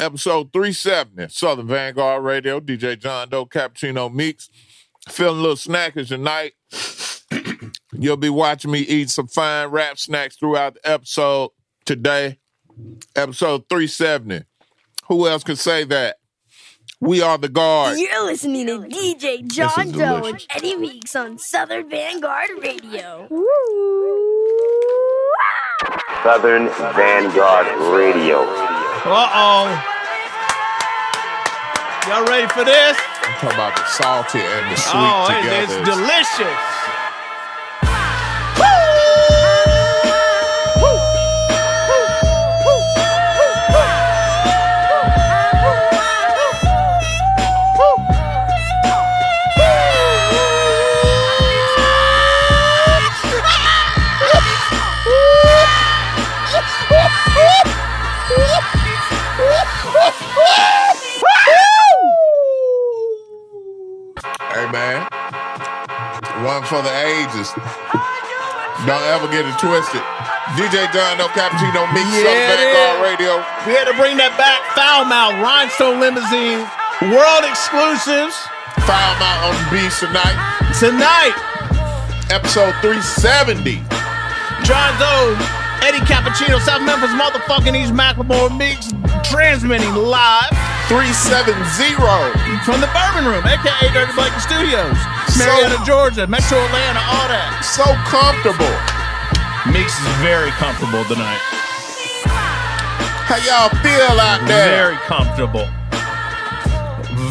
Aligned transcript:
episode 0.00 0.52
370, 0.52 1.28
Southern 1.28 1.66
Vangard 1.66 2.24
Radio, 2.24 2.58
DJ 2.58 2.98
Jon 2.98 3.28
Doe, 3.28 3.46
Cappuccino 3.46 4.12
Meeks. 4.12 4.48
Feeling 5.08 5.38
a 5.38 5.42
little 5.42 5.56
snackish 5.56 6.08
tonight. 6.08 6.52
You'll 7.92 8.16
be 8.16 8.30
watching 8.30 8.70
me 8.70 8.80
eat 8.80 9.10
some 9.10 9.28
fine 9.28 9.68
rap 9.68 9.98
snacks 9.98 10.36
throughout 10.36 10.74
the 10.74 10.90
episode 10.90 11.50
today. 11.84 12.38
Episode 13.14 13.68
370. 13.68 14.44
Who 15.08 15.28
else 15.28 15.44
can 15.44 15.56
say 15.56 15.84
that? 15.84 16.16
We 17.00 17.22
are 17.22 17.38
the 17.38 17.48
guard. 17.48 17.98
You're 17.98 18.24
listening 18.24 18.66
to 18.66 18.80
DJ 18.80 19.46
Jon 19.46 19.92
Doe 19.92 20.26
and. 20.26 20.46
Eddie 20.54 20.76
Meeks 20.76 21.16
on 21.16 21.38
Southern 21.38 21.88
Vangard 21.88 22.62
Radio. 22.62 23.26
Southern 26.22 26.68
Vangard 26.68 27.96
Radio. 27.96 28.69
Uh 29.02 29.16
oh. 29.32 29.64
Y'all 32.04 32.28
ready 32.28 32.46
for 32.52 32.68
this? 32.68 33.00
I'm 33.24 33.32
talking 33.40 33.56
about 33.56 33.72
the 33.72 33.86
salty 33.96 34.44
and 34.44 34.68
the 34.68 34.76
sweet 34.76 34.92
oh, 34.92 35.24
together. 35.40 35.72
it's 35.72 35.88
delicious. 35.88 36.79
One 66.50 66.66
for 66.66 66.82
the 66.82 66.90
ages. 66.90 67.46
Don't 68.82 69.06
ever 69.14 69.30
get 69.30 69.46
it 69.46 69.54
twisted. 69.62 70.02
DJ 70.58 70.90
Jon 70.90 71.14
Doe 71.14 71.30
Cappuccino 71.30 71.86
Meeks 71.94 72.10
Yeah, 72.10 72.26
Southern 72.26 72.58
Vangard 72.58 72.90
is. 72.90 73.06
Radio. 73.06 73.32
We 73.70 73.78
had 73.78 73.86
to 73.86 73.94
bring 73.94 74.18
that 74.18 74.34
back. 74.34 74.58
Foul 74.74 75.06
mouth, 75.06 75.38
rhinestone 75.38 76.02
limousine, 76.02 76.66
world 77.14 77.46
exclusives 77.46 78.34
Foul 78.82 79.14
Mouth 79.22 79.46
on 79.46 79.54
the 79.62 79.66
beach 79.70 79.94
tonight. 80.02 80.34
tonight. 80.74 81.38
Episode 82.34 82.74
370. 82.82 83.78
Jon 84.66 84.90
Doe, 84.98 85.38
Eddie 85.86 86.02
Cappuccino, 86.02 86.58
South 86.58 86.82
Memphis, 86.82 87.14
motherfucking 87.14 87.78
East 87.78 87.94
Macklemore 87.94 88.50
Mix, 88.58 88.90
transmitting 89.22 89.94
live 89.94 90.50
370. 90.90 91.54
from 92.66 92.82
the 92.82 92.90
Bourbon 92.90 93.22
Room, 93.22 93.46
aka 93.46 93.86
Dirty 93.94 94.10
Blanket 94.18 94.42
Studios, 94.42 94.98
Marietta, 95.38 95.78
Georgia, 95.86 96.26
Metro 96.26 96.58
Atlanta, 96.58 96.98
all 97.06 97.30
that. 97.30 97.62
So 97.62 97.86
comfortable. 98.10 98.74
Meeks 99.70 99.94
is 99.94 100.10
very 100.18 100.50
comfortable 100.58 101.06
tonight. 101.06 101.38
How 103.22 103.38
y'all 103.46 103.70
feel 103.86 104.18
out 104.18 104.42
there? 104.50 104.90
Very 104.90 104.98
comfortable. 105.06 105.70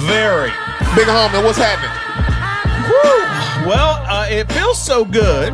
Very. 0.08 0.56
Big 0.96 1.12
homie, 1.12 1.44
what's 1.44 1.60
happening? 1.60 1.92
Well, 3.68 4.00
uh, 4.08 4.26
it 4.32 4.50
feels 4.56 4.80
so 4.80 5.04
good 5.04 5.52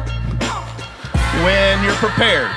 when 1.42 1.82
you're 1.82 1.98
prepared. 1.98 2.54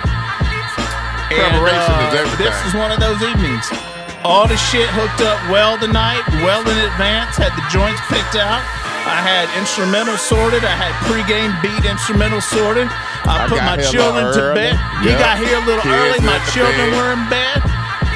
Preparation 1.33 1.73
And, 1.73 2.05
uh, 2.05 2.13
is 2.13 2.21
everything. 2.21 2.53
This 2.53 2.67
is 2.69 2.75
one 2.75 2.93
of 2.93 3.01
those 3.01 3.23
evenings. 3.25 3.88
All 4.25 4.47
the 4.47 4.57
shit 4.59 4.89
hooked 4.93 5.23
up 5.25 5.39
well 5.49 5.79
tonight, 5.79 6.23
well 6.45 6.61
in 6.67 6.77
advance. 6.91 7.39
Had 7.39 7.55
the 7.55 7.65
joints 7.71 8.03
picked 8.11 8.35
out. 8.37 8.61
I 9.09 9.23
had 9.25 9.49
instrumental 9.57 10.19
sorted. 10.21 10.67
I 10.67 10.75
had 10.75 10.93
pregame 11.09 11.55
beat 11.65 11.87
instrumental 11.89 12.43
sorted. 12.43 12.91
I, 13.25 13.47
I 13.47 13.49
put 13.49 13.63
my 13.65 13.79
children 13.81 14.29
to 14.35 14.53
bed. 14.53 14.77
You 15.01 15.15
Yep. 15.17 15.23
got 15.23 15.35
here 15.41 15.57
a 15.57 15.65
little 15.65 15.81
Kids 15.87 15.97
early. 15.97 16.21
My 16.27 16.37
children 16.53 16.91
bed. 16.93 16.99
were 16.99 17.11
in 17.17 17.25
bed. 17.33 17.59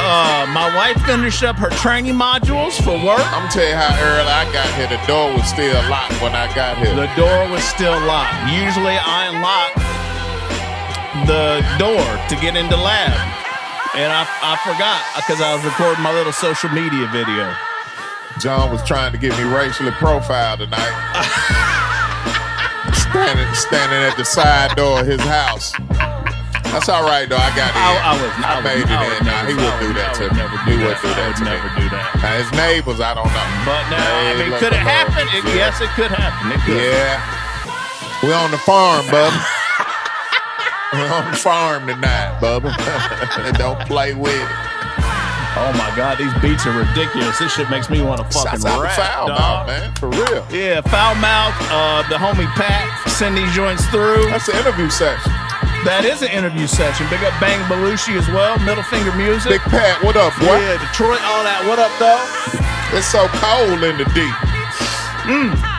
Uh, 0.02 0.44
my 0.50 0.68
wife 0.74 0.98
finished 1.06 1.46
up 1.46 1.56
her 1.56 1.70
training 1.80 2.18
modules 2.18 2.74
for 2.82 2.98
work. 2.98 3.22
I'm 3.32 3.48
tell 3.48 3.64
you 3.64 3.78
how 3.78 3.94
early 4.02 4.28
I 4.28 4.44
got 4.52 4.66
here. 4.74 4.90
The 4.90 5.00
door 5.06 5.32
was 5.32 5.46
still 5.48 5.78
locked 5.88 6.18
when 6.20 6.34
I 6.34 6.50
got 6.52 6.76
here. 6.82 6.92
The 6.92 7.08
door 7.14 7.48
was 7.48 7.62
still 7.62 7.96
locked. 8.04 8.34
Usually 8.50 8.98
I 8.98 9.30
unlock 9.30 9.72
the 11.30 11.62
door 11.78 12.02
to 12.28 12.34
get 12.42 12.56
into 12.58 12.76
lab. 12.76 13.14
And 13.94 14.08
I, 14.08 14.24
I 14.24 14.56
forgot 14.64 15.04
because 15.20 15.44
I 15.44 15.52
was 15.52 15.60
recording 15.68 16.00
my 16.02 16.12
little 16.16 16.32
social 16.32 16.70
media 16.72 17.04
video. 17.12 17.52
John 18.40 18.72
was 18.72 18.80
trying 18.88 19.12
to 19.12 19.20
get 19.20 19.36
me 19.36 19.44
racially 19.44 19.92
profiled 20.00 20.64
tonight. 20.64 20.96
standing, 22.96 23.44
standing 23.52 24.00
at 24.00 24.16
the 24.16 24.24
side 24.24 24.72
door 24.80 25.00
of 25.00 25.06
his 25.06 25.20
house. 25.20 25.76
That's 26.72 26.88
all 26.88 27.04
right 27.04 27.28
though. 27.28 27.36
I 27.36 27.52
got 27.52 27.68
in. 27.76 27.84
I, 27.84 27.92
I 28.00 28.12
was 28.16 28.32
I 28.40 28.48
I 28.56 28.60
made 28.64 28.80
would, 28.80 28.88
it 28.88 28.96
I 28.96 29.04
in. 29.12 29.20
Nah, 29.28 29.44
he 29.44 29.52
would 29.52 29.68
I 29.68 29.76
do 29.84 29.90
that 29.92 30.10
to 30.16 30.24
me. 30.24 30.40
Never 30.40 30.56
He 30.64 30.72
do 30.72 30.88
would 30.88 30.96
that. 30.96 31.04
do 31.04 31.12
that 31.12 31.24
would 31.28 31.36
to 31.36 31.44
me. 31.44 31.52
never 31.52 31.68
do 31.76 31.86
that. 31.92 32.08
Now, 32.24 32.32
his 32.40 32.48
neighbors, 32.56 33.00
I 33.04 33.12
don't 33.12 33.28
know. 33.28 33.48
But 33.68 33.84
now, 33.92 34.00
I 34.00 34.32
mean, 34.40 34.56
could 34.56 34.72
it 34.72 34.80
happen? 34.80 35.28
It, 35.36 35.44
Yeah. 35.52 35.68
Yes, 35.68 35.84
it 35.84 35.92
could 35.92 36.08
happen. 36.08 36.48
It 36.56 36.60
could. 36.64 36.80
Yeah. 36.80 37.20
we're 38.24 38.32
on 38.40 38.48
the 38.56 38.62
farm, 38.64 39.04
bub. 39.12 39.36
On 40.92 41.30
the 41.30 41.36
farm 41.36 41.86
tonight, 41.86 42.38
bubba. 42.40 42.72
don't 43.58 43.80
play 43.86 44.14
with 44.14 44.34
it. 44.34 44.48
Oh 45.54 45.72
my 45.76 45.92
God, 45.96 46.16
these 46.16 46.32
beats 46.40 46.66
are 46.66 46.72
ridiculous. 46.76 47.38
This 47.38 47.52
shit 47.52 47.68
makes 47.68 47.90
me 47.90 48.00
want 48.02 48.18
to 48.18 48.24
fucking 48.24 48.60
Shouts 48.60 48.64
out 48.64 48.82
rap, 48.82 48.96
foul 48.96 49.28
dog. 49.28 49.38
mouth, 49.38 49.66
man. 49.68 49.94
For 49.96 50.08
real. 50.08 50.46
Yeah, 50.50 50.80
foul 50.80 51.14
mouth. 51.16 51.52
Uh, 51.68 52.02
the 52.08 52.16
homie 52.16 52.48
Pat 52.56 52.88
send 53.10 53.36
these 53.36 53.52
joints 53.52 53.84
through. 53.88 54.26
That's 54.32 54.46
the 54.46 54.56
interview 54.58 54.88
session. 54.88 55.32
That 55.84 56.04
is 56.04 56.22
an 56.22 56.30
interview 56.30 56.66
session. 56.66 57.04
Big 57.10 57.20
up 57.24 57.34
Bang 57.40 57.58
Belushi 57.68 58.16
as 58.16 58.28
well. 58.28 58.56
Middle 58.64 58.84
finger 58.84 59.12
music. 59.16 59.50
Big 59.50 59.64
Pat, 59.68 60.00
what 60.04 60.16
up, 60.16 60.32
boy? 60.40 60.56
Yeah, 60.56 60.78
Detroit, 60.78 61.20
all 61.26 61.42
that. 61.44 61.60
What 61.68 61.76
up, 61.80 61.92
though? 62.00 62.22
It's 62.96 63.08
so 63.08 63.28
cold 63.40 63.82
in 63.84 63.98
the 63.98 64.08
D. 64.14 65.71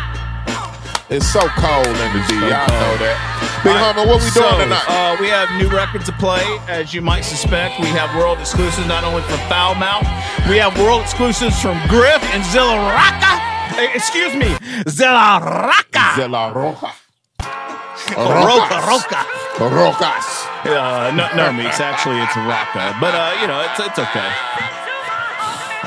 It's 1.10 1.28
so 1.32 1.42
cold 1.60 1.86
in 1.86 2.10
the 2.16 2.24
D. 2.28 2.34
So 2.40 2.48
Y'all 2.48 2.66
know 2.74 2.96
that. 3.04 3.18
Big 3.64 3.76
homie, 3.76 4.08
what 4.08 4.18
we 4.24 4.30
So, 4.34 4.42
doing 4.42 4.72
tonight? 4.72 4.88
Uh, 4.88 5.16
we 5.20 5.28
have 5.30 5.52
new 5.60 5.70
records 5.70 6.06
to 6.08 6.16
play, 6.16 6.42
as 6.68 6.94
you 6.94 7.02
might 7.02 7.22
suspect. 7.22 7.80
We 7.80 7.88
have 7.94 8.10
world 8.16 8.40
exclusives 8.40 8.88
not 8.88 9.04
only 9.04 9.22
from 9.24 9.38
Foul 9.52 9.76
Mouth, 9.76 10.08
we 10.50 10.58
have 10.58 10.74
world 10.80 11.02
exclusives 11.04 11.60
from 11.62 11.78
Griff 11.88 12.24
and 12.34 12.42
Zilla 12.50 12.80
Rocca. 12.90 13.34
Eh, 13.78 13.92
excuse 13.94 14.34
me, 14.34 14.56
Zilla 14.90 15.38
Rocca. 15.44 16.16
De 16.18 16.28
la 16.28 16.50
Roja. 16.54 16.92
Roca, 18.18 18.78
Roca. 18.88 19.22
Rocas. 19.60 20.28
Uh, 20.66 21.12
no, 21.14 21.28
no, 21.36 21.52
Meeks. 21.54 21.80
Actually, 21.80 22.20
it's 22.24 22.36
Rocca. 22.38 22.96
But, 23.00 23.14
uh, 23.14 23.38
you 23.42 23.48
know, 23.48 23.60
it's, 23.62 23.80
it's 23.80 24.00
okay. 24.00 24.32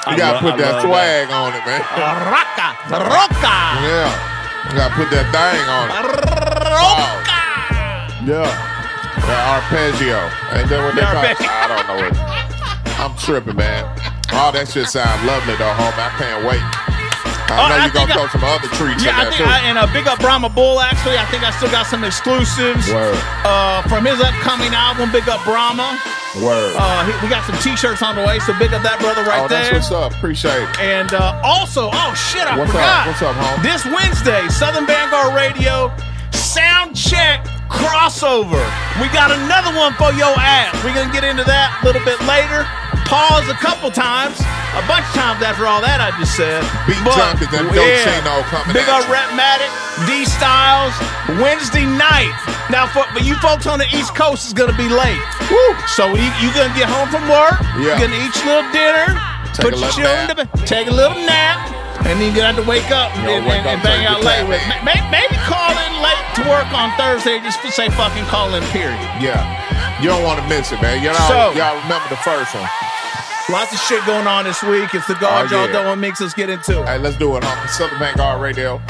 You 0.06 0.12
I 0.12 0.16
gotta 0.16 0.44
lo- 0.44 0.53
put 0.53 0.60
I 0.60 0.62
that 0.71 0.83
swag 0.83 1.31
on 1.34 1.50
it, 1.56 1.65
man. 1.66 1.83
Rocca, 2.31 2.69
Rocca, 2.94 3.56
Yeah. 3.83 4.35
You 4.71 4.77
gotta 4.77 4.94
put 4.94 5.09
that 5.10 5.27
thing 5.31 5.65
on 5.71 5.87
it. 5.88 5.94
Rocca. 6.75 7.27
Yeah. 8.27 8.50
That 9.27 9.43
arpeggio. 9.59 10.19
Ain't 10.54 10.69
that 10.69 10.81
what 10.84 10.94
they 10.94 11.03
The 11.03 11.10
call 11.10 11.25
it? 11.25 11.38
I 11.41 11.66
don't 11.71 11.87
know 11.87 12.00
it. 12.06 12.15
I'm 13.00 13.15
tripping, 13.16 13.56
man. 13.56 13.84
All 14.32 14.53
that 14.53 14.69
shit 14.69 14.88
sounds 14.88 15.22
lovely 15.25 15.54
though, 15.56 15.72
homie. 15.78 16.03
I 16.03 16.10
can't 16.19 16.43
wait. 16.44 16.62
I 17.49 17.69
know 17.71 17.77
I 17.77 17.84
you're 17.87 17.95
think 17.95 18.11
I- 18.11 18.15
throw 18.15 18.29
some 18.29 18.45
other 18.45 18.69
treats 18.75 19.05
Yeah, 19.05 19.21
in 19.23 19.27
I 19.27 19.31
think, 19.31 19.37
too. 19.39 19.45
I, 19.47 19.59
and 19.71 19.79
a 19.79 19.87
big 19.93 20.07
up 20.09 20.19
Brahma 20.19 20.49
Bull. 20.49 20.81
Actually, 20.81 21.19
I 21.19 21.25
think 21.27 21.45
I 21.47 21.51
still 21.55 21.71
got 21.71 21.87
some 21.87 22.03
exclusives 22.05 22.91
Word. 22.91 23.15
uh, 23.47 23.83
from 23.87 24.05
his 24.05 24.21
upcoming 24.21 24.75
album. 24.75 25.11
Big 25.12 25.29
up 25.29 25.43
Brahma. 25.45 25.99
Word. 26.43 26.75
Uh, 26.77 27.07
we 27.23 27.29
got 27.31 27.47
some 27.49 27.57
T-shirts 27.65 28.03
on 28.03 28.15
the 28.17 28.21
way, 28.27 28.39
so 28.41 28.53
big 28.59 28.75
up 28.75 28.83
that 28.83 29.01
brother 29.01 29.25
right 29.25 29.41
oh, 29.45 29.49
that's 29.49 29.69
there. 29.73 29.79
what's 29.81 29.91
up. 29.91 30.12
Appreciate 30.19 30.53
it. 30.61 30.69
And 30.81 31.15
uh, 31.15 31.41
also, 31.43 31.89
oh 31.93 32.13
shit, 32.13 32.45
I 32.45 32.59
What's 32.59 32.75
up? 32.75 32.77
forgot. 32.77 33.07
What's 33.09 33.22
up, 33.25 33.37
home? 33.41 33.63
This 33.65 33.87
Wednesday, 33.89 34.45
Southern 34.53 34.84
Vangard 34.84 35.33
Radio 35.33 35.89
sound 36.37 36.92
check 36.95 37.41
crossover. 37.72 38.60
We 39.01 39.09
got 39.16 39.33
another 39.33 39.72
one 39.77 39.95
for 39.97 40.13
your 40.13 40.34
ass. 40.37 40.77
We're 40.84 40.92
gonna 40.95 41.13
get 41.13 41.25
into 41.25 41.45
that 41.45 41.81
a 41.81 41.87
little 41.87 42.04
bit 42.04 42.21
later. 42.28 42.69
Pause 43.06 43.48
a 43.48 43.58
couple 43.62 43.86
times, 43.94 44.34
a 44.74 44.82
bunch 44.91 45.06
of 45.06 45.14
times 45.14 45.38
after 45.38 45.62
all 45.70 45.78
that 45.78 46.03
I 46.03 46.10
just 46.18 46.34
said. 46.34 46.58
Beat 46.91 46.98
Junkies 47.06 47.47
and 47.54 47.70
Dolcino 47.70 48.42
coming 48.50 48.74
Big 48.74 48.82
up 48.91 49.06
you. 49.06 49.14
Rhettmatic, 49.14 49.70
D 50.10 50.26
Styles, 50.26 50.91
Wednesday 51.38 51.86
night. 51.86 52.34
Now, 52.66 52.91
for, 52.91 53.06
but 53.14 53.22
you 53.22 53.38
folks 53.38 53.70
on 53.70 53.78
the 53.78 53.86
East 53.94 54.18
Coast 54.18 54.42
it's 54.50 54.56
gonna 54.58 54.74
be 54.74 54.91
late. 54.91 55.22
Woo. 55.54 55.70
So 55.94 56.18
you, 56.18 56.26
you 56.42 56.50
gonna 56.50 56.74
get 56.74 56.91
home 56.91 57.06
from 57.06 57.22
work, 57.30 57.54
Yeah. 57.78 57.94
you're 57.94 58.10
gonna 58.10 58.18
eat 58.18 58.34
your 58.42 58.58
little 58.58 58.74
dinner, 58.74 59.06
Take 59.54 59.70
put 59.70 59.72
a 59.72 59.78
your 59.78 59.86
little 59.86 60.03
children 60.03 60.26
nap. 60.26 60.34
to 60.34 60.58
bed, 60.58 60.66
take 60.66 60.86
a 60.91 60.97
little 60.98 61.18
nap, 61.22 61.62
and 62.10 62.18
then 62.18 62.34
you 62.34 62.42
have 62.42 62.58
to 62.58 62.66
wake 62.66 62.91
up 62.91 63.14
and, 63.22 63.47
wake 63.47 63.62
and, 63.62 63.70
and 63.70 63.78
up, 63.78 63.86
bang 63.86 64.03
out 64.03 64.26
late 64.26 64.42
with 64.50 64.58
man. 64.66 64.82
may- 64.82 65.06
maybe 65.14 65.38
call 65.47 65.70
in 65.78 65.92
late 66.03 66.26
to 66.36 66.42
work 66.50 66.66
on 66.74 66.91
Thursday 66.98 67.38
just 67.47 67.62
to 67.62 67.70
say 67.70 67.86
fucking 67.94 68.26
call 68.26 68.50
in 68.58 68.66
period. 68.74 68.98
Yeah. 69.22 69.47
You 70.03 70.10
don't 70.10 70.26
want 70.26 70.42
to 70.42 70.47
miss 70.50 70.74
it, 70.74 70.82
man. 70.82 70.98
You 71.06 71.14
know, 71.14 71.26
So- 71.30 71.54
y'all 71.54 71.78
remember 71.86 72.10
the 72.10 72.18
first 72.26 72.50
one. 72.50 72.66
Lots 73.48 73.72
of 73.72 73.78
shit 73.78 74.04
going 74.07 74.27
on 74.27 74.43
this 74.45 74.60
week. 74.65 74.93
It's 74.93 75.07
the 75.07 75.15
guard 75.15 75.53
Oh, 75.53 75.65
y'all 75.65 75.72
don't 75.72 75.87
want 75.87 76.01
makes 76.01 76.21
us 76.21 76.34
get 76.34 76.51
into. 76.51 76.78
All 76.78 76.83
right, 76.84 77.01
let's 77.01 77.16
do 77.16 77.37
it, 77.37 77.45
homie. 77.45 77.69
Southern 77.69 77.97
Vangard 77.98 78.41
Radio 78.41 78.81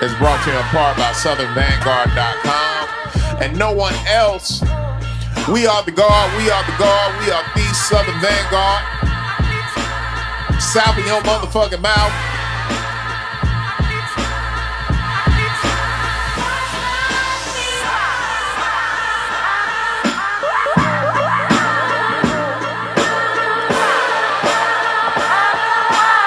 is 0.00 0.14
brought 0.14 0.40
to 0.44 0.50
you 0.50 0.56
in 0.56 0.62
part 0.70 0.96
by 0.96 1.10
SouthernVangard.com 1.10 3.42
and 3.42 3.58
no 3.58 3.72
one 3.72 3.94
else. 4.06 4.62
We 5.50 5.66
are 5.66 5.82
the 5.82 5.90
guard. 5.90 6.32
We 6.38 6.48
are 6.50 6.62
the 6.64 6.76
guard. 6.78 7.18
We 7.24 7.32
are 7.32 7.42
the 7.54 7.64
Southern 7.74 8.14
Vangard. 8.22 8.82
South 10.62 10.96
of 10.96 11.04
your 11.06 11.20
motherfucking 11.22 11.82
mouth. 11.82 12.12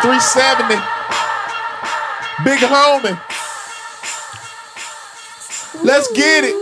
Three 0.02 0.20
seventy, 0.22 0.76
big 2.46 2.60
homie. 2.60 3.20
Let's 5.84 6.10
get 6.14 6.46
it. 6.46 6.56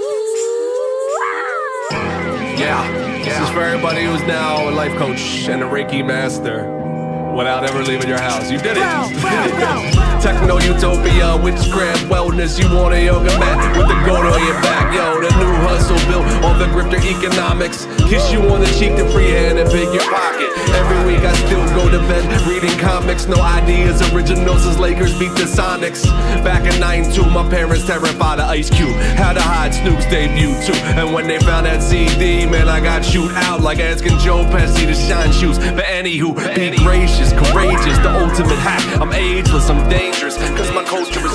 Yeah, 2.58 2.82
this 3.24 3.38
is 3.40 3.50
for 3.52 3.62
everybody 3.62 4.06
who's 4.06 4.24
now 4.24 4.68
a 4.68 4.72
life 4.72 4.98
coach 4.98 5.48
and 5.50 5.62
a 5.62 5.68
Reiki 5.68 6.04
master 6.04 6.66
without 7.38 7.64
ever 7.64 7.84
leaving 7.84 8.10
your 8.10 8.20
house. 8.20 8.50
You 8.50 8.58
did 8.58 8.78
it. 8.78 8.84
Techno 10.20 10.58
utopia, 10.60 11.38
witchcraft, 11.38 12.06
wellness. 12.06 12.58
You 12.58 12.76
want 12.76 12.96
a 12.96 13.06
yoga 13.06 13.38
mat 13.38 13.78
with 13.78 13.88
the 13.88 13.94
goat 14.04 14.26
on 14.26 14.44
your 14.48 14.60
back. 14.64 14.92
Yo, 14.96 15.22
the 15.22 15.30
new 15.38 15.54
hustle 15.62 15.98
built 16.10 16.26
on 16.44 16.58
the 16.58 16.66
grifter 16.66 17.00
economics. 17.06 17.86
Kiss 18.08 18.32
you 18.32 18.40
on 18.48 18.62
the 18.62 18.72
cheek, 18.80 18.96
the 18.96 19.04
free 19.12 19.32
hand, 19.32 19.60
and 19.60 19.70
pick 19.70 19.92
your 19.94 20.08
pocket. 20.10 20.48
Every 20.72 21.12
week 21.12 21.24
I 21.26 21.34
still 21.44 21.66
go 21.76 21.92
to 21.92 22.00
bed 22.08 22.24
reading 22.48 22.72
comics. 22.80 23.28
No 23.28 23.36
ideas, 23.42 24.02
originals 24.14 24.66
as 24.66 24.80
Lakers 24.80 25.12
beat 25.20 25.36
the 25.36 25.44
Sonics. 25.44 26.06
Back 26.42 26.64
in 26.72 26.80
92, 26.80 27.30
my 27.30 27.44
parents 27.50 27.86
terrified 27.86 28.40
of 28.40 28.48
Ice 28.48 28.70
Cube. 28.70 28.96
Had 29.20 29.34
to 29.34 29.42
hide 29.42 29.74
Snoop's 29.74 30.06
debut 30.06 30.56
too. 30.64 30.80
And 30.96 31.14
when 31.14 31.28
they 31.28 31.38
found 31.40 31.66
that 31.66 31.84
CD, 31.84 32.46
man, 32.46 32.70
I 32.70 32.80
got 32.80 33.04
shoot 33.04 33.30
out 33.44 33.60
like 33.60 33.80
asking 33.80 34.18
Joe 34.20 34.46
Pesci 34.46 34.88
to 34.88 34.96
shine 34.96 35.34
shoes. 35.34 35.60
But 35.60 35.84
anywho, 35.84 36.32
be 36.56 36.78
gracious, 36.78 37.34
courageous, 37.34 37.98
the 38.00 38.12
ultimate 38.24 38.60
hack. 38.64 39.02
I'm 39.02 39.12
ageless, 39.12 39.70
I'm 39.70 39.84
dangerous, 39.90 40.38
cause 40.56 40.72
my 40.74 40.86
culture 40.86 41.27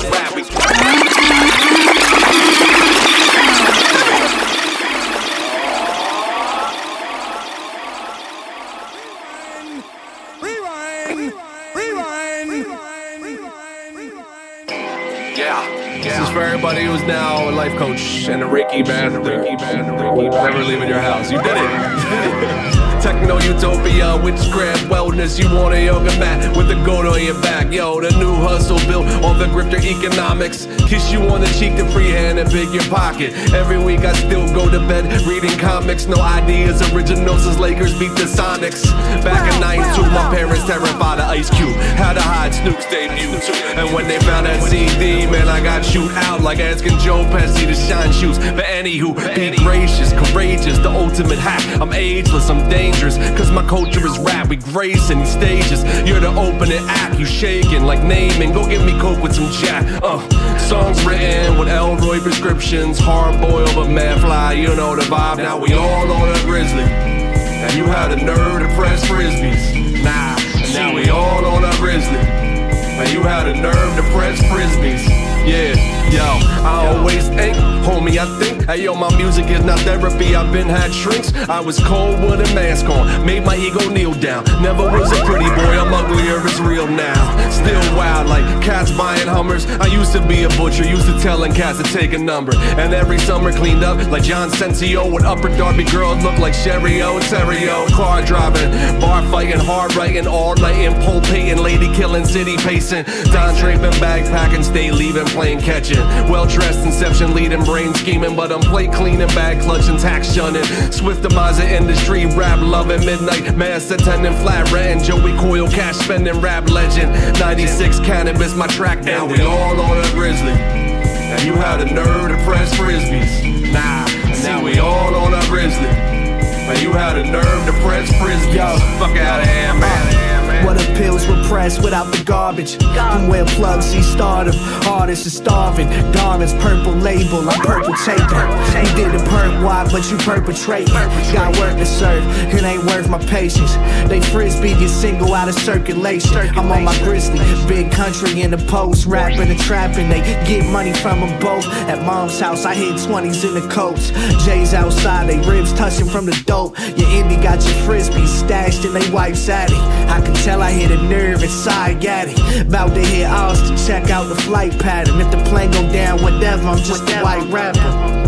for 16.33 16.41
everybody 16.41 16.83
who's 16.83 17.03
now 17.03 17.47
a 17.47 17.51
life 17.51 17.77
coach 17.77 18.27
and 18.27 18.41
a 18.41 18.45
Reiki 18.45 18.85
master. 18.87 19.19
Reiki 19.19 19.59
master. 19.59 19.91
Never 19.91 20.63
leaving 20.63 20.89
your 20.89 20.99
house. 20.99 21.31
You 21.31 21.37
did 21.37 21.53
it. 21.55 22.73
Techno 23.13 23.37
utopia, 23.39 24.17
witchcraft, 24.23 24.85
wellness. 24.89 25.37
You 25.37 25.45
want 25.55 25.75
a 25.75 25.85
yoga 25.85 26.09
mat 26.17 26.57
with 26.57 26.67
the 26.67 26.75
goat 26.83 27.05
on 27.05 27.23
your 27.23 27.39
back. 27.41 27.71
Yo, 27.71 28.01
the 28.01 28.09
new 28.17 28.33
hustle 28.33 28.79
built 28.89 29.05
on 29.23 29.37
the 29.37 29.45
grifter 29.45 29.79
economics. 29.79 30.65
Kiss 30.89 31.11
you 31.11 31.21
on 31.29 31.39
the 31.39 31.47
cheek, 31.59 31.77
the 31.77 31.85
free 31.91 32.09
hand, 32.09 32.39
and 32.39 32.49
pick 32.49 32.73
your 32.73 32.83
pocket. 32.89 33.31
Every 33.53 33.77
week 33.77 33.99
I 33.99 34.13
still 34.13 34.47
go 34.53 34.67
to 34.69 34.79
bed 34.79 35.05
reading 35.27 35.57
comics. 35.59 36.07
No 36.07 36.19
ideas, 36.21 36.81
originals 36.91 37.45
as 37.45 37.59
Lakers 37.59 37.97
beat 37.99 38.13
the 38.15 38.25
Sonics. 38.25 38.83
Back 39.23 39.53
in 39.53 39.61
92, 39.61 40.01
my 40.09 40.33
parents 40.33 40.65
terrified 40.65 41.19
of 41.19 41.29
Ice 41.29 41.49
Cube. 41.51 41.75
Had 42.01 42.13
to 42.13 42.21
hide 42.21 42.53
Snoop's 42.55 42.89
debut. 42.89 43.29
And 43.77 43.93
when 43.93 44.07
they 44.07 44.19
found 44.19 44.47
that 44.47 44.61
CD, 44.63 45.27
man, 45.27 45.47
I 45.47 45.61
got 45.63 45.85
shoot 45.85 46.11
out 46.27 46.41
like 46.41 46.59
asking 46.59 46.97
Joe 46.97 47.25
Pesci 47.25 47.67
to 47.67 47.75
shine 47.75 48.11
shoes. 48.11 48.39
But 48.39 48.65
anywho, 48.65 49.13
be 49.35 49.55
gracious, 49.63 50.13
courageous, 50.13 50.79
the 50.79 50.89
ultimate 50.89 51.39
hack. 51.39 51.61
I'm 51.79 51.93
ageless, 51.93 52.49
I'm 52.49 52.67
dangerous, 52.69 53.02
cause 53.11 53.51
my 53.51 53.65
culture 53.67 54.05
is 54.05 54.17
rap. 54.19 54.47
We 54.47 54.57
grace 54.57 55.09
in 55.09 55.19
these 55.19 55.31
stages. 55.31 55.83
You're 56.07 56.19
the 56.19 56.29
opening 56.29 56.83
act, 56.87 57.19
you 57.19 57.25
shaking 57.25 57.83
like 57.83 58.03
naming. 58.03 58.53
Go 58.53 58.67
get 58.67 58.85
me 58.85 58.97
coke 58.99 59.21
with 59.21 59.35
some 59.35 59.51
jack. 59.51 59.83
Uh, 60.03 60.19
songs 60.57 61.03
written 61.05 61.57
with 61.57 61.67
Elroy 61.67 62.19
prescriptions. 62.19 62.99
Hard 62.99 63.39
boiled 63.41 63.75
but 63.75 63.89
man 63.89 64.19
fly, 64.19 64.53
you 64.53 64.75
know 64.75 64.95
the 64.95 65.03
vibe. 65.03 65.37
Now 65.37 65.59
we 65.59 65.73
all 65.73 66.11
on 66.11 66.29
a 66.29 66.39
grizzly. 66.45 66.83
And 66.83 67.73
you 67.75 67.85
had 67.85 68.09
the 68.09 68.17
nerve 68.17 68.61
to 68.61 68.75
press 68.75 69.03
frisbees. 69.05 70.03
Nah, 70.03 70.35
now 70.73 70.93
we 70.93 71.09
all 71.09 71.45
on 71.45 71.63
a 71.63 71.75
grizzly. 71.77 72.19
And 72.19 73.11
you 73.11 73.21
had 73.23 73.45
the 73.45 73.59
nerve 73.59 73.95
to 73.95 74.03
press 74.11 74.39
frisbees. 74.43 75.07
Yeah, 75.47 75.73
yo, 76.13 76.37
I 76.61 76.93
always 76.93 77.27
think, 77.29 77.57
homie, 77.81 78.17
I 78.17 78.27
think, 78.39 78.65
hey 78.65 78.83
yo, 78.83 78.93
my 78.93 79.09
music 79.17 79.47
is 79.47 79.65
not 79.65 79.79
therapy. 79.79 80.35
I've 80.35 80.53
been 80.53 80.69
had 80.69 80.93
shrinks. 80.93 81.33
I 81.49 81.59
was 81.59 81.79
cold 81.79 82.21
with 82.21 82.39
a 82.39 82.55
mask 82.55 82.85
on, 82.85 83.25
made 83.25 83.43
my 83.43 83.57
ego 83.57 83.89
kneel 83.89 84.13
down. 84.13 84.43
Never 84.61 84.83
was 84.83 85.11
a 85.11 85.25
pretty 85.25 85.49
boy, 85.49 85.73
I'm 85.81 85.93
uglier, 85.93 86.39
it's 86.45 86.59
real 86.59 86.87
now. 86.87 87.49
Still 87.49 87.81
wild, 87.97 88.27
like 88.29 88.45
cats 88.61 88.91
buying 88.91 89.27
Hummers. 89.27 89.65
I 89.65 89.87
used 89.87 90.13
to 90.13 90.25
be 90.27 90.43
a 90.43 90.49
butcher, 90.49 90.85
used 90.85 91.07
to 91.07 91.19
telling 91.19 91.51
cats 91.51 91.81
to 91.81 91.83
take 91.83 92.13
a 92.13 92.19
number. 92.19 92.55
And 92.77 92.93
every 92.93 93.17
summer 93.19 93.51
cleaned 93.51 93.83
up 93.83 93.97
like 94.11 94.23
John 94.23 94.49
Sensio 94.49 95.11
with 95.11 95.23
upper 95.23 95.49
Darby 95.57 95.85
girls 95.85 96.23
look 96.23 96.37
like 96.37 96.53
Sherry 96.53 97.01
Ontario. 97.01 97.87
Car 97.89 98.21
driving, 98.23 98.69
bar 99.01 99.23
fighting, 99.31 99.59
hard 99.59 99.95
writing, 99.95 100.27
all 100.27 100.55
night 100.55 100.77
in 100.77 100.93
pulpating, 101.01 101.57
lady 101.57 101.91
killing, 101.95 102.25
city 102.25 102.55
pacing. 102.57 103.03
Don 103.31 103.55
draping, 103.55 103.97
backpacking, 103.99 104.63
stay 104.63 104.91
leaving, 104.91 105.25
playing 105.25 105.59
catching. 105.59 106.02
Well 106.29 106.45
dressed, 106.45 106.85
inception 106.85 107.33
leading, 107.33 107.63
brain 107.63 107.93
scheming, 107.93 108.35
but 108.35 108.51
I'm 108.51 108.61
plate 108.61 108.91
cleaning, 108.91 109.27
bag 109.29 109.61
clutching, 109.61 109.97
tax 109.97 110.33
shunning. 110.33 110.63
Swift 110.91 111.21
demise 111.21 111.59
industry, 111.59 112.25
rap 112.25 112.59
loving, 112.59 113.05
midnight 113.05 113.55
mass 113.55 113.91
attending, 113.91 114.33
flat 114.33 114.71
renting, 114.71 115.03
Joey 115.03 115.37
Coyle, 115.37 115.69
cash 115.69 115.95
spending, 115.95 116.39
rap 116.41 116.69
legend. 116.69 117.11
96 117.39 117.99
cannabis, 117.99 118.55
my 118.55 118.67
track 118.67 119.03
now. 119.03 119.25
We 119.25 119.41
all 119.41 119.79
on 119.79 119.97
a 119.97 120.09
grizzly. 120.11 120.51
And 120.51 121.41
you 121.43 121.53
had 121.53 121.77
the 121.77 121.85
nerve 121.85 122.29
to 122.29 122.43
press 122.45 122.73
frisbees. 122.75 123.71
Nah, 123.73 124.05
now 124.43 124.63
we 124.63 124.79
all 124.79 125.15
on 125.15 125.33
a 125.33 125.41
grizzly. 125.47 125.87
And 125.87 126.81
you 126.81 126.91
had 126.91 127.13
the 127.13 127.23
nerve 127.31 127.65
to 127.65 127.73
press 127.81 128.09
frisbees. 128.13 128.53
Yo. 128.53 128.77
Fuck 128.99 129.17
out 129.17 129.41
of 129.41 129.47
here, 129.47 129.73
man. 129.73 130.32
What 130.63 130.77
pills 130.95 131.27
were 131.27 131.41
pressed 131.43 131.83
without 131.83 132.11
the 132.11 132.23
garbage? 132.23 132.75
From 132.77 133.27
where 133.27 133.45
plugs 133.45 133.85
see 133.85 134.01
stardom. 134.01 134.55
Artists 134.87 135.27
are 135.27 135.29
starving. 135.29 135.87
Garments, 136.11 136.53
purple 136.53 136.93
label, 136.93 137.49
I'm 137.49 137.59
purple 137.61 137.93
taking. 138.05 138.23
You 138.23 138.95
did 138.95 139.15
a 139.15 139.23
perp, 139.29 139.63
why? 139.63 139.87
But 139.91 140.09
you 140.09 140.17
perpetrating. 140.17 140.93
Got 141.33 141.57
work 141.57 141.77
to 141.77 141.85
serve, 141.85 142.23
it 142.53 142.63
ain't 142.63 142.85
worth 142.85 143.09
my 143.09 143.19
patience. 143.25 143.75
They 144.07 144.21
frisbee 144.21 144.73
get 144.75 144.89
single 144.89 145.33
out 145.33 145.49
of 145.49 145.55
circulation. 145.55 146.37
I'm 146.57 146.71
on 146.71 146.83
my 146.83 146.97
grizzly, 146.99 147.39
big 147.67 147.91
country 147.91 148.41
in 148.41 148.51
the 148.51 148.57
post, 148.57 149.05
rapping 149.05 149.49
and 149.49 149.59
trapping. 149.59 150.09
They 150.09 150.21
get 150.45 150.65
money 150.71 150.93
from 150.93 151.19
them 151.19 151.39
both. 151.39 151.65
At 151.89 152.05
mom's 152.05 152.39
house, 152.39 152.65
I 152.65 152.73
hit 152.73 152.93
20s 152.95 153.47
in 153.47 153.53
the 153.53 153.67
coats. 153.73 154.11
Jay's 154.45 154.73
outside, 154.73 155.27
they 155.27 155.39
ribs 155.49 155.73
touching 155.73 156.07
from 156.07 156.25
the 156.25 156.43
dope. 156.45 156.77
Your 156.79 157.09
indie 157.09 157.41
got 157.41 157.63
your 157.63 157.75
frisbee 157.85 158.27
stashed 158.27 158.85
in 158.85 158.93
they 158.93 159.09
wife's 159.11 159.47
attic. 159.49 159.77
I 160.09 160.21
can 160.21 160.33
tell 160.35 160.52
I 160.61 160.71
hit 160.71 160.91
a 160.91 161.01
nerve 161.03 161.41
inside 161.43 162.01
got 162.01 162.27
it. 162.27 162.61
About 162.61 162.93
to 162.93 163.01
hit 163.01 163.25
Austin, 163.27 163.77
check 163.77 164.09
out 164.09 164.23
the 164.29 164.35
flight 164.35 164.77
pattern. 164.79 165.19
If 165.19 165.31
the 165.31 165.43
plane 165.49 165.71
go 165.71 165.81
down, 165.91 166.21
whatever, 166.21 166.67
I'm 166.67 166.77
just 166.77 167.09
a 167.09 167.21
white 167.21 167.47
rapper. 167.49 168.23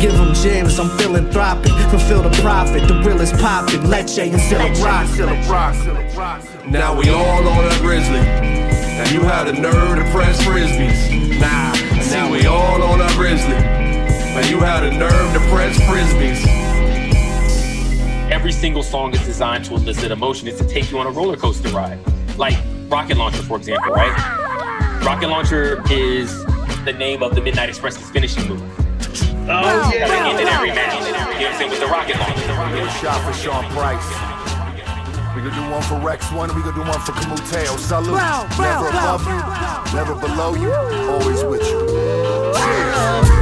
Give 0.00 0.12
them 0.12 0.34
gems, 0.34 0.78
I'm 0.78 0.90
philanthropic. 0.98 1.72
Fulfill 1.90 2.22
the 2.22 2.30
profit, 2.42 2.86
the 2.88 2.94
real 3.02 3.20
is 3.20 3.32
popping. 3.32 3.88
Leche 3.88 4.18
and 4.18 4.40
Zilla 4.40 4.72
rock. 4.82 5.06
Now 6.66 6.98
we 6.98 7.10
all 7.10 7.48
on 7.48 7.64
a 7.64 7.78
grizzly. 7.80 8.20
And 8.20 9.10
you 9.10 9.20
had 9.20 9.44
the 9.44 9.52
nerve 9.52 9.96
to 9.98 10.10
press 10.10 10.42
frisbees. 10.42 11.38
Nah, 11.38 11.72
now 12.10 12.30
we 12.30 12.46
all 12.46 12.82
on 12.82 13.00
a 13.00 13.08
grizzly. 13.14 13.54
And 13.54 14.46
you 14.50 14.58
had 14.58 14.80
the 14.80 14.90
nerve 14.92 15.32
to 15.34 15.40
press 15.50 15.78
frisbees. 15.80 16.65
Every 18.36 18.52
single 18.52 18.82
song 18.82 19.14
is 19.14 19.24
designed 19.24 19.64
to 19.64 19.72
elicit 19.72 20.10
emotion. 20.10 20.46
It's 20.46 20.58
to 20.58 20.68
take 20.68 20.90
you 20.90 20.98
on 20.98 21.06
a 21.06 21.10
roller 21.10 21.38
coaster 21.38 21.70
ride. 21.70 21.98
Like 22.36 22.54
Rocket 22.86 23.16
Launcher, 23.16 23.42
for 23.42 23.56
example, 23.56 23.90
right? 23.92 24.12
Rocket 25.06 25.28
Launcher 25.28 25.82
is 25.90 26.44
the 26.84 26.92
name 26.92 27.22
of 27.22 27.34
the 27.34 27.40
Midnight 27.40 27.70
Express's 27.70 28.10
finishing 28.10 28.46
move. 28.46 28.60
Oh, 29.48 29.88
That 29.88 29.90
they 29.90 30.30
ended 30.30 30.48
every 30.48 30.68
match. 30.68 30.92
You 31.06 31.12
know 31.12 31.18
what 31.18 31.34
I'm 31.34 31.56
saying? 31.56 31.70
With 31.70 31.80
the 31.80 31.86
Rocket 31.86 32.18
Launcher. 32.18 32.52
One 32.78 32.90
shot 33.00 33.24
for 33.24 33.32
Sean 33.32 33.64
Price. 33.72 34.04
We 35.34 35.40
gonna 35.40 35.54
do 35.54 35.72
one 35.72 35.82
for 35.82 35.98
Rex 35.98 36.30
One, 36.32 36.54
we 36.54 36.60
gonna 36.60 36.74
do 36.74 36.80
one 36.80 37.00
for 37.00 37.12
Camuteo. 37.12 37.76
Salute. 37.78 38.20
never 38.58 38.88
above 38.88 39.26
you, 39.26 39.94
never 39.96 40.14
below 40.14 40.54
you, 40.54 40.72
always 41.10 41.42
with 41.44 41.62
you. 41.62 42.52
Cheers. 42.54 43.35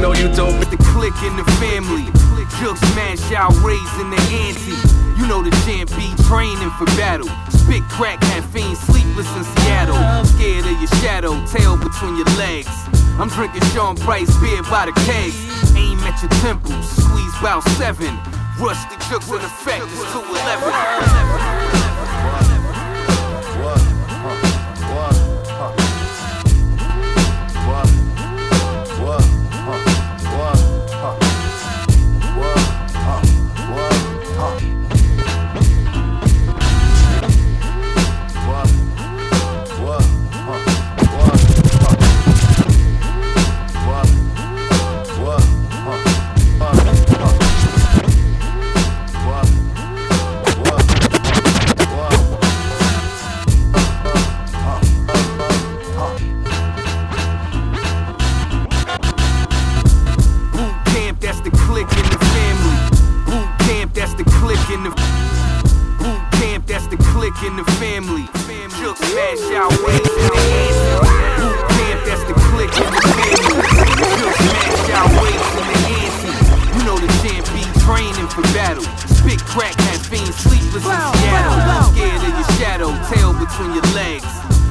Techno 0.00 0.16
utopia. 0.16 0.64
The 0.64 0.80
click 0.96 1.12
in 1.28 1.36
the 1.36 1.44
family. 1.60 2.08
Juke 2.56 2.78
smash 2.92 3.20
out, 3.36 3.52
raising 3.60 4.08
the 4.08 4.20
ante. 4.32 4.72
You 5.20 5.28
know 5.28 5.42
the 5.44 5.52
champ 5.68 5.90
be 5.92 6.08
training 6.24 6.70
for 6.80 6.86
battle. 6.96 7.28
Spit 7.52 7.82
crack, 7.92 8.18
caffeine, 8.22 8.76
sleepless 8.76 9.28
in 9.36 9.44
Seattle. 9.44 10.00
Scared 10.24 10.64
of 10.64 10.72
your 10.80 10.88
shadow, 11.04 11.36
tail 11.44 11.76
between 11.76 12.16
your 12.16 12.30
legs. 12.40 12.72
I'm 13.20 13.28
drinking 13.28 13.60
Sean 13.76 13.94
Price 13.94 14.32
beer 14.40 14.62
by 14.72 14.86
the 14.86 14.92
kegs. 15.04 15.36
Aim 15.76 15.98
at 16.08 16.16
your 16.22 16.32
temples, 16.40 16.88
squeeze 16.96 17.36
about 17.38 17.60
seven. 17.76 18.16
Ruste 18.56 18.96
Juxx 19.04 19.28
in 19.28 19.44
effect, 19.44 19.84
it's 19.84 20.12
211. 20.16 21.29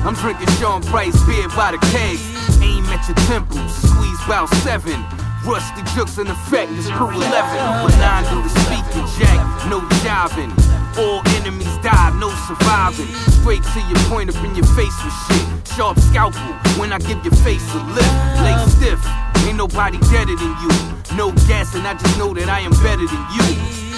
I'm 0.05 0.15
drinking 0.15 0.47
Sean 0.59 0.81
Price 0.81 1.15
beer 1.27 1.49
by 1.49 1.71
the 1.71 1.79
kegs. 1.91 2.23
Aim 2.63 2.85
at 2.87 3.03
your 3.07 3.19
temples, 3.27 3.75
squeeze 3.75 4.21
about 4.25 4.47
seven. 4.63 4.95
Ruste 5.43 5.75
Juxx 5.95 6.19
in 6.19 6.27
effect, 6.27 6.71
it's 6.75 6.89
crew 6.89 7.11
11. 7.11 7.25
But 7.29 7.95
nine 7.99 8.23
do 8.31 8.41
the 8.43 8.49
speaking, 8.63 9.07
Jack, 9.19 9.39
no 9.69 9.79
jiving. 10.03 10.51
All 10.97 11.21
enemies 11.39 11.75
die, 11.83 12.11
no 12.19 12.29
surviving. 12.47 13.07
Straight 13.39 13.63
to 13.75 13.79
your 13.91 13.99
point 14.07 14.29
up 14.29 14.43
in 14.43 14.55
your 14.55 14.67
face 14.75 14.95
with 15.03 15.15
shit. 15.27 15.75
Sharp 15.75 15.99
scalpel 15.99 16.53
when 16.79 16.91
I 16.93 16.99
give 16.99 17.23
your 17.23 17.35
face 17.43 17.63
a 17.73 17.79
lift. 17.91 18.15
Lay 18.43 18.55
stiff, 18.67 19.01
ain't 19.47 19.57
nobody 19.57 19.97
deader 20.11 20.35
than 20.35 20.55
you. 20.63 20.71
No 21.15 21.31
guessing, 21.47 21.85
I 21.85 21.93
just 21.95 22.17
know 22.17 22.33
that 22.33 22.47
I 22.47 22.59
am 22.59 22.71
better 22.83 23.07
than 23.07 23.23
you. 23.35 23.88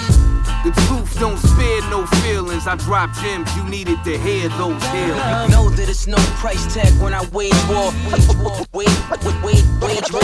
The 0.62 0.70
truth 0.86 1.18
don't 1.18 1.38
spare 1.38 1.82
no 1.90 2.06
feelings. 2.22 2.68
I 2.68 2.76
drop 2.76 3.10
gems, 3.18 3.50
you 3.56 3.64
needed 3.64 3.98
to 4.04 4.16
hear 4.16 4.48
those 4.50 4.78
hills. 4.94 5.18
Know 5.50 5.68
that 5.74 5.88
it's 5.88 6.06
no 6.06 6.14
price 6.38 6.72
tag 6.72 6.94
when 7.02 7.12
I 7.12 7.26
wage 7.34 7.50
war. 7.66 7.90
Wage 8.06 8.30
war, 8.38 8.62
wage, 8.70 8.86
wage, 9.10 9.42
wage, 9.42 9.66
wage 9.82 10.06
war. 10.14 10.22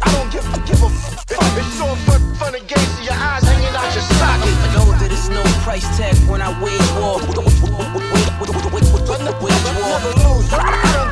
I 0.00 0.08
don't 0.16 0.32
give, 0.32 0.48
give 0.64 0.80
a 0.80 0.88
fuck. 0.88 1.44
It's 1.60 1.76
so 1.76 1.92
fun, 2.08 2.24
fun 2.40 2.54
and 2.56 2.64
games 2.64 2.88
to 2.96 3.04
your 3.04 3.12
eyes 3.12 3.44
hanging 3.44 3.76
out 3.76 3.92
your 3.92 4.00
socket. 4.16 4.56
Know 4.72 4.88
that 4.96 5.12
it's 5.12 5.28
no 5.28 5.44
price 5.60 5.84
tag 6.00 6.16
when 6.24 6.40
I 6.40 6.48
wage 6.64 6.80
war. 6.96 7.20
I 7.20 7.36
don't 7.36 7.44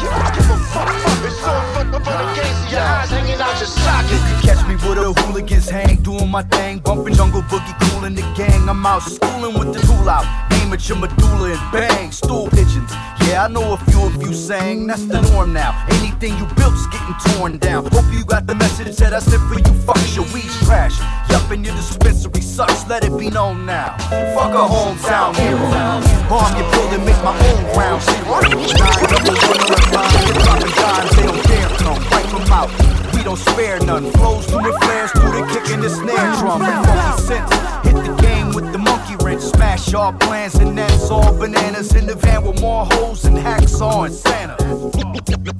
give, 0.01 0.17
give 0.41 0.49
a 0.49 0.57
fuck. 0.73 0.89
It's 1.29 1.37
so 1.37 1.53
fun, 1.77 1.93
fun 2.01 2.17
and 2.17 2.33
games 2.33 2.65
to 2.65 2.73
your 2.73 2.81
eyes 2.81 3.11
hanging 3.13 3.37
out 3.37 3.61
your 3.61 3.69
socket. 3.69 4.50
With 4.91 4.99
a 4.99 5.23
hooligans 5.23 5.71
hang, 5.71 6.03
doing 6.03 6.29
my 6.29 6.43
thing, 6.43 6.81
bumping 6.81 7.15
jungle 7.15 7.43
boogie, 7.43 7.79
cooling 7.79 8.17
the 8.17 8.23
gang. 8.37 8.69
I'm 8.69 8.85
out 8.85 9.03
schooling 9.03 9.57
with 9.57 9.73
the 9.73 9.79
tool 9.87 10.09
out, 10.11 10.27
aim 10.55 10.73
at 10.73 10.89
your 10.89 10.99
medulla 10.99 11.53
and 11.53 11.73
bang, 11.73 12.11
stool 12.11 12.51
pigeons. 12.51 12.91
Yeah, 13.23 13.45
I 13.45 13.49
know 13.49 13.75
a 13.75 13.77
few 13.77 14.03
of 14.03 14.21
you 14.21 14.35
sang, 14.35 14.89
that's 14.89 15.05
the 15.05 15.21
norm 15.31 15.53
now. 15.53 15.71
Anything 15.91 16.37
you 16.39 16.47
built's 16.59 16.89
getting 16.89 17.15
torn 17.31 17.59
down. 17.59 17.87
Hope 17.87 18.13
you 18.13 18.25
got 18.25 18.49
the 18.49 18.57
message 18.57 18.97
that 18.97 19.15
I 19.15 19.21
sent 19.21 19.41
for 19.47 19.55
you. 19.55 19.75
Fucks 19.87 20.17
your 20.17 20.27
weed's 20.35 20.59
trash. 20.67 20.99
Yup, 21.31 21.49
and 21.53 21.65
your 21.65 21.77
dispensary 21.77 22.43
sucks. 22.43 22.85
Let 22.89 23.05
it 23.05 23.17
be 23.17 23.31
known 23.31 23.67
now. 23.67 23.97
Fuck 24.35 24.59
a 24.59 24.67
hometown 24.67 25.37
hero. 25.37 25.71
Bomb 26.27 26.51
your 26.59 26.69
building, 26.73 27.05
make 27.07 27.23
my 27.23 27.31
own 27.31 27.63
ground 27.75 28.03
zero. 28.03 28.43
Nine 28.43 29.07
double 29.07 29.39
one 29.39 29.55
on 29.55 29.71
the 29.71 29.87
line, 29.95 30.27
you're 30.27 30.43
dropping 30.43 30.75
dimes, 30.75 31.15
they 31.15 31.23
don't 31.23 31.47
dare 31.47 31.69
come. 31.79 32.03
Wipe 32.11 32.27
them 32.27 32.53
out. 32.53 33.00
We 33.15 33.23
don't 33.23 33.39
spare 33.39 33.79
none. 33.81 34.11
Flows 34.13 34.47
through 34.47 34.63
the 34.63 34.73
flares, 34.83 35.11
through 35.13 35.33
the 35.33 35.47
kick 35.53 35.71
and 35.73 35.83
the 35.83 35.91
snare 35.91 36.33
drum. 36.39 36.63
And 36.63 36.87
funky 36.87 37.23
sense. 37.23 37.51
Hit 37.87 37.97
the 38.07 38.23
game 38.23 38.53
with 38.53 38.73
the 38.73 38.79
monkey 38.79 39.17
wrench. 39.25 39.43
Smash 39.43 39.95
all 39.95 40.13
plans, 40.13 40.55
and 40.57 40.77
that's 40.77 41.11
all 41.11 41.33
bananas 41.37 41.95
in 41.95 42.07
the 42.07 42.15
van 42.15 42.45
with 42.45 42.61
more 42.61 42.87
hoes 42.93 43.25
and 43.25 43.37
hacksaw 43.37 44.07
and 44.07 44.15
Santa. 44.15 44.57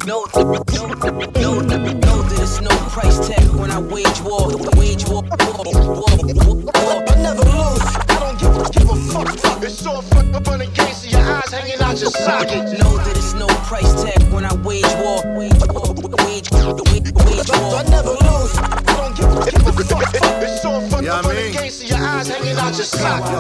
Know, 0.07 0.25
know, 0.35 0.45
know, 1.61 1.61
know 1.61 2.23
that 2.23 2.39
it's 2.41 2.61
no 2.61 2.71
price 2.89 3.29
tag 3.29 3.47
when 3.55 3.71
I 3.71 3.79
wage 3.79 4.21
war. 4.23 4.49
Wage 4.77 5.07
war, 5.09 5.23
war, 5.23 5.65
war, 5.65 6.17
war, 6.35 6.57
war. 6.57 7.05
I 7.07 7.15
never 7.23 7.45
lose. 7.45 7.85
I 7.85 8.17
don't 8.19 8.39
give, 8.41 8.73
give 8.73 8.91
a 8.91 8.97
fuck. 9.13 9.63
It's 9.63 9.79
so 9.79 10.01
fun, 10.03 10.33
fun 10.45 10.63
and 10.63 10.75
games 10.75 11.03
to 11.03 11.09
your 11.11 11.21
eyes 11.21 11.53
hanging 11.53 11.81
out 11.81 12.01
your 12.01 12.11
socket. 12.11 12.79
Know 12.79 12.97
that 12.97 13.17
it's 13.17 13.35
no 13.35 13.47
price 13.69 13.93
tag 14.03 14.33
when 14.33 14.45
I 14.45 14.55
wage 14.57 14.85
war. 15.03 15.21
Wage, 15.37 15.53
wage, 16.25 16.51
wage, 16.51 16.81
wage 16.91 17.13
war. 17.13 17.20
I 17.49 17.83
never 17.89 18.11
lose. 18.11 18.53
I 18.59 18.83
don't 18.85 19.17
give, 19.17 19.65
give 19.65 19.67
a 19.67 19.85
fuck. 19.85 20.15
It's 20.43 20.63
so 20.63 20.81
fun, 20.89 21.05
fun 21.05 21.37
and 21.37 21.55
games 21.55 21.79
to 21.79 21.87
your 21.87 21.99
eyes 21.99 22.29
hanging 22.29 22.57
out 22.57 22.77
your. 22.77 22.87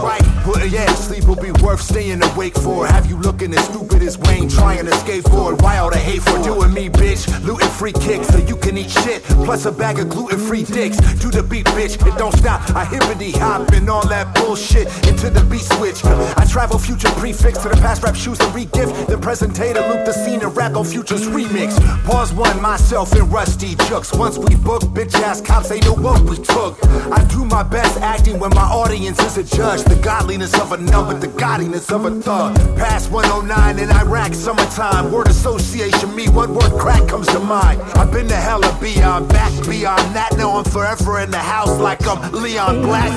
Right, 0.02 0.71
yeah, 0.71 0.87
sleep 0.95 1.25
will 1.25 1.37
be 1.37 1.52
worth 1.62 1.83
staying 1.83 2.23
awake 2.23 2.54
for. 2.54 2.87
Have 2.87 3.07
you 3.07 3.16
looking 3.16 3.52
as 3.52 3.64
stupid 3.66 4.02
as 4.02 4.16
Wayne 4.19 4.49
trying 4.49 4.87
to 4.87 4.92
skateboard? 4.92 5.61
Why 5.62 5.78
all 5.78 5.90
the 5.90 5.99
hate 5.99 6.23
for 6.23 6.42
doing 6.42 6.73
me, 6.73 6.88
bitch? 6.88 7.26
Looting 7.45 7.69
free 7.69 7.92
kicks 7.92 8.28
so 8.28 8.38
you 8.38 8.57
can 8.57 8.78
eat 8.78 8.90
shit. 8.90 9.23
Plus 9.45 9.66
a 9.66 9.73
bag 9.73 9.99
of 9.99 10.09
gluten 10.09 10.38
free 10.38 10.62
dicks. 10.62 10.97
Do 11.21 11.30
the 11.30 11.42
beat, 11.42 11.66
bitch. 11.66 11.95
It 12.07 12.16
don't 12.16 12.35
stop. 12.37 12.62
I 12.75 12.85
hippity 12.85 13.33
hop 13.33 13.71
and 13.73 13.88
all 13.90 14.07
that 14.09 14.35
bullshit 14.35 14.87
into 15.07 15.28
the 15.28 15.45
beat 15.50 15.64
switch. 15.76 16.04
I 16.04 16.47
travel 16.49 16.78
future 16.78 17.11
prefix 17.19 17.59
to 17.59 17.69
the 17.69 17.76
past 17.76 18.02
rap 18.02 18.16
shoes 18.16 18.40
and 18.40 18.54
re-gift. 18.54 19.09
Then 19.09 19.21
presentator 19.21 19.87
loop 19.90 20.07
the 20.07 20.12
scene 20.12 20.40
and 20.42 20.57
rap 20.57 20.76
on 20.76 20.85
futures 20.85 21.26
remix. 21.28 21.75
Pawz 22.04 22.33
One, 22.35 22.61
myself 22.62 23.12
and 23.12 23.28
Ruste 23.28 23.76
Juxx. 23.90 24.16
Once 24.16 24.38
we 24.38 24.54
book, 24.54 24.82
bitch 24.94 25.14
ass 25.14 25.40
cops, 25.40 25.68
they 25.68 25.80
know 25.80 25.94
what 25.94 26.20
we 26.23 26.37
took. 26.37 26.78
I 27.11 27.26
do 27.28 27.44
my 27.44 27.64
best 27.64 27.99
acting 28.00 28.38
when 28.38 28.50
my 28.50 28.62
audience 28.62 29.18
is 29.18 29.37
a 29.37 29.42
judge. 29.42 29.82
The 29.82 29.97
godliness 29.97 30.54
of 30.61 30.70
a 30.70 30.76
number, 30.76 31.14
the 31.14 31.26
godliness 31.26 31.90
of 31.90 32.04
a 32.04 32.12
thug. 32.20 32.54
Past 32.76 33.11
109 33.11 33.80
in 33.80 33.90
Iraq, 33.90 34.32
summertime. 34.35 35.11
Word 35.11 35.26
association, 35.26 36.14
me, 36.14 36.28
one 36.28 36.54
word 36.54 36.70
crack 36.78 37.09
comes 37.09 37.26
to 37.28 37.40
mind. 37.40 37.82
I've 37.97 38.12
been 38.12 38.28
to 38.28 38.37
hella 38.37 38.78
beyond 38.80 39.28
back, 39.28 39.50
beyond 39.66 40.14
that. 40.14 40.37
Now 40.37 40.56
I'm 40.56 40.64
forever 40.64 41.18
in 41.18 41.32
the 41.32 41.38
house 41.38 41.76
like 41.80 42.06
I'm 42.06 42.30
Leon 42.30 42.82
Black. 42.82 43.12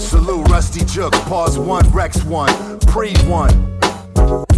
Salute 0.00 0.46
Ruste 0.46 0.82
Juxx, 0.82 1.18
Pawz 1.22 1.58
One, 1.58 1.90
Rex 1.90 2.22
one, 2.22 2.78
Preed 2.86 3.18
One. 3.26 3.80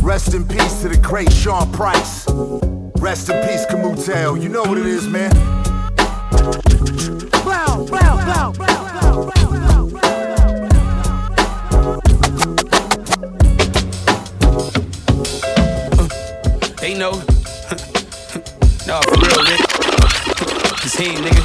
Rest 0.02 0.34
in 0.34 0.46
peace 0.46 0.82
to 0.82 0.90
the 0.90 0.98
great 0.98 1.32
Sean 1.32 1.72
Price. 1.72 2.26
Rest 3.00 3.28
in 3.30 3.40
peace, 3.46 3.64
Kamuteo. 3.66 4.40
You 4.42 4.48
know 4.48 4.62
what 4.62 4.76
it 4.76 4.86
is, 4.86 5.06
man. 5.06 5.30
Blow, 7.30 7.86
blow, 7.86 7.86
blow, 7.86 8.52
blow, 8.52 8.88
blow, 8.90 9.30
blow, 9.50 9.86
blow. 9.86 10.28
They 16.80 16.94
know. 16.94 17.12
no, 18.84 19.00
for 19.02 19.16
real, 19.16 19.44
nigga. 19.46 19.64
It's 20.84 20.96
him, 20.96 21.22
nigga. 21.22 21.44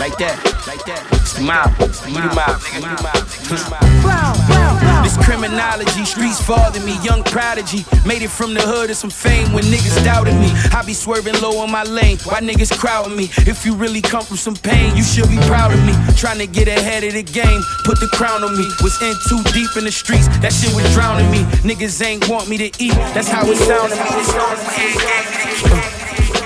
Like 0.00 0.16
that, 0.18 0.36
like 0.66 0.84
that. 0.86 1.02
Smile, 1.24 1.70
smile, 1.92 2.58
smile, 2.58 4.34
smile. 4.34 4.99
This 5.10 5.26
criminology, 5.26 6.04
streets 6.04 6.40
fathered 6.40 6.84
me, 6.84 6.96
young 7.02 7.24
prodigy. 7.24 7.84
Made 8.06 8.22
it 8.22 8.30
from 8.30 8.54
the 8.54 8.60
hood 8.60 8.90
to 8.90 8.94
some 8.94 9.10
fame 9.10 9.52
when 9.52 9.64
niggas 9.64 10.04
doubted 10.04 10.34
me. 10.34 10.52
I 10.70 10.84
be 10.86 10.94
swerving 10.94 11.34
low 11.42 11.58
on 11.58 11.68
my 11.68 11.82
lane, 11.82 12.16
why 12.22 12.38
niggas 12.38 12.70
crowding 12.78 13.16
me? 13.16 13.24
If 13.38 13.66
you 13.66 13.74
really 13.74 14.02
come 14.02 14.22
from 14.22 14.36
some 14.36 14.54
pain, 14.54 14.94
you 14.94 15.02
should 15.02 15.28
be 15.28 15.36
proud 15.50 15.72
of 15.72 15.84
me. 15.84 15.94
Trying 16.14 16.38
to 16.38 16.46
get 16.46 16.68
ahead 16.68 17.02
of 17.02 17.14
the 17.14 17.24
game, 17.24 17.60
put 17.82 17.98
the 17.98 18.06
crown 18.06 18.44
on 18.44 18.56
me. 18.56 18.62
Was 18.84 19.02
in 19.02 19.16
too 19.26 19.42
deep 19.50 19.76
in 19.76 19.82
the 19.82 19.90
streets, 19.90 20.28
that 20.46 20.52
shit 20.52 20.72
was 20.76 20.86
drowning 20.94 21.28
me. 21.28 21.42
Niggas 21.66 22.00
ain't 22.06 22.28
want 22.28 22.48
me 22.48 22.56
to 22.58 22.70
eat, 22.78 22.94
that's 23.10 23.26
how 23.26 23.42
it 23.50 23.56
sounded 23.56 23.98
me. 23.98 24.14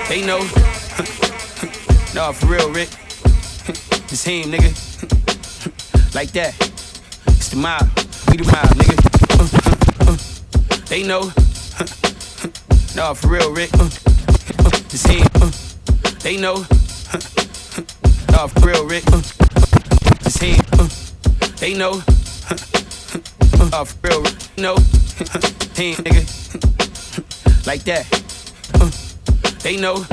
They 0.09 0.25
know. 0.25 0.41
No, 2.15 2.31
for 2.31 2.45
real, 2.45 2.71
Rick. 2.71 2.87
it's 4.09 4.23
him, 4.23 4.53
nigga. 4.53 4.71
like 6.15 6.31
that. 6.31 6.55
It's 7.27 7.49
the 7.49 7.57
mob. 7.57 8.04
The 8.35 8.43
mob, 8.43 8.75
nigga. 8.75 8.99
Uh, 9.39 9.47
uh, 9.63 10.11
uh, 10.11 10.17
they 10.89 11.03
know. 11.03 11.21
no, 12.97 13.13
for 13.13 13.29
real, 13.29 13.53
Rick. 13.53 13.69
it's 14.91 15.05
him. 15.05 15.25
they 16.19 16.35
know. 16.35 16.55
no, 18.33 18.47
for 18.49 18.67
real, 18.67 18.85
Rick. 18.85 19.05
it's 20.25 20.35
him. 20.35 20.59
they 21.61 21.75
know. 21.75 22.03
no, 23.71 23.85
for 23.85 23.99
real, 24.03 24.21
Rick. 24.21 24.35
No. 24.57 24.75
him, 25.79 25.95
nigga. 26.03 26.25
like 27.65 27.83
that. 27.85 28.05
they 29.63 29.77
know. 29.77 30.03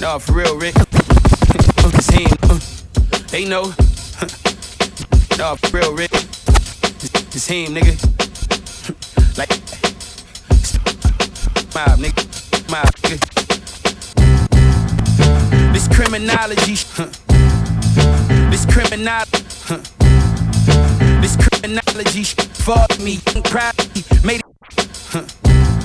no, 0.00 0.18
for 0.18 0.32
real, 0.32 0.58
Rick. 0.58 0.74
it's 1.94 2.08
him. 2.10 2.26
they 3.28 3.44
know. 3.44 3.72
No, 5.38 5.54
for 5.54 5.76
real, 5.76 5.94
Rick. 5.94 6.35
It's 7.36 7.48
him, 7.48 7.74
nigga. 7.74 7.92
like, 9.36 9.50
mob, 11.74 11.98
nigga. 11.98 12.24
Mob, 12.70 12.94
nigga. 13.04 13.18
This 15.74 15.86
criminology, 15.88 16.76
huh. 16.94 17.10
This 18.50 18.64
criminality, 18.64 19.44
huh. 19.66 19.80
This 21.20 21.36
criminology, 21.36 22.24
fuck 22.24 22.98
me, 23.00 23.18
proud 23.44 23.74
made 24.24 24.40
it, 24.40 24.46
huh. 25.10 25.26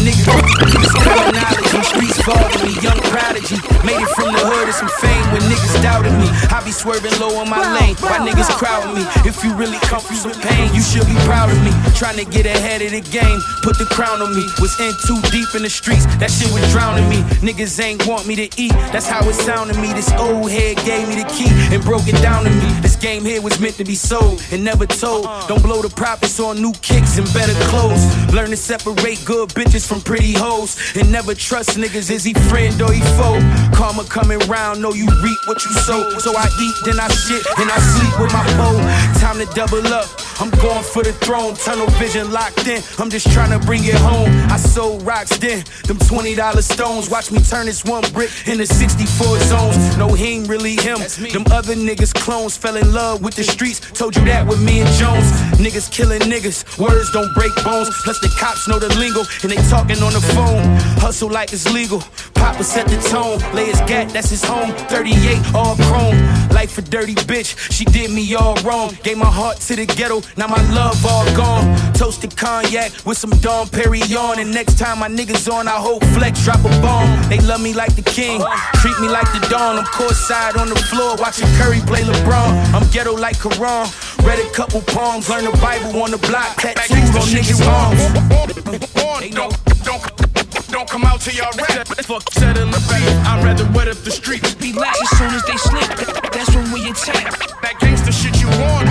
Nigga, 0.01 0.33
this 0.81 0.93
criminology, 0.97 1.77
streets 1.85 2.17
following 2.25 2.61
me, 2.65 2.73
young 2.81 2.97
prodigy. 3.13 3.61
Made 3.85 4.01
it 4.01 4.09
from 4.17 4.33
the 4.33 4.41
hood 4.41 4.65
and 4.65 4.73
some 4.73 4.89
fame 4.97 5.25
when 5.29 5.45
niggas 5.45 5.77
doubted 5.85 6.13
me. 6.17 6.25
I 6.49 6.57
be 6.65 6.73
swerving 6.73 7.13
low 7.21 7.37
on 7.37 7.45
my 7.49 7.61
lane, 7.77 7.93
why 8.01 8.17
niggas 8.17 8.49
crowding 8.57 8.97
me? 8.97 9.05
If 9.29 9.43
you 9.45 9.53
really 9.53 9.77
come 9.85 10.01
from 10.01 10.17
some 10.17 10.33
pain, 10.41 10.73
you 10.73 10.81
should 10.81 11.05
be 11.05 11.13
proud 11.29 11.53
of 11.53 11.59
me. 11.61 11.69
Trying 11.93 12.17
to 12.17 12.25
get 12.25 12.49
ahead 12.49 12.81
of 12.81 12.89
the 12.97 13.01
game, 13.13 13.37
put 13.61 13.77
the 13.77 13.85
crown 13.85 14.25
on 14.25 14.33
me. 14.33 14.41
Was 14.57 14.73
in 14.81 14.89
too 15.05 15.21
deep 15.29 15.53
in 15.53 15.61
the 15.61 15.69
streets, 15.69 16.09
that 16.17 16.33
shit 16.33 16.49
was 16.49 16.65
drowning 16.73 17.05
me. 17.05 17.21
Niggas 17.45 17.77
ain't 17.77 18.01
want 18.09 18.25
me 18.25 18.33
to 18.41 18.49
eat, 18.57 18.73
that's 18.89 19.05
how 19.05 19.21
it 19.29 19.37
sounded 19.37 19.77
me. 19.77 19.93
This 19.93 20.09
old 20.17 20.49
head 20.49 20.81
gave 20.81 21.05
me 21.09 21.21
the 21.21 21.29
key 21.29 21.53
and 21.69 21.77
broke 21.85 22.09
it 22.09 22.17
down 22.25 22.45
to 22.45 22.49
me. 22.49 22.69
This 22.81 22.95
game 22.95 23.21
here 23.21 23.41
was 23.41 23.59
meant 23.61 23.77
to 23.77 23.85
be 23.85 23.95
sold 23.95 24.41
and 24.51 24.65
never 24.65 24.87
told. 24.87 25.29
Don't 25.45 25.61
blow 25.61 25.81
the 25.85 25.93
profits 25.93 26.39
on 26.39 26.57
new 26.57 26.73
kicks 26.81 27.21
and 27.21 27.29
better 27.37 27.53
clothes. 27.69 28.01
Learn 28.33 28.49
to 28.49 28.57
separate 28.57 29.21
good 29.25 29.49
bitches 29.53 29.90
from 29.91 29.99
pretty 29.99 30.31
hoes. 30.31 30.79
And 30.95 31.11
never 31.11 31.35
trust 31.35 31.71
niggas, 31.71 32.09
is 32.09 32.23
he 32.23 32.33
friend 32.47 32.81
or 32.81 32.93
he 32.93 33.01
foe? 33.19 33.39
Karma 33.75 34.05
coming 34.05 34.39
round, 34.47 34.81
know 34.81 34.93
you 34.93 35.05
reap 35.21 35.39
what 35.47 35.65
you 35.65 35.71
sow. 35.83 36.17
So 36.19 36.31
I 36.31 36.47
eat, 36.61 36.75
then 36.85 36.97
I 36.97 37.09
shit, 37.09 37.43
and 37.59 37.69
I 37.69 37.77
sleep 37.77 38.15
with 38.21 38.31
my 38.31 38.45
foe. 38.55 38.79
Time 39.19 39.37
to 39.43 39.47
double 39.53 39.85
up. 39.87 40.07
I'm 40.39 40.49
going 40.61 40.83
for 40.83 41.03
the 41.03 41.13
throne, 41.13 41.53
tunnel 41.55 41.85
vision 41.99 42.31
locked 42.31 42.65
in. 42.67 42.81
I'm 42.97 43.09
just 43.11 43.29
trying 43.31 43.51
to 43.51 43.63
bring 43.63 43.83
it 43.83 43.93
home. 43.95 44.29
I 44.49 44.57
sold 44.57 45.03
rocks 45.03 45.37
then, 45.37 45.63
them 45.85 45.97
$20 45.97 46.63
stones. 46.63 47.09
Watch 47.09 47.31
me 47.31 47.39
turn 47.43 47.65
this 47.65 47.83
one 47.83 48.01
brick 48.13 48.31
into 48.47 48.65
64 48.65 49.39
zones. 49.39 49.97
No, 49.97 50.13
he 50.13 50.37
ain't 50.37 50.49
really 50.49 50.77
him. 50.77 50.99
Them 51.31 51.45
other 51.51 51.75
niggas 51.75 52.13
clones 52.13 52.57
fell 52.57 52.77
in 52.77 52.91
love 52.91 53.21
with 53.21 53.35
the 53.35 53.43
streets. 53.43 53.81
Told 53.91 54.15
you 54.15 54.25
that 54.25 54.47
with 54.47 54.63
me 54.63 54.79
and 54.79 54.89
Jones. 54.95 55.29
Niggas 55.61 55.91
killing 55.91 56.21
niggas, 56.21 56.79
words 56.79 57.11
don't 57.11 57.31
break 57.35 57.53
bones. 57.63 57.89
Plus 58.03 58.19
the 58.19 58.33
cops 58.39 58.67
know 58.67 58.79
the 58.79 58.89
lingo 58.97 59.21
and 59.43 59.51
they 59.51 59.61
talking 59.81 60.03
on 60.03 60.13
the 60.13 60.21
phone. 60.21 60.61
Hustle 61.01 61.29
like 61.29 61.53
it's 61.53 61.71
legal. 61.71 62.01
Papa 62.33 62.63
set 62.63 62.87
the 62.87 62.97
tone. 63.09 63.39
Lay 63.55 63.65
his 63.65 63.79
gat, 63.81 64.09
that's 64.09 64.29
his 64.29 64.43
home. 64.43 64.71
38 64.89 65.55
all 65.55 65.75
chrome. 65.87 66.17
Life 66.49 66.77
a 66.77 66.81
dirty 66.81 67.15
bitch, 67.15 67.57
she 67.71 67.85
did 67.85 68.11
me 68.11 68.35
all 68.35 68.55
wrong. 68.61 68.95
Gave 69.03 69.17
my 69.17 69.31
heart 69.39 69.57
to 69.67 69.75
the 69.75 69.85
ghetto, 69.85 70.21
now 70.37 70.47
my 70.47 70.61
love 70.71 71.03
all 71.05 71.25
gone. 71.35 71.65
Toasted 71.93 72.35
cognac 72.37 72.91
with 73.05 73.17
some 73.17 73.31
Dom 73.41 73.67
Perignon. 73.67 74.37
And 74.37 74.53
next 74.53 74.77
time 74.77 74.99
my 74.99 75.09
niggas 75.09 75.51
on, 75.51 75.67
I 75.67 75.79
hope 75.87 76.03
Flex 76.15 76.43
drop 76.43 76.59
a 76.59 76.69
bomb. 76.81 77.09
They 77.29 77.39
love 77.39 77.61
me 77.61 77.73
like 77.73 77.95
the 77.95 78.03
king, 78.03 78.41
treat 78.81 78.97
me 78.99 79.07
like 79.09 79.29
the 79.33 79.47
dawn. 79.49 79.79
I'm 79.79 79.85
courtside 79.85 80.57
on 80.57 80.69
the 80.69 80.79
floor, 80.89 81.15
watching 81.17 81.47
Curry 81.57 81.79
play 81.81 82.01
LeBron. 82.01 82.73
I'm 82.75 82.87
ghetto 82.91 83.15
like 83.15 83.37
Quran. 83.37 83.89
Read 84.25 84.39
a 84.39 84.49
couple 84.51 84.81
poems, 84.81 85.29
learn 85.29 85.45
the 85.45 85.57
Bible 85.57 86.01
on 86.03 86.11
the 86.11 86.19
block, 86.29 86.57
tattoos 86.57 87.09
on 87.17 87.27
niggas' 87.33 87.65
arms. 87.65 88.91
They 89.21 89.29
know. 89.29 89.51
Don't 89.83 90.87
come 90.87 91.03
out 91.03 91.21
till 91.21 91.33
y'all 91.33 91.51
rap. 91.57 91.87
Fuck 91.87 92.23
settling 92.33 92.71
the 92.71 92.79
beat. 92.87 93.07
I'd 93.27 93.43
rather 93.43 93.65
wet 93.73 93.87
up 93.87 93.97
the 93.97 94.11
street. 94.11 94.41
Be 94.59 94.73
lax 94.73 95.01
as 95.01 95.17
soon 95.17 95.33
as 95.33 95.43
they 95.43 95.57
slip. 95.57 95.87
That's 96.31 96.55
when 96.55 96.71
we 96.71 96.89
attack. 96.89 97.31
That 97.61 97.75
gangster 97.79 98.11
shit 98.11 98.39
you 98.41 98.47
want. 98.61 98.89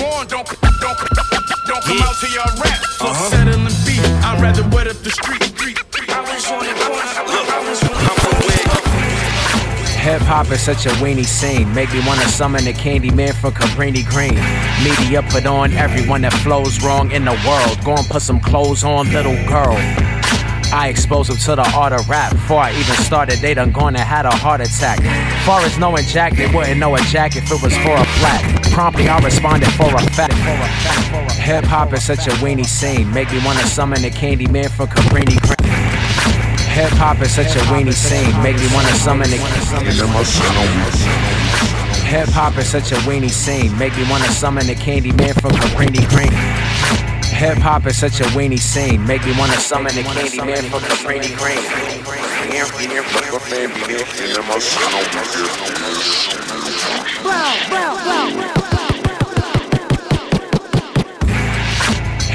Want 0.00 0.28
don't 0.30 0.46
don't 0.80 0.98
don't 1.66 1.84
come 1.84 2.02
out 2.02 2.14
till 2.20 2.30
y'all 2.30 2.56
rap. 2.62 2.78
Fuck 2.98 3.10
uh-huh. 3.10 3.30
settling 3.30 3.76
beat. 3.86 4.00
I'd 4.24 4.40
rather 4.40 4.66
wet 4.74 4.86
up 4.86 4.96
the 5.02 5.10
street. 5.10 5.49
Hip 10.10 10.22
hop 10.22 10.50
is 10.50 10.60
such 10.60 10.86
a 10.86 10.88
weenie 10.98 11.24
scene. 11.24 11.72
Make 11.72 11.92
me 11.92 12.00
wanna 12.04 12.22
summon 12.22 12.64
the 12.64 12.72
candy 12.72 13.12
man 13.12 13.32
from 13.32 13.52
Cabrini 13.52 14.04
Green. 14.04 14.34
Media 14.82 15.22
put 15.22 15.46
on 15.46 15.70
everyone 15.74 16.22
that 16.22 16.32
flows 16.32 16.82
wrong 16.82 17.12
in 17.12 17.24
the 17.24 17.40
world. 17.46 17.78
Go 17.84 17.94
and 17.94 18.04
put 18.08 18.20
some 18.20 18.40
clothes 18.40 18.82
on, 18.82 19.12
little 19.12 19.36
girl. 19.46 19.76
I 20.74 20.88
exposed 20.90 21.30
them 21.30 21.36
to 21.36 21.54
the 21.54 21.72
art 21.76 21.92
of 21.92 22.08
rap. 22.08 22.32
Before 22.32 22.58
I 22.58 22.72
even 22.72 22.96
started, 22.96 23.38
they 23.38 23.54
done 23.54 23.70
gone 23.70 23.94
and 23.94 24.02
had 24.02 24.26
a 24.26 24.34
heart 24.34 24.60
attack. 24.60 24.98
Far 25.46 25.60
as 25.60 25.78
knowing 25.78 26.04
Jack, 26.06 26.34
they 26.34 26.52
wouldn't 26.52 26.80
know 26.80 26.96
a 26.96 27.00
jack 27.02 27.36
if 27.36 27.44
it 27.44 27.62
was 27.62 27.76
for 27.76 27.94
a 27.94 28.04
flat. 28.18 28.66
Promptly, 28.72 29.08
I 29.08 29.20
responded 29.20 29.70
for 29.74 29.94
a 29.94 30.00
fact. 30.10 30.34
Hip 31.38 31.64
hop 31.66 31.92
is 31.92 32.04
such 32.04 32.26
a 32.26 32.32
weenie 32.42 32.66
scene. 32.66 33.08
Make 33.12 33.30
me 33.30 33.38
wanna 33.44 33.64
summon 33.64 34.02
the 34.02 34.10
candy 34.10 34.48
man 34.48 34.70
from 34.70 34.88
Cabrini 34.88 35.40
Green. 35.40 35.59
Hip 36.70 36.92
hop 36.92 37.20
is 37.20 37.34
such 37.34 37.56
a 37.56 37.60
weenie 37.70 37.92
scene. 37.92 38.30
Make 38.42 38.56
me 38.56 38.68
wanna 38.72 38.94
summon 38.94 39.28
the. 39.28 39.38
Hip 42.06 42.28
hop 42.28 42.56
is 42.58 42.68
such 42.68 42.92
a 42.92 42.96
weenie 43.06 43.30
scene. 43.30 43.76
Make 43.76 43.96
me 43.96 44.04
wanna 44.08 44.28
summon 44.28 44.66
the 44.66 44.74
candy 44.76 45.12
man 45.12 45.34
from 45.34 45.50
Cabrini 45.50 46.08
Green. 46.08 46.32
Hip 47.34 47.58
hop 47.58 47.86
is 47.86 47.98
such 47.98 48.20
a 48.20 48.24
weenie 48.36 48.58
scene. 48.58 49.04
Make 49.04 49.24
me 49.24 49.32
wanna 49.36 49.58
summon 49.58 49.94
the 49.94 50.04
candy 50.04 50.38
man 50.38 50.62
from 50.70 50.80
Cabrini 50.80 51.36
Green. 51.36 51.58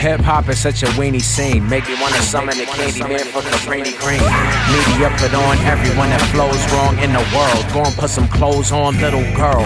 Hip 0.06 0.22
hop 0.22 0.48
is 0.50 0.60
such 0.60 0.84
a 0.84 0.86
weenie 1.00 1.20
scene. 1.20 1.68
Make 1.68 1.88
me 1.88 1.96
wanna 2.00 2.22
summon 2.22 2.56
the 2.56 2.66
candy 2.66 3.02
man 3.02 3.26
for 3.34 3.42
Cabrini 3.42 3.98
Green. 3.98 4.22
Media 4.70 5.10
put 5.18 5.34
on 5.34 5.58
everyone 5.66 6.12
that 6.12 6.22
flows 6.30 6.62
wrong 6.74 6.94
in 7.00 7.12
the 7.12 7.26
world. 7.34 7.66
Go 7.74 7.82
and 7.82 7.96
put 7.98 8.12
some 8.12 8.28
clothes 8.28 8.72
on, 8.72 9.02
little 9.02 9.26
girl. 9.34 9.66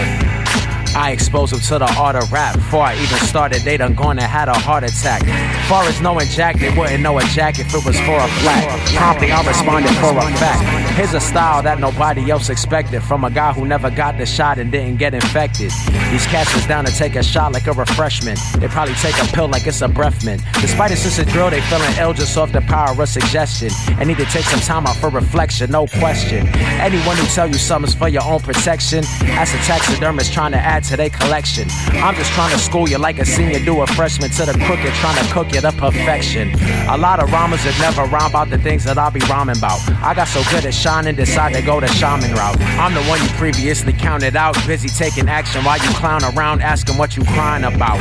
I 0.94 1.12
exposed 1.12 1.52
them 1.52 1.60
to 1.60 1.78
the 1.78 1.92
art 1.98 2.16
of 2.16 2.32
rap. 2.32 2.54
Before 2.56 2.82
I 2.82 2.94
even 2.94 3.18
started, 3.18 3.62
they 3.62 3.76
done 3.76 3.94
gone 3.94 4.18
and 4.18 4.26
had 4.26 4.48
a 4.48 4.58
heart 4.58 4.84
attack. 4.84 5.22
Far 5.68 5.84
as 5.84 6.00
knowing 6.00 6.26
Jack, 6.28 6.58
they 6.58 6.76
wouldn't 6.76 7.02
know 7.02 7.18
a 7.18 7.22
jack 7.34 7.58
if 7.58 7.72
it 7.72 7.84
was 7.84 7.96
for 8.00 8.16
a 8.16 8.28
flat. 8.42 8.94
Promptly, 8.96 9.30
I 9.30 9.46
responded 9.46 9.94
for 9.96 10.10
a 10.10 10.22
fact. 10.36 10.96
Here's 10.96 11.14
a 11.14 11.20
style 11.20 11.62
that 11.62 11.78
nobody 11.78 12.30
else 12.30 12.50
expected 12.50 13.02
from 13.02 13.24
a 13.24 13.30
guy 13.30 13.52
who 13.52 13.64
never 13.64 13.90
got 13.90 14.18
the 14.18 14.26
shot 14.26 14.58
and 14.58 14.72
didn't 14.72 14.96
get 14.96 15.14
infected. 15.14 15.70
These 16.10 16.26
cats 16.26 16.52
was 16.54 16.66
down 16.66 16.84
to 16.86 16.92
take 16.92 17.14
a 17.14 17.22
shot 17.22 17.52
like 17.52 17.66
a 17.68 17.72
refreshment. 17.72 18.40
They 18.58 18.66
probably 18.68 18.94
take 18.94 19.16
a 19.22 19.26
pill 19.26 19.48
like 19.48 19.66
it's 19.66 19.80
a 19.82 19.88
breath 19.88 20.24
mint. 20.24 20.42
Despite 20.60 20.90
it's 20.90 21.04
just 21.04 21.20
a 21.20 21.24
drill, 21.24 21.50
they 21.50 21.60
feeling 21.62 21.92
ill 21.98 22.12
just 22.12 22.36
off 22.36 22.50
the 22.52 22.62
power 22.62 23.00
of 23.00 23.08
suggestion. 23.08 23.70
And 23.98 24.08
need 24.08 24.18
to 24.18 24.26
take 24.26 24.44
some 24.44 24.60
time 24.60 24.86
out 24.86 24.96
for 24.96 25.08
reflection, 25.08 25.70
no 25.70 25.86
question. 25.86 26.48
Anyone 26.80 27.16
who 27.16 27.26
tell 27.26 27.46
you 27.46 27.54
something's 27.54 27.94
for 27.94 28.08
your 28.08 28.24
own 28.24 28.40
protection, 28.40 29.04
that's 29.20 29.54
a 29.54 29.58
taxidermist 29.58 30.32
trying 30.32 30.52
to 30.52 30.58
add 30.58 30.79
to 30.82 30.96
their 30.96 31.10
collection. 31.10 31.68
I'm 31.94 32.14
just 32.14 32.32
trying 32.32 32.52
to 32.52 32.58
school 32.58 32.88
you 32.88 32.98
like 32.98 33.18
a 33.18 33.24
senior 33.24 33.58
do 33.64 33.80
a 33.80 33.86
freshman 33.86 34.30
to 34.30 34.46
the 34.46 34.52
crooked, 34.64 34.92
trying 34.94 35.24
to 35.24 35.32
cook 35.32 35.52
you 35.52 35.60
to 35.60 35.72
perfection. 35.72 36.52
A 36.88 36.96
lot 36.96 37.20
of 37.20 37.30
rhymers 37.30 37.64
that 37.64 37.76
never 37.80 38.04
rhyme 38.10 38.30
about 38.30 38.50
the 38.50 38.58
things 38.58 38.84
that 38.84 38.98
I'll 38.98 39.10
be 39.10 39.20
rhyming 39.20 39.58
about. 39.58 39.80
I 40.02 40.14
got 40.14 40.28
so 40.28 40.42
good 40.50 40.64
at 40.64 40.74
shining, 40.74 41.14
decide 41.16 41.54
to 41.54 41.62
go 41.62 41.80
the 41.80 41.88
shaman 41.88 42.32
route. 42.32 42.60
I'm 42.78 42.94
the 42.94 43.02
one 43.04 43.20
you 43.22 43.28
previously 43.30 43.92
counted 43.92 44.36
out, 44.36 44.56
busy 44.66 44.88
taking 44.88 45.28
action 45.28 45.64
while 45.64 45.78
you 45.78 45.90
clown 45.90 46.22
around 46.24 46.62
asking 46.62 46.96
what 46.96 47.16
you 47.16 47.24
crying 47.24 47.64
about. 47.64 47.98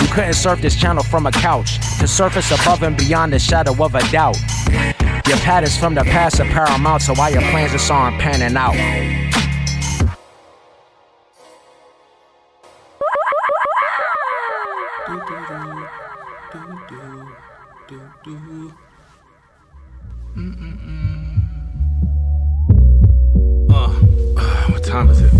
You 0.00 0.06
couldn't 0.08 0.34
surf 0.34 0.60
this 0.60 0.76
channel 0.76 1.04
from 1.04 1.26
a 1.26 1.32
couch 1.32 1.78
to 1.98 2.08
surface 2.08 2.50
above 2.50 2.82
and 2.82 2.96
beyond 2.96 3.32
the 3.32 3.38
shadow 3.38 3.72
of 3.84 3.94
a 3.94 4.02
doubt. 4.10 4.36
Your 5.26 5.38
patterns 5.38 5.76
from 5.76 5.94
the 5.94 6.04
past 6.04 6.40
are 6.40 6.44
paramount, 6.44 7.02
so 7.02 7.14
why 7.14 7.30
your 7.30 7.42
plans 7.50 7.90
aren't 7.90 8.20
panning 8.20 8.56
out. 8.56 9.25
Time 24.96 25.10
is 25.10 25.20
it? 25.20 25.32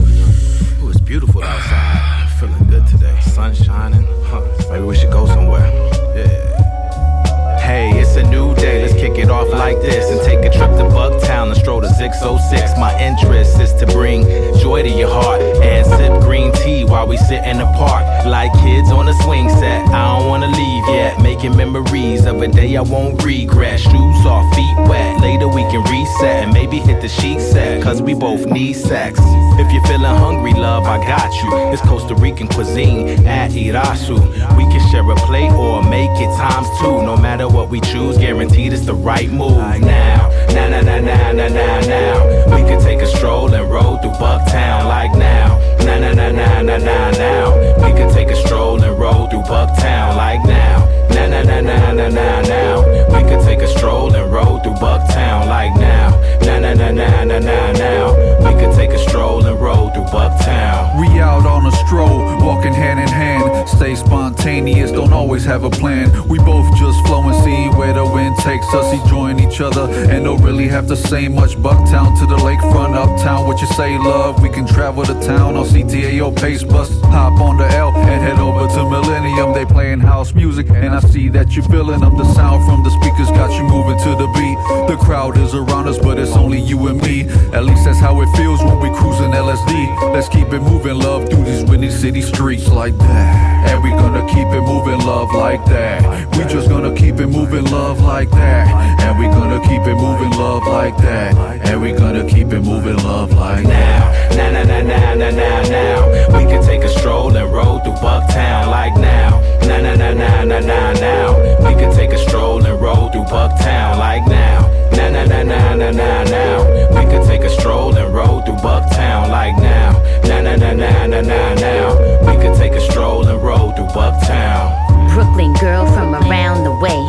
Ooh, 0.82 0.90
it's 0.90 1.00
beautiful 1.00 1.42
outside. 1.42 2.28
Feeling 2.38 2.66
good 2.68 2.86
today. 2.86 3.18
Sun 3.22 3.54
shining. 3.54 4.06
Huh. 4.24 4.42
Maybe 4.70 4.84
we 4.84 4.94
should 4.94 5.10
go 5.10 5.24
somewhere. 5.24 5.66
Yeah. 6.14 7.58
Hey, 7.58 7.98
it's 7.98 8.16
a 8.16 8.22
new 8.24 8.54
day. 8.54 8.82
Let's 8.82 8.92
kick 8.92 9.16
it 9.16 9.30
off 9.30 9.48
like 9.48 9.80
this 9.80 10.10
and 10.10 10.20
take 10.28 10.44
a 10.44 10.52
trip 10.56 10.72
to 10.72 10.84
Bucktown 10.96 11.46
and 11.48 11.56
stroll 11.56 11.80
to 11.80 11.88
606. 11.88 12.78
My 12.78 12.92
interest 13.00 13.58
is 13.58 13.72
to 13.80 13.86
bring 13.86 14.24
joy 14.60 14.82
to 14.82 14.90
your 14.90 15.08
heart 15.08 15.40
and 15.40 15.86
sip 15.86 16.20
green 16.20 16.52
tea 16.52 16.84
while 16.84 17.06
we 17.08 17.16
sit 17.16 17.42
in 17.44 17.56
the 17.56 17.68
park. 17.80 18.04
Like 18.26 18.52
kids 18.60 18.90
on 18.90 19.08
a 19.08 19.14
swing 19.22 19.48
set. 19.48 19.88
I 19.88 20.18
don't 20.18 20.28
wanna 20.28 20.48
leave 20.48 20.84
yet. 20.88 21.22
Making 21.22 21.56
memories 21.56 22.26
of 22.26 22.42
a 22.42 22.48
day 22.48 22.76
I 22.76 22.82
won't 22.82 23.24
regret. 23.24 23.80
Shoes 23.80 24.26
off, 24.26 24.54
feet 24.54 24.76
wet. 24.88 25.20
Later 25.22 25.48
we 25.48 25.62
can 25.72 25.82
reset 25.90 26.44
and 26.44 26.52
maybe 26.52 26.78
hit 26.78 27.00
the 27.00 27.08
sheet 27.08 27.40
set. 27.40 27.82
Cause 27.82 28.02
we 28.02 28.12
both 28.12 28.44
need 28.46 28.74
sex. 28.74 29.18
If 29.58 29.72
you're 29.72 29.82
feeling 29.84 30.04
hungry, 30.04 30.52
love, 30.52 30.84
I 30.84 30.98
got 31.06 31.32
you. 31.42 31.72
It's 31.72 31.80
Costa 31.80 32.14
Rican 32.14 32.46
cuisine 32.46 33.26
at 33.26 33.52
Irazu. 33.52 34.18
We 34.54 34.64
can 34.64 34.90
share 34.90 35.10
a 35.10 35.16
plate 35.16 35.50
or 35.50 35.82
make 35.82 36.10
it 36.10 36.28
times 36.36 36.68
two. 36.78 37.02
No 37.02 37.16
matter 37.16 37.48
what 37.48 37.70
we 37.70 37.80
choose, 37.80 38.18
guaranteed 38.18 38.74
it's 38.74 38.84
the 38.84 38.94
right 38.94 39.30
move. 39.30 39.56
Now, 39.56 40.28
now, 40.50 40.68
now, 40.68 40.82
now, 40.82 41.00
now, 41.00 41.32
now, 41.32 41.48
now, 41.48 41.80
now. 41.80 42.54
We 42.54 42.68
could 42.68 42.80
take 42.80 43.00
a 43.00 43.06
stroll 43.06 43.54
and 43.54 43.70
roll 43.70 43.96
through 43.96 44.12
Bucktown 44.12 44.88
like 44.88 45.12
now. 45.12 45.58
Now, 45.78 46.00
now, 46.00 46.12
now, 46.12 46.30
now, 46.30 46.62
now, 46.62 46.76
now, 46.76 47.10
now. 47.12 47.86
We 47.86 47.98
could 47.98 48.12
take 48.12 48.28
a 48.28 48.36
stroll 48.36 48.82
and 48.82 48.98
roll 48.98 49.26
through 49.30 49.42
Bucktown 49.42 50.16
like 50.16 50.44
now. 50.44 50.84
Now, 51.08 51.28
now, 51.28 51.42
now, 51.42 51.60
now, 51.62 51.92
now, 51.92 52.08
now, 52.08 52.40
now. 52.42 53.06
We 53.08 53.26
could 53.26 53.42
take 53.44 53.60
a 53.60 53.68
stroll 53.68 54.14
and 54.14 54.30
roll 54.30 54.55
through 54.66 54.74
Bucktown 54.74 55.46
like 55.46 55.74
now. 55.76 56.10
Now, 56.40 56.58
now, 56.58 56.74
now, 56.74 56.90
now, 56.90 57.24
now, 57.24 57.38
now, 57.38 57.72
now. 57.72 58.36
We 58.38 58.60
could 58.60 58.74
take 58.74 58.90
a 58.90 58.98
stroll 58.98 59.44
and 59.46 59.60
roll 59.60 59.90
through 59.90 60.04
Bucktown. 60.04 61.00
We 61.00 61.20
out 61.20 61.46
on 61.46 61.66
a 61.66 61.72
stroll, 61.86 62.18
walking 62.44 62.72
hand 62.72 62.98
in 63.00 63.08
hand. 63.08 63.68
Stay 63.68 63.94
spontaneous, 63.94 64.90
don't 64.90 65.12
always 65.12 65.44
have 65.44 65.64
a 65.64 65.70
plan. 65.70 66.10
We 66.28 66.38
both 66.38 66.66
just 66.76 67.04
flow 67.06 67.22
and 67.28 67.36
see 67.44 67.68
where 67.78 67.92
the 67.92 68.04
wind 68.04 68.36
takes 68.38 68.66
us, 68.74 68.92
enjoying 68.92 69.38
each 69.40 69.60
other. 69.60 69.82
And 70.10 70.24
don't 70.24 70.42
really 70.42 70.68
have 70.68 70.86
to 70.88 70.96
say 70.96 71.28
much. 71.28 71.56
Bucktown 71.56 72.18
to 72.18 72.26
the 72.26 72.36
lakefront, 72.36 72.94
uptown. 72.94 73.46
What 73.46 73.60
you 73.60 73.66
say, 73.68 73.98
love? 73.98 74.42
We 74.42 74.48
can 74.48 74.66
travel 74.66 75.04
to 75.04 75.14
town 75.20 75.56
on 75.56 75.66
CTA 75.66 76.24
or 76.24 76.32
Pace 76.32 76.64
Bus. 76.64 76.90
Hop 77.02 77.40
on 77.40 77.56
the 77.56 77.68
L 77.76 77.94
and 77.96 78.22
head 78.22 78.38
over 78.38 78.66
to 78.74 78.90
Millennium. 78.90 79.52
They 79.52 79.64
playing 79.64 80.00
house 80.00 80.34
music, 80.34 80.70
and 80.70 80.94
I 80.94 81.00
see 81.00 81.28
that 81.30 81.54
you're 81.54 81.64
feeling 81.64 82.02
up 82.02 82.16
the 82.16 82.24
sound 82.34 82.64
from 82.64 82.82
the 82.82 82.90
speakers. 83.00 83.28
Got 83.30 83.52
you 83.58 83.64
moving 83.64 83.98
to 83.98 84.10
the 84.10 84.26
beat. 84.34 84.55
The 84.88 84.96
crowd 85.00 85.36
is 85.38 85.54
around 85.54 85.88
us, 85.88 85.98
but 85.98 86.18
it's 86.18 86.32
only 86.32 86.60
you 86.60 86.88
and 86.88 87.00
me. 87.02 87.22
At 87.52 87.64
least 87.64 87.84
that's 87.84 87.98
how 87.98 88.20
it 88.22 88.36
feels 88.36 88.62
when 88.62 88.78
we 88.80 88.88
cruising 88.96 89.32
LSD. 89.32 90.12
Let's 90.12 90.28
keep 90.28 90.52
it 90.52 90.60
moving, 90.60 90.98
love, 90.98 91.28
through 91.28 91.44
these 91.44 91.64
windy 91.64 91.90
city 91.90 92.22
streets 92.22 92.68
like 92.68 92.96
that. 92.98 93.70
And 93.70 93.82
we 93.82 93.90
gonna 93.90 94.26
keep 94.26 94.48
it 94.48 94.62
moving, 94.62 95.00
love, 95.00 95.32
like 95.34 95.64
that. 95.66 96.00
We 96.36 96.44
just 96.44 96.68
gonna 96.68 96.94
keep 96.94 97.20
it 97.20 97.26
moving, 97.26 97.64
love, 97.64 98.00
like 98.00 98.30
that. 98.30 99.00
And 99.00 99.18
we 99.18 99.26
gonna 99.26 99.60
keep 99.68 99.82
it 99.82 99.96
moving, 99.96 100.30
love, 100.30 100.66
like 100.66 100.96
that. 100.98 101.34
And 101.66 101.80
we 101.80 101.92
gonna 101.92 102.24
keep 102.26 102.52
it 102.52 102.60
moving, 102.60 102.96
love, 102.98 103.32
like 103.32 103.64
that. 103.64 104.30
Now, 104.30 104.36
now, 104.36 104.45
now, 104.82 105.14
now, 105.14 105.14
now, 105.14 105.30
now, 105.30 105.62
now. 105.62 106.38
We 106.38 106.44
could 106.50 106.62
take 106.62 106.82
a 106.82 106.88
stroll 106.88 107.36
and 107.36 107.52
roll 107.52 107.80
through 107.80 107.94
Bucktown 107.94 108.68
like 108.70 108.94
now. 108.96 109.40
Now, 109.62 109.80
now, 109.80 109.94
now, 109.94 110.12
now, 110.12 110.44
now, 110.44 110.60
now, 110.60 110.92
now. 110.92 111.68
We 111.68 111.74
could 111.74 111.94
take 111.94 112.12
a 112.12 112.18
stroll 112.18 112.64
and 112.64 112.80
roll 112.80 113.10
through 113.10 113.24
Bucktown 113.24 113.98
like 113.98 114.26
now. 114.26 114.68
Now, 114.92 115.10
now, 115.10 115.24
now, 115.24 115.42
now, 115.44 115.74
now, 115.74 115.90
now, 115.90 116.24
now. 116.24 116.96
We 116.96 117.10
could 117.10 117.26
take 117.26 117.42
a 117.42 117.50
stroll 117.50 117.96
and 117.96 118.14
roll 118.14 118.42
through 118.42 118.56
Bucktown 118.56 119.30
like 119.30 119.56
now. 119.56 119.92
Now, 120.24 120.40
now, 120.42 120.56
now, 120.56 120.72
now, 120.72 121.06
now, 121.06 121.20
now, 121.20 121.54
now. 121.54 122.26
We 122.26 122.42
could 122.42 122.56
take 122.56 122.72
a 122.72 122.80
stroll 122.80 123.26
and 123.26 123.42
roll 123.42 123.72
through 123.72 123.86
Bucktown. 123.86 124.85
Brooklyn 125.16 125.54
girl 125.54 125.86
from 125.94 126.14
around 126.14 126.64
the 126.64 126.72
way. 126.72 127.00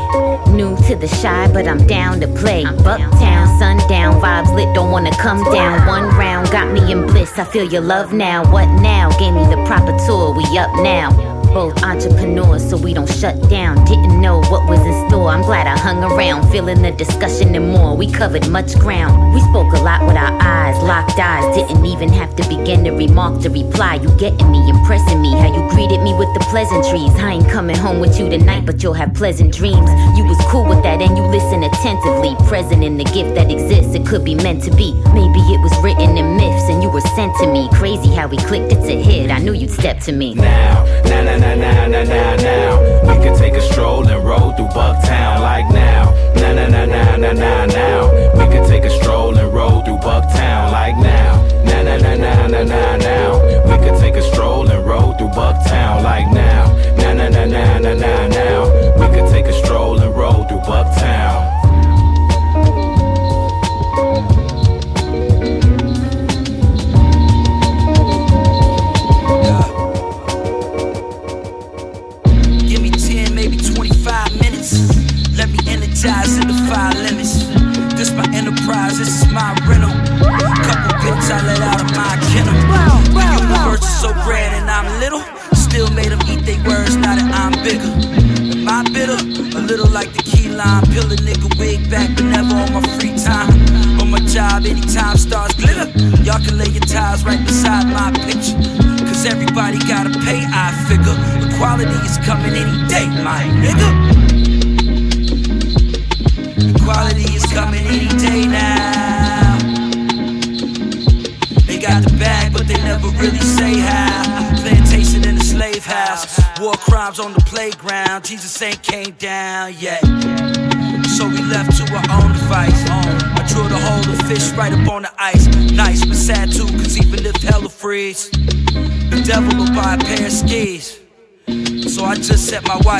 New 0.55 0.77
to 0.87 0.95
the 0.95 1.09
Chi, 1.21 1.51
but 1.51 1.67
I'm 1.67 1.85
down 1.87 2.21
to 2.21 2.27
play. 2.29 2.63
Bucktown, 2.63 3.59
sundown, 3.59 4.21
vibes 4.21 4.55
lit, 4.55 4.73
don't 4.73 4.91
wanna 4.91 5.11
come 5.17 5.43
down. 5.51 5.85
One 5.85 6.03
round 6.15 6.49
got 6.49 6.71
me 6.71 6.89
in 6.89 7.05
bliss, 7.05 7.37
I 7.37 7.43
feel 7.43 7.65
your 7.65 7.81
love 7.81 8.13
now. 8.13 8.49
What 8.49 8.67
now? 8.79 9.09
Gave 9.19 9.33
me 9.33 9.43
the 9.53 9.61
proper 9.65 9.91
tour, 10.05 10.33
we 10.33 10.43
up 10.57 10.73
now. 10.75 11.36
Both 11.57 11.81
entrepreneurs, 11.81 12.69
so 12.69 12.77
we 12.77 12.93
don't 12.93 13.09
shut 13.09 13.49
down. 13.49 13.83
Didn't 13.85 14.21
know 14.21 14.43
what 14.43 14.69
was 14.69 14.79
in 14.79 15.09
store. 15.09 15.29
I'm 15.29 15.41
glad 15.41 15.65
I 15.65 15.75
hung 15.75 16.03
around, 16.03 16.51
feeling 16.51 16.83
the 16.83 16.91
discussion 16.91 17.55
and 17.55 17.71
more. 17.71 17.97
We 17.97 18.11
covered 18.11 18.47
much 18.47 18.77
ground. 18.77 19.33
We 19.33 19.39
spoke 19.39 19.73
a 19.73 19.81
lot 19.81 20.05
with 20.05 20.17
our 20.17 20.37
eyes, 20.39 20.77
locked 20.83 21.17
eyes. 21.17 21.55
Didn't 21.55 21.83
even 21.83 22.09
have 22.09 22.35
to 22.35 22.47
begin 22.47 22.83
to 22.83 22.91
remark 22.91 23.41
to 23.41 23.49
reply. 23.49 23.95
You 23.95 24.09
getting 24.19 24.51
me, 24.51 24.69
impressing 24.69 25.19
me. 25.19 25.31
How 25.31 25.47
you 25.51 25.67
greeted 25.71 25.99
me 26.03 26.13
with 26.13 26.31
the 26.35 26.41
pleasantries. 26.41 27.09
I 27.17 27.31
ain't 27.33 27.49
coming 27.49 27.75
home 27.75 27.99
with 28.01 28.19
you 28.19 28.29
tonight, 28.29 28.67
but 28.67 28.83
you'll 28.83 28.93
have 28.93 29.15
pleasant 29.15 29.51
dreams. 29.51 29.89
You 30.15 30.25
was 30.25 30.37
cool 30.51 30.69
with 30.69 30.83
that, 30.83 31.01
and 31.01 31.17
you 31.17 31.23
listen 31.23 31.63
attentively. 31.63 32.35
Present 32.47 32.83
in 32.83 32.97
the 32.97 33.05
gift 33.05 33.33
that 33.33 33.49
exists, 33.49 33.95
it 33.95 34.05
could 34.05 34.23
be 34.23 34.35
meant 34.35 34.63
to 34.65 34.71
be. 34.75 34.93
Maybe 35.11 35.41
it 35.55 35.61
was 35.63 35.73
written 35.81 36.19
in 36.19 36.37
myths, 36.37 36.69
and 36.69 36.83
you 36.83 36.91
were 36.91 37.07
sent 37.17 37.35
to 37.37 37.51
me. 37.51 37.67
Crazy 37.73 38.13
how 38.13 38.27
we 38.27 38.37
clicked, 38.37 38.71
it's 38.71 38.85
a 38.85 39.01
hit. 39.01 39.31
I 39.31 39.39
knew 39.39 39.53
you'd 39.53 39.71
step 39.71 39.99
to 40.01 40.11
me. 40.11 40.35
Now, 40.35 40.85
now, 41.05 41.23
now, 41.23 41.37
now, 41.37 41.46
now, 41.55 41.87
na 41.87 42.03
na 42.03 42.35
now. 42.35 42.46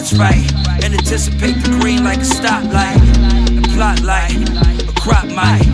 Watch 0.08 0.20
right 0.20 0.84
and 0.84 0.93
anticipate 0.93 1.56
the 1.63 1.78
green 1.82 2.04
like 2.04 2.20
a 2.20 2.22
stoplight. 2.22 2.98
And 3.50 3.67
plot 3.70 4.02
like 4.04 4.32
a 4.88 4.93
crop 5.00 5.26
might. 5.26 5.65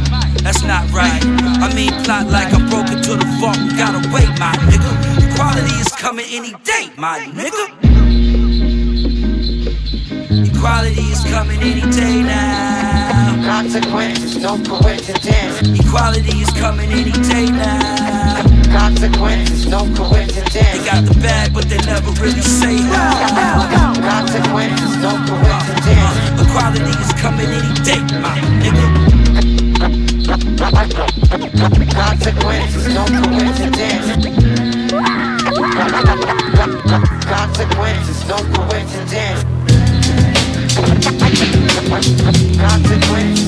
That's 0.44 0.64
not 0.64 0.90
right. 0.92 1.22
I 1.62 1.74
mean, 1.74 1.92
plot 2.04 2.28
like 2.28 2.54
I'm 2.54 2.70
broken 2.70 3.02
to 3.02 3.16
the 3.16 3.26
vault. 3.40 3.58
We 3.58 3.78
gotta 3.78 4.02
wait, 4.14 4.30
my 4.40 4.54
nigga. 4.70 5.32
Equality 5.32 5.76
is 5.80 5.92
coming 5.92 6.26
any 6.30 6.54
day, 6.64 6.90
my 6.98 7.20
nigga. 7.20 7.66
Equality 10.50 11.02
is 11.02 11.24
coming 11.26 11.62
any 11.62 11.92
day 11.92 12.24
now. 12.24 13.44
Consequences, 13.46 14.42
no 14.42 14.58
coincidence. 14.64 15.80
Equality 15.80 16.38
is 16.42 16.50
coming 16.52 16.92
any 16.92 17.12
day 17.12 17.48
now. 17.52 18.44
Consequences, 18.72 19.68
no 19.68 19.80
coincidence. 19.96 20.54
They 20.54 20.86
got 20.86 21.06
the 21.06 21.18
bag, 21.22 21.54
but 21.54 21.66
they 21.70 21.78
never 21.78 22.12
really 22.22 22.42
say 22.42 22.78
how. 22.78 23.93
coming 27.24 27.48
any 27.48 27.74
day, 27.88 28.02
my 28.20 28.38
nigga. 28.60 28.86
Consequences, 31.94 32.86
no 32.94 33.06
coincidence. 33.06 34.08
Consequences, 37.36 38.20
no 38.28 38.38
coincidence. 38.54 39.42
Consequences. 42.60 43.43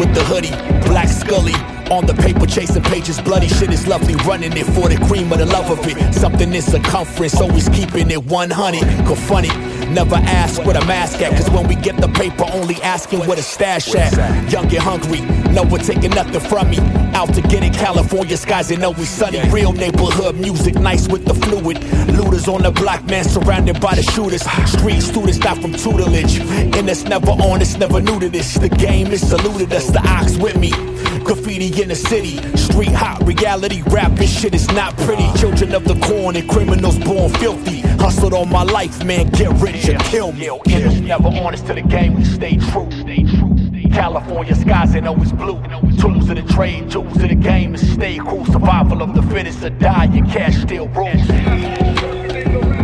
With 0.00 0.14
the 0.14 0.24
hoodie. 0.24 0.56
Black 0.88 1.08
Scully. 1.08 1.54
On 1.90 2.06
the 2.06 2.14
paper, 2.14 2.46
chasing 2.46 2.82
pages, 2.82 3.20
bloody 3.20 3.48
shit 3.48 3.70
is 3.72 3.86
lovely. 3.86 4.14
Running 4.24 4.56
it 4.56 4.64
for 4.64 4.88
the 4.88 4.96
cream 5.06 5.30
of 5.32 5.38
the 5.38 5.46
love 5.46 5.70
of 5.70 5.86
it. 5.86 6.14
Something 6.14 6.54
in 6.54 6.62
circumference, 6.62 7.40
always 7.40 7.68
keeping 7.68 8.10
it 8.10 8.24
100. 8.24 9.06
Go 9.06 9.14
funny, 9.14 9.50
never 9.90 10.16
ask 10.16 10.64
what 10.64 10.76
a 10.76 10.84
mask 10.86 11.20
at. 11.20 11.32
Cause 11.36 11.50
when 11.50 11.66
we 11.68 11.74
get 11.74 11.96
the 11.96 12.08
paper, 12.08 12.44
only 12.52 12.76
asking 12.82 13.20
what 13.20 13.38
a 13.38 13.42
stash 13.42 13.94
at. 13.94 14.12
Young 14.50 14.64
and 14.64 14.74
hungry, 14.74 15.20
no 15.52 15.62
one 15.62 15.80
taking 15.80 16.10
nothing 16.10 16.40
from 16.40 16.70
me. 16.70 16.78
Out 17.14 17.34
to 17.34 17.42
get 17.42 17.62
it, 17.62 17.74
California 17.74 18.36
skies 18.36 18.70
ain't 18.70 18.84
always 18.84 19.08
sunny. 19.08 19.40
Real 19.50 19.72
neighborhood 19.72 20.36
music, 20.36 20.74
nice 20.76 21.08
with 21.08 21.24
the 21.24 21.34
fluid. 21.34 21.82
Looters 22.16 22.48
on 22.48 22.62
the 22.62 22.70
block, 22.70 23.04
man, 23.06 23.24
surrounded 23.24 23.80
by 23.80 23.94
the 23.94 24.02
shooters. 24.02 24.42
Street 24.70 25.00
students 25.00 25.38
not 25.38 25.58
from 25.58 25.72
tutelage. 25.72 26.38
And 26.38 26.88
it's 26.88 27.04
never 27.04 27.30
on, 27.30 27.60
it's 27.60 27.76
never 27.76 28.00
new 28.00 28.20
to 28.20 28.28
this. 28.28 28.54
The 28.54 28.68
game 28.68 29.08
is 29.08 29.28
saluted 29.28 29.72
us, 29.72 29.88
the 29.88 30.00
ox 30.06 30.36
with 30.36 30.56
me. 30.56 30.70
Graffiti 31.24 31.82
in 31.82 31.88
the 31.88 31.94
city, 31.94 32.36
street 32.56 32.92
hot 32.92 33.22
reality. 33.26 33.82
Rap 33.88 34.12
this 34.12 34.30
shit 34.30 34.54
is 34.54 34.66
not 34.68 34.96
pretty. 34.98 35.26
Children 35.38 35.74
of 35.74 35.84
the 35.84 35.98
corn 36.00 36.36
and 36.36 36.48
criminals 36.48 36.98
born 36.98 37.30
filthy. 37.34 37.80
Hustled 38.00 38.32
all 38.32 38.46
my 38.46 38.62
life, 38.62 39.04
man, 39.04 39.28
get 39.30 39.52
rich 39.60 39.88
or 39.88 39.98
kill 40.10 40.32
me. 40.32 40.48
And 40.48 41.06
never 41.06 41.28
honest 41.28 41.66
to 41.66 41.74
the 41.74 41.82
game, 41.82 42.14
we 42.14 42.24
stay 42.24 42.56
true. 42.56 42.90
Stay 42.90 43.24
true. 43.24 43.56
California 43.92 44.54
skies 44.54 44.94
ain't 44.94 45.06
always 45.06 45.32
blue. 45.32 45.60
Tools 45.98 46.28
of 46.30 46.36
the 46.36 46.44
trade, 46.54 46.90
tools 46.90 47.16
of 47.16 47.28
the 47.28 47.34
game 47.34 47.74
is 47.74 47.92
stay 47.92 48.18
cool. 48.18 48.44
Survival 48.46 49.02
of 49.02 49.14
the 49.14 49.22
fittest 49.22 49.62
or 49.62 49.70
die, 49.70 50.04
and 50.04 50.30
cash 50.30 50.56
still 50.62 50.88
rules. 50.88 52.79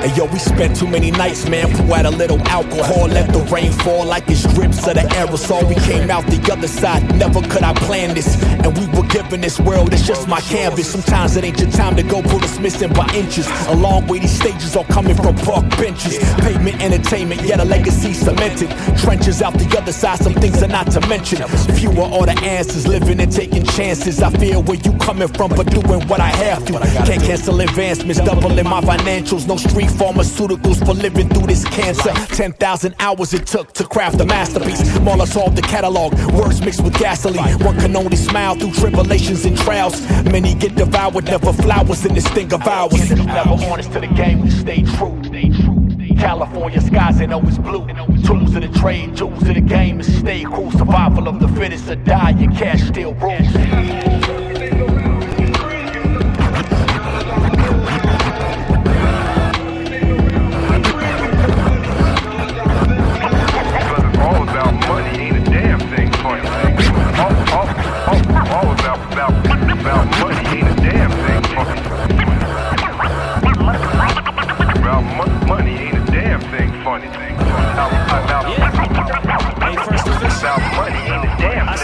Hey 0.00 0.14
yo, 0.14 0.26
we 0.26 0.38
spent 0.38 0.76
too 0.76 0.86
many 0.86 1.10
nights, 1.10 1.48
man. 1.48 1.74
Pour 1.76 1.96
out 1.96 2.06
a 2.06 2.10
little 2.10 2.38
alcohol, 2.46 3.08
let 3.08 3.32
the 3.32 3.40
rain 3.52 3.72
fall 3.72 4.06
like 4.06 4.30
it's 4.30 4.44
drips 4.54 4.86
of 4.86 4.94
the 4.94 5.00
aerosol. 5.00 5.68
We 5.68 5.74
came 5.74 6.08
out 6.08 6.24
the 6.26 6.40
other 6.52 6.68
side, 6.68 7.02
never 7.16 7.42
could 7.42 7.64
I 7.64 7.74
plan 7.74 8.14
this. 8.14 8.40
And 8.44 8.78
we 8.78 8.86
were 8.96 9.06
given 9.08 9.40
this 9.40 9.58
world, 9.58 9.92
it's 9.92 10.06
just 10.06 10.28
my 10.28 10.40
canvas. 10.42 10.88
Sometimes 10.88 11.36
it 11.36 11.42
ain't 11.42 11.58
your 11.58 11.72
time 11.72 11.96
to 11.96 12.04
go, 12.04 12.22
bullets 12.22 12.60
missing 12.60 12.92
by 12.92 13.12
inches. 13.12 13.48
A 13.66 13.74
long 13.74 14.06
way, 14.06 14.20
these 14.20 14.38
stages 14.38 14.76
all 14.76 14.84
coming 14.84 15.16
from 15.16 15.34
park 15.34 15.68
benches. 15.70 16.18
Pavement 16.42 16.80
entertainment, 16.80 17.42
yet 17.42 17.58
a 17.58 17.64
legacy 17.64 18.14
cemented. 18.14 18.70
Trenches 18.98 19.42
out 19.42 19.54
the 19.54 19.66
other 19.76 19.92
side, 19.92 20.20
some 20.20 20.34
things 20.34 20.62
are 20.62 20.68
not 20.68 20.92
to 20.92 21.00
mention. 21.08 21.38
Fewer 21.74 22.04
are 22.04 22.24
the 22.24 22.38
answers, 22.44 22.86
living 22.86 23.18
and 23.18 23.32
taking 23.32 23.64
chances. 23.64 24.22
I 24.22 24.30
feel 24.30 24.62
where 24.62 24.78
you 24.78 24.92
coming 24.98 25.26
from, 25.26 25.50
but 25.50 25.66
doing 25.72 26.06
what 26.06 26.20
I 26.20 26.28
have 26.28 26.64
to. 26.66 26.74
Can't 27.04 27.20
cancel 27.20 27.60
advancements, 27.60 28.20
doubling 28.20 28.68
my 28.68 28.80
financials. 28.80 29.48
No 29.48 29.56
street 29.56 29.87
pharmaceuticals 29.88 30.84
for 30.84 30.94
living 30.94 31.28
through 31.28 31.46
this 31.46 31.64
cancer. 31.64 32.12
10,000 32.34 32.94
hours 32.98 33.34
it 33.34 33.46
took 33.46 33.72
to 33.74 33.84
craft 33.84 34.20
a 34.20 34.24
masterpiece. 34.24 34.82
Molotov 34.98 35.54
the 35.54 35.62
catalog, 35.62 36.14
words 36.32 36.60
mixed 36.60 36.82
with 36.82 36.98
gasoline. 36.98 37.58
One 37.64 37.78
can 37.78 37.96
only 37.96 38.16
smile 38.16 38.54
through 38.54 38.72
tribulations 38.72 39.44
and 39.44 39.56
trials. 39.56 40.00
Many 40.24 40.54
get 40.54 40.74
devoured, 40.74 41.24
never 41.24 41.52
flowers 41.52 42.04
in 42.04 42.14
this 42.14 42.28
thing 42.28 42.52
of 42.52 42.66
ours. 42.66 43.10
Never 43.10 43.50
honest 43.50 43.92
to 43.92 44.00
the 44.00 44.06
game, 44.08 44.40
we 44.40 44.50
stay 44.50 44.82
true. 44.82 45.20
Stay 45.24 45.50
true. 45.50 45.78
California 46.18 46.80
skies 46.80 47.20
ain't 47.20 47.32
always 47.32 47.58
blue. 47.58 47.86
Tools 48.24 48.54
of 48.54 48.62
the 48.62 48.78
trade, 48.80 49.16
tools 49.16 49.40
of 49.42 49.54
the 49.54 49.60
game 49.60 50.00
is 50.00 50.18
stay 50.18 50.42
cool. 50.44 50.70
Survival 50.72 51.28
of 51.28 51.38
the 51.38 51.48
fittest 51.48 51.88
or 51.88 51.96
die, 51.96 52.30
and 52.30 52.56
cash 52.56 52.82
still 52.88 53.14
rules. 53.14 54.57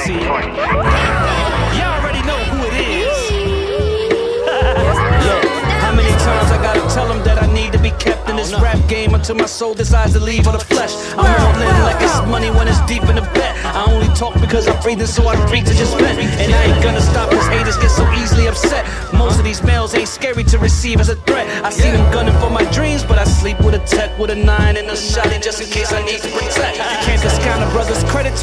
Damn. 0.07 0.21
Y'all 1.77 2.01
already 2.01 2.23
know 2.27 2.37
who 2.53 2.67
it 2.69 2.75
is. 2.77 3.31
Yo, 5.25 5.37
how 5.81 5.95
many 5.95 6.13
times 6.21 6.51
I 6.51 6.59
gotta 6.63 6.81
tell 6.95 7.09
them 7.09 7.23
that 7.25 7.43
I 7.43 7.53
need 7.53 7.73
to 7.73 7.79
be 7.79 7.91
kept 7.93 8.29
in 8.29 8.37
this 8.37 8.53
oh, 8.53 8.61
rap 8.61 8.79
game 8.89 9.15
until 9.15 9.37
my 9.37 9.47
soul 9.47 9.75
decides 9.75 10.13
to 10.13 10.21
leave 10.21 10.45
for 10.45 10.53
the 10.53 10.59
flesh? 10.59 10.95
I'm 11.17 11.25
all 11.25 11.61
in 11.61 11.83
like 11.83 12.03
it's 12.03 12.21
money 12.29 12.51
when 12.51 12.69
it's 12.69 12.81
deep 12.87 13.05
in 13.05 13.17
the 13.17 13.27
bet. 13.33 13.57
I 13.65 13.91
only 13.91 14.09
talk 14.15 14.35
because 14.41 14.69
I'm 14.69 14.81
breathing, 14.83 15.07
so 15.07 15.27
I 15.27 15.35
breathe 15.49 15.67
to 15.67 15.75
just 15.75 15.97
vent. 15.99 16.19
And 16.19 16.53
I 16.53 16.65
ain't 16.65 16.83
gonna 16.83 17.01
stop 17.01 17.31
cause 17.31 17.47
haters 17.49 17.77
get 17.79 17.91
so 17.91 18.05
easily 18.13 18.47
upset. 18.47 18.85
Most 19.15 19.39
of 19.39 19.45
these 19.45 19.63
males 19.63 19.95
ain't 19.95 20.09
scary 20.09 20.45
to 20.45 20.59
receive 20.59 21.01
as 21.01 21.09
a 21.09 21.17
threat. 21.17 21.49
I 21.65 21.71
see 21.71 21.91
them 21.91 22.05
gunning 22.13 22.39
for 22.41 22.51
my 22.51 22.65
dreams, 22.73 23.05
but 23.05 23.19
I 23.19 23.25
sleep 23.25 23.59
with 23.61 23.75
a 23.75 23.83
tech 23.87 24.19
with 24.19 24.31
a 24.31 24.37
nine 24.37 24.77
and 24.77 24.87
a 24.89 24.93
shotty 24.93 25.43
just 25.43 25.63
in 25.63 25.69
case 25.69 25.93
I 25.93 26.05
need 26.05 26.21
to 26.21 26.29
protect. 26.29 26.84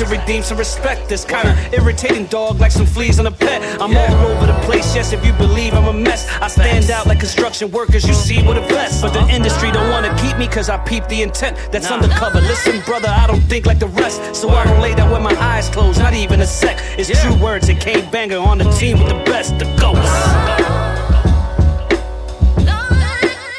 To 0.02 0.08
redeem 0.08 0.42
some 0.42 0.58
respect. 0.58 1.08
This 1.08 1.24
kinda 1.24 1.56
irritating 1.74 2.26
dog 2.26 2.60
like 2.60 2.72
some 2.72 2.88
fleas 2.88 3.20
on 3.20 3.28
a 3.28 3.32
pet. 3.32 3.62
I'm 3.80 3.96
all 3.96 4.16
over 4.32 4.48
the 4.48 4.60
place, 4.66 4.96
yes, 4.96 5.14
if 5.14 5.24
you 5.24 5.34
believe 5.34 5.74
I'm 5.74 5.88
a 5.88 5.94
mess. 5.94 6.28
I 6.42 6.48
stand 6.48 6.90
out 6.90 7.06
like 7.06 7.20
construction 7.20 7.70
workers 7.72 8.08
you 8.08 8.14
see 8.14 8.42
with 8.42 8.58
a 8.58 8.66
vest. 8.74 9.02
But 9.02 9.14
the 9.14 9.28
industry 9.30 9.72
don't 9.72 9.90
wanna 9.92 10.14
keep 10.18 10.38
me 10.38 10.48
cause 10.48 10.70
I 10.70 10.78
peep 10.78 11.08
the 11.08 11.22
intent 11.22 11.56
that's 11.72 11.92
undercover. 11.92 12.42
Listen, 12.42 12.82
brother, 12.82 13.10
I 13.10 13.28
don't 13.28 13.44
think 13.52 13.66
like 13.68 13.80
the 13.80 13.92
rest. 14.04 14.36
So 14.36 14.50
I 14.50 14.64
don't 14.64 14.82
lay 14.82 14.96
down 14.96 15.12
with 15.12 15.22
my 15.22 15.36
eyes 15.40 15.70
closed, 15.70 16.00
not 16.00 16.14
even 16.14 16.42
a 16.42 16.48
sec. 16.48 16.78
It's 16.98 17.10
true 17.22 17.36
words, 17.36 17.70
it 17.70 17.80
came 17.80 18.10
banger 18.10 18.40
on 18.40 18.58
the 18.58 18.70
team 18.72 18.98
with 18.98 19.10
the 19.10 19.22
best, 19.32 19.60
the 19.60 19.66
ghosts. 19.80 20.22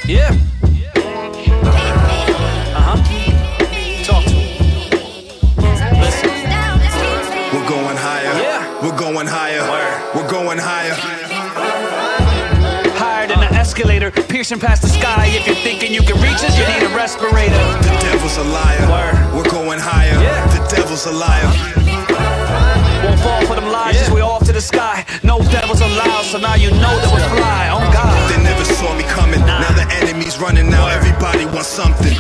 Yeah. 0.09 0.42
Piercing 14.43 14.59
past 14.59 14.83
the 14.83 14.89
sky. 14.89 15.31
If 15.39 15.47
you're 15.47 15.63
thinking 15.63 15.95
you 15.95 16.03
can 16.03 16.19
reach 16.19 16.43
us, 16.43 16.59
you 16.59 16.67
need 16.67 16.83
a 16.83 16.91
respirator. 16.97 17.63
The 17.87 17.95
devil's 18.03 18.37
a 18.39 18.43
liar. 18.43 18.83
We're 19.31 19.47
going 19.47 19.79
higher. 19.79 20.19
The 20.51 20.67
devil's 20.67 21.07
a 21.07 21.15
liar. 21.15 21.47
Won't 23.07 23.21
fall 23.23 23.47
for 23.47 23.55
them 23.55 23.71
lies, 23.71 23.95
just 23.95 24.11
we 24.11 24.21
off 24.21 24.43
to 24.47 24.53
the 24.53 24.61
sky. 24.61 25.07
No 25.23 25.39
devils 25.55 25.81
allowed, 25.81 26.27
so 26.27 26.39
now 26.39 26.57
you 26.57 26.75
know 26.83 26.91
that 26.91 27.11
we 27.15 27.23
fly. 27.39 27.71
Oh 27.71 27.87
God. 27.95 28.19
They 28.35 28.43
never 28.43 28.65
saw 28.65 28.91
me 28.99 29.05
coming. 29.15 29.39
Now 29.47 29.71
the 29.79 29.87
enemy's 30.03 30.37
running. 30.41 30.69
Now 30.69 30.91
everybody 30.91 31.47
wants 31.47 31.71
something. 31.71 32.19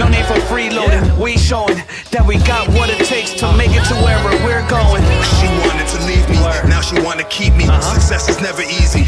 No 0.00 0.08
need 0.08 0.24
for 0.24 0.40
freeloading. 0.48 1.04
We 1.20 1.36
showing 1.36 1.76
that 2.08 2.24
we 2.24 2.40
got 2.48 2.72
what 2.72 2.88
it 2.88 3.04
takes 3.04 3.36
to 3.44 3.52
make 3.52 3.76
it 3.76 3.84
to 3.92 3.96
wherever 4.00 4.32
we're 4.40 4.64
going. 4.64 5.04
She 5.36 5.48
wanted 5.60 5.92
to 5.92 6.00
leave 6.08 6.24
me. 6.32 6.40
Now 6.72 6.80
she 6.80 6.96
wanna 7.04 7.28
keep 7.28 7.52
me. 7.52 7.68
Uh-huh. 7.68 8.00
Success 8.00 8.32
is 8.32 8.40
never 8.40 8.62
easy. 8.62 9.04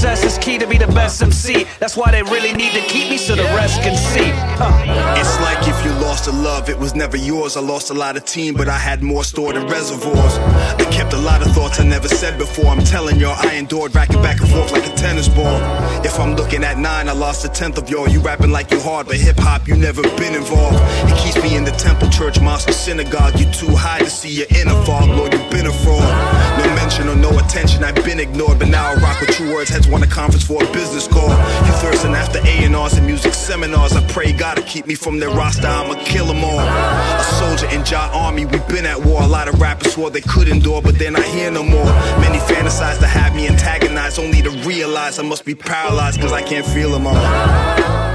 Success 0.00 0.24
is 0.24 0.38
key 0.38 0.56
to 0.56 0.66
be 0.66 0.78
the 0.78 0.86
best 0.86 1.22
MC. 1.22 1.66
That's 1.78 1.94
why 1.94 2.10
they 2.10 2.22
really 2.22 2.54
need 2.54 2.72
to 2.72 2.80
keep 2.80 3.10
me 3.10 3.18
so 3.18 3.34
the 3.34 3.44
rest 3.52 3.82
can 3.82 3.94
see. 3.94 4.30
Huh. 4.56 5.20
It's 5.20 5.38
like 5.42 5.68
if 5.68 5.84
you 5.84 5.92
lost 6.00 6.26
a 6.26 6.32
love, 6.32 6.70
it 6.70 6.78
was 6.78 6.94
never 6.94 7.18
yours. 7.18 7.54
I 7.54 7.60
lost 7.60 7.90
a 7.90 7.92
lot 7.92 8.16
of 8.16 8.24
team, 8.24 8.54
but 8.54 8.66
I 8.66 8.78
had 8.78 9.02
more 9.02 9.24
stored 9.24 9.56
in 9.56 9.66
reservoirs. 9.66 10.38
I 10.38 10.88
kept 10.90 11.12
a 11.12 11.18
lot 11.18 11.46
of 11.46 11.52
thoughts 11.52 11.80
I 11.80 11.84
never 11.84 12.08
said 12.08 12.38
before. 12.38 12.68
I'm 12.68 12.82
telling 12.82 13.20
y'all, 13.20 13.36
I 13.36 13.56
endured 13.56 13.94
racking 13.94 14.22
back 14.22 14.40
and 14.40 14.48
forth 14.48 14.72
like 14.72 14.86
a 14.86 14.94
tennis 14.94 15.28
ball. 15.28 15.60
If 16.02 16.18
I'm 16.18 16.34
looking 16.34 16.64
at 16.64 16.78
nine, 16.78 17.06
I 17.10 17.12
lost 17.12 17.44
a 17.44 17.50
tenth 17.50 17.76
of 17.76 17.90
y'all. 17.90 18.08
You 18.08 18.20
rapping 18.20 18.50
like 18.50 18.70
you 18.70 18.80
hard, 18.80 19.06
but 19.06 19.16
hip 19.16 19.36
hop, 19.38 19.68
you 19.68 19.76
never 19.76 20.00
been 20.16 20.34
involved. 20.34 20.78
It 21.12 21.18
keeps 21.18 21.36
me 21.42 21.56
in 21.56 21.64
the 21.64 21.72
temple, 21.72 22.08
church, 22.08 22.40
mosque, 22.40 22.70
synagogue. 22.70 23.38
You 23.38 23.44
too 23.52 23.76
high 23.76 23.98
to 23.98 24.08
see 24.08 24.32
your 24.32 24.46
inner 24.48 24.80
fog, 24.86 25.10
Lord, 25.10 25.34
you 25.34 25.40
been 25.50 25.66
a 25.66 25.72
fraud. 25.84 26.08
No 26.56 26.79
or 26.98 27.14
no 27.14 27.38
attention, 27.38 27.84
I've 27.84 27.94
been 27.94 28.18
ignored, 28.18 28.58
but 28.58 28.68
now 28.68 28.90
I 28.90 28.94
rock 28.96 29.20
with 29.20 29.30
true 29.30 29.52
words. 29.52 29.70
Heads 29.70 29.86
want 29.88 30.04
a 30.04 30.06
conference 30.06 30.44
for 30.44 30.62
a 30.62 30.72
business 30.72 31.06
call. 31.06 31.28
You 31.28 31.72
thirsting 31.80 32.14
after 32.14 32.38
A&Rs 32.40 32.94
and 32.98 33.06
music 33.06 33.34
seminars. 33.34 33.92
I 33.92 34.04
pray 34.08 34.32
God 34.32 34.56
to 34.56 34.62
keep 34.62 34.86
me 34.86 34.94
from 34.94 35.18
their 35.18 35.30
roster, 35.30 35.66
I'ma 35.66 36.02
kill 36.04 36.26
them 36.26 36.42
all. 36.42 36.58
A 36.58 37.24
soldier 37.38 37.68
in 37.74 37.84
Jah 37.84 38.10
Army, 38.12 38.44
we've 38.44 38.66
been 38.68 38.86
at 38.86 39.00
war. 39.00 39.22
A 39.22 39.26
lot 39.26 39.48
of 39.48 39.60
rappers 39.60 39.92
swore 39.92 40.10
they 40.10 40.20
could 40.20 40.48
endure, 40.48 40.82
but 40.82 40.98
they're 40.98 41.10
not 41.10 41.24
here 41.24 41.50
no 41.50 41.62
more. 41.62 41.84
Many 42.20 42.38
fantasize 42.38 42.98
to 42.98 43.06
have 43.06 43.34
me 43.34 43.46
antagonized, 43.46 44.18
only 44.18 44.42
to 44.42 44.50
realize 44.66 45.18
I 45.18 45.22
must 45.22 45.44
be 45.44 45.54
paralyzed, 45.54 46.20
cause 46.20 46.32
I 46.32 46.42
can't 46.42 46.66
feel 46.66 46.90
them 46.90 47.06
all. 47.06 48.09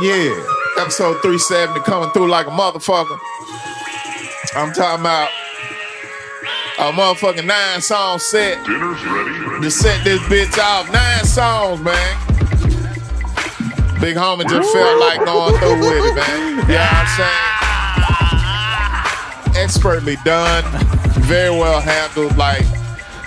yeah, 0.00 0.30
episode 0.80 1.20
370 1.22 1.80
coming 1.80 2.08
through 2.10 2.28
like 2.28 2.46
a 2.46 2.50
motherfucker. 2.50 3.18
I'm 4.54 4.72
talking 4.72 5.00
about 5.00 5.28
a 6.78 6.92
motherfucking 6.92 7.44
nine 7.44 7.80
song 7.80 8.20
set. 8.20 8.64
Dinner's 8.64 9.04
ready. 9.04 9.60
To 9.60 9.70
set 9.72 10.04
this 10.04 10.20
bitch 10.20 10.56
off. 10.56 10.92
Nine 10.92 11.24
songs, 11.24 11.80
man. 11.80 12.16
Big 14.00 14.14
homie 14.14 14.48
just 14.48 14.72
felt 14.72 15.00
like 15.00 15.24
going 15.24 15.58
through 15.58 15.80
with 15.80 16.04
it, 16.04 16.14
man. 16.14 16.48
You 16.48 16.56
know 16.58 16.78
what 16.78 16.92
I'm 16.94 17.08
saying? 19.50 19.64
Expertly 19.64 20.16
done. 20.24 20.62
Very 21.22 21.50
well 21.50 21.80
handled. 21.80 22.36
Like, 22.36 22.62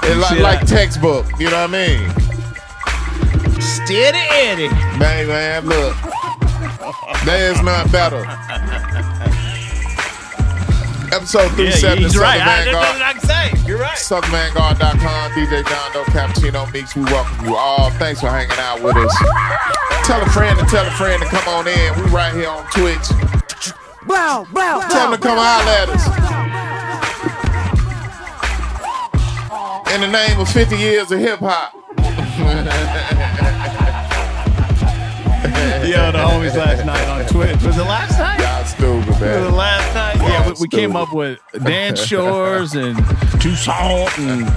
it's 0.04 0.22
like, 0.22 0.40
like 0.40 0.66
textbook. 0.66 1.26
You 1.38 1.50
know 1.50 1.68
what 1.68 1.76
I 1.76 1.88
mean? 1.88 2.10
Steady 3.60 4.24
Eddie. 4.32 4.70
Man, 4.98 5.28
man, 5.28 5.66
look. 5.66 5.98
There's 7.26 7.62
none 7.62 7.90
better. 7.92 8.26
Episode 11.14 11.52
Yeah, 11.60 11.76
370 11.76 12.04
he's 12.04 12.14
Southern 12.14 12.22
right. 12.24 12.42
I, 12.42 12.66
Vangard. 12.66 13.02
I 13.02 13.20
say. 13.20 13.68
You're 13.68 13.80
right. 13.80 13.98
SouthernVangard.com, 13.98 15.32
DJ 15.32 15.68
Jon 15.68 15.92
Doe, 15.92 16.04
Cappuccino 16.06 16.72
Meeks. 16.72 16.96
We 16.96 17.04
welcome 17.04 17.46
you 17.46 17.56
all. 17.56 17.90
Thanks 17.92 18.22
for 18.22 18.30
hanging 18.30 18.58
out 18.60 18.82
with 18.82 18.96
us. 18.96 19.14
Tell 20.08 20.22
a 20.22 20.30
friend 20.30 20.58
and 20.58 20.68
tell 20.70 20.86
a 20.88 20.92
friend 20.92 21.22
to 21.22 21.28
come 21.28 21.48
on 21.48 21.68
in. 21.68 21.96
We 22.04 22.10
right 22.12 22.34
here 22.34 22.50
on 22.50 22.66
Twitch. 22.72 23.10
Blow, 24.08 24.48
blow, 24.52 24.82
Tell 24.90 25.12
them 25.12 25.20
to 25.20 25.28
come 25.28 25.38
holler 25.38 25.72
at 25.72 25.90
us. 25.90 26.08
In 29.94 30.02
the 30.02 30.08
name 30.08 30.40
of 30.40 30.48
50 30.50 30.78
years 30.78 31.12
of 31.12 31.20
hip 31.20 31.40
hop. 31.40 31.76
Yo, 35.82 36.12
the 36.12 36.20
homies 36.20 36.56
last 36.56 36.86
night 36.86 37.08
on 37.08 37.26
Twitch. 37.26 37.64
Was 37.64 37.76
it 37.78 37.82
last 37.82 38.20
night? 38.20 38.40
Y'all 38.40 38.64
stupid, 38.64 39.08
Was 39.10 39.22
it 39.22 39.52
last 39.52 39.96
night? 39.96 40.30
Yeah, 40.30 40.48
we, 40.48 40.54
we 40.62 40.68
came 40.68 40.96
up 40.96 41.12
with 41.14 41.40
Dan 41.64 41.96
Shores 41.96 42.76
and 42.76 42.96
Toussaint 43.42 44.20
and 44.20 44.48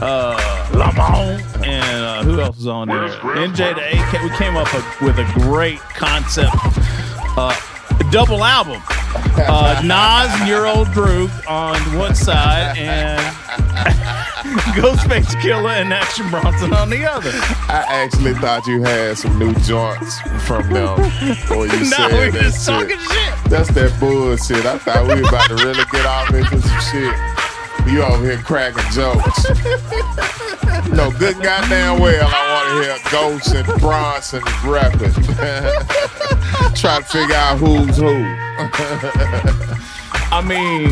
uh, 0.00 0.70
Lamont 0.72 1.42
and 1.66 2.04
uh, 2.04 2.22
who 2.24 2.40
else 2.40 2.56
was 2.56 2.66
on 2.66 2.88
there? 2.88 3.08
NJ 3.08 3.74
the 3.74 4.00
AK. 4.00 4.22
We 4.22 4.36
came 4.38 4.56
up 4.56 4.72
with 5.02 5.18
a 5.18 5.30
great 5.34 5.80
concept. 5.80 6.56
Uh, 7.36 7.54
double 8.12 8.44
album. 8.44 8.80
Uh, 9.34 9.80
Nas 9.84 10.40
and 10.40 10.48
Your 10.48 10.66
Old 10.66 10.92
Groove 10.92 11.32
on 11.48 11.76
one 11.96 12.14
side 12.14 12.76
and 12.76 13.18
Ghostface 14.76 15.24
Killah 15.40 15.80
and 15.80 15.92
Action 15.92 16.28
Bronson 16.30 16.74
on 16.74 16.90
the 16.90 17.04
other. 17.10 17.30
I 17.32 17.84
actually 17.88 18.34
thought 18.34 18.66
you 18.66 18.82
had 18.82 19.16
some 19.16 19.38
new 19.38 19.54
joints 19.54 20.20
from 20.46 20.68
them. 20.70 21.00
Or 21.50 21.66
you 21.66 21.72
No, 21.90 22.08
said 22.08 22.12
we 22.12 22.30
that 22.30 22.40
just 22.42 22.66
shit. 22.66 22.74
talking 22.74 22.98
shit. 22.98 23.50
That's 23.50 23.70
that 23.72 23.98
bullshit. 23.98 24.66
I 24.66 24.76
thought 24.78 25.08
we 25.08 25.20
were 25.22 25.28
about 25.28 25.48
to 25.48 25.54
really 25.54 25.84
get 25.90 26.04
off 26.06 26.28
into 26.34 26.60
some 26.60 26.80
shit. 26.92 27.14
You 27.86 28.02
over 28.02 28.24
here 28.24 28.38
cracking 28.38 28.82
jokes. 28.92 29.44
no, 30.90 31.10
good 31.18 31.36
goddamn 31.42 32.00
well 32.00 32.26
I 32.32 32.52
want 32.52 32.68
to 32.68 32.74
hear 32.84 32.98
Ghost 33.10 33.54
and 33.54 33.80
Bronson 33.80 34.42
rapping. 34.64 35.12
Try 36.74 36.98
to 37.00 37.04
figure 37.04 37.34
out 37.34 37.58
who's 37.58 37.96
who. 37.98 38.24
I 40.34 40.40
mean, 40.40 40.90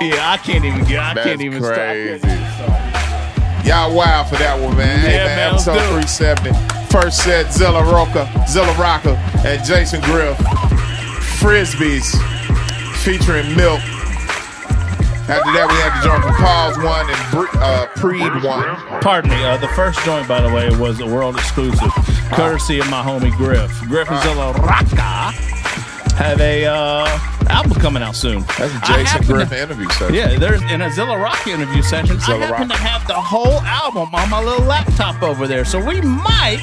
yeah, 0.00 0.30
I 0.30 0.36
can't 0.42 0.64
even 0.64 0.84
get. 0.84 1.00
I 1.00 1.14
That's 1.14 1.26
can't 1.26 1.40
even 1.40 1.62
crazy. 1.62 2.18
stop. 2.20 3.64
Y'all 3.66 3.94
wild 3.96 4.28
for 4.28 4.36
that 4.36 4.60
one, 4.60 4.76
man. 4.76 5.00
hey, 5.00 5.14
Yeah, 5.14 5.24
man, 5.24 5.36
man, 5.36 5.52
let's 5.54 5.66
episode 5.66 5.90
do 5.90 5.98
it. 5.98 6.08
370. 6.08 6.86
First 6.92 7.24
set, 7.24 7.52
Zilla 7.52 7.82
Rocca, 7.82 8.30
Zilla 8.48 8.72
Rocca, 8.78 9.16
and 9.44 9.64
Jason 9.64 10.00
Griff. 10.02 10.38
Frisbees 11.40 12.14
featuring 13.02 13.46
Milc. 13.56 13.80
After 15.28 15.52
that, 15.58 15.66
we 15.66 15.74
had 15.82 15.98
to 15.98 16.06
jump 16.06 16.22
from 16.22 16.34
Pawz 16.34 16.76
1 16.84 17.10
and 17.10 17.30
Bre- 17.32 17.58
uh, 17.58 17.86
Preed 17.96 18.44
1. 18.44 19.00
Pardon 19.02 19.30
me. 19.30 19.44
Uh, 19.44 19.56
the 19.56 19.68
first 19.68 19.98
joint, 20.04 20.28
by 20.28 20.40
the 20.40 20.48
way, 20.54 20.70
was 20.78 21.00
a 21.00 21.06
world 21.06 21.34
exclusive, 21.36 21.90
courtesy 22.32 22.78
of 22.78 22.88
my 22.90 23.02
homie 23.02 23.34
Griff. 23.36 23.70
Griff 23.88 24.08
and 24.10 24.22
Zilla 24.22 24.52
Rocca 24.52 25.32
have 26.16 26.40
a 26.40 26.64
uh, 26.64 27.18
album 27.50 27.72
coming 27.80 28.02
out 28.04 28.14
soon. 28.14 28.42
That's 28.56 28.72
a 28.72 28.80
Jason 28.86 29.22
Griff 29.26 29.48
to- 29.48 29.60
interview 29.62 29.88
session. 29.90 30.14
Yeah, 30.14 30.38
there's 30.38 30.62
in 30.70 30.80
a 30.82 30.90
Zilla 30.92 31.18
Rock 31.18 31.44
interview 31.48 31.82
session. 31.82 32.20
Zilla 32.20 32.38
I 32.44 32.46
happen 32.46 32.68
Rock. 32.68 32.76
to 32.78 32.82
have 32.84 33.06
the 33.08 33.14
whole 33.14 33.60
album 33.62 34.14
on 34.14 34.30
my 34.30 34.40
little 34.42 34.64
laptop 34.64 35.22
over 35.24 35.48
there, 35.48 35.64
so 35.64 35.84
we 35.84 36.00
might, 36.00 36.60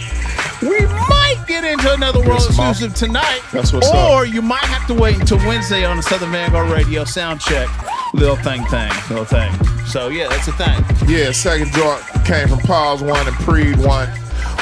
we 0.62 0.80
might 0.86 1.44
get 1.48 1.66
into 1.66 1.94
another 1.94 2.20
world 2.22 2.42
exclusive 2.46 2.96
tonight. 2.96 3.42
That's 3.52 3.74
what's 3.74 3.90
or 3.90 4.24
up. 4.26 4.28
you 4.34 4.42
might 4.42 4.64
have 4.64 4.88
to 4.88 4.94
wait 4.94 5.20
until 5.20 5.38
Wednesday 5.40 5.84
on 5.84 5.98
the 5.98 6.04
Southern 6.04 6.32
Vangard 6.32 6.72
Radio 6.72 7.04
sound 7.04 7.42
check. 7.42 7.68
Little 8.14 8.36
thing, 8.38 8.64
thing, 8.66 8.92
little 9.10 9.26
thing. 9.26 9.52
So 9.86 10.10
yeah, 10.10 10.30
that's 10.30 10.48
a 10.48 10.54
thing. 10.54 11.10
Yeah, 11.10 11.32
second 11.32 11.72
joint 11.72 12.02
came 12.26 12.48
from 12.48 12.60
Pawz 12.60 13.02
1 13.02 13.28
and 13.28 13.36
Preed 13.38 13.78
1. 13.78 14.10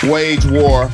Wage 0.09 0.45
War. 0.45 0.89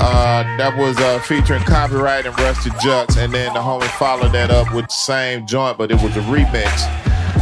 Uh, 0.00 0.42
that 0.56 0.76
was 0.76 0.96
uh, 0.98 1.18
featuring 1.20 1.60
Copywrite 1.62 2.24
and 2.24 2.34
Ruste 2.36 2.70
Juxx, 2.80 3.16
and 3.16 3.32
then 3.32 3.52
the 3.52 3.60
homie 3.60 3.88
followed 3.98 4.32
that 4.32 4.50
up 4.50 4.72
with 4.72 4.86
the 4.86 4.92
same 4.92 5.46
joint, 5.46 5.76
but 5.76 5.90
it 5.90 6.00
was 6.02 6.16
a 6.16 6.20
remix. 6.20 6.70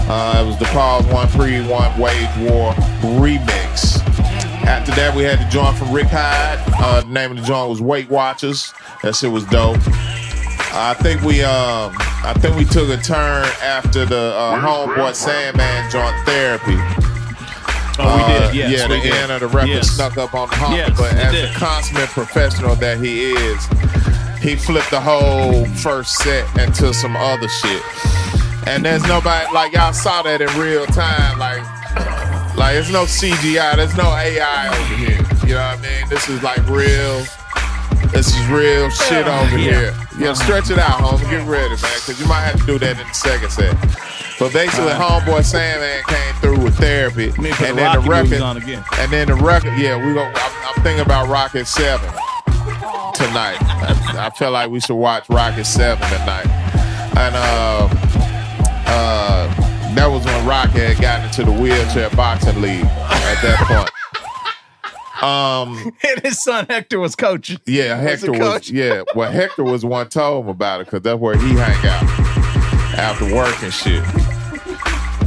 Uh, 0.08 0.42
it 0.42 0.46
was 0.46 0.58
the 0.58 0.64
Pawz 0.66 1.10
One 1.12 1.28
Preed 1.28 1.68
One 1.68 1.98
Wage 1.98 2.28
War 2.38 2.72
remix. 3.18 3.98
After 4.66 4.90
that, 4.92 5.14
we 5.14 5.22
had 5.22 5.38
the 5.38 5.48
joint 5.48 5.76
from 5.76 5.92
Rick 5.92 6.08
Hyde. 6.08 6.58
Uh, 6.78 7.02
the 7.02 7.08
name 7.08 7.30
of 7.30 7.36
the 7.36 7.42
joint 7.42 7.70
was 7.70 7.80
Weight 7.80 8.08
Watchers. 8.08 8.72
That 9.02 9.14
shit 9.14 9.30
was 9.30 9.44
dope. 9.46 9.78
I 10.78 10.94
think 10.94 11.22
we 11.22 11.42
um 11.42 11.94
I 11.98 12.34
think 12.38 12.56
we 12.56 12.64
took 12.64 12.88
a 12.90 12.96
turn 13.02 13.44
after 13.62 14.04
the 14.04 14.34
uh, 14.34 14.60
homeboy 14.60 15.14
Sandman 15.14 15.90
joint 15.90 16.14
therapy. 16.26 16.76
Oh, 17.98 18.16
we 18.16 18.22
Uh, 18.22 18.46
did. 18.50 18.54
Yes, 18.54 18.70
yeah, 18.80 18.88
we 18.88 18.96
the 18.96 19.02
did. 19.08 19.14
end 19.14 19.32
of 19.32 19.40
the 19.40 19.46
record 19.48 19.68
Yes. 19.70 19.90
snuck 19.90 20.18
up 20.18 20.34
on 20.34 20.48
the 20.50 20.56
Yes, 20.76 20.90
but 20.98 21.14
as 21.14 21.32
did. 21.32 21.50
the 21.54 21.58
consummate 21.58 22.10
professional 22.10 22.74
that 22.76 22.98
he 22.98 23.32
is, 23.32 23.66
he 24.40 24.54
flipped 24.54 24.90
the 24.90 25.00
whole 25.00 25.64
first 25.76 26.16
set 26.18 26.44
into 26.58 26.92
some 26.92 27.16
other 27.16 27.48
shit. 27.48 27.82
And 28.66 28.84
there's 28.84 29.06
nobody 29.06 29.46
like 29.54 29.72
y'all 29.72 29.92
saw 29.94 30.22
that 30.22 30.40
in 30.42 30.48
real 30.60 30.84
time, 30.86 31.38
like 31.38 31.62
like 32.56 32.74
there's 32.74 32.90
no 32.92 33.04
CGI, 33.06 33.76
there's 33.76 33.96
no 33.96 34.12
AI 34.14 34.68
over 34.68 34.94
here. 34.96 35.18
You 35.46 35.54
know 35.54 35.60
what 35.68 35.78
I 35.78 35.82
mean? 35.82 36.08
This 36.10 36.28
is 36.28 36.42
like 36.42 36.58
real. 36.68 37.24
This 38.12 38.28
is 38.36 38.46
real 38.48 38.90
shit 38.90 39.26
over 39.26 39.56
Yeah. 39.58 39.70
here. 39.70 39.94
Yeah, 40.18 40.32
stretch 40.32 40.70
it 40.70 40.78
out, 40.78 41.00
homie. 41.00 41.28
Get 41.30 41.46
ready, 41.46 41.68
man, 41.68 41.78
because 42.00 42.18
you 42.20 42.26
might 42.26 42.40
have 42.42 42.58
to 42.60 42.66
do 42.66 42.78
that 42.78 42.98
in 42.98 43.06
the 43.06 43.12
second 43.12 43.50
set. 43.50 43.74
But 44.38 44.52
basically, 44.52 44.92
Alright. 44.92 45.22
homeboy 45.24 45.44
Sandman 45.44 46.02
came 46.08 46.34
through 46.40 46.64
with 46.64 46.76
therapy, 46.78 47.28
and 47.28 47.36
the 47.44 47.50
then 47.74 47.92
the 47.92 48.00
Rocky 48.08 48.30
record, 48.30 48.40
on 48.42 48.56
again. 48.56 48.84
and 48.98 49.10
then 49.12 49.28
the 49.28 49.34
record. 49.34 49.72
Yeah, 49.78 49.96
we 49.96 50.14
go. 50.14 50.22
I'm, 50.24 50.34
I'm 50.76 50.82
thinking 50.82 51.04
about 51.04 51.28
Rocket 51.28 51.66
Seven. 51.66 52.08
tonight. 53.14 53.56
I, 53.60 54.26
I 54.26 54.30
feel 54.38 54.50
like 54.50 54.70
we 54.70 54.80
should 54.80 54.96
watch 54.96 55.28
Rocket 55.28 55.64
Seven 55.64 56.06
tonight. 56.08 56.46
And 57.16 57.34
uh, 57.34 57.88
uh, 58.86 59.94
that 59.94 60.06
was 60.06 60.24
when 60.24 60.46
Rocket 60.46 60.94
had 60.94 61.00
gotten 61.00 61.26
into 61.26 61.44
the 61.44 61.52
wheelchair 61.52 62.10
boxing 62.10 62.60
league 62.60 62.84
at 62.84 63.40
that 63.42 63.58
point. 63.66 63.90
Um, 65.22 65.92
and 66.08 66.20
his 66.22 66.42
son 66.42 66.66
Hector 66.68 66.98
was 66.98 67.16
coaching. 67.16 67.58
yeah, 67.66 67.96
Hector 67.96 68.32
was. 68.32 68.40
coach? 68.40 68.70
Yeah, 68.70 69.02
well, 69.14 69.30
Hector 69.30 69.64
was 69.64 69.84
one 69.84 70.08
told 70.08 70.44
him 70.44 70.50
about 70.50 70.80
it 70.80 70.86
because 70.86 71.02
that's 71.02 71.18
where 71.18 71.36
he 71.36 71.54
hang 71.54 71.86
out 71.86 72.02
after 72.98 73.34
work 73.34 73.62
and 73.62 73.72
shit. 73.72 74.02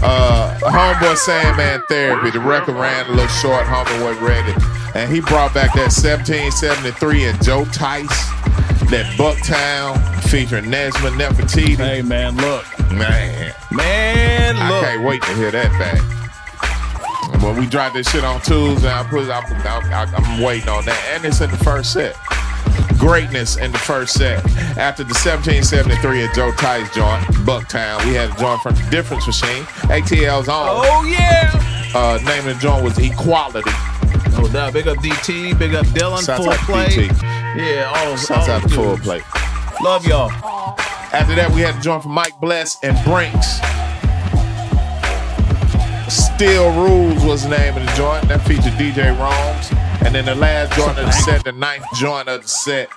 Uh, 0.02 0.58
homeboy 0.62 1.18
Sandman 1.18 1.82
Therapy. 1.90 2.32
The 2.32 2.40
record 2.40 2.76
ran 2.76 3.06
a 3.08 3.10
little 3.10 3.28
short. 3.28 3.66
Homeboy 3.66 4.04
wasn't 4.04 4.28
ready, 4.28 4.54
and 4.96 5.12
he 5.12 5.20
brought 5.20 5.54
back 5.54 5.74
that 5.74 5.92
1773 5.92 7.26
and 7.26 7.44
Joe 7.44 7.66
Tice, 7.66 8.08
that 8.90 9.06
Bucktown 9.18 10.00
featuring 10.30 10.66
Nesma 10.66 11.12
Nefertiti. 11.18 11.76
Hey 11.76 12.02
man, 12.02 12.38
look, 12.38 12.66
man, 12.92 13.54
man, 13.72 14.56
I 14.56 14.80
can't 14.82 15.04
wait 15.04 15.22
to 15.24 15.34
hear 15.34 15.52
that 15.52 15.70
back. 15.78 16.19
When 17.42 17.58
we 17.58 17.66
drop 17.66 17.94
this 17.94 18.10
shit 18.10 18.24
on 18.24 18.42
Tuesday, 18.42 18.92
I 18.92 19.04
put, 19.04 19.30
I, 19.30 19.40
I, 19.40 20.04
I'm 20.14 20.42
waiting 20.42 20.70
on 20.70 20.86
that, 20.86 21.12
and 21.14 21.26
it's 21.26 21.42
in 21.42 21.50
the 21.50 21.58
first 21.58 21.94
set. 21.94 22.16
Greatness 22.98 23.58
in 23.58 23.72
the 23.72 23.78
first 23.78 24.14
set. 24.14 24.46
After 24.78 25.04
the 25.04 25.14
1773 25.14 26.24
at 26.24 26.36
Joe 26.36 26.52
Tice 26.52 26.94
joint, 26.94 27.24
Bucktown, 27.48 28.06
we 28.06 28.14
had 28.14 28.30
a 28.30 28.40
joint 28.40 28.62
from 28.62 28.76
the 28.76 28.86
Difference 28.92 29.26
Machine, 29.26 29.64
ATL's 29.90 30.50
on. 30.50 30.68
Oh 30.70 31.06
yeah. 31.06 31.50
Uh, 31.96 32.20
name 32.26 32.48
of 32.48 32.56
the 32.56 32.62
joint 32.62 32.84
was 32.84 32.98
Equality. 33.00 33.72
Oh, 34.42 34.50
nah, 34.54 34.70
big 34.70 34.88
up 34.88 34.98
DT, 34.98 35.58
big 35.58 35.74
up 35.76 35.86
Dylan, 35.88 36.26
Shouts 36.26 36.44
full 36.44 36.54
to 36.54 36.60
play. 36.60 36.88
DT. 36.88 37.22
Yeah, 37.56 37.92
all 37.96 38.38
all 38.38 38.50
out 38.50 38.62
to 38.64 38.70
Full. 38.70 38.98
Play. 38.98 39.22
Love 39.82 40.06
y'all. 40.06 40.30
After 41.12 41.36
that, 41.36 41.52
we 41.54 41.62
had 41.62 41.78
a 41.78 41.82
joint 41.82 42.04
from 42.04 42.12
Mike 42.12 42.40
Bless 42.40 42.84
and 42.84 43.02
Brinks. 43.04 43.60
Still 46.40 46.72
Rules 46.72 47.22
was 47.26 47.44
the 47.44 47.50
name 47.50 47.76
of 47.76 47.86
the 47.86 47.92
joint. 47.98 48.26
That 48.30 48.40
featured 48.48 48.72
DJ 48.80 49.12
Romes. 49.20 49.68
And 50.06 50.16
then 50.16 50.24
the 50.24 50.36
last 50.36 50.72
joint 50.72 50.98
of 50.98 51.06
the 51.06 51.12
set, 51.12 51.44
the 51.44 51.52
ninth 51.52 51.84
joint 51.96 52.30
of 52.30 52.44
the 52.44 52.48
set, 52.48 52.90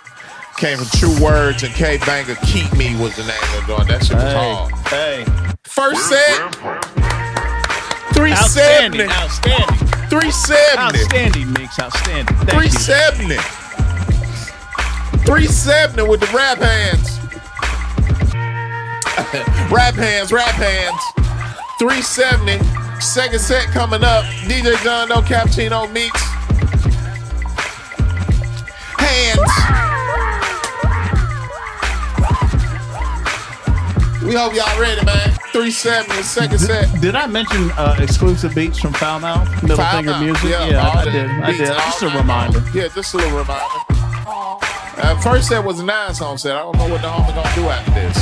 came 0.58 0.78
from 0.78 0.86
True 0.96 1.20
Words 1.20 1.64
and 1.64 1.74
K 1.74 1.98
Banger 2.06 2.36
Keep 2.46 2.72
Me 2.74 2.94
was 3.02 3.16
the 3.16 3.24
name 3.24 3.42
of 3.42 3.66
the 3.66 3.74
joint. 3.74 3.88
That 3.88 4.04
shit 4.04 4.14
was 4.14 4.32
hard. 4.32 4.70
Hey. 4.86 5.24
First 5.64 6.08
set, 6.08 6.38
Outstanding, 8.14 9.10
370. 9.10 9.10
outstanding. 9.10 9.88
370. 10.06 10.78
Outstanding, 10.78 11.52
Mix. 11.52 11.80
Outstanding. 11.80 12.36
Thank 12.46 12.62
you. 12.62 12.78
370. 12.78 13.42
370 15.26 16.06
with 16.06 16.20
the 16.20 16.30
rap 16.30 16.58
hands. 16.62 17.18
rap 19.74 19.94
hands, 19.94 20.30
rap 20.30 20.54
hands. 20.54 21.02
370. 21.80 22.82
Second 23.02 23.40
set 23.40 23.66
coming 23.68 24.02
up. 24.04 24.24
DJ 24.46 24.82
Jon 24.82 25.08
Doe 25.08 25.20
Cappuccino 25.22 25.90
Meeks 25.92 26.20
Hands. 28.98 29.38
We 34.24 34.34
hope 34.34 34.54
y'all 34.54 34.80
ready, 34.80 35.04
man. 35.04 35.30
Three 35.52 35.70
370, 35.72 36.22
second 36.22 36.58
set. 36.58 37.00
Did 37.02 37.14
I 37.16 37.26
mention 37.26 37.70
uh, 37.72 37.96
exclusive 37.98 38.54
beats 38.54 38.78
from 38.78 38.92
Foul 38.94 39.20
Mouth? 39.20 39.50
Middle 39.62 39.76
Foul 39.76 39.96
Finger 39.96 40.10
Mouth, 40.12 40.22
Music? 40.22 40.48
yeah, 40.50 40.66
Yeah, 40.68 40.88
I 40.88 41.04
the 41.04 41.10
did. 41.10 41.30
I 41.30 41.52
did. 41.52 41.66
Just 41.66 42.02
a 42.02 42.08
reminder. 42.08 42.62
Yeah, 42.72 42.88
just 42.88 43.12
a 43.12 43.16
little 43.18 43.36
reminder. 43.38 44.71
Uh, 45.02 45.18
first 45.20 45.48
set 45.48 45.64
was 45.64 45.80
a 45.80 45.84
nine 45.84 46.14
song 46.14 46.38
set. 46.38 46.54
I 46.54 46.60
don't 46.60 46.76
know 46.76 46.88
what 46.88 47.02
the 47.02 47.08
homie 47.08 47.34
gonna 47.34 47.54
do 47.56 47.68
after 47.68 47.90
this. 47.90 48.16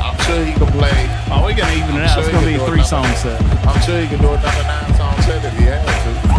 I'm 0.00 0.18
sure 0.24 0.44
he 0.44 0.52
can 0.52 0.66
play. 0.72 0.92
Oh, 1.32 1.42
we're 1.42 1.56
gonna 1.56 1.72
even 1.72 1.96
it 1.96 2.02
out. 2.02 2.12
sure 2.12 2.24
It's 2.24 2.32
gonna 2.32 2.46
be 2.46 2.54
a 2.54 2.66
three 2.66 2.84
song 2.84 3.06
set. 3.16 3.40
I'm 3.66 3.80
sure 3.80 3.98
he 4.00 4.06
can 4.06 4.20
do 4.20 4.28
another 4.28 4.62
nine 4.64 4.94
song 4.96 5.16
set 5.22 5.42
if 5.44 5.52
he 5.58 5.64
had 5.64 5.82
to. 5.86 6.36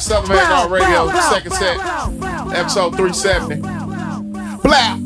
Southern 0.00 0.36
Vangard 0.36 0.70
Radio, 0.70 1.10
second 1.30 1.52
set, 1.52 1.76
episode 2.54 2.94
370. 2.96 3.60
Blah! 4.62 5.05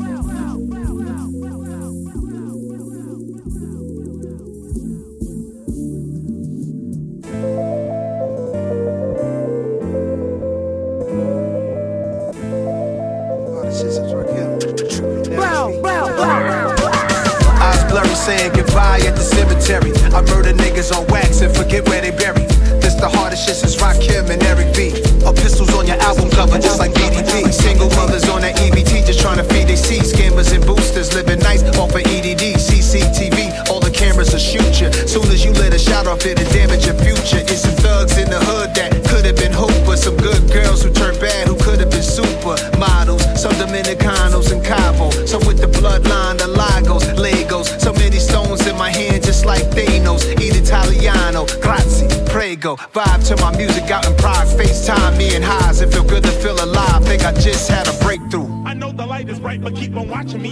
Saying 18.31 18.53
goodbye 18.53 19.03
at 19.03 19.15
the 19.15 19.25
cemetery. 19.35 19.91
I 20.15 20.21
murder 20.31 20.53
niggas 20.53 20.95
on 20.95 21.03
wax 21.07 21.41
and 21.41 21.51
forget 21.53 21.87
where 21.89 22.01
they 22.01 22.11
buried. 22.11 22.47
This 22.79 22.95
the 22.95 23.09
hardest 23.09 23.45
shit 23.45 23.57
since 23.59 23.75
Rakim 23.75 24.29
and 24.31 24.41
Eric 24.43 24.71
B. 24.71 24.95
Or 25.27 25.33
pistols 25.33 25.73
on 25.75 25.85
your 25.85 25.99
album 25.99 26.29
cover 26.31 26.57
just 26.57 26.79
like 26.79 26.93
BDP. 26.93 27.51
Single 27.51 27.89
mothers 27.99 28.27
on 28.29 28.41
that 28.41 28.55
EBT 28.55 29.05
just 29.05 29.19
trying 29.19 29.37
to 29.37 29.43
feed 29.51 29.67
they 29.67 29.75
seeds. 29.75 30.13
Scammers 30.13 30.55
and 30.55 30.63
boosters 30.65 31.13
living 31.13 31.39
nice 31.39 31.63
off 31.75 31.91
of 31.91 32.03
EDD. 32.07 32.55
CCTV, 32.55 33.67
all 33.69 33.80
cameras 34.11 34.31
will 34.33 34.39
shoot 34.39 34.81
you. 34.81 34.91
Soon 35.07 35.23
as 35.31 35.43
you 35.45 35.51
let 35.53 35.73
a 35.73 35.79
shot 35.79 36.07
off 36.07 36.25
it'll 36.25 36.45
damage 36.51 36.85
your 36.85 36.95
future. 36.95 37.39
It's 37.47 37.61
some 37.61 37.75
thugs 37.75 38.17
in 38.17 38.29
the 38.29 38.39
hood 38.39 38.75
that 38.75 38.91
could 39.07 39.25
have 39.25 39.37
been 39.37 39.53
hoopers. 39.53 40.03
Some 40.03 40.17
good 40.17 40.51
girls 40.51 40.83
who 40.83 40.91
turned 40.91 41.19
bad 41.19 41.47
who 41.47 41.55
could 41.55 41.79
have 41.79 41.91
been 41.91 42.03
super 42.03 42.55
models. 42.77 43.23
Some 43.39 43.53
Dominicanos 43.53 44.51
in 44.51 44.61
Cabo. 44.63 45.11
Some 45.25 45.45
with 45.47 45.59
the 45.59 45.67
bloodline, 45.67 46.37
the 46.37 46.47
Lagos, 46.47 47.05
Legos. 47.15 47.79
So 47.79 47.93
many 47.93 48.19
stones 48.19 48.67
in 48.67 48.77
my 48.77 48.91
hand 48.91 49.23
just 49.23 49.45
like 49.45 49.63
Thanos. 49.71 50.23
Eat 50.41 50.55
Italiano, 50.55 51.45
grazie, 51.61 52.07
prego. 52.27 52.75
Vibe 52.93 53.23
to 53.27 53.35
my 53.37 53.55
music 53.55 53.89
out 53.91 54.05
in 54.05 54.15
Prague. 54.17 54.47
FaceTime 54.47 55.17
me 55.17 55.35
and 55.35 55.43
highs. 55.43 55.81
It 55.81 55.91
feel 55.93 56.03
good 56.03 56.23
to 56.23 56.31
feel 56.43 56.61
alive. 56.61 57.05
Think 57.05 57.23
I 57.23 57.31
just 57.33 57.69
had 57.69 57.87
a 57.87 57.93
breakthrough. 58.03 58.49
I 58.65 58.73
know 58.73 58.91
the 58.91 59.05
light 59.05 59.29
is 59.29 59.39
bright, 59.39 59.61
but 59.61 59.75
keep 59.75 59.95
on 59.95 60.09
watching 60.09 60.41
me. 60.41 60.51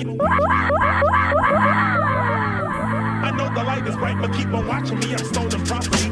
I 3.40 3.48
know 3.48 3.56
the 3.56 3.64
light 3.64 3.88
is 3.88 3.96
bright, 3.96 4.20
but 4.20 4.34
keep 4.34 4.48
on 4.48 4.68
watching 4.68 5.00
me. 5.00 5.14
I'm 5.14 5.24
stolen 5.24 5.64
property. 5.64 6.12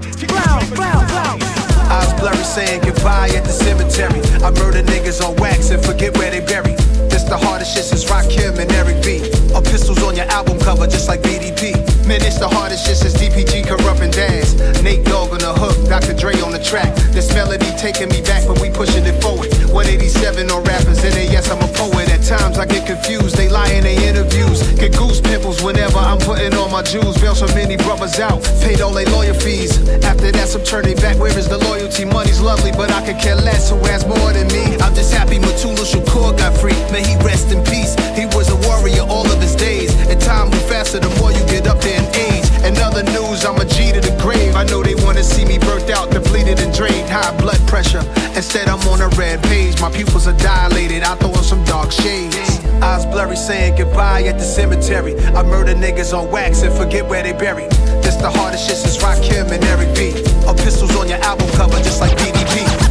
Eyes 1.91 2.13
blurry 2.19 2.37
saying 2.37 2.81
goodbye 2.81 3.29
at 3.35 3.43
the 3.43 3.51
cemetery. 3.51 4.21
I 4.41 4.51
murder 4.51 4.81
niggas 4.81 5.21
on 5.21 5.35
wax 5.35 5.69
and 5.69 5.83
forget 5.83 6.17
where 6.17 6.31
they 6.31 6.39
buried. 6.39 6.77
This 7.11 7.23
the 7.23 7.37
hardest 7.37 7.75
shit 7.75 7.83
since 7.83 8.05
Rakim 8.05 8.57
and 8.57 8.71
Eric 8.71 9.03
B. 9.03 9.29
Or 9.53 9.61
pistols 9.61 10.01
on 10.03 10.15
your 10.15 10.25
album 10.27 10.57
cover 10.59 10.87
just 10.87 11.09
like 11.09 11.21
BDP. 11.21 11.86
Man, 12.07 12.23
it's 12.23 12.39
the 12.39 12.47
hardest 12.47 12.87
shit 12.87 12.95
since 12.95 13.19
DPG 13.19 13.67
Kurupt 13.67 13.99
and 13.99 14.13
Daz. 14.15 14.55
Nate 14.81 15.03
Dogg 15.03 15.35
on 15.35 15.43
the 15.43 15.51
hook, 15.51 15.75
Dr. 15.91 16.15
Dre 16.15 16.39
on 16.39 16.55
the 16.55 16.63
track. 16.63 16.95
This 17.11 17.27
melody 17.35 17.67
taking 17.75 18.07
me 18.07 18.23
back, 18.23 18.47
but 18.47 18.63
we 18.63 18.71
pushing 18.71 19.03
it 19.03 19.19
forward. 19.19 19.51
187 19.75 20.47
on 20.47 20.63
rappers, 20.63 21.03
and 21.03 21.11
then 21.11 21.27
yes, 21.27 21.51
I'm 21.51 21.59
a 21.59 21.67
poet. 21.75 22.07
At 22.07 22.23
times 22.23 22.63
I 22.63 22.65
get 22.65 22.87
confused, 22.87 23.35
they 23.35 23.51
lie 23.51 23.67
in 23.75 23.83
their 23.83 23.99
interviews. 24.07 24.63
Get 24.79 24.95
goose 24.95 25.19
pimples 25.19 25.59
whenever 25.59 25.99
I'm 25.99 26.17
putting 26.23 26.55
on 26.55 26.71
my 26.71 26.79
jewels. 26.79 27.19
Bail 27.19 27.35
so 27.35 27.47
many 27.51 27.75
brothers 27.75 28.23
out, 28.23 28.39
paid 28.63 28.79
all 28.79 28.95
their 28.95 29.11
lawyer 29.11 29.35
fees. 29.35 29.75
After 30.07 30.31
that, 30.31 30.47
some 30.47 30.63
turning 30.63 30.95
back. 31.03 31.19
Where 31.19 31.35
is 31.35 31.51
the 31.51 31.59
loyalty? 31.59 32.07
Money's 32.07 32.39
lovely, 32.39 32.71
but 32.71 32.87
I 32.87 33.03
could 33.03 33.19
care 33.19 33.35
less. 33.35 33.67
Who 33.67 33.83
has 33.91 34.07
more 34.07 34.31
than 34.31 34.47
me? 34.55 34.79
I'm 34.79 34.95
just 34.95 35.11
happy 35.11 35.43
Mutulu 35.43 35.83
Shakur 35.83 36.39
got 36.39 36.55
free. 36.55 36.79
May 36.87 37.03
he 37.03 37.19
rest 37.27 37.51
in 37.51 37.59
peace. 37.67 37.99
He 38.15 38.31
was 38.31 38.47
a 38.47 38.55
warrior 38.63 39.03
all 39.03 39.27
of 39.27 39.41
his 39.43 39.59
days. 39.59 39.91
And 40.07 40.15
time 40.23 40.55
move 40.55 40.63
faster 40.71 41.03
the 41.03 41.11
more 41.19 41.35
you 41.35 41.43
get 41.51 41.67
up 41.67 41.83
there 41.83 41.96
in. 42.15 42.41
And 42.65 42.77
other 42.79 43.03
news, 43.03 43.45
I'm 43.45 43.57
a 43.57 43.65
G 43.65 43.91
to 43.93 44.01
the 44.01 44.15
grave. 44.21 44.55
I 44.55 44.63
know 44.65 44.83
they 44.83 44.95
wanna 44.95 45.23
see 45.23 45.45
me 45.45 45.57
burnt 45.57 45.89
out, 45.89 46.11
depleted 46.11 46.59
and 46.59 46.73
drained. 46.73 47.09
High 47.09 47.35
blood 47.37 47.59
pressure. 47.67 48.03
Instead, 48.35 48.67
I'm 48.67 48.81
on 48.87 49.01
a 49.01 49.09
red 49.15 49.41
page. 49.43 49.79
My 49.81 49.91
pupils 49.91 50.27
are 50.27 50.37
dilated. 50.37 51.03
I 51.03 51.15
throw 51.15 51.29
on 51.29 51.43
some 51.43 51.63
dark 51.65 51.91
shades. 51.91 52.35
Eyes 52.81 53.05
blurry 53.05 53.35
saying 53.35 53.75
goodbye 53.77 54.23
at 54.23 54.37
the 54.37 54.43
cemetery. 54.43 55.17
I 55.35 55.43
murder 55.43 55.73
niggas 55.73 56.17
on 56.17 56.31
wax 56.31 56.61
and 56.61 56.73
forget 56.73 57.07
where 57.07 57.23
they 57.23 57.33
buried. 57.33 57.71
This 58.03 58.15
the 58.15 58.29
hardest 58.29 58.67
shit 58.67 58.77
since 58.77 58.97
Rakim 58.97 59.51
and 59.51 59.63
Eric 59.65 59.95
B. 59.95 60.13
Or 60.47 60.53
pistols 60.53 60.95
on 60.95 61.09
your 61.09 61.19
album 61.19 61.49
cover 61.55 61.77
just 61.77 62.01
like 62.01 62.15
BDP. 62.17 62.86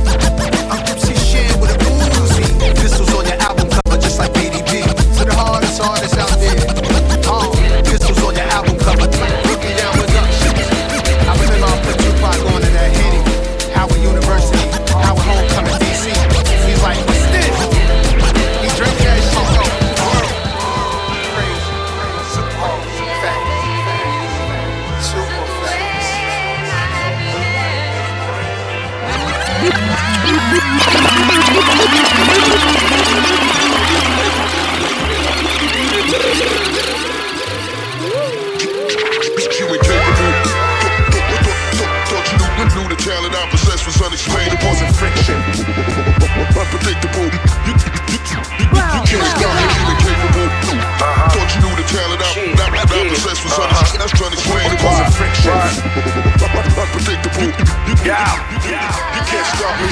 success 53.27 53.43
was 53.43 53.59
uh-huh. 53.59 53.99
under 53.99 54.15
trying 54.15 54.31
to 54.31 54.39
explain 54.39 54.63
it 54.71 54.79
wasn't 54.87 55.11
friction. 55.19 55.51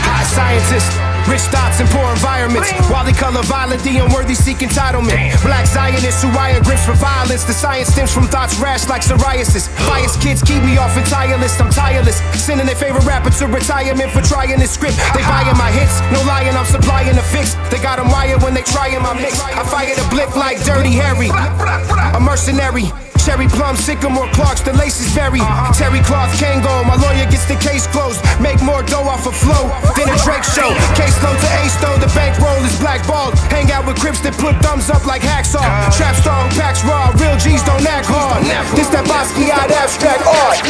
High 0.06 0.28
scientists, 0.30 0.94
rich 1.26 1.42
thoughts 1.50 1.82
and 1.82 1.88
poor 1.90 2.06
environments. 2.14 2.70
While 2.86 3.02
they 3.02 3.12
color 3.12 3.42
violent, 3.42 3.82
the 3.82 3.98
unworthy 3.98 4.34
seek 4.38 4.62
entitlement. 4.62 5.18
Black 5.42 5.66
Zionists 5.66 6.22
who 6.22 6.30
wire 6.30 6.62
grips 6.62 6.86
for 6.86 6.94
violence. 6.94 7.42
The 7.42 7.52
science 7.52 7.90
stems 7.90 8.14
from 8.14 8.30
thoughts 8.30 8.54
rash 8.62 8.86
like 8.86 9.02
psoriasis. 9.02 9.66
Bias 9.88 10.14
kids 10.22 10.42
keep 10.42 10.62
me 10.62 10.78
off 10.78 10.94
entire 10.96 11.36
list. 11.38 11.60
I'm 11.60 11.70
tireless. 11.70 12.22
Sending 12.38 12.66
their 12.66 12.78
favorite 12.78 13.04
rapper 13.04 13.30
to 13.30 13.46
retirement 13.50 14.10
for 14.14 14.22
trying 14.22 14.58
this 14.58 14.70
script. 14.70 14.96
They 15.10 15.22
buying 15.26 15.58
my 15.58 15.74
hits, 15.74 15.98
no 16.14 16.22
lying, 16.22 16.54
I'm 16.54 16.66
supplying 16.66 17.16
the 17.16 17.26
fix. 17.34 17.58
They 17.70 17.82
got 17.82 17.98
them 17.98 18.10
wired 18.14 18.42
when 18.42 18.54
they 18.54 18.62
trying 18.62 19.02
my 19.02 19.14
mix. 19.14 19.40
I 19.42 19.66
fire 19.66 19.94
the 19.94 20.06
blick 20.14 20.36
like 20.36 20.62
Dirty 20.62 20.94
Harry. 20.94 21.30
A 22.14 22.20
mercenary. 22.20 22.94
Cherry 23.24 23.48
plum, 23.48 23.74
sycamore 23.74 24.28
Clarks, 24.36 24.60
the 24.60 24.72
laces 24.76 25.08
vary. 25.16 25.40
Terry 25.72 26.00
cloth, 26.04 26.28
Kangol, 26.36 26.84
my 26.84 26.94
lawyer 27.00 27.24
gets 27.24 27.48
the 27.48 27.56
case 27.56 27.86
closed. 27.86 28.20
Make 28.38 28.60
more 28.60 28.82
dough 28.84 29.08
off 29.08 29.26
of 29.26 29.34
flow 29.34 29.72
than 29.96 30.12
a 30.12 30.16
Drake 30.20 30.44
show. 30.44 30.68
Case 30.92 31.16
low 31.24 31.32
to 31.32 31.48
ace 31.64 31.74
though, 31.80 31.96
the 31.96 32.12
bankroll 32.12 32.60
is 32.64 32.78
blackballed. 32.78 33.32
Hang 33.48 33.72
out 33.72 33.86
with 33.86 33.96
crips 33.96 34.20
that 34.20 34.36
put 34.36 34.60
thumbs 34.60 34.90
up 34.90 35.06
like 35.06 35.22
hacksaw. 35.22 35.64
Trap 35.96 36.14
who 36.20 36.60
packs 36.60 36.84
raw, 36.84 37.08
real 37.16 37.36
G's 37.40 37.64
don't 37.64 37.86
act 37.88 38.06
hard. 38.06 38.44
This 38.76 38.88
that 38.92 39.08
Basquiat 39.08 39.72
abstract 39.72 40.22
art. 40.28 40.60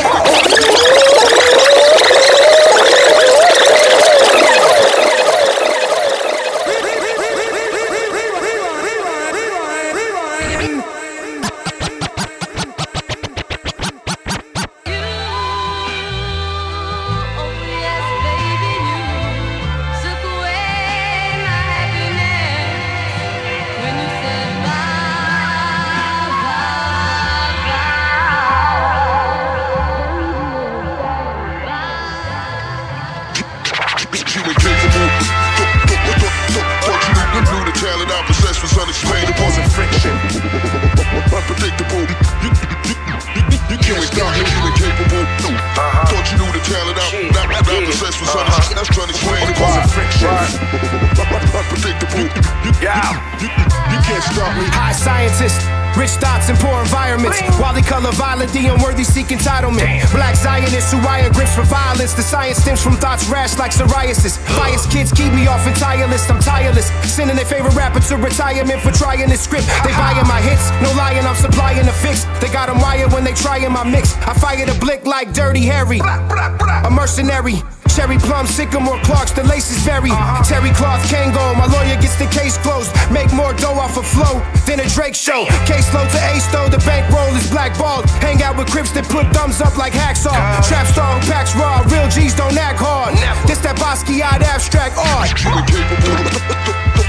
Retirement 68.35 68.80
for 68.80 68.91
trying 68.91 69.28
this 69.28 69.43
script. 69.43 69.68
They 69.85 69.93
buying 69.93 70.26
my 70.26 70.41
hits, 70.41 70.66
no 70.82 70.91
lying, 70.99 71.24
I'm 71.24 71.37
supplying 71.37 71.87
the 71.87 71.93
fix. 71.93 72.24
They 72.41 72.49
got 72.49 72.64
got 72.66 72.74
'em 72.74 72.80
wired 72.80 73.12
when 73.12 73.22
they 73.22 73.32
trying 73.32 73.70
my 73.70 73.85
mix. 73.85 74.16
I 74.26 74.32
fire 74.35 74.66
the 74.66 74.74
blick 74.80 75.07
like 75.07 75.32
Dirty 75.32 75.64
Harry. 75.66 76.01
A 76.01 76.91
mercenary. 76.91 77.62
Cherry 77.95 78.18
plum, 78.18 78.47
sycamore 78.47 78.99
Clarks, 79.05 79.30
the 79.30 79.45
laces 79.45 79.78
vary. 79.85 80.11
Terry 80.43 80.70
cloth, 80.70 81.03
Kangol, 81.12 81.55
my 81.55 81.66
lawyer 81.66 81.95
gets 82.03 82.16
the 82.16 82.26
case 82.26 82.59
closed. 82.59 82.91
Make 83.12 83.32
more 83.32 83.53
dough 83.53 83.78
off 83.78 83.97
of 83.97 84.07
flow 84.07 84.43
than 84.66 84.80
a 84.80 84.89
Drake 84.89 85.14
show. 85.14 85.45
Case 85.66 85.93
low 85.95 86.07
to 86.09 86.20
ace 86.35 86.47
though, 86.49 86.68
the 86.68 86.78
bankroll 86.78 87.37
is 87.37 87.49
blackballed. 87.51 88.11
Hang 88.18 88.43
out 88.43 88.57
with 88.57 88.68
crips 88.68 88.91
that 88.93 89.09
put 89.09 89.26
thumbs 89.32 89.61
up 89.61 89.76
like 89.76 89.93
hacksaw. 89.93 90.35
Trap 90.66 90.87
star 90.89 91.20
who 91.20 91.30
packs 91.30 91.55
raw, 91.55 91.85
real 91.87 92.09
G's 92.09 92.35
don't 92.35 92.59
act 92.59 92.80
hard. 92.80 93.14
This 93.47 93.59
that 93.59 93.76
Basquiat 93.76 94.43
abstract 94.43 94.97
art. 94.99 96.95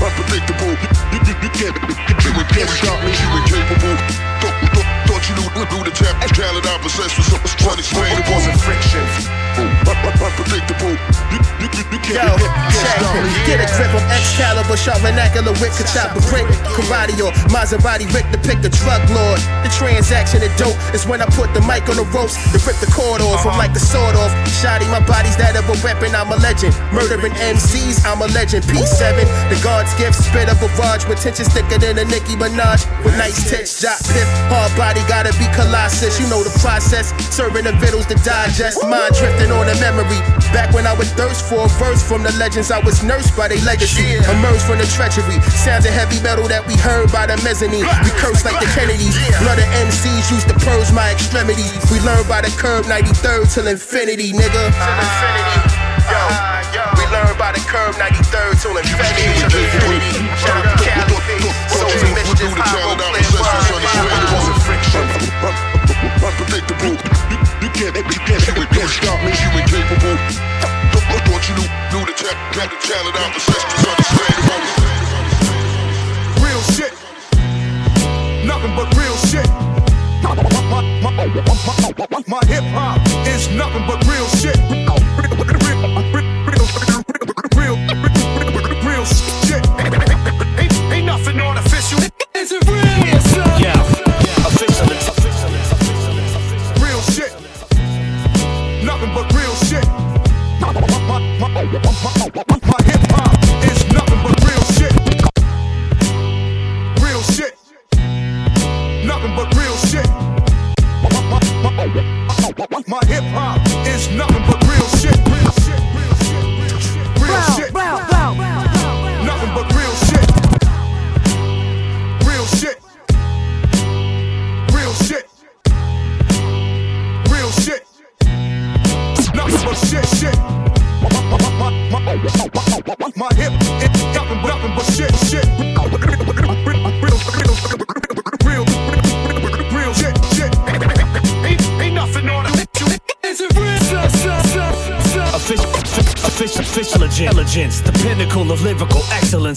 Unpredictable. 0.02 0.74
You, 1.14 1.20
you, 1.22 1.36
you 1.44 1.52
can't, 1.54 1.76
you 1.78 2.46
can't 2.50 2.70
stop 2.74 2.98
me. 3.06 3.14
You 3.14 3.30
incapable. 3.38 3.94
Thought, 4.42 4.58
thought, 4.74 4.90
thought 5.06 5.24
you 5.30 5.36
knew, 5.38 5.50
knew 5.70 5.82
the 5.86 5.94
ta- 5.94 6.18
talent 6.34 6.66
I 6.66 6.78
possess 6.82 7.14
was 7.14 7.30
un- 7.30 7.46
unexplainable. 7.70 8.34
Wasn't 8.34 8.58
friction. 8.66 9.06
Unpredictable. 10.18 10.98
You, 11.30 11.40
Yo, 11.64 11.70
you 11.72 12.00
can't 12.04 12.20
stop 12.20 12.36
me. 12.44 12.68
check. 12.84 13.00
Get 13.48 13.60
a 13.64 13.68
grip 13.76 13.94
of 13.96 14.04
Excalibur, 14.12 14.76
vernacular 15.00 15.56
wit, 15.64 15.72
could 15.80 15.88
chop 15.88 16.12
a 16.12 16.22
brick. 16.28 16.48
Karate 16.76 17.16
or 17.24 17.32
Maserati, 17.48 18.08
Rick 18.12 18.28
to 18.36 18.40
pick 18.44 18.60
the 18.60 18.70
drug 18.70 19.00
lord. 19.16 19.40
The 19.64 19.72
transaction 19.72 20.44
of 20.44 20.52
dope 20.60 20.76
is 20.92 21.08
when 21.08 21.22
I 21.22 21.28
put 21.32 21.54
the 21.54 21.62
mic 21.64 21.88
on 21.88 21.96
the 21.96 22.08
ropes 22.12 22.36
to 22.52 22.60
rip 22.68 22.76
the 22.84 22.92
cord 22.92 23.22
off. 23.22 23.46
I'm 23.46 23.58
like 23.58 23.72
the 23.72 23.80
sword 23.80 24.16
off. 24.16 24.32
Shoddy, 24.60 24.88
my 24.92 25.00
body's 25.08 25.38
that 25.40 25.56
of 25.56 25.68
a 25.72 25.78
weapon, 25.84 26.12
I'm 26.12 26.32
a 26.32 26.40
legend. 26.44 26.76
Murdering 26.92 27.36
MCs, 27.40 28.04
I'm 28.04 28.20
a 28.20 28.28
legend. 28.36 28.68
P7, 28.68 29.24
the 29.48 29.60
God's 29.64 29.94
gift, 29.96 30.20
spit 30.20 30.52
a 30.52 30.56
barrage 30.60 31.08
with 31.08 31.22
tension 31.22 31.46
thicker 31.48 31.80
than 31.80 32.00
a 32.00 32.06
Nicki 32.06 32.36
Minaj. 32.36 32.84
With 33.04 33.16
nice 33.16 33.40
tits, 33.48 33.80
drop 33.80 34.00
pip, 34.12 34.28
hard 34.52 34.72
body, 34.76 35.00
gotta 35.08 35.32
be 35.40 35.48
Colossus. 35.56 36.20
You 36.20 36.28
know 36.28 36.44
the 36.44 36.54
process, 36.60 37.16
serving 37.32 37.64
the 37.64 37.74
vittles 37.80 38.08
to 38.12 38.18
digest. 38.28 38.84
Mind 38.84 39.16
drifting 39.16 39.52
on 39.52 39.70
a 39.70 39.76
memory. 39.80 40.20
Back 40.52 40.74
when 40.74 40.88
I 40.88 40.94
was 40.94 41.12
thirst 41.14 41.46
for 41.46 41.53
a 41.60 41.68
verse 41.78 42.02
from 42.02 42.24
the 42.24 42.32
legends, 42.42 42.72
I 42.72 42.80
was 42.80 43.04
nursed 43.04 43.36
by 43.36 43.48
their 43.48 43.62
legacy. 43.66 44.18
Emerged 44.32 44.66
from 44.66 44.78
the 44.80 44.88
treachery. 44.90 45.38
Sounds 45.54 45.86
of 45.86 45.94
heavy 45.94 46.22
metal 46.24 46.48
that 46.48 46.66
we 46.66 46.76
heard 46.80 47.12
by 47.12 47.28
the 47.28 47.38
mezzanine. 47.44 47.86
We 48.04 48.12
cursed 48.18 48.46
like 48.46 48.58
the 48.58 48.70
Kennedys. 48.74 49.14
Blood 49.44 49.60
of 49.60 49.68
MCs 49.86 50.32
used 50.32 50.48
to 50.50 50.56
purge 50.64 50.90
my 50.96 51.12
extremities. 51.12 51.78
We 51.92 52.00
learned 52.02 52.26
by 52.32 52.42
the 52.42 52.52
curb 52.56 52.86
93rd 52.86 53.54
till 53.54 53.68
infinity, 53.68 54.34
nigga. 54.34 54.64
Till 54.72 54.98
infinity. 55.04 55.58
Yo, 56.10 56.22
we 56.98 57.04
learned 57.12 57.38
by 57.38 57.52
the 57.54 57.64
curb 57.70 57.94
93rd 58.00 58.62
till 58.62 58.76
infinity. 58.78 59.28
Till 59.50 59.62
infinity. 59.62 60.14
Shout 60.42 60.64
out 60.64 60.80
to 60.80 60.88
Cali 60.90 61.14
Souls 61.70 62.02
and 62.02 62.14
messages, 62.16 62.52
high 62.56 62.88
play 62.88 63.14
Wasn't 64.32 64.60
friction. 64.64 65.06
Unpredictable. 66.24 66.96
You, 67.30 67.38
you 67.62 67.70
can't, 67.76 67.96
you 67.96 68.20
can't, 68.24 68.44
you 68.58 68.68
can't 68.72 68.90
stop 68.90 69.20
me. 69.22 69.32
You 69.36 69.50
incapable. 69.60 70.73
Thought 71.44 71.50
you 71.50 71.56
knew, 71.60 71.68
knew 71.92 72.06
the 72.06 72.14
ta- 72.16 72.40
ta- 72.54 72.72
the 72.72 72.78
talent 72.88 73.16
I 73.20 73.28
possess 73.34 73.64
was 73.68 73.84
unexplainable. 73.92 74.64
Real 76.40 76.62
shit. 76.72 76.94
Nothing 78.48 78.74
but 78.78 78.88
real 78.96 79.18
shit. 79.28 79.50
My 82.28 82.46
hip 82.46 82.64
hop 82.72 83.02
is 83.28 83.50
nothing 83.50 83.86
but 83.86 84.06
real 84.08 84.28
shit. 84.30 84.58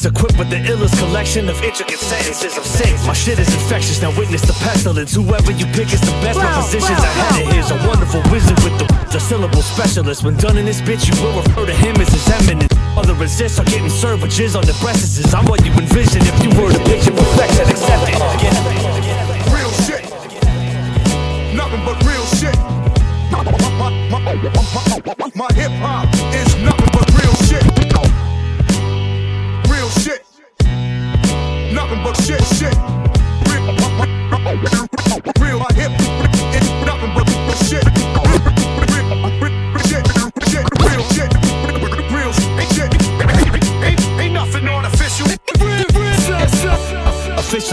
Equipped 0.06 0.38
with 0.38 0.48
the 0.48 0.56
illest 0.70 0.96
collection 0.98 1.48
of 1.48 1.60
intricate 1.62 1.98
sentences 1.98 2.56
of 2.56 2.64
sick. 2.64 2.94
My 3.06 3.12
shit 3.12 3.38
is 3.38 3.52
infectious, 3.52 4.00
now 4.00 4.14
witness 4.16 4.40
the 4.42 4.54
pestilence. 4.62 5.12
Whoever 5.14 5.50
you 5.50 5.66
pick 5.66 5.92
is 5.92 6.00
the 6.00 6.14
best. 6.22 6.38
My 6.38 6.62
position's 6.62 7.02
ahead 7.02 7.42
of 7.42 7.52
his. 7.52 7.70
A 7.70 7.76
wonderful 7.86 8.22
wizard 8.30 8.56
with 8.62 8.78
the, 8.78 8.86
the 9.10 9.18
syllable 9.18 9.62
specialist. 9.62 10.22
When 10.22 10.36
done 10.36 10.56
in 10.56 10.64
this 10.64 10.80
bitch, 10.80 11.10
you 11.10 11.14
will 11.22 11.34
refer 11.42 11.66
to 11.66 11.74
him 11.74 11.96
as 12.00 12.08
his 12.08 12.26
eminence. 12.30 12.72
Other 12.96 13.14
resists 13.14 13.58
are 13.58 13.66
getting 13.66 13.90
served 13.90 14.22
with 14.22 14.30
jizz 14.30 14.56
on 14.56 14.64
the 14.64 14.76
breasts. 14.80 15.18
I'm 15.34 15.44
what 15.46 15.64
you 15.66 15.72
envision 15.72 16.22
if 16.22 16.36
you 16.42 16.50
were 16.54 16.70
to 16.72 16.80
picture 16.86 17.12
perfection. 17.12 17.66
Accept 17.68 18.08
it. 18.08 18.16
Real 19.50 19.72
shit. 19.84 20.04
Nothing 21.52 21.82
but 21.84 21.98
real 22.06 22.26
shit. 22.38 22.56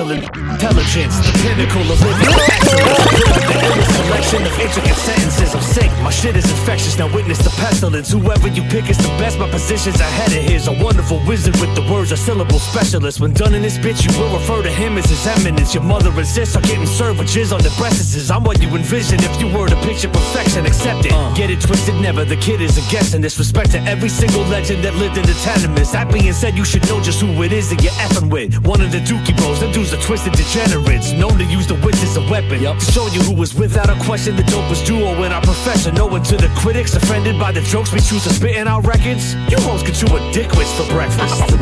Intelligence, 0.03 1.15
the 1.23 1.31
pinnacle 1.39 1.79
of 1.81 2.01
living. 2.03 2.27
The 2.27 3.85
selection 3.87 4.43
of 4.43 4.59
intricate 4.59 4.99
sentences. 4.99 5.55
I'm 5.55 5.61
sick. 5.61 5.89
My 6.03 6.09
shit 6.09 6.35
is 6.35 6.43
infectious. 6.43 6.97
Now 6.97 7.07
witness 7.13 7.37
the 7.37 7.49
pestilence. 7.51 8.11
Whoever 8.11 8.49
you 8.49 8.63
pick 8.63 8.89
is 8.89 8.97
the 8.97 9.07
best. 9.17 9.39
My 9.39 9.49
position's 9.49 10.01
ahead 10.01 10.35
of 10.35 10.43
his. 10.43 10.67
A 10.67 10.73
wonderful 10.83 11.21
wizard 11.25 11.55
with 11.61 11.73
the 11.75 11.89
words, 11.89 12.11
a 12.11 12.17
syllable 12.17 12.59
specialist. 12.59 13.21
When 13.21 13.31
done 13.31 13.53
in 13.55 13.61
this 13.61 13.77
bitch, 13.77 14.03
you 14.03 14.11
will 14.19 14.33
refer 14.37 14.61
to 14.61 14.69
him 14.69 14.97
as 14.97 15.05
his 15.05 15.25
eminence. 15.25 15.73
Your 15.73 15.83
mother 15.83 16.11
resists 16.11 16.57
are 16.57 16.61
getting 16.61 16.85
served 16.85 17.19
with 17.19 17.29
jizz 17.29 17.53
on 17.55 17.61
the 17.63 17.73
breasts. 17.77 18.29
I'm 18.29 18.43
what 18.43 18.61
you 18.61 18.67
envision 18.75 19.23
if 19.23 19.39
you 19.39 19.47
were 19.57 19.69
to 19.69 19.75
picture 19.87 20.09
perfection. 20.09 20.65
Accept 20.65 21.05
it. 21.05 21.13
Get 21.37 21.49
it 21.49 21.61
twisted, 21.61 21.95
never. 21.95 22.25
The 22.25 22.37
kid 22.37 22.59
is 22.59 22.77
a 22.77 22.91
guest. 22.91 23.13
And 23.13 23.23
disrespect 23.23 23.71
to 23.71 23.79
every 23.83 24.09
single 24.09 24.43
legend 24.51 24.83
that 24.83 24.95
lived 24.95 25.17
in 25.17 25.25
the 25.25 25.37
tenements. 25.45 25.93
That 25.93 26.11
being 26.11 26.33
said, 26.33 26.57
you 26.57 26.65
should 26.65 26.83
know 26.89 26.99
just 27.01 27.21
who 27.21 27.41
it 27.43 27.53
is 27.53 27.69
that 27.69 27.81
you're 27.81 27.93
effing 28.03 28.29
with. 28.29 28.59
One 28.65 28.81
of 28.81 28.91
the 28.91 28.99
Dookie 28.99 29.37
Bros, 29.37 29.61
them 29.61 29.71
dudes 29.71 29.92
are 29.93 30.01
twisted 30.01 30.33
degenerates. 30.33 31.13
Known 31.13 31.37
to 31.37 31.45
use 31.45 31.67
the 31.67 31.75
wits 31.85 32.01
as 32.03 32.17
a 32.17 32.21
weapon. 32.29 32.59
To 32.59 32.79
show 32.91 33.07
you 33.07 33.21
who 33.21 33.33
was 33.35 33.53
without 33.53 33.89
a 33.89 33.95
question 34.05 34.35
the 34.35 34.43
dopest 34.43 34.85
duo 34.85 35.23
in 35.23 35.31
our 35.31 35.41
profession. 35.41 35.95
Knowing 35.95 36.23
to 36.23 36.37
the 36.37 36.49
critics 36.57 36.95
offended 36.95 37.39
by 37.39 37.51
the 37.51 37.61
jokes 37.61 37.93
we 37.93 37.99
choose 37.99 38.23
to 38.23 38.33
spit 38.33 38.55
in 38.55 38.67
our 38.67 38.81
records. 38.81 39.35
You 39.49 39.57
hoes 39.61 39.83
could 39.83 39.95
chew 39.95 40.07
a 40.07 40.19
dickwitch 40.33 40.71
for 40.77 40.87
breakfast. 40.91 41.41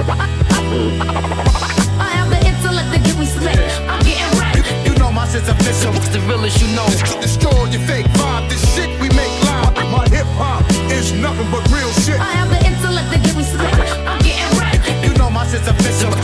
I 2.00 2.10
have 2.16 2.30
the 2.30 2.40
intellect 2.48 2.94
to 2.96 3.00
give 3.04 3.20
me 3.20 3.26
split. 3.26 3.60
I'm 3.90 4.00
getting 4.08 4.32
wrecked. 4.40 4.64
You 4.88 4.96
know 4.96 5.12
my 5.12 5.28
shit's 5.28 5.50
official. 5.50 5.94
It's 5.96 6.10
the 6.10 6.22
realest 6.22 6.62
you 6.62 6.70
know. 6.76 6.88
Destroy 7.20 7.66
your 7.68 7.84
fake 7.84 8.08
vibe. 8.16 8.50
This 8.50 8.64
shit 8.76 8.90
we 9.02 9.10
make 9.10 9.34
live. 9.44 9.76
My 9.92 10.08
hip 10.08 10.28
hop 10.40 10.64
is 10.92 11.12
nothing 11.12 11.50
but 11.52 11.68
real 11.72 11.92
shit. 12.06 12.20
I 12.20 12.32
have 12.40 12.50
the 12.50 12.60
intellect 12.64 13.12
to 13.12 13.20
give 13.20 13.36
me 13.36 13.44
split. 13.44 13.76
I'm 14.08 14.20
getting 14.24 14.52
wrecked. 14.58 14.88
You 15.04 15.12
know 15.20 15.30
my 15.30 15.46
shit's 15.48 15.68
official. 15.68 16.21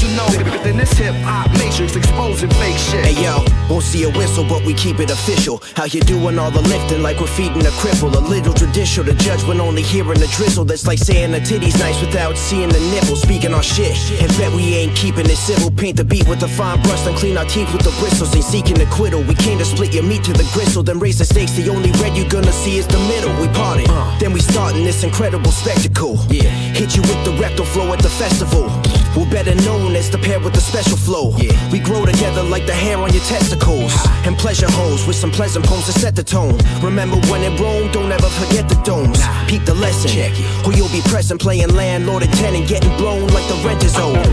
You 0.00 0.16
know. 0.16 0.28
Then 0.62 0.76
this 0.76 0.92
hip 0.92 1.14
hop 1.26 1.50
matrix 1.58 1.96
exposing 1.96 2.50
fake 2.50 2.78
shit. 2.78 3.04
Hey 3.04 3.22
yo, 3.22 3.44
won't 3.68 3.82
see 3.82 4.04
a 4.04 4.10
whistle, 4.10 4.44
but 4.48 4.64
we 4.64 4.74
keep 4.74 5.00
it 5.00 5.10
official. 5.10 5.60
How 5.74 5.84
you 5.84 6.00
doing 6.00 6.38
all 6.38 6.50
the 6.50 6.62
lifting 6.62 7.02
like 7.02 7.18
we're 7.18 7.26
feeding 7.26 7.66
a 7.66 7.74
cripple? 7.82 8.14
A 8.14 8.20
little 8.20 8.54
judicial 8.54 9.04
to 9.04 9.14
judge 9.14 9.42
when 9.44 9.60
only 9.60 9.82
hearing 9.82 10.20
the 10.20 10.28
drizzle. 10.28 10.64
That's 10.64 10.86
like 10.86 10.98
saying 10.98 11.32
the 11.32 11.40
titty's 11.40 11.78
nice 11.78 12.00
without 12.00 12.38
seeing 12.38 12.68
the 12.68 12.80
nipple. 12.94 13.16
Speaking 13.16 13.52
our 13.54 13.62
shit, 13.62 13.96
and 14.22 14.30
bet 14.38 14.52
we 14.52 14.74
ain't 14.74 14.94
keeping 14.94 15.26
it 15.26 15.36
civil. 15.36 15.70
Paint 15.70 15.96
the 15.96 16.04
beat 16.04 16.28
with 16.28 16.42
a 16.42 16.48
fine 16.48 16.80
brush, 16.82 17.02
then 17.02 17.16
clean 17.16 17.36
our 17.36 17.46
teeth 17.46 17.72
with 17.72 17.82
the 17.82 17.94
bristles. 17.98 18.34
Ain't 18.34 18.44
seeking 18.44 18.80
acquittal. 18.80 19.22
We 19.22 19.34
came 19.34 19.58
to 19.58 19.64
split 19.64 19.92
your 19.92 20.04
meat 20.04 20.22
to 20.24 20.32
the 20.32 20.48
gristle, 20.54 20.82
then 20.82 20.98
raise 21.00 21.18
the 21.18 21.24
stakes. 21.24 21.52
The 21.52 21.68
only 21.68 21.90
red 22.02 22.16
you're 22.16 22.28
gonna 22.28 22.52
see 22.52 22.78
is 22.78 22.86
the 22.86 22.98
middle. 23.10 23.34
We 23.40 23.48
parted, 23.48 23.88
uh. 23.90 24.18
then 24.20 24.32
we 24.32 24.40
starting 24.40 24.84
this 24.84 25.02
incredible 25.02 25.50
spectacle. 25.50 26.18
Yeah, 26.28 26.50
hit 26.78 26.94
you 26.94 27.02
with 27.02 27.24
the 27.24 27.32
rectal 27.40 27.64
flow 27.64 27.92
at 27.92 27.98
the 27.98 28.10
festival. 28.10 28.70
We're 29.16 29.30
better 29.30 29.54
known 29.66 29.94
as 29.94 30.08
the 30.10 30.18
pair 30.18 30.40
with 30.40 30.54
the 30.54 30.60
special 30.60 30.96
flow. 30.96 31.36
Yeah. 31.36 31.52
We 31.70 31.78
grow 31.78 32.06
together 32.06 32.42
like 32.42 32.66
the 32.66 32.72
hair 32.72 32.96
on 32.96 33.12
your 33.12 33.22
testicles. 33.24 33.92
And 34.24 34.38
pleasure 34.38 34.70
holes 34.70 35.06
with 35.06 35.16
some 35.16 35.30
pleasant 35.30 35.66
poems 35.66 35.86
to 35.86 35.92
set 35.92 36.16
the 36.16 36.24
tone. 36.24 36.58
Remember 36.82 37.16
when 37.28 37.42
in 37.42 37.56
Rome, 37.60 37.90
don't 37.92 38.10
ever 38.10 38.28
forget 38.28 38.68
the 38.68 38.76
domes. 38.84 39.20
Peep 39.48 39.64
the 39.64 39.74
lesson. 39.74 40.10
Check 40.10 40.32
it. 40.32 40.46
Who 40.64 40.72
you'll 40.74 40.88
be 40.88 41.02
present, 41.02 41.40
playing 41.40 41.74
landlord 41.74 42.22
and 42.22 42.32
tenant, 42.34 42.68
getting 42.68 42.96
blown 42.96 43.26
like 43.28 43.46
the 43.48 43.60
rent 43.66 43.84
is 43.84 43.96
owed. 43.96 44.16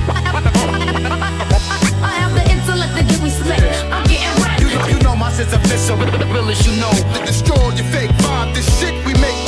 I 2.00 2.16
have 2.22 2.34
the 2.34 2.44
intellect 2.50 3.12
to 3.12 3.24
me 3.24 3.30
split. 3.30 3.60
I'm 3.92 4.08
getting. 4.08 4.30
You 4.60 4.76
know, 4.76 4.88
you 4.88 5.00
know 5.04 5.16
my 5.16 5.32
shit's 5.34 5.54
official. 5.54 5.98
The 5.98 6.26
realest 6.32 6.66
you 6.66 6.76
know. 6.80 6.92
Destroy 7.26 7.70
your 7.76 7.88
fake 7.92 8.12
vibe. 8.24 8.56
This 8.56 8.68
shit 8.80 8.94
we 9.06 9.14
make 9.20 9.39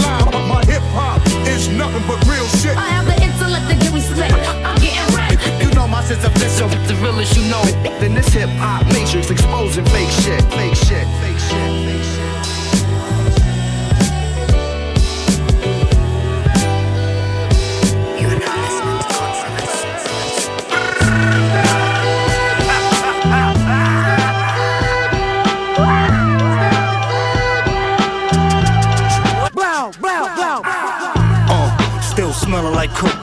Shit's 6.12 6.26
official. 6.26 6.68
It's 6.74 6.90
the 6.90 6.96
realest 6.96 7.38
you 7.38 7.44
know. 7.50 7.64
Then 8.02 8.14
this 8.14 8.28
hip 8.34 8.50
hop 8.60 8.86
matrix 8.88 9.32
exposing 9.32 9.86
fake 9.86 10.10
shit. 10.10 10.44
Fake 10.52 10.76
shit. 10.76 11.08
Fake 11.08 11.08
shit. 11.08 11.08
Fake 11.22 11.31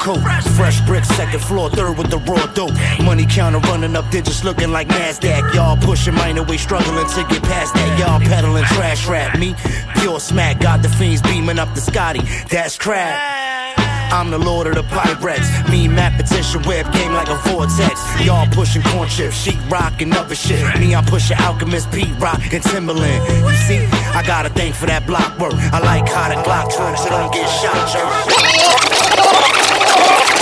like. 0.07 0.45
Fresh 0.57 0.81
brick, 0.83 1.05
second 1.05 1.41
floor, 1.41 1.71
third 1.71 1.99
with 1.99 2.11
the 2.11 2.19
raw 2.19 2.47
dope. 2.55 2.73
Money 3.05 3.27
counter 3.27 3.59
running 3.71 3.97
up 3.97 4.11
digits, 4.11 4.45
looking 4.45 4.71
like 4.71 4.89
Nasdaq. 4.89 5.55
Y'all 5.55 5.77
pushing 5.77 6.15
minor 6.15 6.43
way, 6.43 6.57
struggling 6.57 7.07
to 7.07 7.27
get 7.29 7.43
past 7.43 7.75
that. 7.75 7.99
Y'all 7.99 8.21
peddling 8.21 8.65
trash 8.65 9.07
rap. 9.07 9.39
Me, 9.39 9.55
pure 9.97 10.21
smack, 10.21 10.61
got 10.61 10.83
the 10.83 10.89
fiends 10.89 11.23
beaming 11.23 11.59
up 11.59 11.75
the 11.75 11.81
Scotty. 11.81 12.21
That's 12.51 12.77
crap. 12.77 13.79
I'm 14.11 14.31
the 14.31 14.39
lord 14.39 14.67
of 14.67 14.75
the 14.75 14.83
pirates. 14.85 15.49
Me, 15.69 15.87
Matt, 15.87 16.19
petition 16.19 16.63
web 16.63 16.91
game 16.95 17.13
like 17.13 17.29
a 17.29 17.37
vortex. 17.49 18.01
Y'all 18.25 18.47
pushing 18.53 18.83
corn 18.83 19.09
chips, 19.09 19.37
sheet 19.37 19.59
rock 19.69 20.01
and 20.01 20.15
other 20.15 20.35
shit. 20.35 20.63
Me, 20.81 20.95
I'm 20.95 21.05
pushing 21.05 21.37
alchemist, 21.37 21.91
Pete 21.93 22.17
Rock, 22.19 22.41
and 22.53 22.65
Timbaland. 22.65 23.21
You 23.51 23.57
see, 23.67 23.85
I 24.17 24.23
got 24.27 24.47
a 24.47 24.51
thing 24.51 24.73
for 24.73 24.87
that 24.87 25.07
block 25.07 25.39
work. 25.39 25.53
I 25.55 25.81
like 25.81 26.09
how 26.09 26.29
the 26.31 26.37
Glock 26.37 26.71
twerks, 26.73 26.99
so 27.01 27.11
don't 27.11 27.33
get 27.33 27.47
shot, 27.49 27.93
jerk. 27.93 29.58
Oh! 30.11 30.35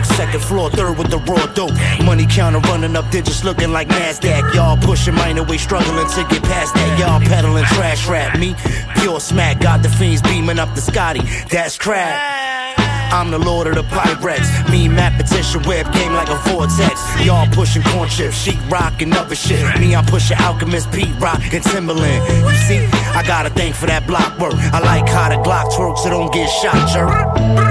brick, 0.00 0.16
second 0.16 0.40
floor, 0.40 0.70
third 0.70 0.98
with 0.98 1.10
the 1.10 1.18
raw 1.18 1.46
dope. 1.54 1.72
Money 2.04 2.26
counter 2.26 2.60
running 2.70 2.96
up 2.96 3.10
digits, 3.10 3.44
looking 3.44 3.72
like 3.72 3.88
Nasdaq. 3.88 4.54
Y'all 4.54 4.76
pushing 4.76 5.14
minor 5.14 5.44
way, 5.44 5.58
struggling 5.58 6.08
to 6.08 6.26
get 6.30 6.42
past 6.42 6.74
that. 6.74 6.98
Y'all 6.98 7.20
peddling 7.20 7.64
trash 7.64 8.06
rap. 8.08 8.38
Me, 8.38 8.54
pure 8.96 9.20
smack, 9.20 9.60
got 9.60 9.82
the 9.82 9.88
fiends 9.88 10.22
beaming 10.22 10.58
up 10.58 10.74
the 10.74 10.80
Scotty. 10.80 11.20
That's 11.50 11.78
crap. 11.78 12.78
I'm 13.12 13.32
the 13.32 13.38
lord 13.38 13.66
of 13.66 13.74
the 13.74 13.82
pirates. 13.82 14.48
Me, 14.70 14.86
Matt, 14.88 15.20
petition 15.20 15.62
web 15.64 15.92
game 15.92 16.12
like 16.12 16.28
a 16.28 16.38
vortex. 16.48 17.00
Y'all 17.24 17.48
pushing 17.48 17.82
corn 17.82 18.08
chips, 18.08 18.36
sheet 18.36 18.60
rock 18.68 19.02
and 19.02 19.12
other 19.14 19.34
shit. 19.34 19.60
Me, 19.80 19.94
I'm 19.96 20.06
pushing 20.06 20.36
alchemist, 20.38 20.92
Pete 20.92 21.14
Rock, 21.18 21.40
and 21.52 21.64
Timbaland. 21.64 22.20
You 22.48 22.56
see, 22.68 22.86
I 23.16 23.24
got 23.26 23.46
a 23.46 23.50
thing 23.50 23.72
for 23.72 23.86
that 23.86 24.06
block 24.06 24.38
work. 24.38 24.54
I 24.54 24.78
like 24.78 25.08
how 25.08 25.28
the 25.28 25.42
Glock 25.42 25.72
twerks, 25.72 26.04
so 26.04 26.10
don't 26.10 26.32
get 26.32 26.48
shot, 26.48 26.88
jerk. 26.88 27.69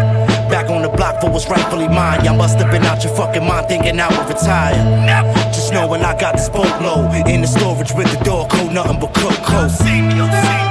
On 0.79 0.83
the 0.83 0.95
block 0.95 1.19
for 1.19 1.29
what's 1.29 1.45
rightfully 1.49 1.89
mine. 1.89 2.23
Y'all 2.23 2.37
must 2.37 2.57
have 2.57 2.71
been 2.71 2.83
out 2.83 3.03
your 3.03 3.13
fucking 3.13 3.45
mind 3.45 3.67
thinking 3.67 3.99
I 3.99 4.07
would 4.07 4.33
retire. 4.33 4.73
Just 5.51 5.73
knowing 5.73 6.01
I 6.03 6.17
got 6.17 6.35
this 6.35 6.47
boatload 6.47 7.27
in 7.27 7.41
the 7.41 7.47
storage 7.47 7.91
with 7.91 8.09
the 8.17 8.23
door 8.23 8.47
code, 8.47 8.71
nothing 8.71 8.97
but 8.97 9.13
cook. 9.13 10.68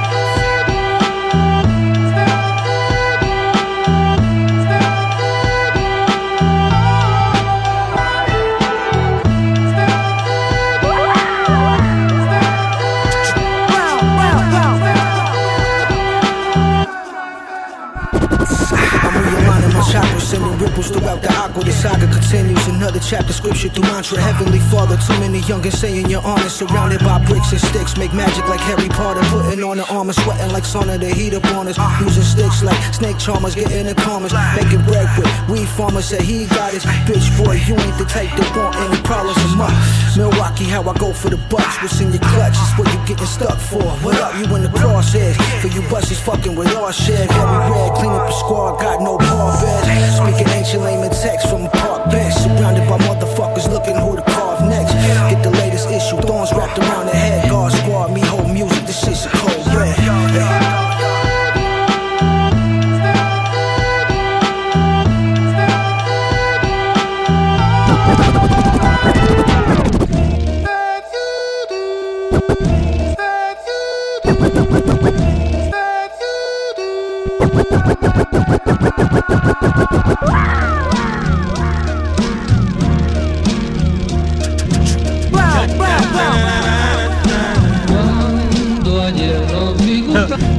Throughout 20.73 21.21
the 21.21 21.31
aqua. 21.33 21.63
The 21.63 21.71
saga 21.71 22.07
continues. 22.07 22.67
Another 22.67 22.99
chapter, 22.99 23.33
scripture 23.33 23.69
through 23.69 23.83
mantra. 23.83 24.19
Heavenly 24.19 24.59
Father, 24.71 24.97
too 24.97 25.17
many 25.19 25.39
youngins 25.41 25.75
saying 25.75 26.09
you're 26.09 26.21
honest. 26.21 26.57
Surrounded 26.57 26.99
by 26.99 27.23
bricks 27.25 27.51
and 27.51 27.61
sticks, 27.61 27.97
make 27.97 28.13
magic 28.13 28.47
like 28.47 28.59
Harry 28.61 28.89
Potter. 28.89 29.21
Putting 29.29 29.63
on 29.63 29.77
the 29.77 29.87
armor, 29.91 30.13
sweating 30.13 30.51
like 30.51 30.63
sauna. 30.63 30.99
The 30.99 31.09
heat 31.09 31.33
up 31.33 31.45
on 31.55 31.67
us. 31.67 31.77
Using 32.01 32.23
sticks 32.23 32.63
like 32.63 32.79
snake 32.93 33.17
charmers, 33.17 33.55
getting 33.55 33.87
the 33.87 33.95
commas. 33.95 34.33
Making 34.55 34.83
bread 34.85 35.09
with 35.17 35.29
weed 35.49 35.67
farmers. 35.67 36.05
Said 36.05 36.21
he 36.21 36.45
got 36.45 36.73
his 36.73 36.85
bitch 37.07 37.27
boy. 37.37 37.57
You 37.67 37.75
ain't 37.75 37.97
the 37.97 38.05
type 38.05 38.29
to 38.37 38.43
want 38.57 38.75
any 38.77 39.01
problems 39.03 39.37
from 39.41 39.61
us. 39.61 40.17
Milwaukee, 40.17 40.65
how 40.65 40.83
I 40.83 40.93
go 40.97 41.13
for 41.13 41.29
the 41.29 41.37
bucks. 41.49 41.81
What's 41.81 41.99
in 41.99 42.11
your 42.11 42.21
clutch 42.21 42.55
is 42.55 42.71
what 42.77 42.87
you 42.93 42.99
getting 43.05 43.25
stuck 43.25 43.57
for. 43.59 43.83
What 44.05 44.15
up, 44.21 44.37
you 44.37 44.45
in 44.55 44.63
the 44.63 44.69
crosshairs? 44.69 45.35
For 45.61 45.67
you 45.67 45.81
buses 45.89 46.19
fucking 46.19 46.55
with 46.55 46.75
our. 46.75 46.93
Very 46.99 47.27
red, 47.27 47.93
clean 47.95 48.11
up 48.11 48.27
the 48.27 48.31
squad, 48.31 48.79
got 48.79 49.01
no 49.01 49.17
bar 49.17 49.55
bed. 49.61 49.83
Speaking 50.13 50.47
ancient 50.59 50.83
layman 50.83 51.09
text 51.09 51.47
from 51.49 51.65
a 51.65 51.69
park 51.69 52.11
bench. 52.11 52.33
Surrounded 52.35 52.87
by 52.89 52.97
motherfuckers 53.07 53.71
looking 53.71 53.95
who 53.95 54.15
to 54.15 54.21
carve 54.23 54.61
next. 54.67 54.93
Get 55.31 55.41
the 55.41 55.51
latest 55.51 55.89
issue, 55.89 56.17
thorns 56.27 56.51
wrapped 56.51 56.77
around 56.77 57.05
the 57.07 57.15
head. 57.15 57.58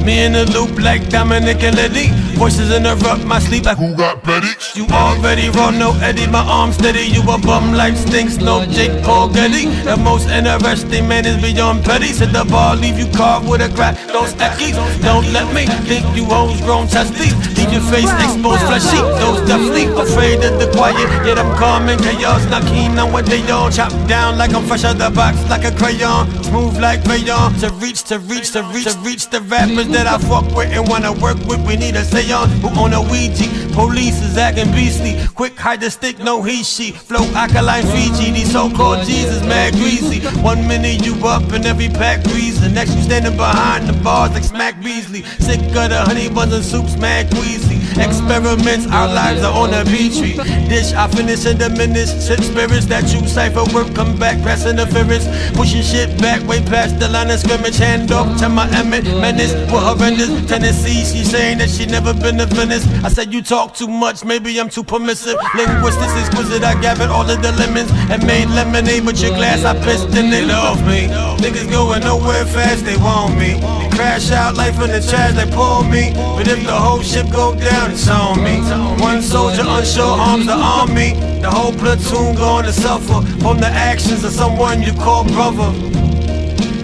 Me 0.05 0.25
in 0.25 0.33
the 0.33 0.45
loop 0.51 0.79
like 0.79 1.09
Dominic 1.09 1.61
and 1.63 1.75
Letty. 1.75 2.20
Voices 2.37 2.71
interrupt 2.71 3.25
my 3.25 3.39
sleep 3.39 3.65
like 3.65 3.77
Who 3.77 3.95
got 3.95 4.23
petty? 4.23 4.49
You 4.75 4.85
already 4.87 5.49
raw, 5.49 5.69
no 5.69 5.93
Eddie. 6.01 6.27
My 6.27 6.43
arm 6.45 6.71
steady. 6.71 7.01
You 7.01 7.21
a 7.23 7.37
bum 7.37 7.73
life 7.73 7.97
stinks, 7.97 8.37
no 8.37 8.65
Jake 8.65 9.03
Paul 9.03 9.29
Getty. 9.29 9.65
The 9.83 9.97
most 9.97 10.29
interesting 10.29 11.07
man 11.07 11.25
is 11.25 11.41
beyond 11.41 11.83
petty. 11.83 12.13
Said 12.13 12.31
the 12.31 12.45
bar, 12.45 12.75
leave 12.75 12.97
you 12.97 13.07
carved 13.11 13.49
with 13.49 13.61
a 13.61 13.69
crack. 13.75 13.95
Those 14.07 14.33
eckies. 14.35 14.75
Don't 15.01 15.27
let 15.33 15.53
me 15.53 15.65
think 15.87 16.05
you 16.15 16.25
hoes 16.25 16.59
grown 16.61 16.87
testes. 16.87 17.33
Leave 17.57 17.73
your 17.73 17.81
face 17.93 18.11
exposed, 18.23 18.61
fleshy. 18.65 19.01
Those 19.21 19.47
definitely 19.47 19.85
afraid 19.93 20.43
of 20.43 20.59
the 20.59 20.69
quiet. 20.75 21.07
Yet 21.25 21.37
I'm 21.37 21.55
calm 21.57 21.89
and 21.89 22.01
chaos. 22.01 22.43
Not 22.49 22.63
keen 22.67 22.97
on 22.97 23.11
what 23.11 23.25
they 23.25 23.41
all 23.51 23.69
chop 23.69 23.91
down 24.07 24.37
like 24.37 24.53
I'm 24.53 24.65
fresh 24.65 24.83
out 24.83 24.97
the 24.97 25.09
box, 25.09 25.37
like 25.49 25.65
a 25.65 25.71
crayon. 25.71 26.27
Smooth 26.43 26.79
like 26.79 27.03
crayon. 27.03 27.53
To 27.61 27.69
reach, 27.81 28.03
to 28.03 28.19
reach, 28.19 28.51
to 28.51 28.63
reach, 28.63 28.85
to 28.85 28.97
reach 28.99 29.29
the 29.29 29.41
rappers 29.41 29.87
that 29.89 30.07
I 30.07 30.17
fuck 30.17 30.45
with 30.55 30.71
and 30.71 30.87
wanna 30.87 31.13
work 31.13 31.37
with. 31.45 31.59
We 31.67 31.75
need 31.77 31.95
a 31.95 32.03
seance 32.31 32.51
who 32.61 32.69
on 32.79 32.93
a 32.93 33.01
Ouija. 33.01 33.47
Police 33.73 34.21
is 34.21 34.37
acting 34.37 34.71
beastly. 34.71 35.15
Quick 35.35 35.57
hide 35.57 35.79
the 35.79 35.89
stick, 35.89 36.19
no 36.19 36.41
he 36.43 36.63
she. 36.63 36.91
Flow 36.91 37.23
alkaline 37.35 37.85
Fiji. 37.85 38.31
These 38.31 38.51
so-called 38.51 39.05
Jesus 39.05 39.41
mad 39.43 39.73
greasy. 39.73 40.19
One 40.41 40.67
minute 40.67 41.05
you 41.05 41.15
up 41.25 41.51
in 41.53 41.65
every 41.65 41.89
pack 41.89 42.23
grease. 42.23 42.59
The 42.59 42.69
next 42.69 42.95
you 42.95 43.01
standing 43.01 43.37
behind 43.37 43.87
the 43.87 43.93
bars 44.03 44.31
like 44.31 44.43
Smack 44.43 44.83
Beasley. 44.83 45.23
Sick 45.39 45.59
of 45.59 45.89
the 45.89 46.03
honey 46.05 46.29
buns 46.29 46.53
and 46.53 46.63
soups, 46.63 46.97
mad 46.97 47.31
queasy. 47.31 47.79
Experiments, 47.99 48.87
our 48.87 49.07
lives 49.07 49.43
are 49.43 49.53
on 49.53 49.73
a 49.73 49.83
petri 49.85 50.33
dish. 50.67 50.93
I 50.93 51.07
finish 51.07 51.45
and 51.45 51.59
diminish. 51.59 52.09
Sip 52.09 52.39
spirits 52.41 52.85
that 52.87 53.11
you 53.13 53.25
cipher 53.27 53.63
work. 53.73 53.93
Come 53.95 54.17
back, 54.17 54.41
press 54.41 54.65
interference. 54.65 55.27
Pushing 55.55 55.81
shit 55.81 56.09
back 56.19 56.45
way 56.47 56.61
past 56.61 56.99
the 56.99 57.07
line 57.07 57.29
of 57.29 57.39
scrimmage. 57.39 57.77
Hand 57.77 58.11
off 58.11 58.37
to 58.39 58.49
my 58.49 58.67
Emmett. 58.75 59.05
Menace 59.05 59.53
with 59.71 59.83
horrendous. 59.83 60.29
Tennessee, 60.47 61.03
she 61.03 61.23
saying 61.23 61.57
that 61.59 61.69
she 61.69 61.85
never 61.85 62.10
been 62.19 62.37
to 62.37 62.45
Venice. 62.45 62.85
I 63.03 63.09
said 63.09 63.33
you 63.33 63.41
talk 63.41 63.75
too 63.75 63.87
much, 63.87 64.23
maybe 64.25 64.59
I'm 64.59 64.69
too 64.69 64.83
permissive. 64.83 65.35
Linguistics 65.55 66.13
exquisite, 66.13 66.63
I 66.63 66.79
gathered 66.81 67.09
all 67.09 67.29
of 67.29 67.41
the 67.41 67.51
lemons 67.53 67.91
and 68.09 68.25
made 68.25 68.47
lemonade 68.49 69.05
with 69.05 69.21
your 69.21 69.31
glass. 69.31 69.63
I 69.63 69.73
pissed 69.83 70.09
in 70.17 70.33
it 70.33 70.49
off 70.49 70.79
me. 70.81 71.07
Niggas 71.37 71.69
going 71.71 72.01
nowhere 72.01 72.45
fast, 72.45 72.85
they 72.85 72.97
want 72.97 73.37
me. 73.37 73.59
They 73.59 73.89
crash 73.95 74.31
out, 74.31 74.55
life 74.55 74.79
in 74.81 74.91
the 74.91 75.01
trash, 75.01 75.33
they 75.35 75.49
pull 75.51 75.83
me. 75.83 76.13
But 76.35 76.47
if 76.47 76.63
the 76.65 76.73
whole 76.73 77.01
ship 77.01 77.29
go 77.31 77.55
down, 77.55 77.91
it's 77.91 78.07
on 78.07 78.43
me. 78.43 78.59
One 79.01 79.21
soldier 79.21 79.63
unsure 79.65 80.05
arms 80.05 80.45
the 80.45 80.53
army. 80.53 81.13
The 81.41 81.49
whole 81.49 81.73
platoon 81.73 82.35
going 82.35 82.65
to 82.65 82.73
suffer 82.73 83.21
from 83.41 83.59
the 83.59 83.67
actions 83.67 84.23
of 84.23 84.31
someone 84.31 84.81
you 84.81 84.93
call 84.93 85.23
brother. 85.25 86.00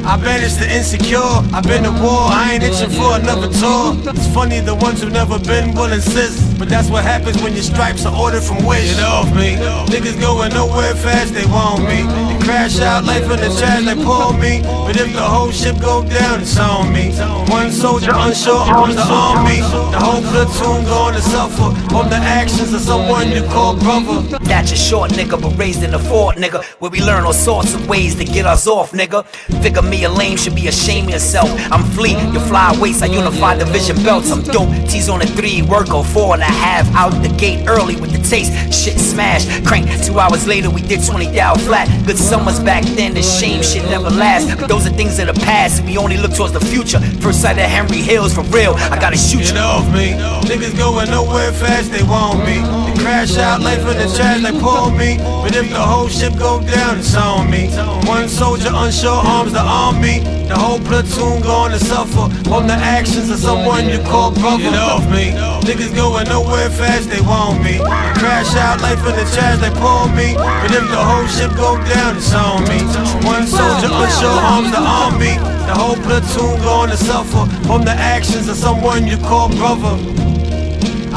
I 0.07 0.15
banished 0.15 0.59
the 0.59 0.73
insecure. 0.73 1.19
I've 1.51 1.63
been 1.63 1.83
to 1.83 1.91
war. 1.91 2.31
I 2.31 2.53
ain't 2.53 2.63
itching 2.63 2.89
for 2.91 3.19
another 3.19 3.51
tour. 3.51 3.93
It's 4.15 4.33
funny 4.33 4.61
the 4.61 4.73
ones 4.73 5.01
who've 5.01 5.11
never 5.11 5.37
been 5.37 5.75
will 5.75 5.91
insist. 5.91 6.56
But 6.57 6.69
that's 6.69 6.89
what 6.89 7.03
happens 7.03 7.41
when 7.43 7.53
your 7.53 7.63
stripes 7.63 8.05
are 8.05 8.15
ordered 8.15 8.41
from 8.41 8.65
Wish. 8.65 8.95
Get 8.95 9.03
off 9.03 9.33
me. 9.35 9.55
Niggas 9.93 10.19
going 10.19 10.53
nowhere 10.53 10.95
fast, 10.95 11.33
they 11.33 11.45
want 11.45 11.83
me. 11.83 12.01
They 12.01 12.45
crash 12.45 12.79
out, 12.79 13.05
life 13.05 13.23
in 13.23 13.39
the 13.39 13.53
trash, 13.59 13.85
they 13.85 13.95
pull 13.95 14.33
me. 14.33 14.61
But 14.63 14.97
if 14.97 15.13
the 15.13 15.21
whole 15.21 15.51
ship 15.51 15.79
go 15.79 16.03
down, 16.03 16.41
it's 16.41 16.57
on 16.57 16.91
me. 16.91 17.11
One 17.51 17.71
soldier 17.71 18.11
unsure 18.13 18.57
arms 18.57 18.95
the 18.95 19.03
army. 19.03 19.59
The 19.59 19.99
whole 19.99 20.21
platoon 20.21 20.85
going 20.85 21.13
to 21.13 21.21
suffer 21.21 21.69
from 21.89 22.09
the 22.09 22.15
actions 22.15 22.73
of 22.73 22.81
someone 22.81 23.29
you 23.29 23.43
call 23.43 23.77
brother. 23.77 24.21
That's 24.45 24.71
a 24.71 24.75
short 24.75 25.11
nigga, 25.11 25.39
but 25.39 25.55
raised 25.57 25.83
in 25.83 25.93
a 25.93 25.99
fort, 25.99 26.37
nigga. 26.37 26.63
Where 26.79 26.89
we 26.89 27.01
learn 27.01 27.25
all 27.25 27.33
sorts 27.33 27.75
of 27.75 27.87
ways 27.87 28.15
to 28.15 28.25
get 28.25 28.45
us 28.45 28.65
off, 28.65 28.93
nigga. 28.93 29.25
Figure 29.61 29.83
me 29.83 30.05
a 30.05 30.09
lame 30.09 30.37
should 30.37 30.55
be 30.55 30.67
ashamed 30.67 31.09
of 31.09 31.13
yourself. 31.13 31.49
I'm 31.71 31.83
fleet, 31.91 32.17
you 32.33 32.39
fly 32.39 32.75
waist, 32.81 33.03
I 33.03 33.07
unify 33.07 33.57
division 33.57 34.01
belts. 34.03 34.31
I'm 34.31 34.41
dope, 34.41 34.69
T's 34.89 35.07
on 35.07 35.21
a 35.21 35.27
three, 35.27 35.61
work 35.61 35.89
on 35.91 36.03
four 36.03 36.33
and 36.33 36.46
a 36.47 36.51
half. 36.51 36.87
Out 36.95 37.11
the 37.21 37.29
gate 37.37 37.67
early 37.67 37.95
with 37.95 38.11
the 38.11 38.21
taste, 38.27 38.51
shit 38.73 38.97
smash. 38.97 39.43
Crank, 39.65 39.85
two 40.03 40.19
hours 40.19 40.47
later, 40.47 40.69
we 40.69 40.81
did 40.81 41.03
20 41.03 41.31
down 41.31 41.57
flat. 41.59 41.87
Good 42.05 42.17
summers 42.17 42.59
back 42.59 42.83
then, 42.95 43.13
the 43.13 43.21
shame 43.21 43.61
shit 43.61 43.83
never 43.85 44.09
lasts. 44.09 44.55
But 44.55 44.67
those 44.67 44.85
are 44.87 44.91
things 44.91 45.19
of 45.19 45.27
the 45.27 45.33
past, 45.45 45.83
we 45.83 45.97
only 45.97 46.17
look 46.17 46.33
towards 46.33 46.53
the 46.53 46.59
future. 46.61 46.99
First 47.21 47.41
sight 47.41 47.57
of 47.57 47.69
Henry 47.69 47.97
Hills, 48.01 48.33
for 48.33 48.43
real, 48.43 48.73
I 48.75 48.99
gotta 48.99 49.17
shoot 49.17 49.41
Get 49.41 49.53
you. 49.53 49.59
off 49.59 49.85
me. 49.93 50.13
Niggas 50.49 50.77
going 50.77 51.09
nowhere 51.09 51.51
fast, 51.51 51.91
they 51.91 52.03
want 52.03 52.39
me. 52.45 52.57
They 53.07 53.13
crash 53.13 53.37
out, 53.37 53.61
life 53.61 53.87
in 53.87 53.95
the 54.03 54.13
trash, 54.13 54.43
they 54.43 54.51
pull 54.59 54.91
me. 54.91 55.15
But 55.15 55.55
if 55.55 55.69
the 55.69 55.79
whole 55.79 56.09
ship 56.09 56.35
go 56.37 56.59
down, 56.59 56.99
it's 56.99 57.15
on 57.15 57.49
me. 57.49 57.71
One 58.03 58.27
soldier 58.27 58.67
unsure 58.73 59.23
arms 59.23 59.53
the 59.53 59.63
army. 59.63 60.19
The 60.51 60.59
whole 60.59 60.79
platoon 60.79 61.41
going 61.41 61.71
to 61.71 61.79
suffer 61.79 62.27
from 62.43 62.67
the 62.67 62.75
actions 62.75 63.29
of 63.29 63.39
someone 63.39 63.87
you 63.87 63.99
call 63.99 64.31
brother. 64.31 64.59
Get 64.59 64.75
off 64.75 65.07
me. 65.07 65.31
Niggas 65.63 65.95
going 65.95 66.27
nowhere 66.27 66.69
fast, 66.69 67.09
they 67.09 67.21
want 67.21 67.63
me. 67.63 67.79
Crash 68.19 68.53
out, 68.59 68.81
life 68.81 68.99
in 68.99 69.15
the 69.15 69.23
trash, 69.31 69.57
they 69.63 69.71
pull 69.79 70.11
me. 70.11 70.35
But 70.35 70.75
if 70.75 70.83
the 70.91 70.99
whole 70.99 71.27
ship 71.31 71.55
go 71.55 71.79
down, 71.87 72.17
it's 72.17 72.35
on 72.35 72.67
me. 72.67 72.83
One 73.23 73.47
soldier 73.47 73.87
unsure 73.87 74.35
arms 74.51 74.71
the 74.71 74.83
army. 74.83 75.39
The 75.63 75.75
whole 75.79 75.95
platoon 76.03 76.59
going 76.59 76.89
to 76.89 76.97
suffer 76.97 77.47
from 77.63 77.85
the 77.85 77.95
actions 77.95 78.49
of 78.49 78.57
someone 78.57 79.07
you 79.07 79.15
call 79.15 79.47
brother. 79.47 79.95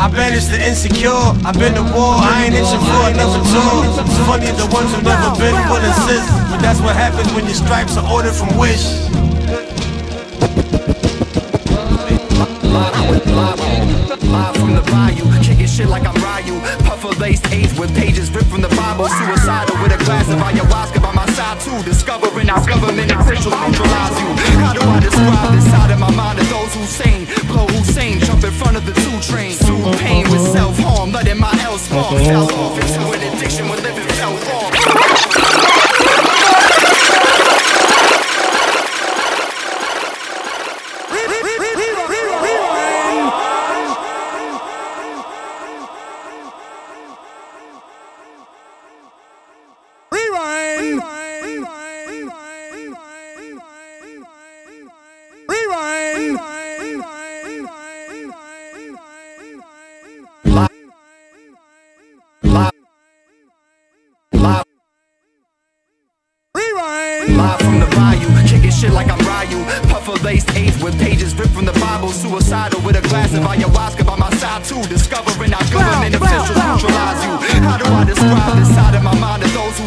I 0.00 0.08
banished 0.08 0.50
the 0.50 0.56
insecure. 0.56 1.12
I've 1.44 1.58
been 1.58 1.74
to 1.74 1.82
war. 1.82 2.16
I 2.16 2.46
ain't 2.46 2.54
itching 2.54 2.80
for 2.80 3.04
another 3.12 3.44
tour. 3.52 3.84
Funny 4.24 4.46
the 4.56 4.64
ones 4.72 4.88
who 4.96 5.02
never 5.02 5.36
been 5.36 5.52
will 5.68 5.84
insist, 5.84 6.24
but 6.48 6.56
that's 6.64 6.80
what 6.80 6.96
happens 6.96 7.30
when 7.34 7.44
your 7.44 7.52
stripes 7.52 7.98
are 7.98 8.10
ordered 8.10 8.32
from 8.32 8.56
Wish. 8.56 8.80
Live 14.24 14.56
from 14.56 14.72
the 14.72 14.82
bayou, 14.90 15.26
kicking 15.42 15.66
shit 15.66 15.88
like 15.88 16.06
I'm 16.06 16.14
Ryu. 16.16 16.79
Laced 17.18 17.78
with 17.78 17.94
pages 17.96 18.30
ripped 18.30 18.48
from 18.48 18.60
the 18.62 18.68
Bible. 18.68 19.08
Suicidal 19.08 19.76
with 19.82 19.92
a 19.92 20.04
glass 20.04 20.28
of 20.30 20.38
ayahuasca 20.38 21.02
by 21.02 21.12
my 21.12 21.26
side 21.32 21.60
too. 21.60 21.82
Discovering 21.82 22.46
how 22.48 22.64
government 22.64 23.10
officials 23.10 23.52
neutralize 23.52 24.16
you. 24.20 24.28
How 24.60 24.72
do 24.72 24.80
I 24.80 25.00
describe 25.00 25.52
this 25.52 25.64
side 25.70 25.90
of 25.90 25.98
my 25.98 26.10
mind 26.10 26.38
to 26.38 26.44
those 26.46 26.74
who 26.74 26.84
sane? 26.84 27.26
Blow 27.46 27.66
Hussein, 27.66 28.20
jump 28.20 28.44
in 28.44 28.52
front 28.52 28.76
of 28.76 28.86
the 28.86 28.92
two 28.92 29.20
train. 29.20 29.52
Soothe 29.52 29.98
pain 29.98 30.30
with 30.30 30.40
self 30.52 30.78
harm, 30.78 31.12
letting 31.12 31.38
my 31.38 31.52
L 31.64 31.78
spark. 31.78 32.16
Fell 32.22 32.50
off 32.52 32.78
into 32.80 33.00
an 33.10 33.34
addiction 33.34 33.68
when 33.68 33.82
living 33.82 34.08
felt 34.16 34.40
wrong. 34.48 35.79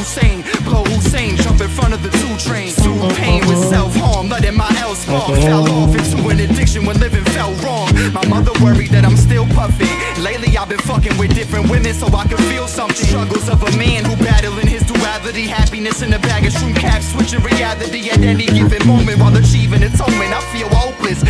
Mind 0.04 0.24
of 0.24 0.44
those 0.44 0.44
who 0.44 0.44
sane? 0.44 0.44
Blow 0.64 0.84
Hussein, 0.84 1.38
jump 1.38 1.62
in 1.62 1.70
front 1.70 1.94
of 1.94 2.04
the 2.04 2.10
two 2.10 2.38
train. 2.38 2.70
Soothe 2.70 3.16
pain 3.16 3.46
with 3.48 3.60
self 3.70 3.96
harm, 3.96 4.30
letting 4.30 4.56
my 4.56 4.70
L 4.80 4.96
spark 4.96 5.36
fell 5.42 5.70
off 5.70 5.96
into 5.96 6.28
an 6.30 6.40
addiction 6.40 6.86
when 6.86 7.00
living 7.00 7.24
felt 7.26 7.62
wrong. 7.64 7.90
My 8.14 8.26
mother 8.28 8.52
worried 8.64 8.92
that 8.92 9.06
I'm 9.06 9.18
still 9.18 9.46
puffing. 9.48 9.92
Lately 10.22 10.58
I've 10.58 10.70
been 10.70 10.80
fucking 10.80 11.18
with 11.18 11.34
different 11.36 11.70
women 11.70 11.94
so 11.94 12.08
I 12.08 12.26
can 12.28 12.38
feel 12.50 12.68
something. 12.68 13.06
Struggles 13.06 13.50
of 13.50 13.64
a 13.64 13.72
man 13.78 14.06
who 14.06 14.16
battling 14.18 14.68
his 14.68 14.84
duality, 14.84 15.48
happiness 15.48 16.02
in 16.02 16.14
a 16.14 16.20
bag 16.20 16.46
of 16.46 16.54
shroom 16.54 16.76
caps, 16.76 17.12
switching 17.12 17.42
reality 17.42 18.10
at 18.10 18.20
any 18.22 18.46
given 18.46 18.86
moment 18.88 19.20
while 19.20 19.36
achieving 19.36 19.84
atonement. 19.84 20.32
I 20.34 20.42
feel 20.52 20.70
hopeless, 20.70 21.24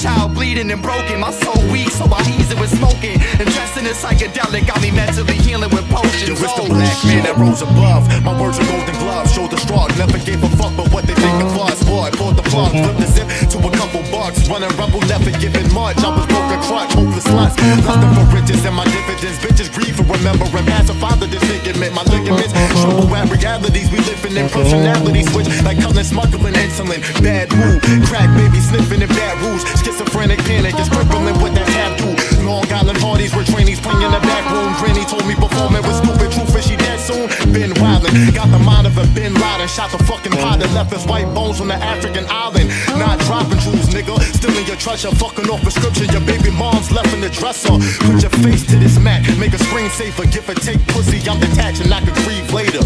child 0.00 0.32
bleeding 0.34 0.70
and 0.72 0.80
broken. 0.80 1.20
My 1.20 1.30
soul 1.30 1.60
weak, 1.68 1.90
so 1.92 2.08
I 2.08 2.24
ease 2.32 2.50
it 2.50 2.58
with 2.58 2.72
smoking. 2.72 3.20
Investing 3.36 3.84
in 3.84 3.92
psychedelic 3.92 4.66
got 4.66 4.80
me 4.80 4.90
mentally 4.90 5.36
healing 5.44 5.68
with 5.70 5.84
potions. 5.92 6.24
Yo, 6.28 6.32
it's 6.32 6.54
the 6.56 6.64
Oh. 6.64 6.72
black 6.72 7.04
man 7.04 7.22
that 7.28 7.36
rose 7.36 7.60
above. 7.60 8.08
My 8.24 8.32
words 8.40 8.58
are 8.58 8.64
golden 8.64 8.96
gloves, 8.96 9.32
shoulder 9.32 9.58
strong. 9.58 9.92
Never 10.00 10.18
gave 10.18 10.42
a 10.42 10.48
fuck 10.56 10.72
but 10.76 10.88
what 10.92 11.04
they 11.06 11.14
think 11.14 11.36
of 11.44 11.52
us. 11.60 11.78
Boy, 11.84 12.08
pulled 12.16 12.36
the 12.36 12.46
plug, 12.48 12.72
mm-hmm. 12.72 12.84
flipped 12.84 13.00
the 13.00 13.08
zip 13.12 13.28
to 13.52 13.56
a 13.60 13.70
couple 13.76 14.02
bucks. 14.10 14.48
Running 14.48 14.72
rumble, 14.80 15.02
never 15.04 15.30
giving 15.36 15.68
much. 15.74 15.98
I 16.00 16.08
was 16.16 16.26
broke 16.32 16.48
and 16.56 16.62
crutch, 16.64 16.92
hopeless 16.96 17.26
sluts. 17.28 17.56
Nothing 17.84 18.12
for 18.16 18.26
riches 18.32 18.64
and 18.64 18.74
my 18.74 18.84
dividends. 18.88 19.36
Bitches 19.44 19.68
grieve 19.68 19.96
for 19.96 20.04
remembering 20.08 20.64
past. 20.64 20.88
A 20.88 20.94
father 20.94 21.26
disfigurement. 21.28 21.92
My 21.94 22.04
ligaments 22.08 22.52
trouble 22.80 23.12
at 23.14 23.28
realities. 23.28 23.90
We 23.92 23.98
living 24.08 24.36
in 24.36 24.48
personality 24.48 25.22
switch 25.28 25.48
like 25.62 25.78
color 25.80 26.04
smuggling 26.04 26.54
insulin. 26.56 27.00
Bad 27.22 27.52
mood, 27.52 27.80
crack 28.08 28.32
baby 28.36 28.60
sniffing 28.60 29.02
in 29.02 29.08
bad 29.12 29.36
rules. 29.44 29.62
Schizophrenic 29.90 30.38
panic 30.46 30.78
is 30.78 30.88
crippling 30.88 31.34
with 31.42 31.50
that 31.58 31.66
taboo. 31.66 32.14
Long 32.46 32.62
Island 32.70 33.00
parties 33.02 33.34
where 33.34 33.42
trainees 33.42 33.82
playing 33.82 34.06
in 34.06 34.12
the 34.14 34.22
back 34.22 34.46
room. 34.54 34.70
Granny 34.78 35.02
told 35.02 35.26
me 35.26 35.34
performing 35.34 35.82
was 35.82 35.98
stupid. 35.98 36.30
Truth 36.30 36.54
is 36.54 36.62
she 36.62 36.76
dead 36.78 37.00
soon. 37.02 37.26
Been 37.50 37.74
wildin', 37.82 38.14
got 38.30 38.46
the 38.54 38.62
mind 38.62 38.86
of 38.86 38.94
a 38.98 39.06
Bin 39.18 39.34
Laden. 39.34 39.66
Shot 39.66 39.90
the 39.90 39.98
fucking 40.06 40.30
pilot, 40.38 40.70
left 40.78 40.94
his 40.94 41.04
white 41.10 41.26
bones 41.34 41.60
on 41.60 41.66
the 41.66 41.74
African 41.74 42.24
island. 42.30 42.70
Not 43.02 43.18
dropping 43.26 43.58
jewels, 43.58 43.90
nigga. 43.90 44.14
Still 44.30 44.54
in 44.54 44.64
your 44.64 44.78
treasure, 44.78 45.10
fucking 45.10 45.50
off 45.50 45.62
prescription. 45.62 46.06
Your 46.14 46.22
baby 46.22 46.54
mom's 46.54 46.94
left 46.94 47.10
in 47.12 47.20
the 47.20 47.30
dresser. 47.34 47.74
Put 48.06 48.22
your 48.22 48.34
face 48.46 48.62
to 48.70 48.78
this 48.78 48.94
mat, 49.02 49.26
make 49.42 49.58
a 49.58 49.58
screensaver. 49.58 50.22
Give 50.30 50.46
or 50.48 50.54
take 50.54 50.78
pussy, 50.94 51.18
I'm 51.28 51.40
detached 51.42 51.82
and 51.82 51.92
I 51.92 51.98
could 51.98 52.14
grieve 52.22 52.46
later. 52.54 52.78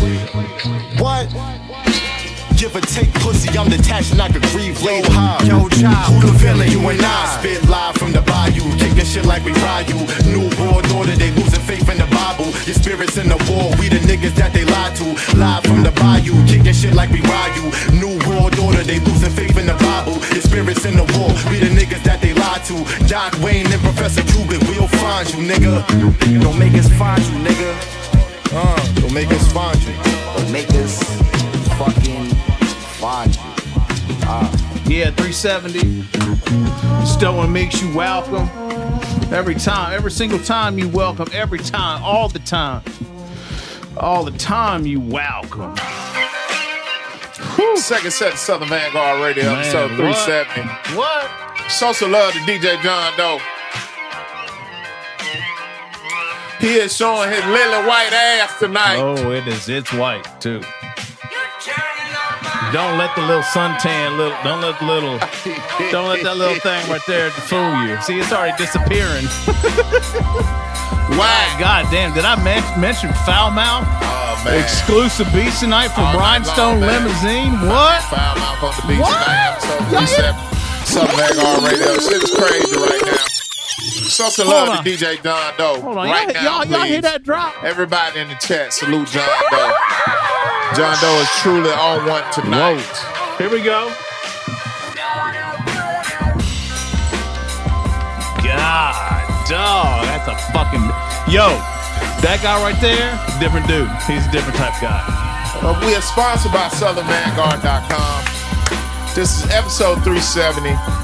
What? 0.97 1.29
Give 2.57 2.75
or 2.77 2.81
take 2.81 3.13
pussy, 3.15 3.51
I'm 3.59 3.69
detached 3.69 4.13
and 4.13 4.23
I 4.23 4.29
can 4.29 4.41
grieve 4.55 4.81
later. 4.81 5.11
Yo, 5.45 5.69
child, 5.69 6.15
who 6.15 6.27
the 6.27 6.33
villain? 6.39 6.71
You 6.71 6.81
and 6.89 7.03
I 7.03 7.39
spit 7.39 7.69
live 7.69 7.97
from 7.97 8.13
the 8.13 8.23
bayou, 8.23 8.63
kicking 8.79 9.05
shit 9.05 9.27
like 9.27 9.45
we 9.45 9.53
Ryu. 9.53 9.99
New 10.31 10.47
world 10.63 10.87
order, 10.95 11.13
they 11.19 11.31
losing 11.33 11.61
faith 11.61 11.91
in 11.91 11.99
the 11.99 12.07
Bible. 12.15 12.47
Your 12.65 12.79
spirits 12.79 13.19
in 13.19 13.29
the 13.29 13.37
war, 13.51 13.75
we 13.79 13.89
the 13.89 13.99
niggas 14.07 14.35
that 14.37 14.53
they 14.55 14.65
lie 14.65 14.95
to. 14.97 15.07
Live 15.37 15.65
from 15.65 15.83
the 15.83 15.91
bayou, 15.99 16.33
kicking 16.47 16.73
shit 16.73 16.95
like 16.95 17.11
we 17.11 17.21
Ryu. 17.21 17.65
New 17.99 18.17
world 18.31 18.57
order, 18.63 18.83
they 18.83 19.01
losing 19.01 19.35
faith 19.35 19.59
in 19.59 19.67
the 19.67 19.77
Bible. 19.83 20.15
Your 20.31 20.43
spirits 20.43 20.85
in 20.87 20.97
the 20.97 21.05
war, 21.19 21.35
we 21.51 21.59
the 21.59 21.69
niggas 21.75 22.03
that 22.05 22.23
they 22.23 22.35
lie 22.35 22.63
to. 22.71 22.77
Doc 23.11 23.35
Wayne 23.43 23.67
and 23.67 23.83
Professor 23.83 24.23
Cuban, 24.31 24.63
we'll 24.71 24.89
find 25.03 25.27
you, 25.35 25.43
nigga. 25.43 25.83
Don't 26.41 26.59
make 26.59 26.75
us 26.75 26.89
find 26.95 27.21
you, 27.21 27.37
nigga. 27.43 27.71
Uh, 28.55 28.79
don't 29.03 29.13
make 29.13 29.31
us 29.33 29.53
find 29.53 29.77
you. 29.83 29.93
Don't 30.39 30.53
make 30.53 30.71
us 30.71 31.03
fucking 31.79 32.27
find 33.01 33.35
you. 33.35 33.41
Ah. 34.27 34.51
Yeah, 34.87 35.11
370. 35.11 36.03
Stolen 37.07 37.53
makes 37.53 37.83
you 37.83 37.93
welcome. 37.95 38.49
Every 39.33 39.55
time, 39.55 39.93
every 39.93 40.11
single 40.11 40.39
time 40.39 40.79
you 40.79 40.89
welcome, 40.89 41.29
every 41.33 41.59
time, 41.59 42.03
all 42.03 42.29
the 42.29 42.39
time. 42.41 42.83
All 43.97 44.25
the 44.25 44.37
time 44.39 44.87
you 44.87 45.01
welcome. 45.01 45.75
Second 47.77 48.13
set 48.13 48.33
of 48.35 48.39
Southern 48.39 48.69
Vangard 48.69 49.23
Radio, 49.23 49.45
Man, 49.45 49.59
episode 49.59 49.91
what? 49.91 50.17
370. 50.27 50.97
What? 50.97 51.31
Social 51.71 52.09
love 52.09 52.33
to 52.33 52.39
DJ 52.41 52.81
Jon 52.83 53.17
Doe. 53.17 53.41
He 56.61 56.75
is 56.75 56.97
showing 56.97 57.31
his 57.31 57.45
lily 57.45 57.87
white 57.87 58.13
ass 58.13 58.59
tonight. 58.59 58.97
Oh, 58.97 59.33
it 59.33 59.47
is. 59.49 59.69
It's 59.69 59.93
white 59.93 60.25
too. 60.41 60.63
Don't 62.75 62.99
let 62.99 63.15
the 63.15 63.23
little 63.23 63.47
suntan 63.55 64.19
little. 64.19 64.37
Don't 64.43 64.61
let 64.61 64.75
the 64.81 64.85
little. 64.85 65.19
Don't 65.95 66.09
let 66.11 66.25
that 66.27 66.35
little 66.37 66.59
thing 66.59 66.83
right 66.91 67.01
there 67.07 67.31
fool 67.31 67.71
you. 67.87 67.95
See, 68.03 68.19
it's 68.19 68.33
already 68.33 68.57
disappearing. 68.59 69.27
Why? 71.15 71.39
God 71.61 71.87
damn! 71.95 72.13
Did 72.15 72.25
I 72.25 72.35
men- 72.43 72.67
mention 72.81 73.13
foul 73.23 73.53
mouth? 73.53 73.87
Oh 74.03 74.43
man! 74.45 74.59
Exclusive 74.61 75.31
beats 75.33 75.61
tonight 75.61 75.95
from 75.95 76.03
All 76.03 76.19
Rhinestone 76.19 76.81
long, 76.81 76.91
man. 76.91 77.05
Limousine. 77.07 77.53
What? 77.71 78.03
Foul 78.11 78.35
mouth 78.43 78.63
on 78.67 78.75
the 78.83 78.83
beach 78.91 78.99
What? 79.07 79.23
tonight, 79.23 79.55
episode 79.55 80.35
37. 80.35 80.35
Southern 80.83 81.15
Vangard 81.15 81.63
Radio. 81.71 81.95
Shit 82.03 82.23
is 82.27 82.35
crazy 82.35 82.75
right 82.75 83.03
now. 83.07 83.23
Social 83.83 84.45
Hold 84.45 84.69
love 84.69 84.79
on. 84.79 84.85
to 84.85 84.91
DJ 84.91 85.23
Jon 85.23 85.55
Doe. 85.59 85.81
Hold 85.81 85.99
on, 85.99 86.07
right 86.09 86.33
y'all, 86.33 86.35
now, 86.35 86.43
y'all, 86.63 86.65
y'all 86.67 86.83
hear 86.87 86.97
please. 86.99 87.03
that 87.03 87.23
drop? 87.25 87.53
Everybody 87.65 88.21
in 88.21 88.29
the 88.29 88.35
chat, 88.37 88.73
salute 88.73 89.09
Jon 89.09 89.27
Doe. 89.51 89.73
Jon 90.77 90.97
Doe 91.01 91.21
is 91.21 91.29
truly 91.43 91.71
on 91.71 92.07
one 92.07 92.23
tonight. 92.33 92.87
Here 93.39 93.51
we 93.51 93.63
go. 93.63 93.93
God, 98.45 98.95
dog, 99.49 100.05
that's 100.07 100.29
a 100.29 100.37
fucking 100.53 100.85
yo. 101.33 101.49
That 102.23 102.41
guy 102.43 102.61
right 102.63 102.79
there, 102.81 103.13
different 103.41 103.67
dude. 103.67 103.89
He's 104.07 104.27
a 104.27 104.31
different 104.31 104.57
type 104.57 104.75
guy. 104.81 105.03
Uh, 105.63 105.79
we 105.85 105.95
are 105.95 106.03
sponsored 106.03 106.53
by 106.53 106.69
SouthernVangard.com. 106.69 108.25
This 109.15 109.45
is 109.45 109.51
episode 109.51 110.03
370. 110.05 111.04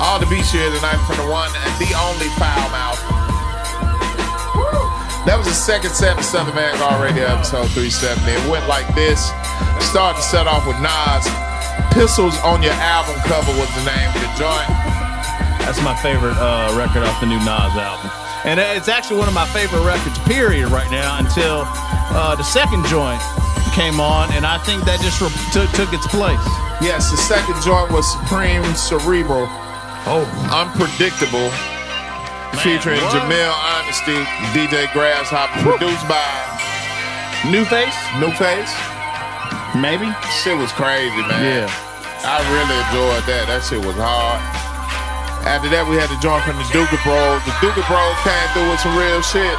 All 0.00 0.18
the 0.18 0.24
beats 0.26 0.50
here 0.50 0.64
tonight 0.72 0.96
from 1.04 1.20
the 1.20 1.28
one 1.28 1.52
and 1.52 1.72
the 1.76 1.92
only 1.92 2.32
foul 2.40 2.72
mouth. 2.72 2.96
That 5.28 5.36
was 5.36 5.44
the 5.46 5.52
second 5.52 5.92
set 5.92 6.16
of 6.16 6.24
Southern 6.24 6.56
Vangard 6.56 7.04
Radio 7.04 7.28
episode 7.28 7.68
370. 7.76 8.24
It 8.24 8.40
went 8.48 8.64
like 8.64 8.88
this. 8.96 9.28
Start 9.84 10.16
to 10.16 10.24
set 10.24 10.48
off 10.48 10.64
with 10.64 10.80
Nas. 10.80 11.28
Pistols 11.92 12.40
on 12.40 12.64
your 12.64 12.72
album 12.80 13.20
cover 13.28 13.52
was 13.60 13.68
the 13.76 13.84
name 13.84 14.08
of 14.08 14.20
the 14.24 14.32
joint. 14.40 14.72
That's 15.68 15.84
my 15.84 15.92
favorite 16.00 16.40
uh, 16.40 16.72
record 16.72 17.04
off 17.04 17.20
the 17.20 17.28
new 17.28 17.38
Nas 17.44 17.76
album. 17.76 18.08
And 18.48 18.56
it's 18.56 18.88
actually 18.88 19.20
one 19.20 19.28
of 19.28 19.36
my 19.36 19.46
favorite 19.52 19.84
records, 19.84 20.16
period, 20.24 20.72
right 20.72 20.90
now, 20.90 21.20
until 21.20 21.68
uh, 22.16 22.34
the 22.40 22.42
second 22.42 22.88
joint 22.88 23.20
came 23.76 24.00
on, 24.00 24.32
and 24.32 24.48
I 24.48 24.56
think 24.64 24.82
that 24.88 25.04
just 25.04 25.20
re- 25.20 25.28
took, 25.52 25.68
took 25.76 25.92
its 25.92 26.08
place. 26.08 26.40
Yes, 26.80 27.12
the 27.12 27.20
second 27.20 27.60
joint 27.60 27.92
was 27.92 28.08
Supreme 28.08 28.64
Cerebral. 28.72 29.44
Oh. 30.08 30.24
Unpredictable. 30.48 31.50
featuring 32.64 33.00
what? 33.00 33.12
Jamel 33.12 33.52
Honesty, 33.52 34.16
DJ 34.56 34.90
Grasshopper, 34.92 35.60
produced 35.62 36.06
by 36.08 36.24
New 37.48 37.64
Face? 37.64 37.96
New 38.20 38.32
Face? 38.36 38.72
Maybe. 39.76 40.08
Shit 40.42 40.56
was 40.56 40.72
crazy, 40.72 41.22
man. 41.28 41.66
Yeah. 41.66 41.70
I 42.24 42.42
really 42.52 42.76
enjoyed 42.88 43.24
that. 43.32 43.48
That 43.48 43.64
shit 43.64 43.80
was 43.80 43.96
hard. 43.96 44.40
After 45.48 45.72
that, 45.72 45.88
we 45.88 45.96
had 45.96 46.12
the 46.12 46.20
joint 46.20 46.44
from 46.44 46.60
the 46.60 46.68
Duga 46.68 47.00
Bros. 47.00 47.40
The 47.48 47.54
Duga 47.64 47.80
Bros 47.88 48.16
came 48.20 48.48
through 48.52 48.68
with 48.68 48.80
some 48.84 48.92
real 48.92 49.24
shit. 49.24 49.56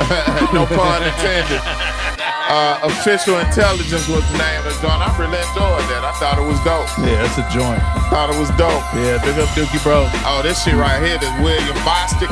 no 0.56 0.64
pun 0.64 1.04
intended. 1.04 1.60
Uh, 2.46 2.76
Official 2.84 3.40
Intelligence 3.40 4.04
was 4.06 4.20
the 4.30 4.36
name 4.38 4.58
of 4.60 4.68
the 4.68 4.76
joint. 4.84 5.00
I 5.00 5.08
really 5.16 5.40
enjoyed 5.40 5.84
that. 5.90 6.04
I 6.04 6.12
thought 6.20 6.36
it 6.36 6.44
was 6.44 6.60
dope. 6.60 6.86
Yeah, 7.00 7.24
that's 7.24 7.40
a 7.40 7.46
joint. 7.48 7.80
I 7.80 8.04
Thought 8.12 8.28
it 8.30 8.38
was 8.38 8.52
dope. 8.60 8.84
Yeah, 8.94 9.16
big 9.24 9.40
up 9.40 9.48
Dookie 9.56 9.80
Bro. 9.80 10.06
Oh, 10.28 10.44
this 10.44 10.60
shit 10.60 10.76
right 10.76 11.00
here, 11.00 11.16
this 11.16 11.32
William 11.40 11.72
Bostic. 11.88 12.28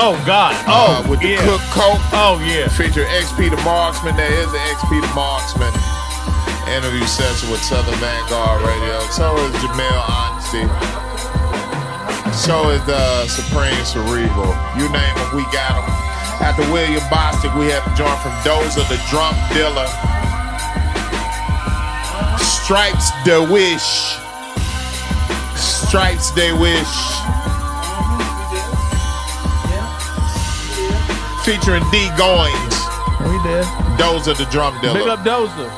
Oh 0.00 0.16
God. 0.26 0.56
Uh, 0.66 1.04
Oh, 1.04 1.10
with 1.10 1.20
the 1.20 1.36
yeah. 1.36 1.44
Cook 1.44 1.60
Coat. 1.70 2.00
Oh 2.16 2.40
yeah. 2.42 2.66
Feature 2.72 3.04
XP 3.04 3.52
the 3.52 3.60
Marksman. 3.62 4.16
There 4.16 4.32
is 4.32 4.48
an 4.50 4.62
XP 4.74 4.90
the 5.04 5.12
Marksman 5.14 5.70
interview 6.72 7.04
session 7.06 7.52
with 7.52 7.60
Southern 7.62 7.94
Vangard 8.00 8.64
Radio. 8.64 8.96
So 9.12 9.36
is 9.44 9.54
Jamel 9.60 10.00
Honesty. 10.08 10.64
So 12.32 12.72
is 12.74 12.82
the 12.88 13.28
Supreme 13.28 13.76
Cerebral. 13.86 14.50
You 14.80 14.88
name 14.90 15.14
them, 15.14 15.30
we 15.36 15.44
got 15.54 15.78
them. 15.78 15.86
After 16.40 16.62
William 16.72 17.02
Bostic, 17.12 17.56
we 17.58 17.66
had 17.66 17.84
the 17.84 17.94
joint 17.94 18.18
from 18.20 18.32
Dozer, 18.42 18.86
the 18.88 18.98
drum 19.10 19.34
Dealer. 19.52 19.86
Stripes 22.38 23.10
the 23.24 23.46
Wish. 23.50 24.24
Stripes 25.94 26.32
they 26.32 26.52
wish. 26.52 26.94
Featuring 31.44 31.84
D 31.92 32.10
Goings. 32.18 32.76
We 33.22 33.38
did. 33.46 33.64
Dozer 33.94 34.36
the 34.36 34.48
Drum 34.50 34.74
Dealer. 34.80 34.98
Big 34.98 35.08
up 35.08 35.20
Dozer. 35.20 35.70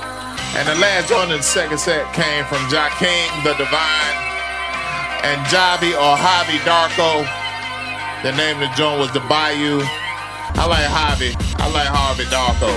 And 0.56 0.66
the 0.68 0.74
last 0.76 1.10
one 1.10 1.30
in 1.30 1.36
the 1.36 1.42
second 1.42 1.76
set 1.78 2.10
came 2.14 2.46
from 2.46 2.64
Jakeem 2.72 3.44
the 3.44 3.52
Divine 3.60 4.16
and 5.20 5.38
Javi 5.52 5.92
or 5.92 6.16
Javi 6.16 6.56
Darko. 6.64 7.26
The 8.22 8.32
name 8.38 8.62
of 8.62 8.70
the 8.70 8.74
joint 8.74 8.98
was 8.98 9.12
The 9.12 9.20
Bayou. 9.28 9.82
I 10.54 10.66
like 10.66 10.86
Harvey. 10.86 11.34
I 11.58 11.66
like 11.72 11.88
Harvey 11.88 12.24
Darko. 12.30 12.70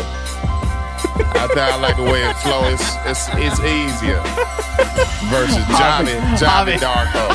I 1.35 1.47
think 1.47 1.59
I 1.59 1.77
like 1.79 1.95
the 1.95 2.03
way 2.03 2.23
it 2.23 2.35
flows. 2.43 2.79
It's, 3.05 3.27
it's, 3.29 3.29
it's 3.37 3.59
easier 3.63 4.19
versus 5.31 5.63
Johnny, 5.77 6.15
Johnny 6.37 6.75
Darko. 6.81 7.29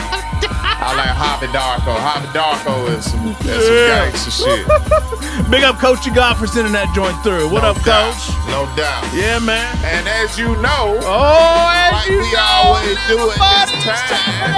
I 0.84 0.92
like 0.96 1.14
Harvey 1.16 1.46
Darko. 1.48 1.96
Harvey 1.96 2.28
Darko 2.36 2.88
is 2.96 3.04
some, 3.10 3.28
is 3.28 3.38
some 3.40 3.74
Yeah. 3.74 4.10
gangster 4.10 4.30
shit. 4.30 5.50
Big 5.50 5.64
up 5.64 5.78
Coach 5.78 6.04
God 6.14 6.34
for 6.36 6.46
sending 6.46 6.72
that 6.74 6.92
joint 6.94 7.16
through. 7.22 7.48
What 7.48 7.62
No 7.62 7.70
up, 7.70 7.80
doubt. 7.84 8.12
Coach? 8.14 8.36
No 8.52 8.66
doubt. 8.76 9.04
Yeah, 9.14 9.38
man. 9.38 9.64
And 9.84 10.06
as 10.08 10.36
you 10.38 10.48
know, 10.60 11.00
oh, 11.00 11.70
as 11.72 11.92
like 11.92 12.08
you 12.10 12.20
we 12.20 12.32
know, 12.32 12.68
always 12.68 12.98
do 13.08 13.18
at 13.40 13.68
this 13.80 14.00
time, 14.12 14.52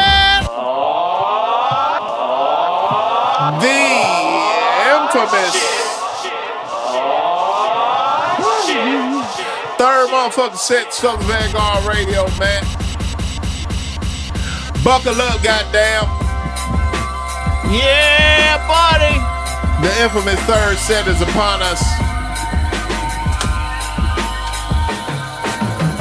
the 3.62 3.95
third 9.78 10.08
motherfucking 10.10 10.56
set, 10.56 10.92
Southern 10.92 11.26
Vangard 11.26 11.84
Radio, 11.86 12.26
man. 12.38 12.62
Buckle 14.84 15.20
up, 15.20 15.42
goddamn. 15.42 16.04
Yeah, 17.72 18.62
buddy. 18.68 19.18
The 19.82 20.02
infamous 20.02 20.40
third 20.46 20.78
set 20.78 21.08
is 21.08 21.20
upon 21.20 21.60
us. 21.62 21.82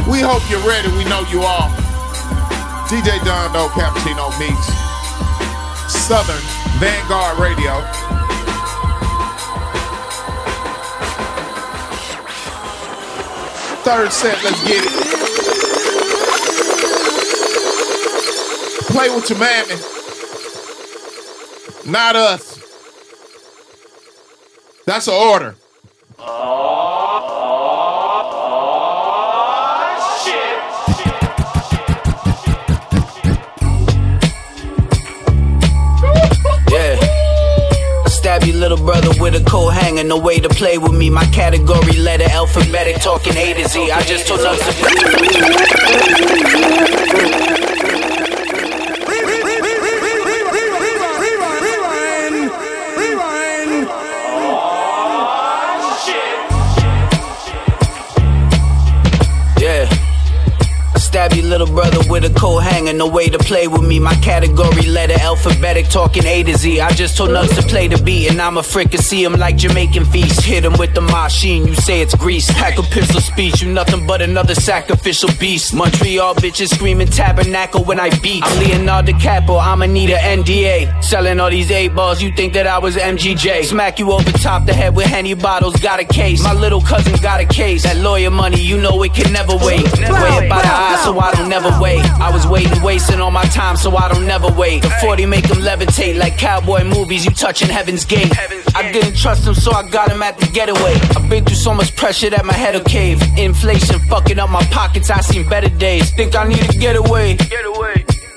We 0.07 0.21
hope 0.21 0.47
you're 0.49 0.65
ready. 0.67 0.87
We 0.95 1.03
know 1.05 1.25
you 1.31 1.41
are. 1.41 1.69
DJ 2.87 3.17
Jon 3.25 3.51
Doe 3.51 3.67
Cappuccino 3.69 4.29
Meeks 4.39 4.67
Southern 5.91 6.41
Vangard 6.79 7.39
Radio. 7.39 8.14
Third 13.85 14.11
set, 14.11 14.43
let's 14.43 14.67
get 14.67 14.83
it. 14.83 14.91
Play 18.87 19.09
with 19.13 19.29
your 19.29 19.37
mammy. 19.37 19.75
Not 21.91 22.15
us. 22.15 22.55
That's 24.87 25.07
an 25.07 25.13
order. 25.13 25.55
Yeah. 26.17 26.64
Little 38.53 38.77
brother, 38.77 39.09
with 39.19 39.35
a 39.35 39.43
coat 39.43 39.71
hanger. 39.71 40.03
No 40.03 40.17
way 40.17 40.39
to 40.39 40.49
play 40.49 40.77
with 40.77 40.93
me. 40.93 41.09
My 41.09 41.25
category 41.25 41.97
letter 41.97 42.25
alphabetic, 42.29 43.01
talking 43.01 43.35
A 43.37 43.53
to 43.53 43.67
Z. 43.67 43.91
I 43.91 44.01
just 44.01 44.27
told 44.27 44.41
us 44.41 44.59
little 61.45 61.67
brother, 61.67 61.99
with 62.09 62.25
a 62.25 62.33
coat 62.39 62.59
hanger. 62.59 62.93
No 62.93 63.07
way 63.07 63.27
to 63.29 63.37
play 63.37 63.67
with 63.67 63.83
me. 63.83 63.99
My 63.99 64.15
category 64.15 64.87
letter 64.87 65.15
alphabetic, 65.19 65.89
talking 65.89 66.25
A 66.25 66.43
to 66.43 66.57
Z. 66.57 66.81
I 66.81 66.89
just 66.91 67.17
told 67.17 67.31
Nuts 67.31 67.55
to 67.55 67.61
play 67.63 67.87
the 67.87 68.01
beat, 68.01 68.29
and 68.29 68.41
I'm 68.41 68.57
a 68.57 68.63
fricassee 68.63 69.23
him 69.23 69.33
like 69.33 69.57
Jamaican 69.57 70.05
feast. 70.05 70.41
Hit 70.41 70.65
him 70.65 70.73
with 70.77 70.93
the 70.93 71.01
machine, 71.01 71.67
you 71.67 71.75
say 71.75 72.01
it's 72.01 72.15
grease. 72.15 72.51
Pack 72.53 72.77
a 72.77 72.83
pistol 72.83 73.21
speech, 73.21 73.61
you 73.61 73.71
nothing 73.71 74.05
but 74.07 74.21
another 74.21 74.55
sacrificial 74.55 75.29
beast. 75.39 75.73
Montreal 75.73 76.35
bitches 76.35 76.73
screaming 76.73 77.07
tabernacle 77.07 77.83
when 77.83 77.99
I 77.99 78.09
beat. 78.19 78.43
I'm 78.43 78.59
Leonardo 78.59 79.11
DiCaprio, 79.11 79.61
I'ma 79.61 79.85
need 79.85 80.09
a 80.09 80.17
NDA. 80.17 81.03
Selling 81.03 81.39
all 81.39 81.49
these 81.49 81.71
eight 81.71 81.93
balls, 81.95 82.21
you 82.21 82.31
think 82.31 82.53
that 82.53 82.67
I 82.67 82.79
was 82.79 82.95
MGJ. 82.95 83.65
Smack 83.65 83.99
you 83.99 84.11
over 84.11 84.31
top 84.31 84.65
the 84.65 84.73
head 84.73 84.95
with 84.95 85.07
Henny 85.07 85.33
bottles, 85.33 85.75
got 85.77 85.99
a 85.99 86.05
case. 86.05 86.43
My 86.43 86.53
little 86.53 86.81
cousin 86.81 87.15
got 87.21 87.39
a 87.39 87.45
case. 87.45 87.83
That 87.83 87.97
lawyer 87.97 88.31
money, 88.31 88.61
you 88.61 88.77
know 88.77 89.01
it 89.03 89.13
can 89.13 89.31
never 89.31 89.55
wait. 89.57 89.83
Way 89.85 90.49
by 90.49 90.61
the 90.61 90.67
eye, 90.67 91.01
so 91.03 91.17
I 91.19 91.34
don't 91.35 91.49
never 91.49 91.71
wait. 91.81 92.03
I 92.19 92.31
was 92.31 92.47
waiting, 92.47 92.81
wasting 92.81 93.19
all 93.19 93.31
my 93.31 93.45
time, 93.45 93.75
so 93.75 93.95
I 93.95 94.11
don't 94.11 94.25
never 94.25 94.49
wait. 94.51 94.81
The 94.81 94.89
40 95.01 95.25
make 95.25 95.47
them 95.47 95.59
levitate 95.59 96.17
like 96.17 96.37
cowboy 96.37 96.83
movies, 96.83 97.25
you 97.25 97.31
touching 97.31 97.69
heaven's 97.69 98.05
gate. 98.05 98.31
I 98.75 98.91
didn't 98.91 99.15
trust 99.15 99.47
him, 99.47 99.55
so 99.55 99.71
I 99.71 99.87
got 99.89 100.11
him 100.11 100.21
at 100.21 100.37
the 100.37 100.47
getaway. 100.47 100.95
I've 101.15 101.29
been 101.29 101.45
through 101.45 101.55
so 101.55 101.73
much 101.73 101.95
pressure 101.95 102.29
that 102.29 102.45
my 102.45 102.53
head'll 102.53 102.83
cave. 102.83 103.21
Inflation 103.37 103.99
fucking 104.07 104.39
up 104.39 104.49
my 104.49 104.63
pockets, 104.65 105.09
I 105.09 105.21
seen 105.21 105.47
better 105.47 105.69
days. 105.69 106.11
Think 106.11 106.35
I 106.35 106.47
need 106.47 106.63
to 106.69 106.77
get 106.77 106.95
away. 106.95 107.37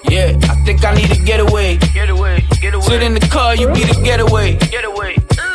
Yeah, 0.08 0.38
I 0.44 0.54
think 0.64 0.84
I 0.84 0.94
need 0.94 1.10
to 1.10 1.22
get 1.22 1.40
away. 1.40 1.76
Get 1.92 2.08
away. 2.08 2.42
Get 2.60 2.72
away. 2.74 2.86
Sit 2.86 3.02
in 3.02 3.14
the 3.14 3.20
car, 3.20 3.54
you 3.54 3.66
be 3.68 3.84
the 3.84 4.00
getaway. 4.02 4.56
Get 4.56 4.84
away. 4.84 4.97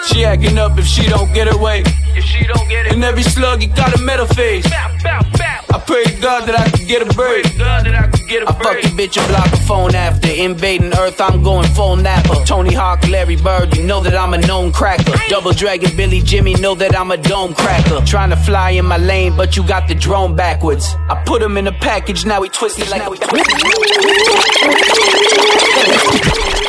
She 0.08 0.26
acting 0.26 0.58
up 0.58 0.78
if 0.78 0.86
she 0.86 1.08
don't 1.08 1.34
get 1.34 1.54
away. 1.54 1.84
If 2.16 2.26
she 2.26 2.46
don't 2.46 2.68
get 2.68 2.88
it. 2.88 2.94
And 2.94 3.04
every 3.04 3.24
slug, 3.24 3.62
you 3.62 3.70
got 3.70 3.98
a 3.98 4.02
metal 4.02 4.26
face. 4.26 4.66
I 4.66 5.82
pray 5.88 6.04
to 6.04 6.22
God 6.22 6.48
that 6.48 6.60
I 6.60 6.70
can 6.70 6.88
get 6.88 7.02
a 7.02 7.14
break. 7.14 7.46
I 7.46 8.46
fuck 8.46 8.84
your 8.84 8.92
bitch 8.92 9.18
and 9.18 9.28
block 9.28 9.48
her 9.48 9.58
phone 9.66 9.96
after. 9.96 10.30
Invading 10.30 10.94
Earth, 10.94 11.22
I'm 11.22 11.42
going 11.42 11.68
full 11.70 11.96
napper. 11.96 12.36
Tony 12.46 12.74
Hawk, 12.74 13.08
Larry 13.08 13.38
Bird, 13.38 13.76
you 13.76 13.84
know 13.84 14.02
that 14.02 14.16
I'm 14.16 14.34
a 14.34 14.38
known 14.38 14.72
cracker. 14.72 15.14
Double 15.30 15.52
Dragon, 15.54 15.96
Billy 15.96 16.22
Jimmy, 16.22 16.54
know 16.56 16.76
that 16.76 16.96
I'm 16.96 17.12
a 17.12 17.18
dome 17.18 17.54
cracker. 17.54 18.02
Trying 18.06 18.32
to 18.32 18.38
fly 18.38 18.72
in 18.72 18.86
my 18.86 18.98
lane, 18.98 19.36
but 19.38 19.56
you 19.56 19.66
got 19.66 19.88
the 19.88 19.96
drone 19.96 20.36
backwards. 20.36 20.96
I 21.10 21.24
put 21.26 21.42
him 21.42 21.58
in 21.58 21.68
a 21.68 21.72
package, 21.72 22.26
now 22.26 22.42
he 22.42 22.50
twisted 22.50 22.90
like 22.90 23.04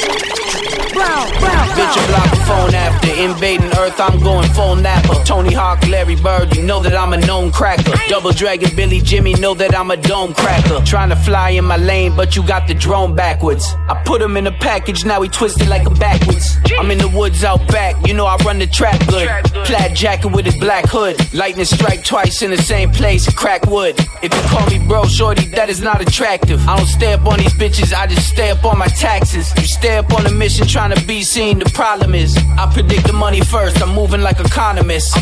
Bitch, 0.95 1.97
you 1.97 2.07
block 2.07 2.31
the 2.31 2.37
phone 2.47 2.75
after 2.75 3.11
invading 3.13 3.73
Earth. 3.79 3.99
I'm 3.99 4.21
going 4.21 4.49
full 4.51 4.77
napper. 4.77 5.15
Tony 5.25 5.53
Hawk, 5.53 5.87
Larry 5.89 6.17
Bird, 6.17 6.55
you 6.55 6.63
know 6.63 6.81
that 6.81 6.95
I'm 6.95 7.13
a 7.13 7.17
known 7.17 7.51
cracker. 7.51 7.93
Double 8.09 8.33
Dragon, 8.33 8.75
Billy 8.77 9.01
Jimmy, 9.01 9.35
know 9.35 9.55
that 9.55 9.75
I'm 9.75 9.91
a 9.91 9.97
dome 9.97 10.35
cracker. 10.35 10.81
Trying 10.85 11.09
to 11.11 11.17
fly 11.17 11.51
in 11.51 11.65
my 11.65 11.77
lane, 11.77 12.15
but 12.15 12.37
you 12.37 12.47
got 12.47 12.69
the 12.69 12.75
drone 12.75 13.15
backwards. 13.17 13.75
I 13.89 14.01
put 14.05 14.23
him 14.23 14.37
in 14.37 14.47
a 14.47 14.53
package, 14.53 15.05
now 15.05 15.21
he 15.23 15.29
twisted 15.29 15.69
like 15.69 15.87
a 15.87 15.91
backwards. 15.91 16.57
I'm 16.79 16.91
in 16.91 16.99
the 16.99 17.09
woods 17.09 17.45
out 17.45 17.67
back, 17.69 18.07
you 18.07 18.15
know 18.15 18.27
I 18.27 18.37
run 18.45 18.59
the 18.59 18.67
trap 18.67 19.01
good. 19.09 19.29
Plaid 19.67 19.97
jacket 19.97 20.29
with 20.29 20.45
his 20.45 20.57
black 20.59 20.87
hood. 20.87 21.17
Lightning 21.35 21.65
strike 21.65 22.05
twice 22.05 22.43
in 22.43 22.51
the 22.51 22.59
same 22.59 22.91
place, 22.91 23.29
crack 23.33 23.67
wood. 23.67 23.97
If 24.23 24.35
you 24.35 24.43
call 24.49 24.67
me 24.69 24.87
bro, 24.87 25.05
shorty, 25.05 25.47
that 25.49 25.69
is 25.69 25.81
not 25.81 26.01
attractive. 26.01 26.67
I 26.69 26.77
don't 26.77 26.87
stay 26.87 27.13
up 27.15 27.27
on 27.27 27.39
these 27.39 27.55
bitches, 27.55 27.93
I 27.93 28.07
just 28.07 28.29
stay 28.29 28.51
up 28.51 28.65
on 28.65 28.79
my 28.79 28.87
taxes. 28.87 29.53
You 29.57 29.67
stay 29.67 29.97
up 29.97 30.13
on 30.13 30.27
a 30.27 30.31
mission 30.31 30.67
trying 30.67 30.84
to 30.93 31.07
be 31.07 31.23
seen, 31.23 31.59
the 31.59 31.71
problem 31.71 32.15
is 32.15 32.37
I 32.59 32.69
predict 32.73 33.07
the 33.07 33.13
money 33.13 33.41
first, 33.41 33.81
I'm 33.81 33.95
moving 33.95 34.21
like 34.21 34.41
economist. 34.41 35.15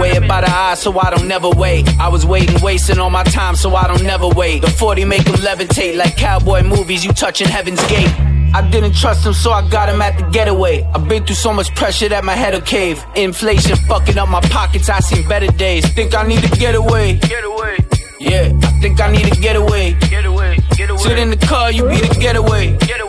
Weigh 0.00 0.16
it 0.16 0.28
by 0.28 0.40
the 0.40 0.50
eye 0.50 0.74
so 0.74 0.98
I 0.98 1.10
don't 1.10 1.28
never 1.28 1.50
wait. 1.50 1.88
I 2.00 2.08
was 2.08 2.26
waiting, 2.26 2.60
wasting 2.60 2.98
all 2.98 3.10
my 3.10 3.24
time 3.24 3.54
so 3.54 3.74
I 3.76 3.86
don't 3.86 4.02
never 4.02 4.28
wait. 4.28 4.62
The 4.62 4.70
40 4.70 5.04
make 5.04 5.24
them 5.24 5.36
levitate 5.36 5.96
like 5.96 6.16
cowboy 6.16 6.62
movies, 6.62 7.04
you 7.04 7.12
touching 7.12 7.48
heaven's 7.48 7.84
gate. 7.86 8.12
I 8.54 8.68
didn't 8.70 8.94
trust 8.94 9.26
him, 9.26 9.34
so 9.34 9.52
I 9.52 9.68
got 9.68 9.88
him 9.88 10.00
at 10.00 10.18
the 10.18 10.24
getaway. 10.30 10.82
I've 10.94 11.08
been 11.08 11.24
through 11.24 11.36
so 11.36 11.52
much 11.52 11.74
pressure 11.74 12.08
that 12.08 12.24
my 12.24 12.34
head'll 12.34 12.60
cave. 12.60 13.04
Inflation 13.14 13.76
fucking 13.76 14.16
up 14.18 14.28
my 14.28 14.40
pockets, 14.40 14.88
I 14.88 15.00
seen 15.00 15.28
better 15.28 15.48
days. 15.48 15.86
Think 15.94 16.14
I 16.14 16.26
need 16.26 16.42
to 16.42 16.50
get 16.56 16.74
away. 16.74 17.16
Get 17.16 17.44
away. 17.44 17.76
Yeah, 18.18 18.50
I 18.62 18.80
think 18.80 19.00
I 19.00 19.12
need 19.12 19.32
to 19.32 19.40
get 19.40 19.56
away. 19.56 19.94
Get 20.08 20.24
away. 20.24 20.58
Get 20.76 20.90
away. 20.90 21.02
Sit 21.02 21.18
in 21.18 21.30
the 21.30 21.36
car, 21.36 21.70
you 21.70 21.82
be 21.88 22.00
the 22.00 22.16
getaway. 22.18 22.76
Get 22.78 23.00
away. 23.00 23.05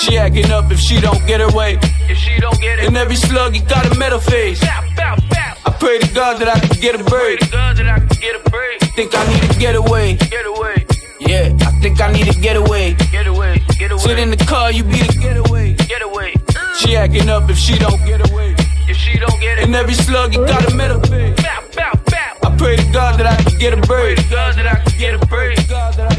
She 0.00 0.16
acting 0.16 0.50
up 0.50 0.70
if 0.70 0.78
she 0.78 1.00
don't 1.00 1.26
get 1.26 1.40
away. 1.40 1.78
If 2.08 2.18
she 2.18 2.38
don't 2.40 2.60
get 2.60 2.78
it. 2.78 2.86
And 2.86 2.96
every 2.96 3.16
slug, 3.16 3.56
you 3.56 3.62
got 3.64 3.84
a 3.84 3.98
metal 3.98 4.20
face. 4.20 4.60
I 4.62 5.76
pray 5.80 5.98
to 5.98 6.14
God 6.14 6.38
that 6.40 6.48
I 6.48 6.58
can 6.60 6.80
get 6.80 7.00
a 7.00 7.04
break. 7.04 7.40
Think 8.98 9.14
I 9.14 9.26
need 9.32 9.42
to 9.52 9.58
get 9.58 9.74
away. 9.76 10.16
Get 10.16 10.46
away. 10.46 10.86
Yeah, 11.20 11.52
I 11.60 11.70
think 11.80 12.00
I 12.00 12.12
need 12.12 12.26
to 12.26 12.40
get 12.40 12.56
away. 12.56 12.94
Get 13.12 13.26
away. 13.26 13.60
Get 13.78 13.90
away. 13.90 14.02
Sit 14.02 14.18
in 14.18 14.30
the 14.30 14.36
car, 14.36 14.72
you 14.72 14.82
be 14.84 15.02
the 15.02 15.18
getaway. 15.20 15.74
Get 15.74 16.02
away. 16.02 16.34
She 16.78 16.96
acting 16.96 17.28
up 17.28 17.50
if 17.50 17.58
she 17.58 17.78
don't 17.78 18.04
get 18.04 18.28
away. 18.30 18.54
If 18.88 18.96
she 18.96 19.18
don't 19.18 19.40
get 19.40 19.58
it. 19.58 19.64
And 19.64 19.74
every 19.74 19.94
slug, 19.94 20.34
you 20.34 20.46
got 20.46 20.68
a 20.68 20.74
metal 20.74 21.00
face. 21.02 21.38
I 21.44 22.56
pray 22.56 22.76
to 22.76 22.92
God 22.92 23.18
that 23.18 23.26
I 23.26 23.36
can 23.42 23.58
get 23.58 23.72
a 23.72 23.80
break. 23.82 24.16
God 24.30 24.54
that 24.54 24.66
I 24.66 24.76
can 24.82 24.98
get 24.98 25.14
a 25.14 25.26
break. 25.26 25.68
God 25.68 25.94
that 25.94 26.12
I 26.12 26.17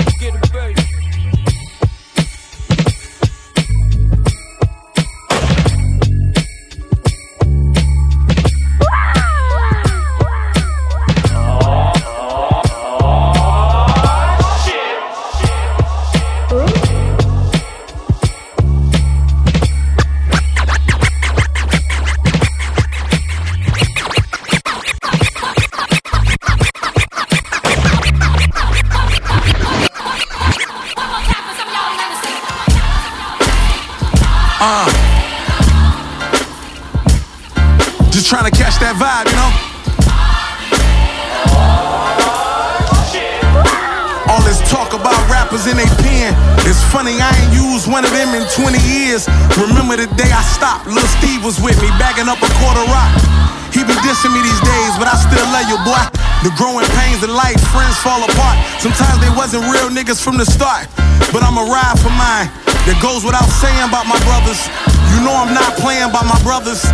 trying 38.30 38.45
to 38.45 38.53
catch 38.53 38.77
that 38.77 38.93
vibe, 38.93 39.25
you 39.25 39.34
know? 39.34 39.49
All 44.30 44.38
this 44.45 44.61
talk 44.69 44.93
about 44.93 45.17
rappers 45.34 45.65
in 45.65 45.82
they 45.82 45.89
pen. 45.97 46.38
It's 46.69 46.77
funny, 46.93 47.17
I 47.17 47.34
ain't 47.34 47.57
used 47.57 47.89
one 47.89 48.05
of 48.05 48.13
them 48.13 48.38
in 48.38 48.45
20 48.53 48.77
years. 48.86 49.25
Remember 49.57 49.97
the 49.97 50.05
day 50.13 50.30
I 50.30 50.45
stopped, 50.45 50.86
Lil 50.86 51.01
Steve 51.17 51.41
was 51.41 51.57
with 51.57 51.82
me, 51.82 51.89
bagging 51.97 52.30
up 52.30 52.38
a 52.38 52.49
quarter 52.61 52.86
rock. 52.93 53.09
He 53.73 53.82
be 53.82 53.97
dissing 54.05 54.30
me 54.30 54.45
these 54.45 54.61
days, 54.61 54.93
but 55.01 55.09
I 55.09 55.17
still 55.17 55.49
love 55.49 55.65
you, 55.65 55.82
boy. 55.82 56.05
The 56.45 56.53
growing 56.53 56.86
pains 57.01 57.25
of 57.25 57.34
life, 57.34 57.57
friends 57.73 57.97
fall 58.05 58.21
apart. 58.21 58.61
Sometimes 58.77 59.17
they 59.25 59.34
wasn't 59.34 59.65
real 59.73 59.89
niggas 59.89 60.21
from 60.21 60.38
the 60.38 60.45
start. 60.45 60.86
But 61.34 61.41
I'ma 61.41 61.65
ride 61.65 61.97
for 61.97 62.13
mine. 62.13 62.45
That 62.86 63.01
goes 63.01 63.25
without 63.25 63.49
saying 63.57 63.89
about 63.89 64.05
my 64.05 64.21
brothers. 64.21 64.69
You 65.17 65.25
know 65.25 65.34
I'm 65.34 65.49
not 65.49 65.82
playing 65.82 66.13
by 66.13 66.21
my 66.30 66.38
brothers. 66.45 66.86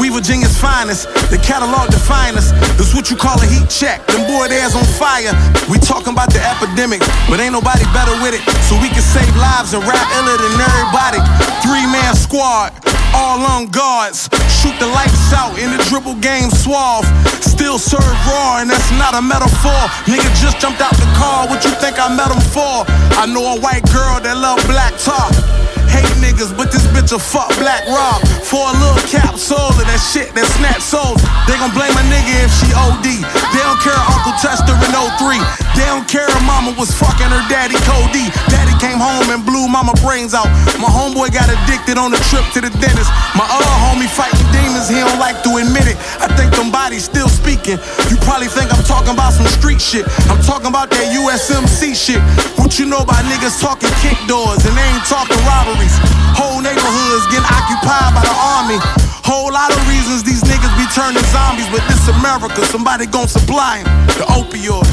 We 0.00 0.08
Virginia's 0.08 0.56
finest, 0.56 1.08
the 1.28 1.36
catalog 1.36 1.90
define 1.90 2.36
us. 2.36 2.52
This 2.80 2.94
what 2.94 3.10
you 3.10 3.16
call 3.16 3.36
a 3.40 3.46
heat 3.46 3.68
check. 3.68 4.00
Them 4.08 4.24
boy 4.26 4.48
theirs 4.48 4.74
on 4.74 4.84
fire. 4.96 5.32
We 5.68 5.76
talking 5.78 6.12
about 6.16 6.32
the 6.32 6.40
epidemic, 6.40 7.00
but 7.28 7.40
ain't 7.40 7.52
nobody 7.52 7.84
better 7.92 8.16
with 8.24 8.32
it. 8.32 8.42
So 8.64 8.80
we 8.80 8.88
can 8.88 9.04
save 9.04 9.28
lives 9.36 9.74
and 9.76 9.84
rap 9.84 10.06
iller 10.16 10.36
than 10.40 10.56
everybody. 10.56 11.20
Three 11.60 11.84
man 11.84 12.16
squad, 12.16 12.72
all 13.12 13.44
on 13.44 13.68
guards. 13.68 14.32
Shoot 14.48 14.78
the 14.80 14.88
lights 14.88 15.32
out 15.36 15.58
in 15.58 15.70
the 15.70 15.80
dribble 15.90 16.16
game 16.24 16.50
suave. 16.50 17.04
Still 17.44 17.78
serve 17.78 18.16
raw, 18.26 18.58
and 18.64 18.70
that's 18.70 18.90
not 18.96 19.14
a 19.14 19.22
metaphor. 19.22 19.82
Nigga 20.08 20.28
just 20.40 20.58
jumped 20.58 20.80
out 20.80 20.96
the 20.96 21.10
car. 21.20 21.46
What 21.48 21.64
you 21.64 21.70
think 21.82 22.00
I 22.00 22.08
met 22.08 22.32
him 22.32 22.40
for? 22.40 22.88
I 23.20 23.26
know 23.28 23.54
a 23.54 23.60
white 23.60 23.84
girl 23.92 24.18
that 24.24 24.36
love 24.40 24.58
black 24.66 24.96
talk. 24.98 25.61
Niggas, 26.32 26.56
but 26.56 26.72
this 26.72 26.88
bitch 26.96 27.12
a 27.12 27.20
fuck 27.20 27.52
black 27.60 27.84
rob. 27.92 28.24
For 28.48 28.64
a 28.64 28.72
little 28.80 29.04
capsule 29.04 29.68
of 29.68 29.84
that 29.84 30.00
shit 30.00 30.32
that 30.32 30.48
snatch 30.56 30.80
souls. 30.80 31.20
They 31.44 31.60
gon' 31.60 31.68
blame 31.76 31.92
a 31.92 32.04
nigga 32.08 32.40
if 32.40 32.48
she 32.56 32.72
OD. 32.72 33.04
They 33.04 33.60
don't 33.60 33.76
care 33.84 33.92
Uncle 33.92 34.32
Chester 34.40 34.72
in 34.72 34.92
03. 34.96 35.36
They 35.76 35.84
don't 35.92 36.08
care 36.08 36.24
if 36.24 36.40
mama 36.48 36.72
was 36.80 36.88
fucking 36.88 37.28
her 37.28 37.44
daddy 37.52 37.76
Cody. 37.84 38.32
Daddy 38.48 38.72
came 38.80 38.96
home 38.96 39.28
and 39.28 39.44
blew 39.44 39.68
mama 39.68 39.92
brains 40.00 40.32
out. 40.32 40.48
My 40.80 40.88
homeboy 40.88 41.36
got 41.36 41.52
addicted 41.52 42.00
on 42.00 42.16
the 42.16 42.20
trip 42.32 42.48
to 42.56 42.64
the 42.64 42.72
dentist. 42.80 43.12
My 43.36 43.44
other 43.52 43.74
homie 43.84 44.08
fighting 44.08 44.40
demons, 44.56 44.88
he 44.88 45.04
don't 45.04 45.20
like 45.20 45.44
to 45.44 45.60
admit 45.60 45.84
it. 45.84 46.00
I 46.16 46.32
think 46.32 46.56
them 46.56 46.72
bodies 46.72 47.04
still 47.04 47.28
speaking. 47.28 47.76
You 48.08 48.16
probably 48.24 48.48
think 48.48 48.72
I'm 48.72 48.84
talking 48.88 49.12
about 49.12 49.36
some 49.36 49.48
street 49.52 49.84
shit. 49.84 50.08
I'm 50.32 50.40
talking 50.40 50.72
about 50.72 50.88
that 50.96 51.12
USMC 51.12 51.92
shit. 51.92 52.24
What 52.56 52.80
you 52.80 52.88
know 52.88 53.04
about 53.04 53.20
niggas 53.28 53.60
talking 53.60 53.92
kick 54.00 54.16
doors 54.24 54.64
and 54.64 54.72
they 54.72 54.86
ain't 54.96 55.04
talking 55.04 55.36
robberies. 55.44 55.92
Whole 56.36 56.60
neighborhoods 56.60 57.24
getting 57.28 57.48
occupied 57.48 58.14
by 58.14 58.22
the 58.24 58.36
army. 58.56 58.78
Whole 59.24 59.52
lot 59.52 59.70
of 59.70 59.80
reasons 59.88 60.22
these 60.22 60.42
niggas 60.42 60.74
be 60.76 60.86
turning 60.92 61.24
zombies, 61.30 61.68
but 61.70 61.82
this 61.88 62.08
America, 62.08 62.64
somebody 62.66 63.06
gon' 63.06 63.28
supply 63.28 63.82
them. 63.82 64.06
The 64.18 64.26
opioid. 64.28 64.88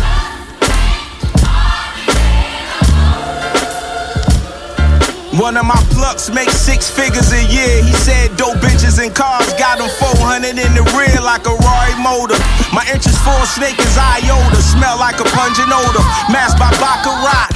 One 5.40 5.56
of 5.56 5.64
my 5.64 5.80
plucks 5.96 6.30
makes 6.30 6.52
six 6.60 6.92
figures 6.92 7.32
a 7.32 7.40
year. 7.48 7.82
He 7.82 7.94
said 8.04 8.36
dope 8.36 8.60
bitches 8.60 9.00
and 9.00 9.16
cars 9.16 9.48
got 9.56 9.80
him 9.80 9.88
400 9.88 10.52
in 10.52 10.72
the 10.76 10.84
rear 11.00 11.16
like 11.24 11.48
a 11.48 11.56
Rory 11.56 11.96
motor. 11.96 12.36
My 12.76 12.84
interest 12.92 13.24
for 13.24 13.40
a 13.40 13.48
snake 13.48 13.80
is 13.80 13.96
iota. 13.96 14.60
Smell 14.60 15.00
like 15.00 15.16
a 15.22 15.28
pungent 15.32 15.72
odor. 15.72 16.04
Masked 16.28 16.60
by 16.60 16.76
Baccarat. 16.76 17.56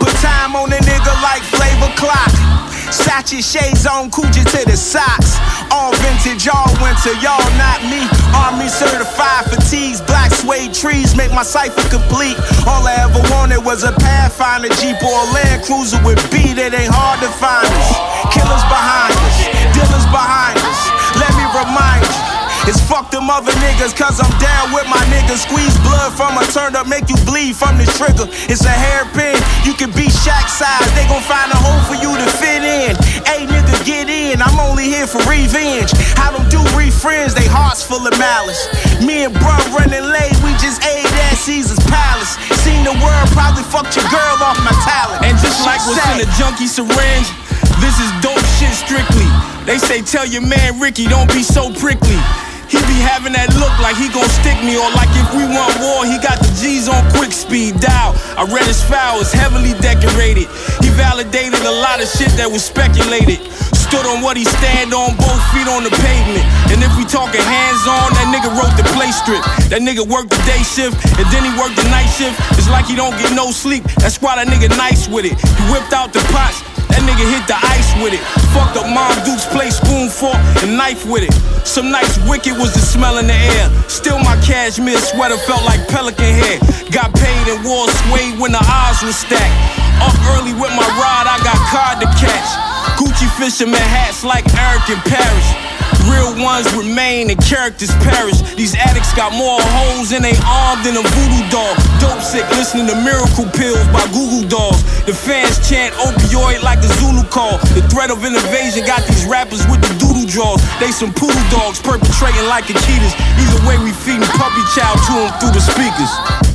Put 0.00 0.08
time 0.24 0.56
on 0.56 0.72
a 0.72 0.80
nigga 0.80 1.12
like 1.20 1.42
flavor 1.42 1.92
clock. 2.00 2.57
Sachi 2.90 3.44
shades 3.44 3.86
on 3.86 4.10
Coogi 4.10 4.44
to 4.44 4.60
the 4.64 4.76
socks. 4.76 5.36
All 5.70 5.92
vintage, 6.00 6.48
all 6.48 6.72
winter, 6.80 7.12
y'all 7.20 7.44
not 7.60 7.84
me. 7.84 8.00
Army 8.32 8.68
certified 8.68 9.44
fatigues, 9.50 10.00
black 10.00 10.32
suede 10.32 10.72
trees 10.72 11.14
make 11.16 11.30
my 11.32 11.42
cipher 11.42 11.84
complete. 11.92 12.36
All 12.64 12.86
I 12.86 12.96
ever 13.04 13.20
wanted 13.34 13.64
was 13.64 13.84
a 13.84 13.92
Pathfinder 13.92 14.72
Jeep 14.80 14.96
or 15.04 15.12
a 15.12 15.26
Land 15.36 15.64
Cruiser 15.64 16.00
with 16.04 16.18
B 16.32 16.56
It 16.56 16.72
ain't 16.72 16.92
hard 16.92 17.20
to 17.20 17.28
find 17.36 17.68
us. 17.68 17.88
Killers 18.32 18.64
behind 18.72 19.14
us, 19.28 19.36
dealers 19.76 20.08
behind 20.08 20.58
us. 20.64 20.80
Let 21.20 21.32
me 21.36 21.44
remind 21.52 22.04
you. 22.04 22.27
It's 22.68 22.84
fuck 22.84 23.08
them 23.08 23.32
other 23.32 23.48
niggas, 23.64 23.96
cause 23.96 24.20
I'm 24.20 24.28
down 24.36 24.76
with 24.76 24.84
my 24.92 25.00
niggas. 25.08 25.48
Squeeze 25.48 25.72
blood 25.80 26.12
from 26.12 26.36
a 26.36 26.44
turn 26.52 26.76
up, 26.76 26.84
make 26.84 27.08
you 27.08 27.16
bleed 27.24 27.56
from 27.56 27.80
the 27.80 27.88
trigger. 27.96 28.28
It's 28.44 28.60
a 28.68 28.76
hairpin, 28.76 29.40
you 29.64 29.72
can 29.72 29.88
be 29.96 30.12
shack 30.12 30.52
size. 30.52 30.84
They 30.92 31.08
gon' 31.08 31.24
find 31.24 31.48
a 31.48 31.56
hole 31.56 31.80
for 31.88 31.96
you 31.96 32.12
to 32.12 32.28
fit 32.36 32.60
in. 32.60 32.92
Hey 33.24 33.48
nigga, 33.48 33.72
get 33.88 34.12
in, 34.12 34.44
I'm 34.44 34.60
only 34.60 34.84
here 34.84 35.08
for 35.08 35.16
revenge. 35.24 35.96
How 36.20 36.28
them 36.28 36.44
do 36.52 36.60
re 36.76 36.92
friends, 36.92 37.32
they 37.32 37.48
hearts 37.48 37.80
full 37.80 38.04
of 38.04 38.12
malice. 38.20 38.60
Me 39.00 39.24
and 39.24 39.32
bruh 39.32 39.64
running 39.72 40.04
late, 40.04 40.36
we 40.44 40.52
just 40.60 40.84
ate 40.84 41.08
at 41.24 41.40
Caesar's 41.40 41.80
Palace. 41.88 42.36
Seen 42.60 42.84
the 42.84 42.92
world, 43.00 43.32
probably 43.32 43.64
fucked 43.64 43.96
your 43.96 44.04
girl 44.12 44.44
off 44.44 44.60
my 44.60 44.76
talent. 44.84 45.24
And 45.24 45.40
just 45.40 45.64
like 45.64 45.80
what's 45.88 46.04
in 46.12 46.20
a 46.20 46.28
junkie 46.36 46.68
syringe, 46.68 47.32
this 47.80 47.96
is 47.96 48.12
dope 48.20 48.44
shit 48.60 48.76
strictly. 48.76 49.24
They 49.64 49.80
say 49.80 50.04
tell 50.04 50.28
your 50.28 50.44
man 50.44 50.76
Ricky, 50.76 51.08
don't 51.08 51.32
be 51.32 51.40
so 51.40 51.72
prickly. 51.72 52.20
He 52.68 52.76
be 52.84 53.00
having 53.00 53.32
that 53.32 53.48
look 53.56 53.72
like 53.80 53.96
he 53.96 54.12
gon' 54.12 54.28
stick 54.28 54.60
me, 54.60 54.76
or 54.76 54.88
like 54.92 55.08
if 55.16 55.28
we 55.32 55.48
want 55.48 55.72
war, 55.80 56.04
he 56.04 56.20
got 56.20 56.36
the 56.36 56.52
G's 56.52 56.84
on 56.84 57.00
quick 57.16 57.32
speed 57.32 57.80
dial. 57.80 58.12
I 58.36 58.44
read 58.44 58.68
his 58.68 58.84
file, 58.84 59.16
it's 59.24 59.32
heavily 59.32 59.72
decorated. 59.80 60.44
He 60.84 60.92
validated 60.92 61.64
a 61.64 61.74
lot 61.80 62.04
of 62.04 62.08
shit 62.12 62.28
that 62.36 62.44
was 62.44 62.60
speculated. 62.60 63.40
Stood 63.72 64.04
on 64.04 64.20
what 64.20 64.36
he 64.36 64.44
stand 64.44 64.92
on, 64.92 65.16
both 65.16 65.40
feet 65.56 65.64
on 65.64 65.80
the 65.80 65.94
pavement. 66.04 66.44
And 66.68 66.84
if 66.84 66.92
we 67.00 67.08
talking 67.08 67.40
hands 67.40 67.88
on, 67.88 68.12
that 68.20 68.28
nigga 68.28 68.52
wrote 68.52 68.76
the 68.76 68.84
play 68.92 69.08
strip. 69.16 69.40
That 69.72 69.80
nigga 69.80 70.04
worked 70.04 70.28
the 70.28 70.40
day 70.44 70.60
shift, 70.60 71.00
and 71.16 71.24
then 71.32 71.48
he 71.48 71.52
worked 71.56 71.80
the 71.80 71.88
night 71.88 72.12
shift. 72.12 72.36
It's 72.60 72.68
like 72.68 72.84
he 72.84 72.92
don't 72.92 73.16
get 73.16 73.32
no 73.32 73.48
sleep. 73.48 73.88
That's 73.96 74.20
why 74.20 74.36
that 74.36 74.44
nigga 74.44 74.68
nice 74.76 75.08
with 75.08 75.24
it. 75.24 75.40
He 75.40 75.62
whipped 75.72 75.96
out 75.96 76.12
the 76.12 76.20
pots. 76.36 76.60
That 76.98 77.06
nigga 77.06 77.30
hit 77.30 77.46
the 77.46 77.54
ice 77.54 77.94
with 78.02 78.10
it. 78.10 78.18
Fucked 78.50 78.74
up 78.74 78.90
Mom 78.90 79.14
Duke's 79.22 79.46
play 79.54 79.70
spoon, 79.70 80.10
fork, 80.10 80.34
and 80.66 80.74
knife 80.74 81.06
with 81.06 81.22
it. 81.22 81.30
Some 81.62 81.94
nights 81.94 82.18
wicked 82.26 82.58
was 82.58 82.74
the 82.74 82.82
smell 82.82 83.22
in 83.22 83.30
the 83.30 83.38
air. 83.38 83.70
Still 83.86 84.18
my 84.18 84.34
cashmere 84.42 84.98
sweater 84.98 85.38
felt 85.46 85.62
like 85.62 85.86
pelican 85.86 86.26
hair. 86.26 86.58
Got 86.90 87.14
paid 87.14 87.46
and 87.54 87.62
wore 87.62 87.86
suede 88.02 88.42
when 88.42 88.50
the 88.50 88.58
odds 88.66 88.98
were 89.06 89.14
stacked. 89.14 89.54
Up 90.02 90.18
early 90.34 90.58
with 90.58 90.74
my 90.74 90.90
rod, 90.98 91.30
I 91.30 91.38
got 91.46 91.58
card 91.70 92.02
to 92.02 92.10
catch. 92.18 92.50
Gucci 92.98 93.30
fisherman 93.38 93.78
hats 93.78 94.26
like 94.26 94.42
Eric 94.58 94.90
and 94.90 95.02
Paris. 95.06 95.67
Real 96.06 96.36
ones 96.38 96.68
remain 96.76 97.30
and 97.30 97.40
characters 97.42 97.90
perish. 98.06 98.38
These 98.54 98.76
addicts 98.76 99.12
got 99.14 99.32
more 99.32 99.58
holes 99.58 100.12
in 100.12 100.22
they 100.22 100.36
arm 100.46 100.78
than 100.84 100.94
a 100.94 101.02
voodoo 101.02 101.44
doll. 101.50 101.74
Dope 101.98 102.22
sick, 102.22 102.46
listening 102.54 102.86
to 102.86 102.96
miracle 103.02 103.48
pills 103.56 103.82
by 103.90 104.04
Goo 104.14 104.28
Goo 104.30 104.44
Dolls. 104.46 104.82
The 105.04 105.14
fans 105.14 105.58
chant 105.66 105.94
opioid 105.98 106.62
like 106.62 106.78
a 106.84 106.90
Zulu 107.00 107.24
call. 107.28 107.58
The 107.74 107.82
threat 107.90 108.10
of 108.10 108.24
invasion 108.24 108.86
got 108.86 109.02
these 109.06 109.24
rappers 109.26 109.66
with 109.66 109.82
the 109.82 109.92
doodle 109.98 110.26
draws. 110.26 110.62
They 110.78 110.92
some 110.92 111.12
poodle 111.12 111.44
dogs 111.50 111.80
perpetrating 111.80 112.46
like 112.46 112.70
Akitas. 112.70 113.14
Either 113.40 113.60
way, 113.66 113.76
we 113.82 113.90
feeding 113.92 114.28
puppy 114.38 114.62
chow 114.74 114.94
to 114.94 115.14
them 115.26 115.32
through 115.40 115.54
the 115.56 115.64
speakers. 115.64 116.47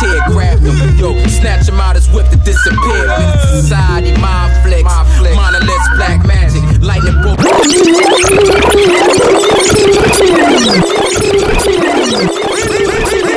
Tear, 0.00 0.20
grab 0.28 0.58
them. 0.60 0.76
Yo, 0.98 1.14
snatch 1.28 1.68
him 1.68 1.80
out 1.80 1.96
his 1.96 2.08
whip 2.10 2.28
to 2.30 2.36
disappear. 2.36 3.06
Menace 3.06 3.50
society, 3.50 4.16
mind 4.20 4.52
flicks. 4.62 4.94
Monoliths, 5.34 5.88
black 5.96 6.24
magic. 6.26 6.62
Lightning 6.82 7.20
bolt. 7.22 7.40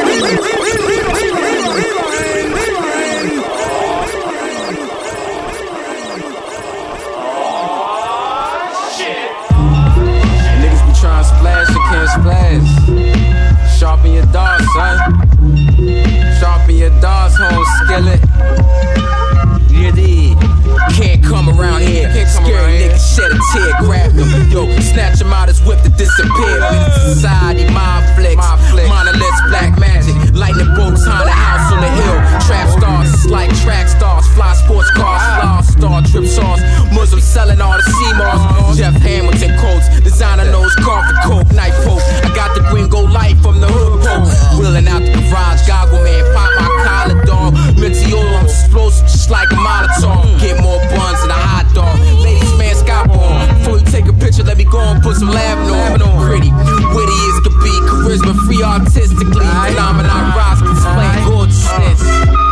shed 23.20 23.32
a 23.32 23.40
tear, 23.52 23.74
grab 23.84 24.12
them. 24.14 24.30
Yo, 24.52 24.66
snatch 24.80 25.22
him 25.22 25.34
out 25.34 25.48
his 25.48 25.62
whip 25.62 25.82
to 25.84 25.90
disappear. 25.90 26.60
Menace 26.60 27.20
society, 27.20 27.68
mind 27.74 28.08
flicks. 28.16 28.40
Monoliths, 28.88 29.42
black 29.50 29.78
magic. 29.80 30.16
Lightning 30.34 30.72
bolts, 30.76 31.06
haunted 31.06 31.34
house 31.34 31.72
on 31.74 31.82
the 31.82 31.92
hill. 31.92 32.18
Trap 32.48 32.68
stars, 32.80 33.26
like 33.26 33.52
track 33.62 33.88
stars. 33.88 34.28
Fly 34.34 34.54
sports 34.54 34.90
cars, 34.92 35.22
ah. 35.22 35.62
fly 35.62 35.69
star 35.80 36.04
trip 36.04 36.26
sauce. 36.28 36.62
Muslims 36.92 37.24
selling 37.24 37.62
all 37.62 37.72
the 37.72 37.84
CMOS. 37.84 38.76
Jeff 38.78 38.94
Hamilton 39.02 39.56
coats, 39.58 39.88
designer 40.04 40.46
nose, 40.52 40.76
carpet 40.84 41.16
coke 41.24 41.52
night 41.56 41.74
poke. 41.88 42.04
I 42.24 42.30
got 42.36 42.54
the 42.56 42.62
green 42.70 42.90
gold 42.90 43.12
light 43.12 43.38
from 43.40 43.60
the 43.62 43.68
hood 43.68 44.04
poke. 44.04 44.28
Wheeling 44.60 44.88
out 44.88 45.00
the 45.00 45.16
garage, 45.16 45.64
goggle 45.68 46.04
man, 46.04 46.24
pop 46.36 46.52
my 46.60 46.68
collar 46.84 47.20
dog. 47.26 47.54
Meteor, 47.80 48.20
I'm 48.20 48.46
explosive 48.46 49.08
just 49.08 49.30
like 49.32 49.50
a 49.52 49.56
Molotov. 49.56 50.40
Get 50.40 50.60
more 50.62 50.80
buns 50.92 51.20
than 51.24 51.32
a 51.32 51.40
hot 51.40 51.68
dog. 51.74 51.96
Ladies, 52.20 52.54
man, 52.60 52.76
sky 52.76 53.08
on. 53.08 53.48
Before 53.60 53.80
you 53.80 53.86
take 53.88 54.08
a 54.08 54.14
picture, 54.14 54.44
let 54.44 54.58
me 54.58 54.66
go 54.66 54.80
and 54.80 55.02
put 55.02 55.16
some 55.16 55.32
lab 55.32 55.58
on. 55.72 56.00
Pretty, 56.28 56.52
witty 56.52 57.18
as 57.32 57.40
could 57.40 57.58
be, 57.64 57.74
charisma 57.88 58.36
free 58.46 58.62
artistically. 58.62 59.48
Phenomenon, 59.48 60.36
rise, 60.36 60.60
display 60.60 61.10
gorgeousness. 61.24 62.49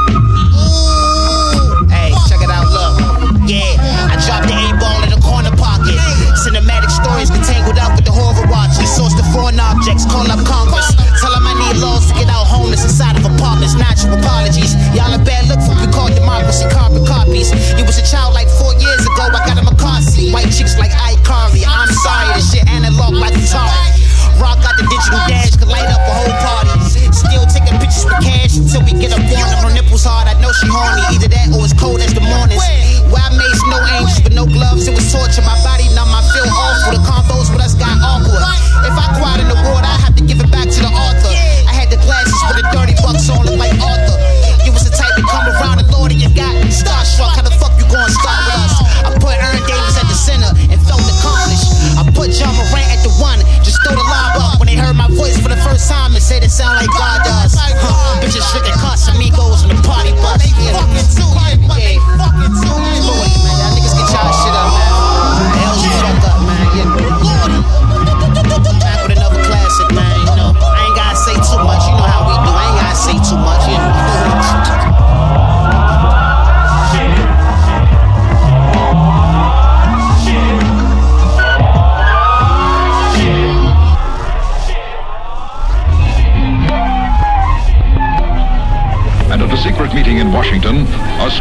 Yeah, 3.47 4.11
I 4.11 4.19
dropped 4.27 4.51
the 4.51 4.55
A 4.59 4.75
ball 4.75 4.99
in 5.07 5.09
the 5.15 5.23
corner 5.23 5.55
pocket. 5.55 5.95
Cinematic 6.43 6.91
stories 6.91 7.31
get 7.31 7.47
tangled 7.47 7.79
up 7.79 7.95
with 7.95 8.03
the 8.03 8.11
horror 8.11 8.43
watch. 8.51 8.75
watches. 8.75 8.91
Source 8.91 9.15
the 9.15 9.23
foreign 9.31 9.55
objects, 9.55 10.03
call 10.03 10.27
up 10.27 10.43
Congress. 10.43 10.91
Tell 11.23 11.31
them 11.31 11.47
I 11.47 11.55
need 11.55 11.79
laws 11.79 12.11
to 12.11 12.13
get 12.19 12.27
out 12.27 12.43
homeless 12.43 12.83
inside 12.83 13.15
of 13.15 13.23
apartments. 13.23 13.71
Your 14.03 14.19
apologies. 14.19 14.75
Y'all 14.91 15.15
a 15.15 15.19
bad 15.23 15.47
look 15.47 15.63
for 15.63 15.79
we 15.79 15.87
call 15.95 16.11
democracy 16.11 16.67
carbon 16.75 17.07
copies. 17.07 17.55
You 17.79 17.87
was 17.87 17.95
a 17.95 18.03
child 18.03 18.35
like 18.35 18.51
four 18.59 18.75
years 18.83 19.07
ago. 19.07 19.31
I 19.31 19.39
got 19.47 19.55
a 19.55 19.63
McCarthy. 19.63 20.35
White 20.35 20.51
chicks 20.51 20.75
like 20.75 20.91
iCarly. 20.91 21.63
I'm 21.63 21.87
sorry, 22.03 22.35
this 22.35 22.51
shit 22.51 22.67
analog 22.67 23.15
like 23.15 23.31
Atari. 23.31 23.97
Rock 24.43 24.61
got 24.61 24.77
the 24.77 24.85
digital 24.85 25.23
dash, 25.25 25.55
could 25.57 25.71
light 25.71 25.87
up 25.87 26.03
a 26.03 26.13
whole 26.13 26.35
party. 26.45 26.75
Still 27.15 27.47
taking 27.49 27.73
pictures 27.81 28.05
with 28.05 28.21
cash 28.21 28.59
until 28.59 28.85
we 28.85 28.93
get 28.93 29.15
up 29.15 29.23
on 29.23 29.33
her. 29.33 29.65
Her 29.65 29.73
nipples 29.73 30.05
hard, 30.05 30.29
I 30.29 30.37
know 30.37 30.53
she 30.53 30.69
horny. 30.69 31.01
Either 31.15 31.31
that 31.31 31.49
or 31.55 31.65
it's 31.65 31.73
cold 31.73 32.01
as 32.01 32.13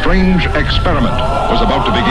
strange 0.07 0.47
experiment 0.55 1.19
was 1.51 1.61
about 1.63 1.85
to 1.85 1.91
begin. 1.91 2.06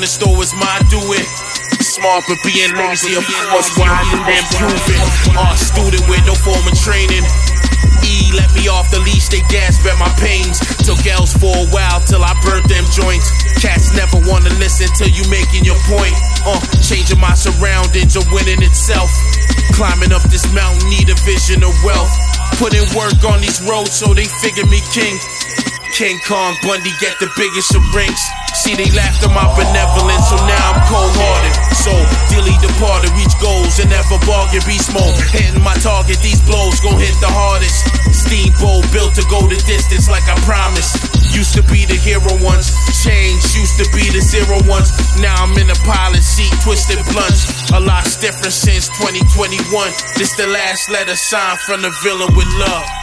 At 0.00 0.08
the 0.08 0.16
store 0.16 0.40
is 0.40 0.56
my 0.56 0.80
do 0.88 1.00
it. 1.12 1.28
Smart 1.84 2.24
but 2.24 2.40
being 2.40 2.72
lazy, 2.72 3.20
of 3.20 3.24
course, 3.52 3.68
wise 3.76 4.08
and 4.16 4.24
then 4.24 4.44
proven. 4.56 5.00
Art 5.36 5.60
student 5.60 6.00
with 6.08 6.24
no 6.24 6.32
formal 6.32 6.72
training. 6.72 7.20
E 8.00 8.32
let 8.32 8.48
me 8.56 8.64
off 8.72 8.88
the 8.88 9.00
leash, 9.04 9.28
they 9.28 9.44
gasped 9.52 9.84
at 9.84 10.00
my 10.00 10.08
pains. 10.16 10.56
Took 10.88 11.04
L's 11.04 11.36
for 11.36 11.52
a 11.52 11.66
while 11.68 12.00
till 12.08 12.24
I 12.24 12.32
burnt 12.40 12.64
them 12.72 12.84
joints. 12.96 13.28
Cats 13.60 13.92
never 13.92 14.16
wanna 14.24 14.48
listen 14.56 14.88
till 14.96 15.12
you 15.12 15.24
making 15.28 15.68
your 15.68 15.80
point. 15.84 16.16
Uh, 16.48 16.60
changing 16.80 17.20
my 17.20 17.36
surroundings 17.36 18.16
or 18.16 18.24
winning 18.32 18.64
itself. 18.64 19.12
Climbing 19.76 20.16
up 20.16 20.24
this 20.32 20.48
mountain, 20.56 20.88
need 20.88 21.12
a 21.12 21.18
vision 21.28 21.60
of 21.60 21.76
wealth. 21.84 22.12
Putting 22.56 22.88
work 22.96 23.20
on 23.28 23.44
these 23.44 23.60
roads 23.68 23.92
so 23.92 24.16
they 24.16 24.28
figure 24.40 24.64
me 24.64 24.80
king. 24.96 25.20
King 25.92 26.16
Kong 26.24 26.56
Bundy 26.64 26.92
get 27.04 27.20
the 27.20 27.28
biggest 27.36 27.74
of 27.76 27.84
rings. 27.92 28.22
See, 28.70 28.78
they 28.78 28.90
laughed 28.94 29.26
at 29.26 29.34
my 29.34 29.50
benevolence, 29.58 30.30
so 30.30 30.38
now 30.46 30.70
I'm 30.70 30.78
cold 30.86 31.10
hearted. 31.18 31.54
So, 31.74 31.90
dearly 32.30 32.54
departed, 32.62 33.10
reach 33.18 33.34
goals 33.42 33.82
and 33.82 33.90
never 33.90 34.14
bargain. 34.22 34.62
Beast 34.62 34.94
mode, 34.94 35.10
hitting 35.34 35.58
my 35.58 35.74
target, 35.82 36.22
these 36.22 36.38
blows 36.46 36.78
gon' 36.78 36.94
hit 36.94 37.18
the 37.18 37.26
hardest. 37.26 37.90
Steamboat 38.14 38.86
built 38.94 39.18
to 39.18 39.26
go 39.26 39.42
the 39.50 39.58
distance 39.66 40.06
like 40.06 40.22
I 40.30 40.38
promised. 40.46 41.02
Used 41.34 41.58
to 41.58 41.66
be 41.66 41.82
the 41.82 41.98
hero 41.98 42.30
once, 42.46 42.70
change 43.02 43.42
used 43.58 43.74
to 43.82 43.86
be 43.90 44.06
the 44.14 44.22
zero 44.22 44.62
ones. 44.70 44.94
Now 45.18 45.34
I'm 45.42 45.56
in 45.58 45.66
the 45.66 45.78
pilot 45.82 46.22
seat, 46.22 46.54
twisted 46.62 47.02
blunts. 47.10 47.74
A 47.74 47.80
lot's 47.82 48.14
different 48.22 48.54
since 48.54 48.86
2021. 49.02 49.66
This 50.14 50.38
the 50.38 50.46
last 50.46 50.86
letter 50.86 51.18
signed 51.18 51.58
from 51.66 51.82
the 51.82 51.90
villain 52.06 52.30
with 52.38 52.46
love. 52.54 52.99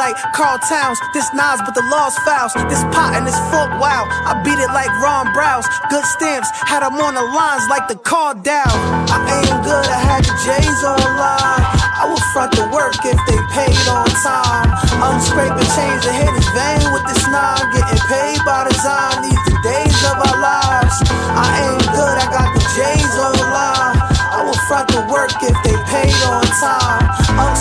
like 0.00 0.16
Carl 0.32 0.56
Towns. 0.64 0.96
This 1.12 1.28
Nas, 1.36 1.60
but 1.60 1.76
the 1.76 1.84
law's 1.92 2.16
fouls. 2.24 2.56
This 2.72 2.80
pot 2.88 3.12
and 3.12 3.28
this 3.28 3.36
fork, 3.52 3.68
wow. 3.76 4.08
I 4.08 4.32
beat 4.40 4.56
it 4.56 4.72
like 4.72 4.88
Ron 5.04 5.28
Browz. 5.36 5.68
Good 5.92 6.08
stamps, 6.16 6.48
had 6.64 6.80
them 6.80 6.96
on 6.96 7.12
the 7.12 7.26
lines 7.36 7.68
like 7.68 7.84
the 7.84 8.00
Cardell. 8.00 8.72
I 9.12 9.20
ain't 9.28 9.60
good, 9.60 9.84
I 9.84 10.00
had 10.00 10.24
the 10.24 10.32
J's 10.40 10.80
online. 10.88 11.64
I 12.00 12.08
would 12.08 12.24
front 12.32 12.56
the 12.56 12.64
work 12.72 12.96
if 13.04 13.20
they 13.28 13.40
paid 13.52 13.76
on 13.92 14.08
time. 14.24 14.72
I'm 15.04 15.20
scraping 15.20 15.68
change 15.76 16.00
to 16.08 16.12
hit 16.16 16.32
his 16.32 16.48
vein 16.56 16.80
with 16.96 17.04
this 17.04 17.20
nine. 17.28 17.60
Getting 17.76 18.00
paid 18.08 18.40
by 18.48 18.72
design, 18.72 19.20
these 19.20 19.42
the 19.52 19.56
days 19.60 20.00
of 20.08 20.16
our 20.16 20.38
lives. 20.40 20.96
I 21.36 21.76
ain't 21.76 21.88
good, 21.92 22.16
I 22.16 22.26
got 22.32 22.48
the 22.56 22.64
J's 22.72 23.14
online. 23.20 24.00
I 24.32 24.48
would 24.48 24.60
front 24.64 24.88
the 24.88 25.04
work 25.12 25.28
if 25.44 25.56
they 25.60 25.76
paid 25.92 26.16
on 26.24 26.48
time. 26.56 27.09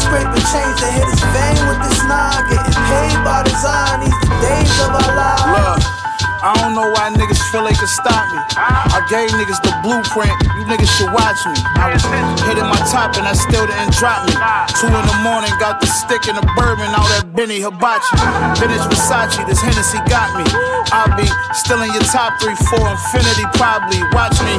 Scraping 0.09 0.41
to 0.41 0.87
hit 0.89 1.05
his 1.05 1.21
with 1.69 1.77
this 1.85 2.01
nine. 2.09 2.41
Getting 2.49 2.81
paid 2.89 3.13
by 3.21 3.45
design, 3.45 4.01
these 4.01 4.17
the 4.25 4.29
days 4.41 4.73
of 4.81 4.89
our 4.89 5.13
lives. 5.13 5.85
I 6.41 6.57
don't 6.57 6.73
know 6.73 6.89
why 6.97 7.13
niggas 7.13 7.37
feel 7.53 7.61
they 7.61 7.77
can 7.77 7.85
stop 7.85 8.25
me. 8.33 8.41
I 8.57 9.05
gave 9.05 9.29
niggas 9.37 9.61
the 9.61 9.69
blueprint, 9.85 10.33
you 10.57 10.65
niggas 10.65 10.89
should 10.97 11.13
watch 11.13 11.37
me. 11.45 11.53
I 11.77 11.93
was 11.93 12.01
hitting 12.41 12.65
my 12.65 12.81
top 12.89 13.21
and 13.21 13.29
I 13.29 13.37
still 13.37 13.69
didn't 13.69 13.93
drop 14.01 14.25
me. 14.25 14.33
Two 14.81 14.89
in 14.89 14.97
the 14.97 15.19
morning, 15.21 15.53
got 15.61 15.77
the 15.77 15.85
stick 15.85 16.25
and 16.25 16.41
the 16.41 16.47
bourbon, 16.57 16.89
all 16.97 17.05
that 17.13 17.29
Benny 17.37 17.61
Hibachi. 17.61 18.17
Vintage 18.57 18.81
Versace, 18.89 19.45
this 19.45 19.61
Hennessy 19.61 20.01
got 20.09 20.33
me. 20.33 20.47
I'll 20.89 21.13
be 21.13 21.29
still 21.53 21.85
in 21.85 21.93
your 21.93 22.07
top 22.09 22.33
three 22.41 22.57
for 22.65 22.81
infinity, 22.81 23.45
probably. 23.53 24.01
Watch 24.09 24.41
me. 24.41 24.57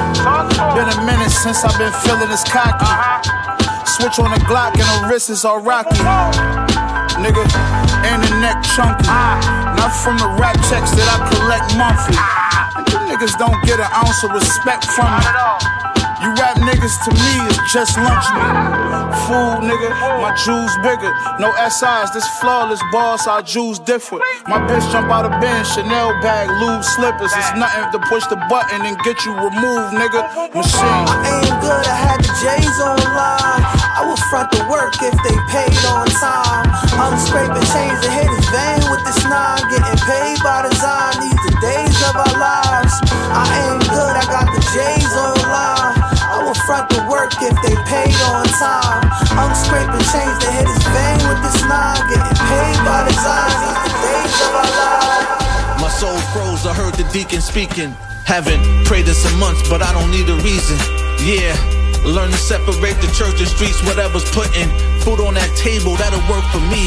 Been 0.79 0.87
a 0.87 0.99
minute 1.03 1.35
since 1.35 1.67
I've 1.67 1.75
been 1.75 1.91
feeling 2.07 2.31
this 2.31 2.47
cocky. 2.47 2.87
Switch 4.01 4.19
on 4.19 4.31
the 4.31 4.39
Glock 4.47 4.73
and 4.81 5.05
the 5.05 5.09
wrist 5.13 5.29
is 5.29 5.45
all 5.45 5.61
rocky. 5.61 5.91
Nigga, 7.21 7.45
and 8.03 8.23
the 8.25 8.41
neck 8.41 8.63
chunky. 8.63 9.05
Not 9.77 9.93
from 9.93 10.17
the 10.17 10.27
rap 10.41 10.57
checks 10.71 10.93
that 10.93 11.05
I 11.05 11.29
collect 11.29 11.77
monthly. 11.77 12.17
You 12.89 13.13
niggas 13.13 13.37
don't 13.39 13.63
get 13.67 13.79
an 13.79 13.93
ounce 13.93 14.25
of 14.25 14.31
respect 14.31 14.87
from 14.87 15.05
me. 15.05 15.80
Niggas 16.61 16.97
to 17.05 17.11
me 17.11 17.33
is 17.49 17.59
just 17.73 17.97
lunch 17.97 18.29
meat. 18.37 18.57
Fool 19.25 19.65
nigga, 19.65 19.91
my 20.21 20.37
jewels 20.45 20.77
bigger. 20.85 21.13
No 21.41 21.51
SIs, 21.69 22.13
this 22.13 22.29
flawless 22.39 22.83
boss, 22.93 23.27
our 23.27 23.43
jewels 23.43 23.79
different. 23.79 24.23
My 24.47 24.59
bitch 24.69 24.85
jump 24.93 25.09
out 25.09 25.25
of 25.25 25.33
bed, 25.41 25.65
Chanel 25.65 26.13
bag, 26.21 26.49
lube 26.61 26.85
slippers. 26.85 27.33
It's 27.33 27.55
nothing 27.57 27.91
to 27.93 28.07
push 28.07 28.27
the 28.27 28.37
button 28.49 28.85
and 28.85 28.97
get 29.01 29.25
you 29.25 29.33
removed, 29.33 29.97
nigga. 29.97 30.21
Machine. 30.55 31.05
I 31.09 31.41
ain't 31.43 31.61
good, 31.65 31.87
I 31.89 31.97
had 31.97 32.21
the 32.21 32.33
J's 32.39 32.79
online. 32.79 33.65
I 33.97 34.05
would 34.07 34.19
front 34.31 34.51
the 34.53 34.63
work 34.71 34.95
if 35.01 35.17
they 35.25 35.37
paid 35.51 35.85
on 35.89 36.07
time. 36.21 36.70
Paid 48.61 48.69
on 48.69 48.83
time. 48.83 49.03
I'm 49.39 49.55
scraping 49.57 50.05
chains 50.13 50.37
to 50.45 50.49
hit 50.53 50.67
his 50.69 50.85
vein 50.93 51.19
with 51.29 51.41
this 51.43 51.61
nine. 51.65 52.01
Getting 52.09 52.37
paid 52.37 52.79
by 52.85 53.09
design, 53.09 53.53
these 53.65 53.81
the 53.85 53.93
days 54.05 54.37
of 54.45 54.53
our 54.55 54.71
lives. 54.71 55.81
My 55.81 55.89
soul 55.89 56.19
froze, 56.33 56.67
I 56.67 56.75
heard 56.75 56.95
the 56.95 57.09
deacon 57.13 57.41
speaking. 57.41 57.91
Haven't 58.25 58.63
prayed 58.87 59.09
in 59.09 59.15
some 59.15 59.39
months, 59.41 59.69
but 59.69 59.83
I 59.83 59.93
don't 59.93 60.11
need 60.11 60.29
a 60.29 60.37
reason. 60.45 60.77
Yeah, 61.25 61.57
learn 62.05 62.31
to 62.31 62.37
separate 62.37 62.97
the 63.01 63.11
church 63.17 63.41
and 63.41 63.49
streets, 63.49 63.83
whatever's 63.85 64.29
putting 64.31 64.69
food 65.03 65.21
on 65.21 65.35
that 65.35 65.51
table, 65.57 65.97
that'll 65.97 66.23
work 66.31 66.45
for 66.53 66.63
me. 66.71 66.87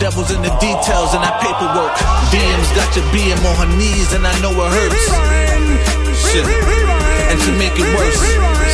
Devil's 0.00 0.32
in 0.34 0.42
the 0.42 0.52
details 0.58 1.14
and 1.14 1.22
that 1.22 1.38
paperwork. 1.38 1.94
DM's 2.34 2.72
got 2.74 2.90
your 2.96 3.06
BM 3.14 3.40
on 3.46 3.56
her 3.62 3.70
knees, 3.78 4.12
and 4.12 4.26
I 4.26 4.34
know 4.42 4.50
it 4.50 4.72
hurts. 4.72 6.03
And 6.42 7.40
to 7.40 7.52
make 7.52 7.78
it 7.78 7.86
worse, 7.94 8.18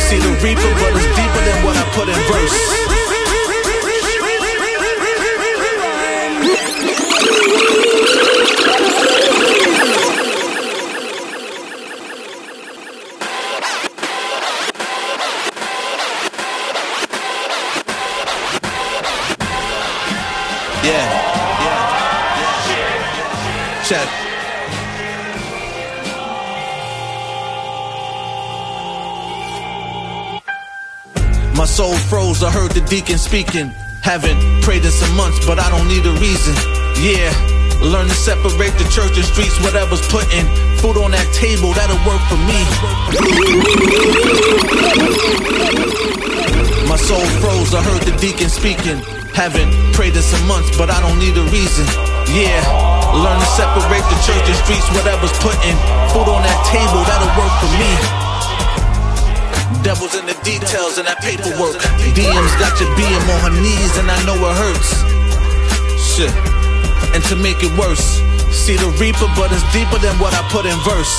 see 0.09 0.17
the 0.17 0.33
reaper, 0.41 0.61
but 0.81 0.95
it's 0.97 1.05
deeper 1.15 1.41
than 1.45 1.63
what 1.63 1.77
I 1.77 1.83
put 1.93 2.09
in 2.09 2.15
verse. 2.31 2.90
I 32.43 32.49
heard 32.49 32.71
the 32.71 32.81
deacon 32.89 33.19
speaking. 33.21 33.69
Haven't 34.01 34.41
prayed 34.65 34.81
in 34.81 34.89
some 34.89 35.13
months, 35.15 35.45
but 35.45 35.61
I 35.61 35.69
don't 35.69 35.85
need 35.85 36.01
a 36.09 36.13
reason. 36.17 36.57
Yeah, 36.97 37.29
learn 37.85 38.09
to 38.09 38.17
separate 38.17 38.73
the 38.81 38.87
church 38.89 39.13
and 39.13 39.25
streets, 39.29 39.61
whatever's 39.61 40.01
putting 40.09 40.49
food 40.81 40.97
on 40.97 41.13
that 41.13 41.29
table, 41.37 41.69
that'll 41.77 42.01
work 42.01 42.17
for 42.25 42.41
me. 42.49 42.57
My 46.89 46.97
soul 46.97 47.21
froze, 47.37 47.77
I 47.77 47.85
heard 47.85 48.01
the 48.09 48.17
deacon 48.17 48.49
speaking. 48.49 49.05
Haven't 49.37 49.69
prayed 49.93 50.17
in 50.17 50.25
some 50.25 50.41
months, 50.49 50.73
but 50.73 50.89
I 50.89 50.97
don't 50.97 51.21
need 51.21 51.37
a 51.37 51.45
reason. 51.53 51.85
Yeah, 52.33 52.57
learn 53.21 53.37
to 53.37 53.49
separate 53.53 54.05
the 54.09 54.17
church 54.25 54.45
and 54.49 54.57
streets, 54.65 54.89
whatever's 54.97 55.35
putting 55.45 55.77
food 56.09 56.25
on 56.25 56.41
that 56.41 56.59
table, 56.73 57.05
that'll 57.05 57.33
work 57.37 57.53
for 57.61 57.69
me. 57.77 58.30
Devil's 59.91 60.15
in 60.15 60.23
the 60.23 60.39
details 60.47 60.95
and 60.95 61.03
that 61.03 61.19
paperwork. 61.19 61.75
DM's 62.15 62.55
got 62.63 62.71
your 62.79 62.87
BM 62.95 63.27
on 63.27 63.39
her 63.43 63.55
knees, 63.59 63.91
and 63.99 64.07
I 64.07 64.15
know 64.23 64.39
it 64.39 64.55
hurts. 64.55 65.03
Shit. 65.99 66.31
And 67.11 67.19
to 67.27 67.35
make 67.35 67.59
it 67.59 67.75
worse, 67.75 68.23
see 68.55 68.79
the 68.79 68.87
reaper, 68.95 69.27
but 69.35 69.51
it's 69.51 69.67
deeper 69.75 69.99
than 69.99 70.15
what 70.15 70.31
I 70.31 70.47
put 70.47 70.63
in 70.63 70.79
verse. 70.87 71.11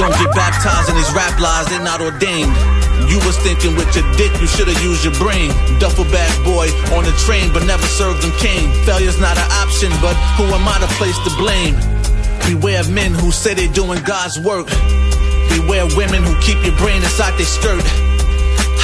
Don't 0.00 0.16
get 0.16 0.32
baptized 0.32 0.88
in 0.88 0.96
these 0.96 1.12
rap 1.12 1.36
lies, 1.36 1.68
they're 1.68 1.84
not 1.84 2.00
ordained. 2.00 2.56
You 3.04 3.20
was 3.28 3.36
thinking 3.44 3.76
with 3.76 3.92
your 3.92 4.08
dick, 4.16 4.32
you 4.40 4.48
should've 4.48 4.80
used 4.80 5.04
your 5.04 5.12
brain. 5.20 5.52
Duffel 5.76 6.08
bag 6.08 6.32
boy 6.40 6.72
on 6.96 7.04
the 7.04 7.12
train, 7.28 7.52
but 7.52 7.68
never 7.68 7.84
served 7.84 8.24
them 8.24 8.32
cane. 8.40 8.72
Failure's 8.88 9.20
not 9.20 9.36
an 9.36 9.48
option, 9.60 9.92
but 10.00 10.16
who 10.40 10.48
am 10.56 10.64
I 10.64 10.80
to 10.80 10.88
place 10.96 11.20
the 11.20 11.36
blame? 11.36 11.76
Beware 12.46 12.80
of 12.80 12.90
men 12.90 13.12
who 13.12 13.32
say 13.32 13.54
they're 13.54 13.72
doing 13.72 14.02
God's 14.04 14.38
work. 14.38 14.68
Beware 15.48 15.86
women 15.96 16.22
who 16.22 16.34
keep 16.40 16.60
your 16.64 16.76
brain 16.76 17.02
inside 17.02 17.32
their 17.38 17.46
skirt. 17.48 17.82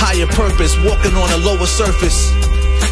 Higher 0.01 0.27
purpose, 0.27 0.73
walking 0.81 1.13
on 1.13 1.29
a 1.29 1.39
lower 1.45 1.67
surface. 1.67 2.33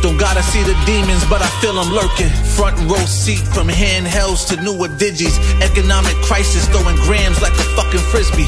Don't 0.02 0.18
gotta 0.18 0.42
see 0.42 0.62
the 0.62 0.76
demons, 0.86 1.24
but 1.26 1.42
I 1.42 1.48
feel 1.60 1.74
them 1.74 1.90
lurking. 1.90 2.30
Front 2.54 2.78
row 2.84 3.02
seat 3.08 3.42
from 3.48 3.66
handhelds 3.66 4.46
to 4.48 4.60
newer 4.62 4.88
digis. 4.88 5.34
Economic 5.60 6.14
crisis 6.22 6.68
throwing 6.68 6.96
grams 7.08 7.40
like 7.42 7.56
a 7.56 7.66
fucking 7.74 8.04
frisbee. 8.12 8.46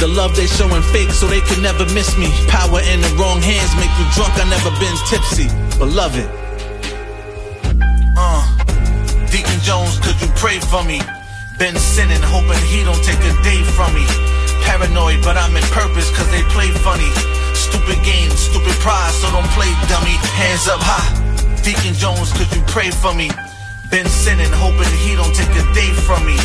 The 0.00 0.08
love 0.08 0.34
they 0.34 0.46
showing 0.46 0.82
fake 0.90 1.10
so 1.10 1.28
they 1.28 1.40
can 1.42 1.62
never 1.62 1.84
miss 1.94 2.16
me. 2.18 2.26
Power 2.48 2.80
in 2.80 3.00
the 3.00 3.14
wrong 3.20 3.40
hands 3.40 3.70
make 3.76 3.92
you 4.00 4.06
drunk, 4.16 4.34
I 4.40 4.48
never 4.50 4.72
been 4.82 4.96
tipsy. 5.06 5.46
Beloved. 5.78 6.26
Uh, 8.18 8.42
Deacon 9.30 9.60
Jones, 9.60 10.00
could 10.00 10.20
you 10.20 10.28
pray 10.34 10.58
for 10.58 10.82
me? 10.82 11.00
Been 11.58 11.76
sinning, 11.76 12.22
hoping 12.22 12.58
he 12.66 12.82
don't 12.82 13.02
take 13.04 13.20
a 13.20 13.34
day 13.42 13.62
from 13.76 13.94
me. 13.94 14.06
Paranoid, 14.64 15.22
but 15.22 15.36
I'm 15.36 15.54
in 15.54 15.62
purpose 15.70 16.08
cause 16.16 16.28
they 16.30 16.42
play 16.54 16.70
funny. 16.82 17.10
Stupid 17.54 18.02
games, 18.04 18.34
stupid 18.34 18.74
pride, 18.80 19.12
so 19.12 19.30
don't 19.30 19.48
play 19.54 19.70
dummy. 19.86 20.16
Hands 20.34 20.66
up 20.68 20.80
high. 20.82 21.10
Deacon 21.62 21.94
Jones, 21.94 22.32
could 22.32 22.50
you 22.54 22.62
pray 22.66 22.90
for 22.90 23.14
me? 23.14 23.30
Been 23.90 24.08
sinning, 24.08 24.50
hoping 24.50 24.88
he 25.04 25.14
don't 25.14 25.34
take 25.36 25.52
a 25.52 25.64
day 25.76 25.92
from 25.92 26.24
me. 26.24 26.36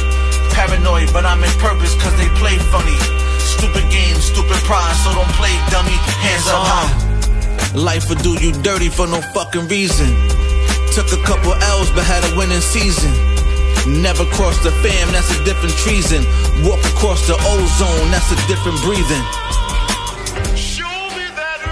Paranoid, 0.51 1.13
but 1.13 1.25
I'm 1.25 1.43
in 1.43 1.53
purpose 1.57 1.95
cause 2.01 2.15
they 2.17 2.29
play 2.38 2.57
funny. 2.69 2.97
Stupid 3.39 3.89
games, 3.89 4.25
stupid 4.27 4.59
pride, 4.67 4.95
so 5.01 5.13
don't 5.15 5.34
play 5.39 5.55
dummy. 5.71 5.97
Hands 6.21 6.47
up 6.51 6.61
high. 6.67 7.07
Life 7.73 8.09
will 8.09 8.21
do 8.21 8.34
you 8.43 8.51
dirty 8.61 8.89
for 8.89 9.07
no 9.07 9.21
fucking 9.34 9.67
reason. 9.67 10.09
Took 10.93 11.13
a 11.13 11.21
couple 11.23 11.53
L's 11.53 11.89
but 11.91 12.03
had 12.03 12.25
a 12.25 12.38
winning 12.38 12.61
season. 12.61 13.36
Never 13.88 14.26
cross 14.35 14.61
the 14.64 14.72
fam, 14.84 15.11
that's 15.15 15.31
a 15.31 15.43
different 15.45 15.73
treason. 15.80 16.26
Walk 16.68 16.84
across 16.91 17.26
the 17.26 17.39
ozone, 17.39 18.11
that's 18.11 18.30
a 18.35 18.39
different 18.51 18.76
breathing. 18.84 19.23
Show 20.59 20.84
me 21.15 21.23
that 21.39 21.64
a 21.64 21.72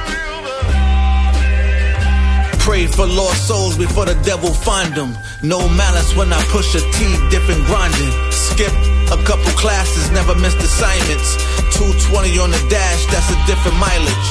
Pray 2.63 2.87
for 2.87 3.05
lost 3.05 3.47
souls 3.47 3.77
before 3.77 4.05
the 4.05 4.15
devil 4.23 4.53
find 4.53 4.95
them. 4.95 5.17
No 5.43 5.67
malice 5.67 6.15
when 6.15 6.31
I 6.31 6.41
push 6.55 6.73
a 6.75 6.79
T, 6.79 7.03
different 7.29 7.65
grinding. 7.67 8.11
Skip 8.31 8.71
a 9.11 9.21
couple 9.27 9.51
classes, 9.59 10.09
never 10.11 10.35
missed 10.35 10.63
assignments. 10.63 11.35
220 11.75 12.39
on 12.39 12.49
the 12.49 12.63
dash, 12.69 13.05
that's 13.11 13.29
a 13.29 13.35
different 13.45 13.75
mileage. 13.75 14.27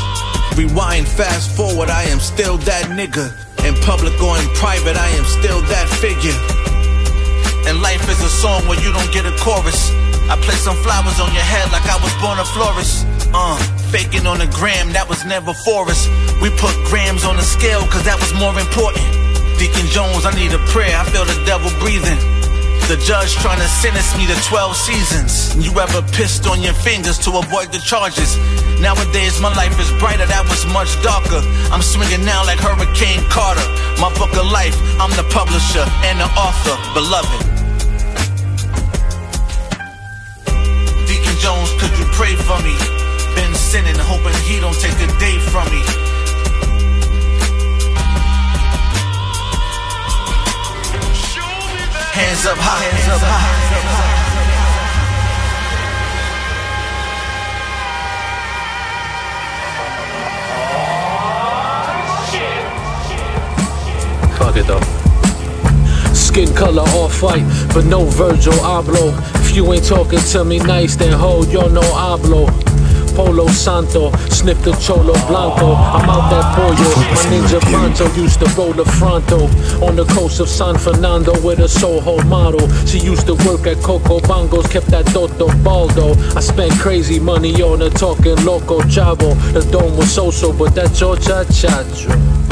Rewind, 0.57 1.07
fast 1.07 1.55
forward, 1.55 1.91
I 1.91 2.05
am 2.05 2.19
still 2.19 2.57
that 2.65 2.87
nigga. 2.97 3.29
In 3.69 3.75
public 3.85 4.17
or 4.23 4.39
in 4.39 4.49
private, 4.57 4.97
I 4.97 5.09
am 5.21 5.25
still 5.25 5.61
that 5.69 5.89
figure. 6.01 6.33
And 7.67 7.81
life 7.81 8.05
is 8.09 8.21
a 8.21 8.29
song 8.29 8.67
where 8.69 8.81
you 8.81 8.93
don't 8.93 9.13
get 9.13 9.25
a 9.25 9.35
chorus. 9.41 9.91
I 10.29 10.37
place 10.41 10.65
some 10.65 10.77
flowers 10.85 11.21
on 11.21 11.33
your 11.33 11.45
head 11.45 11.73
like 11.73 11.85
I 11.89 11.97
was 12.01 12.13
born 12.21 12.39
a 12.39 12.45
florist. 12.45 13.07
Uh, 13.33 13.57
faking 13.91 14.27
on 14.27 14.39
the 14.39 14.47
gram, 14.47 14.93
that 14.93 15.09
was 15.09 15.25
never 15.25 15.53
for 15.65 15.89
us. 15.89 16.09
We 16.41 16.51
put 16.57 16.73
grams 16.89 17.25
on 17.25 17.37
the 17.37 17.43
scale, 17.43 17.83
cause 17.89 18.05
that 18.05 18.21
was 18.21 18.33
more 18.35 18.57
important. 18.59 19.05
Deacon 19.59 19.87
Jones, 19.89 20.25
I 20.25 20.33
need 20.35 20.53
a 20.53 20.63
prayer, 20.73 20.97
I 20.97 21.05
feel 21.09 21.25
the 21.25 21.39
devil 21.47 21.71
breathing. 21.81 22.34
The 22.85 23.01
judge 23.01 23.33
trying 23.41 23.61
to 23.65 23.69
sentence 23.81 24.13
me 24.13 24.27
to 24.29 24.37
12 24.45 24.77
seasons. 24.77 25.57
You 25.57 25.73
ever 25.81 26.05
pissed 26.13 26.47
on 26.47 26.61
your 26.61 26.75
fingers 26.75 27.17
to 27.25 27.33
avoid 27.41 27.73
the 27.73 27.81
charges? 27.81 28.37
Nowadays, 28.79 29.41
my 29.41 29.49
life 29.57 29.73
is 29.81 29.89
brighter, 29.97 30.29
that 30.29 30.45
was 30.45 30.69
much 30.69 30.93
darker. 31.01 31.41
I'm 31.73 31.81
swinging 31.81 32.29
now 32.29 32.45
like 32.45 32.61
Hurricane 32.61 33.25
Carter. 33.33 33.65
My 33.97 34.13
book 34.21 34.37
of 34.37 34.53
life, 34.53 34.77
I'm 35.01 35.09
the 35.17 35.25
publisher 35.33 35.81
and 36.05 36.21
the 36.21 36.29
author, 36.37 36.77
beloved. 36.93 37.41
Deacon 41.09 41.37
Jones, 41.41 41.73
could 41.81 41.95
you 41.97 42.05
pray 42.13 42.37
for 42.37 42.61
me? 42.61 42.77
Been 43.33 43.57
sinning, 43.57 43.97
hoping 43.97 44.37
he 44.45 44.61
don't 44.61 44.77
take 44.77 45.01
a 45.01 45.09
day 45.17 45.41
from 45.49 45.65
me. 45.73 46.14
Hands 52.15 52.47
up 52.47 52.57
high, 52.59 52.85
hands 52.85 53.09
up 53.11 53.21
high. 53.25 54.25
Fuck 64.39 64.57
it 64.57 64.67
though. 64.69 66.15
Skin 66.15 66.55
color 66.55 66.83
off 66.83 67.21
white, 67.21 67.45
but 67.75 67.85
no 67.87 68.05
Virgil 68.05 68.53
Abloh. 68.63 69.13
If 69.41 69.57
you 69.57 69.73
ain't 69.73 69.85
talking 69.85 70.21
to 70.21 70.45
me 70.45 70.61
nice, 70.61 70.95
then 70.95 71.13
hold 71.13 71.49
yo 71.51 71.67
no 71.67 71.81
hablo. 71.81 72.49
Polo 73.15 73.47
Santo, 73.49 74.11
sniff 74.29 74.63
the 74.63 74.73
Cholo 74.73 75.15
Blanco. 75.27 75.75
I'm 75.75 76.11
out 76.11 76.31
that 76.31 76.57
pollo. 76.57 76.75
My 77.15 77.25
ninja 77.31 77.61
Pancho 77.61 78.13
used 78.15 78.41
to 78.41 78.47
roll 78.57 78.73
the 78.73 78.85
Fronto 78.85 79.47
on 79.87 79.97
the 79.97 80.05
coast 80.07 80.41
of 80.41 80.49
San 80.49 80.77
Fernando 80.77 81.33
with 81.43 81.61
a 81.61 81.69
Soho 81.69 82.23
model. 82.25 82.69
She 82.87 82.99
used 82.99 83.27
to 83.27 83.35
work 83.47 83.67
at 83.67 83.83
Coco 83.83 84.19
Bongos, 84.21 84.71
kept 84.71 84.87
that 84.89 85.07
Toto 85.07 85.49
Baldo. 85.63 86.15
I 86.37 86.41
spent 86.41 86.73
crazy 86.81 87.21
money 87.21 87.63
on 87.63 87.81
her 87.81 87.91
talking 87.91 88.37
loco 88.45 88.81
chavo. 88.83 89.35
The 89.53 89.63
dome 89.71 89.97
was 89.97 90.13
so-so, 90.13 90.53
but 90.53 90.75
that's 90.75 91.01
your 91.01 91.17
cha-cha. 91.17 92.44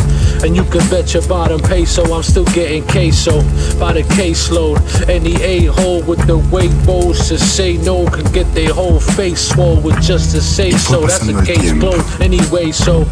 And 0.42 0.56
you 0.56 0.64
can 0.64 0.80
bet 0.90 1.14
your 1.14 1.22
bottom 1.28 1.60
peso 1.60 2.02
I'm 2.12 2.22
still 2.22 2.44
getting 2.46 2.82
queso 2.88 3.40
by 3.78 3.92
the 3.92 4.02
caseload. 4.02 4.80
Any 5.08 5.34
a-hole 5.42 6.02
with 6.02 6.26
the 6.26 6.38
weight 6.50 6.72
rolls 6.86 7.28
to 7.28 7.38
say 7.38 7.76
no 7.78 8.06
can 8.10 8.30
get 8.32 8.52
their 8.54 8.72
whole 8.74 8.98
face 8.98 9.40
swole 9.48 9.80
with 9.80 10.00
just 10.02 10.34
to 10.34 10.40
say 10.40 10.72
so. 10.72 11.00
That's 11.06 11.28
a 11.28 11.44
case 11.44 11.72
closed 11.78 12.20
anyway. 12.20 12.72
So 12.72 13.04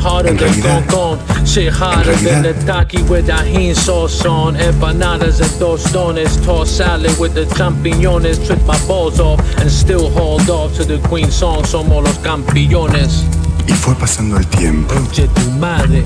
harder 0.00 0.28
En 0.30 0.36
than 0.36 0.52
realidad- 0.52 0.88
gong 0.90 1.18
gong, 1.18 1.46
shit 1.46 1.72
harder 1.72 2.14
than 2.22 2.42
the 2.42 2.54
taki 2.64 3.02
with 3.04 3.26
tajin 3.26 3.74
sauce 3.74 4.24
on. 4.24 4.54
Empanadas 4.56 5.40
and 5.40 5.50
tostones, 5.60 6.36
toss 6.44 6.70
salad 6.70 7.18
with 7.18 7.34
the 7.34 7.46
champiñones. 7.56 8.38
Tripped 8.46 8.64
my 8.66 8.78
balls 8.86 9.18
off 9.18 9.40
and 9.58 9.70
still 9.70 10.08
hauled 10.10 10.48
off 10.48 10.74
to 10.76 10.84
the 10.84 10.98
Queen 11.08 11.30
song. 11.30 11.64
Somos 11.64 12.04
los 12.04 12.18
campeones. 12.18 13.24
Y 13.66 13.72
fue 13.74 13.94
pasando 13.96 14.36
el 14.36 14.46
tiempo. 14.46 14.94
Conche 14.94 15.26
tu 15.34 15.50
madre. 15.58 16.04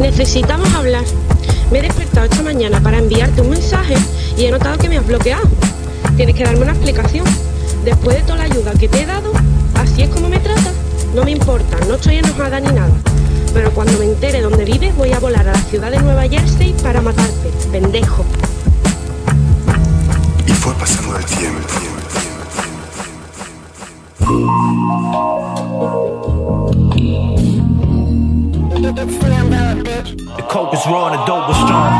Necesitamos 0.00 0.72
hablar. 0.74 1.04
Me 1.70 1.78
he 1.78 1.82
despertado 1.82 2.24
esta 2.24 2.42
mañana 2.42 2.80
para 2.80 2.98
enviarte 2.98 3.42
un 3.42 3.50
mensaje 3.50 3.94
y 4.36 4.46
he 4.46 4.50
notado 4.50 4.78
que 4.78 4.88
me 4.88 4.96
has 4.96 5.06
bloqueado. 5.06 5.46
Tienes 6.16 6.34
que 6.34 6.42
darme 6.42 6.62
una 6.62 6.72
explicación. 6.72 7.26
Después 7.84 8.16
de 8.16 8.22
toda 8.22 8.38
la 8.38 8.44
ayuda 8.44 8.72
que 8.72 8.88
te 8.88 9.02
he 9.02 9.06
dado, 9.06 9.32
así 9.74 10.02
es 10.02 10.08
como 10.08 10.28
me 10.28 10.38
tratas. 10.38 10.72
No 11.14 11.22
me 11.24 11.32
importa, 11.32 11.76
no 11.86 11.94
estoy 11.94 12.16
enojada 12.16 12.60
ni 12.60 12.68
nada. 12.68 12.92
Pero 13.52 13.72
cuando 13.72 13.98
me 13.98 14.06
entere 14.06 14.40
dónde 14.40 14.64
vives, 14.64 14.96
voy 14.96 15.12
a 15.12 15.18
volar 15.18 15.46
a 15.48 15.52
la 15.52 15.62
ciudad 15.62 15.90
de 15.90 15.98
Nueva 15.98 16.22
Jersey 16.22 16.74
para 16.82 17.02
matarte, 17.02 17.50
pendejo. 17.70 18.24
Y 20.46 20.52
fue 20.52 20.72
pasando 20.74 21.16
el 21.18 21.24
tiempo. 21.26 21.60
The 28.80 30.46
coke 30.48 30.72
was 30.72 30.86
raw 30.86 31.08
and 31.08 31.20
the 31.20 31.24
dope 31.26 31.46
was 31.48 31.56
strong. 31.56 31.90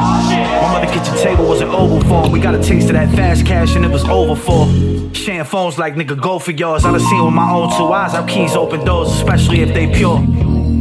My 0.63 0.81
mother 0.81 0.87
kitchen 0.87 1.15
table 1.19 1.47
was 1.47 1.61
an 1.61 1.69
oval 1.69 2.01
form. 2.09 2.33
We 2.33 2.41
got 2.41 2.55
a 2.55 2.63
taste 2.63 2.87
of 2.87 2.95
that 2.95 3.15
fast 3.15 3.45
cash 3.45 3.77
and 3.77 3.85
it 3.85 3.91
was 3.91 4.03
over 4.05 4.35
for. 4.35 4.67
Sharing 5.15 5.45
phones 5.45 5.79
like 5.79 5.95
nigga, 5.95 6.19
go 6.19 6.39
for 6.39 6.53
yours. 6.53 6.87
I 6.87 6.93
done 6.93 7.01
seen 7.01 7.23
with 7.23 7.35
my 7.35 7.51
own 7.51 7.69
two 7.77 7.93
eyes 7.93 8.13
how 8.13 8.25
keys 8.25 8.57
open 8.57 8.83
doors, 8.87 9.13
especially 9.13 9.61
if 9.61 9.75
they 9.75 9.93
pure. 9.93 10.25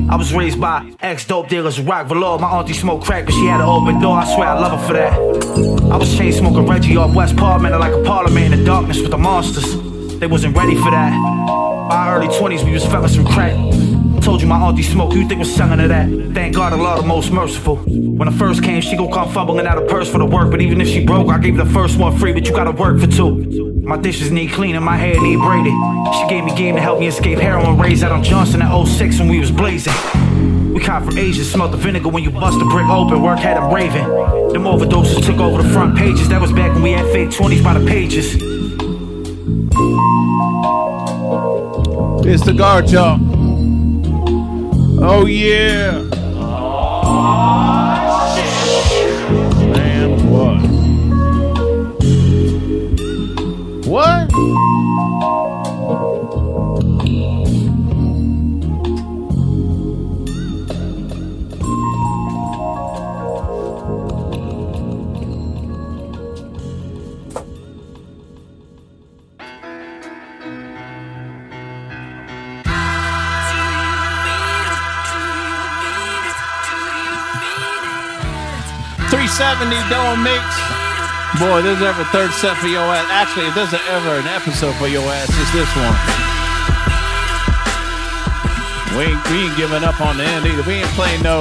I 0.09 0.15
was 0.15 0.33
raised 0.33 0.61
by 0.61 0.89
ex 1.01 1.27
dope 1.27 1.49
dealers 1.49 1.81
rock 1.81 2.07
velour. 2.07 2.39
My 2.39 2.49
auntie 2.49 2.73
smoked 2.73 3.03
crack, 3.03 3.25
but 3.25 3.33
she 3.33 3.47
had 3.47 3.59
an 3.59 3.67
open 3.67 3.99
door. 3.99 4.15
I 4.15 4.33
swear 4.33 4.47
I 4.47 4.57
love 4.57 4.79
her 4.79 4.87
for 4.87 4.93
that. 4.93 5.13
I 5.91 5.97
was 5.97 6.17
chain 6.17 6.31
smoking 6.31 6.65
Reggie 6.65 6.95
off 6.95 7.13
West 7.13 7.35
Parliament 7.35 7.77
like 7.77 7.91
a 7.91 8.03
parliament 8.03 8.53
in 8.53 8.59
the 8.59 8.65
darkness 8.65 9.01
with 9.01 9.11
the 9.11 9.17
monsters. 9.17 9.75
They 10.17 10.27
wasn't 10.27 10.55
ready 10.55 10.75
for 10.75 10.91
that. 10.91 11.11
By 11.89 12.15
early 12.15 12.27
20s, 12.27 12.63
we 12.63 12.71
was 12.71 12.85
fellas 12.85 13.17
from 13.17 13.25
crack. 13.25 13.88
Told 14.29 14.41
you 14.43 14.47
my 14.47 14.61
auntie 14.61 14.83
smoke, 14.83 15.15
you 15.15 15.27
think 15.27 15.39
was 15.39 15.51
selling 15.51 15.79
to 15.79 15.87
that. 15.87 16.07
Thank 16.35 16.53
God 16.53 16.71
Allah 16.71 17.01
the 17.01 17.07
most 17.07 17.31
merciful. 17.31 17.77
When 17.77 18.27
I 18.27 18.31
first 18.31 18.63
came, 18.63 18.79
she 18.79 18.95
gon' 18.95 19.11
come 19.11 19.27
fumbling 19.31 19.65
out 19.65 19.79
a 19.79 19.87
purse 19.87 20.07
for 20.07 20.19
the 20.19 20.25
work. 20.27 20.51
But 20.51 20.61
even 20.61 20.79
if 20.81 20.87
she 20.87 21.03
broke, 21.03 21.29
I 21.29 21.39
gave 21.39 21.57
the 21.57 21.65
first 21.65 21.97
one 21.97 22.15
free, 22.15 22.31
but 22.31 22.45
you 22.45 22.53
gotta 22.53 22.69
work 22.69 22.99
for 22.99 23.07
two. 23.07 23.81
My 23.83 23.97
dishes 23.97 24.29
need 24.29 24.51
cleaning, 24.51 24.83
my 24.83 24.97
hair 24.97 25.19
need 25.19 25.37
braided. 25.37 25.73
She 26.13 26.27
gave 26.29 26.43
me 26.43 26.55
game 26.55 26.75
to 26.75 26.81
help 26.81 26.99
me 26.99 27.07
escape 27.07 27.39
heroin 27.39 27.79
raised 27.79 28.03
out 28.03 28.11
on 28.11 28.23
Johnson 28.23 28.61
at 28.61 28.71
06 28.85 29.17
when 29.17 29.29
we 29.29 29.39
was 29.39 29.49
blazing. 29.49 29.95
We 30.75 30.79
caught 30.79 31.05
from 31.05 31.17
Asia, 31.17 31.43
smelled 31.43 31.71
the 31.71 31.77
vinegar 31.77 32.09
when 32.09 32.23
you 32.23 32.29
bust 32.29 32.61
a 32.61 32.65
brick 32.65 32.85
open, 32.85 33.23
work 33.23 33.39
had 33.39 33.57
them 33.57 33.73
raving. 33.73 34.07
Them 34.53 34.65
overdoses 34.65 35.25
took 35.25 35.39
over 35.39 35.63
the 35.63 35.69
front 35.69 35.97
pages, 35.97 36.29
that 36.29 36.39
was 36.39 36.51
back 36.51 36.71
when 36.75 36.83
we 36.83 36.91
had 36.91 37.07
fake 37.07 37.29
20s 37.29 37.63
by 37.63 37.73
the 37.73 37.83
pages. 37.83 38.35
It's 42.31 42.45
the 42.45 42.53
guard, 42.53 42.91
y'all. 42.91 43.38
Oh 45.01 45.25
yeah. 45.25 46.03
70 79.39 79.71
don't 79.87 80.19
mix. 80.19 80.43
Boy, 81.39 81.63
there's 81.63 81.79
ever 81.79 82.03
a 82.03 82.09
third 82.11 82.35
set 82.35 82.59
for 82.59 82.67
your 82.67 82.83
ass. 82.83 83.07
Actually, 83.07 83.47
if 83.47 83.55
there's 83.55 83.71
ever 83.71 84.19
an 84.19 84.27
episode 84.27 84.75
for 84.75 84.91
your 84.91 85.07
ass, 85.07 85.31
it's 85.31 85.53
this 85.55 85.71
one. 85.79 85.95
We 88.99 89.15
ain't, 89.15 89.21
we 89.31 89.47
ain't 89.47 89.55
giving 89.55 89.87
up 89.87 90.03
on 90.03 90.17
the 90.19 90.27
end 90.27 90.43
either. 90.43 90.63
We 90.67 90.83
ain't 90.83 90.91
playing 90.91 91.23
no 91.23 91.39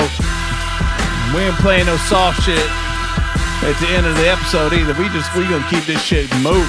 we 1.34 1.42
ain't 1.42 1.58
playing 1.58 1.86
no 1.90 1.96
soft 2.06 2.38
shit 2.46 2.70
at 3.66 3.74
the 3.82 3.88
end 3.90 4.06
of 4.06 4.14
the 4.14 4.30
episode 4.30 4.72
either. 4.72 4.94
We 4.94 5.10
just 5.10 5.34
we 5.34 5.42
gonna 5.50 5.66
keep 5.66 5.82
this 5.82 5.98
shit 5.98 6.30
moving 6.38 6.62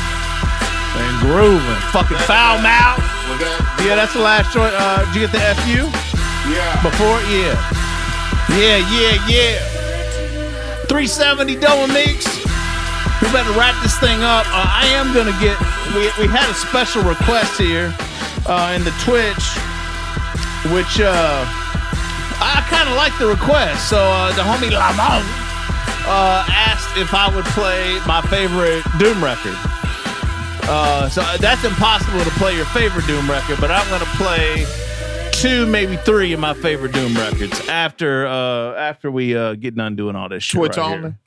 and 0.97 1.14
grooving. 1.22 1.81
Fucking 1.93 2.18
foul 2.26 2.57
mouth. 2.65 3.06
Yeah, 3.85 4.01
that's 4.01 4.18
the 4.18 4.26
last 4.26 4.51
joint. 4.51 4.73
Uh, 4.73 5.06
did 5.14 5.14
you 5.14 5.22
get 5.27 5.31
the 5.31 5.45
fu? 5.61 5.85
Yeah. 6.49 6.73
Before 6.81 7.22
yeah. 7.30 7.53
Yeah 8.49 8.81
yeah 8.89 9.14
yeah. 9.30 9.68
370 10.89 11.55
double 11.61 11.85
mix. 11.93 12.25
We 13.21 13.29
better 13.29 13.53
wrap 13.53 13.77
this 13.85 13.93
thing 14.01 14.25
up. 14.25 14.49
Uh, 14.49 14.65
I 14.65 14.89
am 14.97 15.13
gonna 15.13 15.37
get. 15.37 15.53
We, 15.93 16.09
we 16.17 16.25
had 16.25 16.49
a 16.49 16.57
special 16.57 17.05
request 17.05 17.61
here 17.61 17.93
uh, 18.49 18.73
in 18.73 18.81
the 18.81 18.91
Twitch, 19.05 19.45
which 20.73 20.97
uh, 20.97 21.45
I 22.41 22.65
kind 22.73 22.89
of 22.89 22.97
like 22.97 23.13
the 23.21 23.29
request. 23.29 23.87
So 23.87 24.01
uh, 24.01 24.33
the 24.33 24.41
homie 24.41 24.73
Lamont 24.73 25.21
uh, 26.09 26.49
asked 26.49 26.97
if 26.97 27.13
I 27.13 27.29
would 27.29 27.45
play 27.53 28.01
my 28.09 28.25
favorite 28.25 28.81
Doom 28.97 29.21
record. 29.23 29.53
Uh, 30.65 31.07
so 31.09 31.21
that's 31.37 31.63
impossible 31.63 32.25
to 32.25 32.33
play 32.41 32.55
your 32.55 32.65
favorite 32.73 33.05
Doom 33.05 33.29
record, 33.29 33.61
but 33.61 33.69
I'm 33.69 33.85
gonna 33.93 34.09
play 34.17 34.65
two, 35.39 35.65
maybe 35.65 35.95
three 35.97 36.33
of 36.33 36.39
my 36.39 36.53
favorite 36.53 36.91
Doom 36.91 37.15
records 37.15 37.67
after 37.69 38.27
uh, 38.27 38.73
after 38.75 39.09
we 39.09 39.35
uh, 39.35 39.55
get 39.55 39.75
done 39.75 39.95
doing 39.95 40.15
all 40.15 40.27
this 40.27 40.43
shit. 40.43 40.59
Twitch 40.59 40.77
right 40.77 40.85
only? 40.85 41.09
Here. 41.09 41.17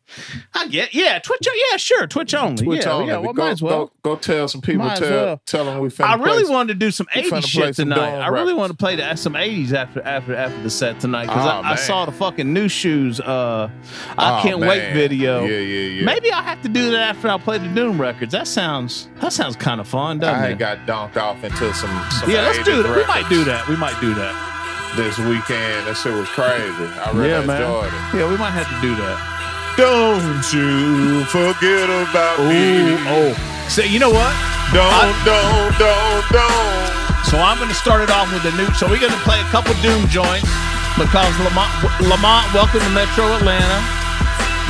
I 0.55 0.69
get 0.69 0.95
yeah, 0.95 1.19
Twitch. 1.19 1.47
Yeah, 1.71 1.77
sure, 1.77 2.07
Twitch 2.07 2.35
only. 2.35 2.65
Twitch 2.65 2.85
yeah, 2.85 2.93
only. 2.93 3.07
yeah. 3.09 3.19
We 3.19 3.27
Well, 3.27 3.35
go, 3.35 3.43
might 3.45 3.51
as 3.51 3.63
well. 3.63 3.87
Go, 4.03 4.15
go 4.15 4.17
tell 4.17 4.49
some 4.49 4.61
people. 4.61 4.89
Tell, 4.91 5.11
well. 5.11 5.43
tell 5.47 5.65
them 5.65 5.79
we 5.81 5.91
I 6.01 6.15
really 6.17 6.45
play 6.45 6.53
wanted 6.53 6.75
to 6.75 6.79
do 6.79 6.91
some 6.91 7.07
we 7.15 7.23
80s 7.23 7.27
finna 7.27 7.31
play 7.31 7.41
shit 7.43 7.75
tonight. 7.77 8.19
I 8.19 8.29
really 8.29 8.55
want 8.55 8.71
to 8.71 8.77
play 8.77 8.97
the, 8.97 9.15
some 9.17 9.35
80s 9.35 9.73
after 9.73 10.03
after 10.03 10.35
after 10.35 10.63
the 10.63 10.71
set 10.71 11.01
tonight 11.01 11.27
because 11.27 11.47
Oh, 11.47 11.49
I, 11.49 11.73
I 11.73 11.75
saw 11.77 12.05
the 12.05 12.13
fucking 12.13 12.53
new 12.53 12.69
shoes. 12.69 13.21
Uh, 13.21 13.71
I 14.19 14.39
Oh, 14.39 14.43
can't 14.43 14.61
wait 14.61 14.93
video. 14.93 15.45
Yeah, 15.45 15.59
yeah, 15.59 15.89
yeah. 16.01 16.05
Maybe 16.05 16.31
I'll 16.31 16.43
have 16.43 16.63
to 16.63 16.69
do 16.69 16.91
that 16.93 17.17
after 17.17 17.29
I 17.29 17.39
play 17.39 17.59
the 17.59 17.69
Doom 17.69 18.01
records. 18.01 18.33
That 18.33 18.47
sounds 18.49 19.09
that 19.21 19.33
sounds 19.33 19.57
kind 19.57 19.81
of 19.81 19.89
fun, 19.89 20.19
doesn't 20.19 20.35
I 20.43 20.49
it? 20.51 20.59
got 20.59 20.79
dunked 20.87 21.17
off 21.17 21.43
into 21.43 21.73
some. 21.75 21.91
some 22.11 22.31
yeah, 22.31 22.43
let's 22.43 22.63
do 22.65 22.83
that. 22.83 22.97
We 22.97 23.05
might 23.07 23.29
do 23.29 23.45
that. 23.45 23.67
We 23.69 23.77
might 23.77 23.99
do 24.01 24.15
that. 24.15 24.49
this 24.97 25.17
weekend. 25.19 25.87
That 25.87 25.97
shit 25.97 26.13
was 26.13 26.29
crazy. 26.29 26.53
I 27.01 27.11
really 27.13 27.31
yeah, 27.31 27.45
man. 27.47 27.63
enjoyed 27.63 27.87
it. 27.89 28.19
Yeah, 28.19 28.31
we 28.31 28.37
might 28.37 28.51
have 28.51 28.69
to 28.69 28.81
do 28.87 28.95
that. 28.97 29.42
Don't 29.77 30.45
you 30.53 31.25
forget 31.33 31.89
about 31.89 32.39
Ooh, 32.41 32.49
me. 32.49 32.97
oh. 33.09 33.33
So 33.69 33.81
you 33.83 33.99
know 33.99 34.11
what? 34.13 34.33
Don't, 34.77 34.85
I- 34.85 35.09
don't, 35.25 35.73
don't, 35.81 36.25
don't. 36.29 37.25
So 37.33 37.41
I'm 37.41 37.57
going 37.57 37.73
to 37.73 37.75
start 37.81 38.05
it 38.05 38.11
off 38.13 38.29
with 38.33 38.45
the 38.45 38.53
new. 38.61 38.69
So 38.77 38.85
we're 38.85 39.01
going 39.01 39.17
to 39.17 39.25
play 39.25 39.41
a 39.41 39.49
couple 39.49 39.73
Doom 39.81 40.05
joints 40.13 40.45
because 41.01 41.33
Lamont, 41.41 41.73
Lamont, 42.05 42.45
welcome 42.53 42.85
to 42.85 42.93
Metro 42.93 43.25
Atlanta, 43.41 43.81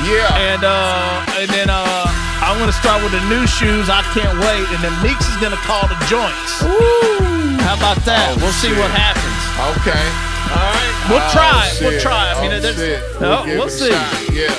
Yeah. 0.07 0.31
and 0.39 0.63
uh, 0.63 1.27
and 1.43 1.51
then 1.51 1.67
uh, 1.67 2.07
I'm 2.47 2.55
going 2.63 2.71
to 2.71 2.79
start 2.79 3.03
with 3.03 3.11
the 3.11 3.25
new 3.27 3.43
shoes. 3.51 3.91
I 3.91 4.07
can't 4.15 4.39
wait, 4.39 4.67
and 4.71 4.79
then 4.87 4.95
Meeks 5.03 5.27
is 5.27 5.37
going 5.43 5.51
to 5.51 5.63
call 5.67 5.83
the 5.91 5.99
joints. 6.07 6.63
Ooh. 6.63 7.59
How 7.67 7.75
about 7.75 7.99
that? 8.07 8.39
Oh, 8.39 8.47
we'll 8.47 8.55
see 8.63 8.71
what 8.79 8.91
happens. 8.95 9.35
Okay. 9.83 10.07
All 10.55 10.63
right, 10.63 10.95
we'll 11.11 11.19
Oh, 11.27 11.35
try 11.35 11.67
it. 11.67 11.75
We'll 11.83 11.99
try. 11.99 12.31
I 12.31 12.39
mean, 12.39 12.53
oh, 12.55 12.61
shit. 12.63 13.03
no, 13.19 13.43
give 13.43 13.59
we'll 13.59 13.67
it 13.67 13.75
a 13.75 13.91
see. 13.91 13.91
Yeah. 14.31 14.55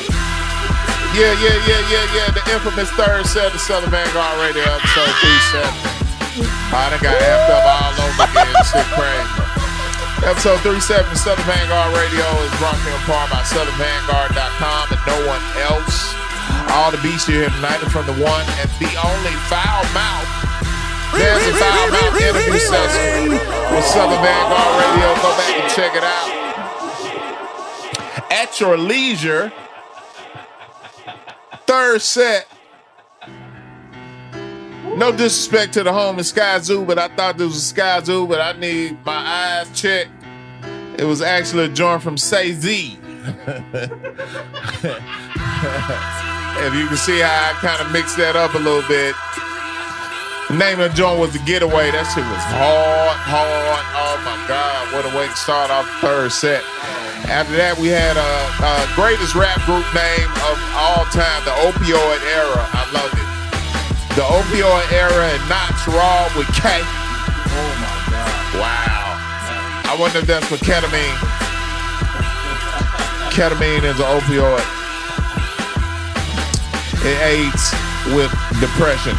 Yeah, 1.14 1.30
yeah, 1.38 1.62
yeah, 1.70 1.82
yeah, 1.94 2.06
yeah. 2.18 2.28
The 2.34 2.42
infamous 2.50 2.90
third 2.98 3.30
set 3.30 3.54
of 3.54 3.62
Southern 3.62 3.94
Vangard 3.94 4.34
Radio 4.42 4.66
episode 4.66 5.14
370. 5.54 5.94
I 6.74 6.90
done 6.90 6.98
got 7.06 7.14
amped 7.14 7.54
up 7.54 7.66
all 7.70 7.94
over 8.02 8.26
again. 8.34 8.50
Shit 8.66 8.82
crazy. 8.98 9.46
Episode 10.26 10.58
37 10.66 11.14
Southern 11.14 11.46
Vangard 11.46 11.94
Radio 11.94 12.26
is 12.42 12.50
brought 12.58 12.74
to 12.82 12.90
you 12.90 12.98
in 12.98 13.04
part 13.06 13.30
by 13.30 13.46
SouthernVangard.com 13.46 14.84
and 14.90 15.02
no 15.06 15.18
one 15.30 15.44
else. 15.70 16.18
All 16.74 16.90
the 16.90 16.98
beats 17.06 17.30
you 17.30 17.46
hear 17.46 17.54
tonight 17.62 17.78
are 17.86 17.94
from 17.94 18.10
the 18.10 18.18
one 18.18 18.46
and 18.58 18.70
the 18.82 18.90
only 18.98 19.38
foul 19.54 19.86
mouth. 19.94 20.26
There's 21.14 21.46
a 21.46 21.54
foul 21.62 21.94
mouth 21.94 22.18
interview 22.18 22.58
session 22.58 23.38
with 23.70 23.86
Southern 23.86 24.18
Vangard 24.18 24.72
Radio. 24.82 25.14
Go 25.22 25.30
back 25.38 25.62
and 25.62 25.70
check 25.78 25.94
it 25.94 26.02
out. 26.02 26.26
At 28.34 28.58
your 28.58 28.82
leisure, 28.82 29.54
third 31.66 32.02
set. 32.02 32.48
No 34.96 35.12
disrespect 35.12 35.74
to 35.74 35.84
the 35.84 35.92
home 35.92 36.18
in 36.18 36.24
Skyzoo, 36.24 36.86
but 36.86 37.00
I 37.00 37.08
thought 37.10 37.38
this 37.38 37.48
was 37.48 37.74
Skyzoo, 37.74 38.28
but 38.28 38.40
I 38.40 38.54
need 38.60 39.04
my 39.04 39.16
eyes 39.16 39.80
checked. 39.80 40.12
It 40.98 41.06
was 41.06 41.22
actually 41.22 41.66
a 41.66 41.70
joint 41.70 42.04
from 42.04 42.18
Say 42.18 42.52
Z. 42.52 43.00
if 46.64 46.74
you 46.76 46.88
can 46.88 46.98
see 46.98 47.20
how 47.20 47.50
I 47.50 47.54
kind 47.60 47.82
of 47.82 47.92
mixed 47.92 48.18
that 48.18 48.36
up 48.36 48.54
a 48.54 48.60
little 48.60 48.88
bit. 48.88 49.16
Name 50.54 50.80
of 50.86 50.92
the 50.92 50.96
joint 50.96 51.18
was 51.18 51.34
The 51.34 51.42
Getaway. 51.50 51.90
That 51.90 52.06
shit 52.14 52.22
was 52.22 52.46
hard, 52.54 53.18
hard. 53.26 53.86
Oh 53.98 54.22
my 54.22 54.38
God. 54.46 54.86
What 54.94 55.02
a 55.02 55.12
way 55.18 55.26
to 55.26 55.34
start 55.34 55.74
off 55.74 55.90
the 55.90 55.98
third 56.06 56.30
set. 56.30 56.62
After 57.26 57.58
that, 57.58 57.74
we 57.82 57.90
had 57.90 58.14
a 58.14 58.30
uh, 58.62 58.62
uh, 58.62 58.86
greatest 58.94 59.34
rap 59.34 59.58
group 59.66 59.82
name 59.98 60.30
of 60.46 60.56
all 60.78 61.10
time, 61.10 61.42
the 61.42 61.58
Opioid 61.66 62.22
Era. 62.38 62.62
I 62.70 62.86
loved 62.94 63.18
it. 63.18 63.30
The 64.14 64.22
Opioid 64.22 64.94
Era 64.94 65.26
and 65.26 65.42
Knox 65.50 65.90
Raw 65.90 66.30
with 66.38 66.46
K. 66.54 66.70
Oh 66.70 67.74
my 67.82 67.98
God. 68.14 68.62
Wow. 68.62 69.10
I 69.90 69.98
wonder 69.98 70.22
if 70.22 70.30
that's 70.30 70.46
for 70.46 70.62
ketamine. 70.62 71.18
Ketamine 73.34 73.90
is 73.90 73.98
an 73.98 74.06
opioid. 74.06 74.62
It 77.02 77.18
aids 77.26 77.74
with 78.14 78.30
depression. 78.62 79.18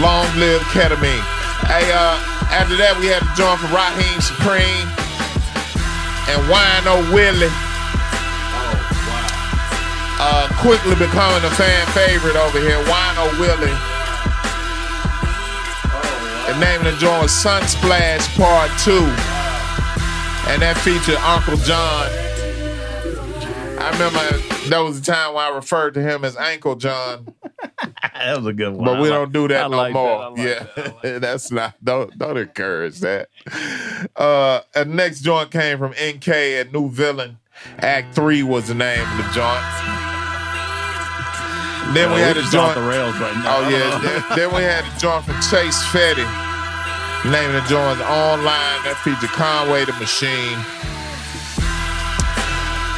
Long 0.00 0.24
live 0.40 0.62
ketamine. 0.72 1.20
Hey, 1.68 1.84
uh, 1.92 2.16
after 2.48 2.76
that, 2.80 2.96
we 2.96 3.12
had 3.12 3.20
a 3.20 3.32
joint 3.36 3.60
from 3.60 3.76
Rahiem 3.76 4.24
Supreme 4.24 4.88
and 6.32 6.40
Wino 6.48 7.12
Willie. 7.12 7.52
Uh, 10.16 10.48
quickly 10.64 10.96
becoming 10.96 11.44
a 11.44 11.52
fan 11.60 11.84
favorite 11.92 12.36
over 12.40 12.56
here, 12.56 12.80
Wino 12.88 13.24
Willie. 13.36 13.76
The 16.48 16.56
name 16.58 16.80
of 16.80 16.88
the 16.88 16.98
joint 16.98 17.28
Sunsplash 17.28 18.24
Part 18.40 18.72
2. 18.80 18.96
And 20.50 20.62
that 20.62 20.80
featured 20.80 21.20
Uncle 21.20 21.60
John. 21.68 22.08
I 23.78 23.90
remember 23.92 24.68
there 24.68 24.82
was 24.82 24.98
a 24.98 25.02
time 25.02 25.34
when 25.34 25.44
I 25.44 25.54
referred 25.54 25.94
to 25.94 26.02
him 26.02 26.24
as 26.24 26.36
Ankle 26.36 26.76
John. 26.76 27.34
that 28.24 28.36
was 28.36 28.46
a 28.46 28.52
good 28.52 28.72
one. 28.74 28.84
But 28.84 29.00
we 29.00 29.08
don't 29.08 29.32
do 29.32 29.48
that 29.48 29.64
I 29.64 29.68
no 29.68 29.76
like 29.76 29.92
more. 29.92 30.36
that. 30.36 30.92
Yeah, 31.04 31.18
that's 31.18 31.50
not. 31.50 31.74
Don't 31.82 32.16
don't 32.18 32.36
encourage 32.36 33.00
that. 33.00 33.28
Uh, 34.16 34.60
and 34.74 34.94
next 34.96 35.20
joint 35.22 35.50
came 35.50 35.78
from 35.78 35.92
NK 35.92 36.28
and 36.28 36.72
New 36.72 36.88
Villain. 36.90 37.38
Act 37.78 38.14
Three 38.14 38.42
was 38.42 38.68
the 38.68 38.74
name 38.74 39.00
of 39.00 39.16
the 39.18 39.24
joint. 39.34 39.62
Then 41.94 42.08
we 42.14 42.20
had 42.20 42.36
a 42.38 42.42
joint. 42.48 42.74
the 42.74 42.82
rails 42.88 43.18
right 43.18 43.36
now. 43.44 43.58
Oh 43.58 43.68
yeah. 43.68 43.98
then, 43.98 44.24
then 44.38 44.48
we 44.56 44.62
had 44.62 44.84
a 44.84 44.98
joint 44.98 45.24
from 45.24 45.34
Chase 45.42 45.82
Fetti. 45.92 46.24
Name 47.28 47.54
of 47.54 47.62
the 47.62 47.68
joint 47.68 48.00
Online. 48.00 48.80
That 48.82 48.98
featured 49.04 49.30
Conway 49.30 49.84
the 49.84 49.92
Machine. 50.00 50.58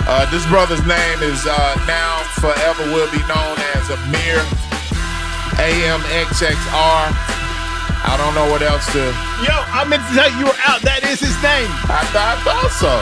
Uh, 0.07 0.29
this 0.31 0.45
brother's 0.53 0.85
name 0.87 1.19
is 1.25 1.43
uh, 1.49 1.75
now 1.89 2.21
forever 2.41 2.85
will 2.93 3.09
be 3.11 3.21
known 3.25 3.57
as 3.73 3.89
Amir 3.89 4.37
AMXXR. 5.59 7.05
I 8.05 8.21
don't 8.21 8.35
know 8.37 8.51
what 8.53 8.61
else 8.61 8.85
to. 8.93 9.01
Yo, 9.41 9.57
I 9.73 9.89
meant 9.89 10.05
to 10.05 10.13
tell 10.13 10.29
you 10.29 10.45
you 10.45 10.47
were 10.53 10.61
out. 10.69 10.85
That 10.85 11.01
is 11.09 11.25
his 11.25 11.37
name. 11.41 11.73
I 11.89 12.05
thought, 12.13 12.37
I 12.37 12.37
thought 12.45 12.73
so. 12.77 12.93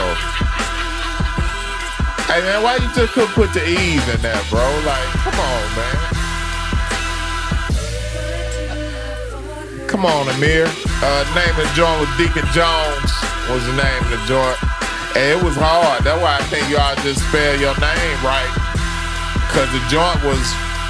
Hey 2.31 2.39
man, 2.39 2.63
why 2.63 2.79
you 2.79 2.87
just 2.95 3.11
couldn't 3.11 3.35
put 3.35 3.51
the 3.51 3.61
E's 3.67 4.01
in 4.07 4.21
there, 4.23 4.39
bro? 4.47 4.63
Like, 4.87 5.09
come 5.27 5.35
on, 5.35 5.63
man. 5.75 5.97
Come 9.91 10.07
on, 10.07 10.25
Amir. 10.33 10.65
Uh, 11.03 11.21
name 11.35 11.53
of 11.53 11.67
the 11.67 11.73
joint 11.75 11.99
was 11.99 12.09
Deacon 12.15 12.47
Jones. 12.55 13.11
Was 13.51 13.61
the 13.67 13.75
name 13.75 14.01
of 14.07 14.11
the 14.15 14.23
joint. 14.25 14.57
And 15.19 15.37
it 15.37 15.41
was 15.43 15.53
hard. 15.59 16.01
That's 16.07 16.17
why 16.17 16.39
I 16.39 16.43
think 16.47 16.65
y'all 16.71 16.95
just 17.05 17.21
spell 17.27 17.53
your 17.59 17.75
name 17.77 18.17
right. 18.25 18.49
Cause 19.53 19.69
the 19.69 19.83
joint 19.91 20.17
was 20.25 20.41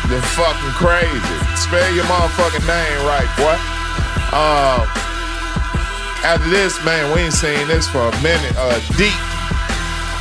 the 0.10 0.22
fucking 0.36 0.76
crazy. 0.76 1.36
Spell 1.56 1.94
your 1.96 2.06
motherfucking 2.06 2.68
name 2.68 3.06
right, 3.08 3.30
boy. 3.38 3.56
Uh, 4.36 4.86
after 6.24 6.50
this, 6.50 6.84
man, 6.84 7.14
we 7.16 7.22
ain't 7.22 7.34
seen 7.34 7.68
this 7.68 7.88
for 7.88 8.00
a 8.00 8.22
minute. 8.22 8.54
Uh, 8.58 8.80
deep 8.98 9.14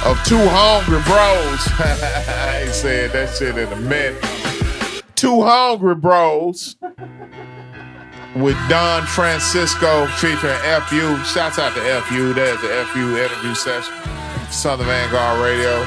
of 0.04 0.18
two 0.24 0.38
hungry 0.38 1.00
bros. 1.06 1.62
I 1.78 2.62
ain't 2.64 2.74
said 2.74 3.12
that 3.12 3.34
shit 3.36 3.56
in 3.56 3.72
a 3.72 3.76
minute. 3.76 4.22
Two 5.14 5.42
hungry 5.42 5.94
bros 5.94 6.76
with 8.34 8.56
Don 8.68 9.06
Francisco 9.06 10.06
featuring 10.18 10.58
FU. 10.88 11.22
Shouts 11.24 11.58
out 11.58 11.74
to 11.74 12.00
FU. 12.02 12.32
There's 12.32 12.60
the 12.60 12.84
FU 12.92 13.16
interview 13.16 13.54
session. 13.54 13.94
Southern 14.50 14.86
Vangard 14.86 15.42
Radio. 15.42 15.84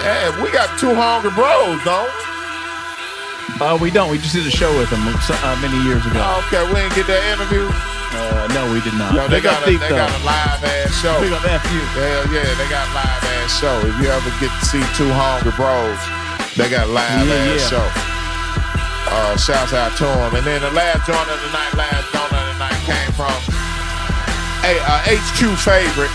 Hey, 0.00 0.42
we 0.42 0.50
got 0.50 0.78
two 0.78 0.94
hungry 0.94 1.30
bros, 1.30 1.84
we? 1.84 2.33
Uh, 3.60 3.78
we 3.80 3.90
don't. 3.90 4.10
We 4.10 4.18
just 4.18 4.34
did 4.34 4.46
a 4.46 4.50
show 4.50 4.72
with 4.78 4.90
them 4.90 5.00
uh, 5.06 5.58
many 5.62 5.78
years 5.86 6.02
ago. 6.06 6.18
Okay, 6.48 6.64
we 6.68 6.80
didn't 6.82 6.96
get 6.98 7.06
that 7.06 7.22
interview. 7.32 7.64
Uh, 8.14 8.46
no, 8.54 8.66
we 8.72 8.78
did 8.82 8.94
not. 8.98 9.14
Yo, 9.14 9.26
they 9.30 9.38
Big 9.42 9.46
got, 9.46 9.62
a, 9.62 9.66
Deep, 9.66 9.78
they 9.82 9.90
though. 9.90 10.02
got 10.06 10.10
a 10.10 10.22
live 10.26 10.62
ass 10.62 10.90
show. 11.02 11.14
Big 11.22 11.30
up 11.34 11.42
FU. 11.42 11.80
Hell 11.98 12.26
yeah, 12.34 12.46
they 12.58 12.66
got 12.70 12.86
a 12.90 12.94
live 12.94 13.22
ass 13.42 13.50
show. 13.58 13.74
If 13.86 13.94
you 14.02 14.08
ever 14.10 14.30
get 14.42 14.50
to 14.54 14.64
see 14.66 14.82
two 14.98 15.10
hungry 15.14 15.54
bros, 15.58 15.98
they 16.58 16.66
got 16.70 16.90
live 16.90 17.26
Yeah, 17.26 17.54
ass 17.54 17.62
yeah. 17.62 17.78
show. 17.78 17.86
Uh, 19.14 19.36
shouts 19.38 19.72
out 19.74 19.94
to 19.98 20.06
them. 20.06 20.34
And 20.34 20.46
then 20.46 20.62
the 20.62 20.70
last 20.74 21.06
joint 21.06 21.26
of 21.30 21.38
the 21.38 21.50
night, 21.54 21.74
last 21.78 22.06
joint 22.10 22.32
of 22.34 22.42
the 22.42 22.56
night 22.58 22.80
came 22.86 23.12
from 23.14 23.34
a 24.66 24.72
uh, 24.82 25.14
HQ 25.14 25.54
favorite, 25.62 26.10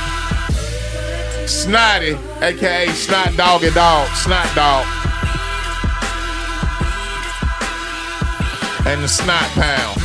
Snotty, 1.47 2.17
aka 2.41 2.87
Snot 2.91 3.35
Doggy 3.37 3.71
Dog, 3.71 4.07
Snot 4.15 4.47
Dog. 4.55 4.83
And 8.87 9.01
the 9.03 9.07
Snot 9.07 9.49
Pound. 9.57 9.97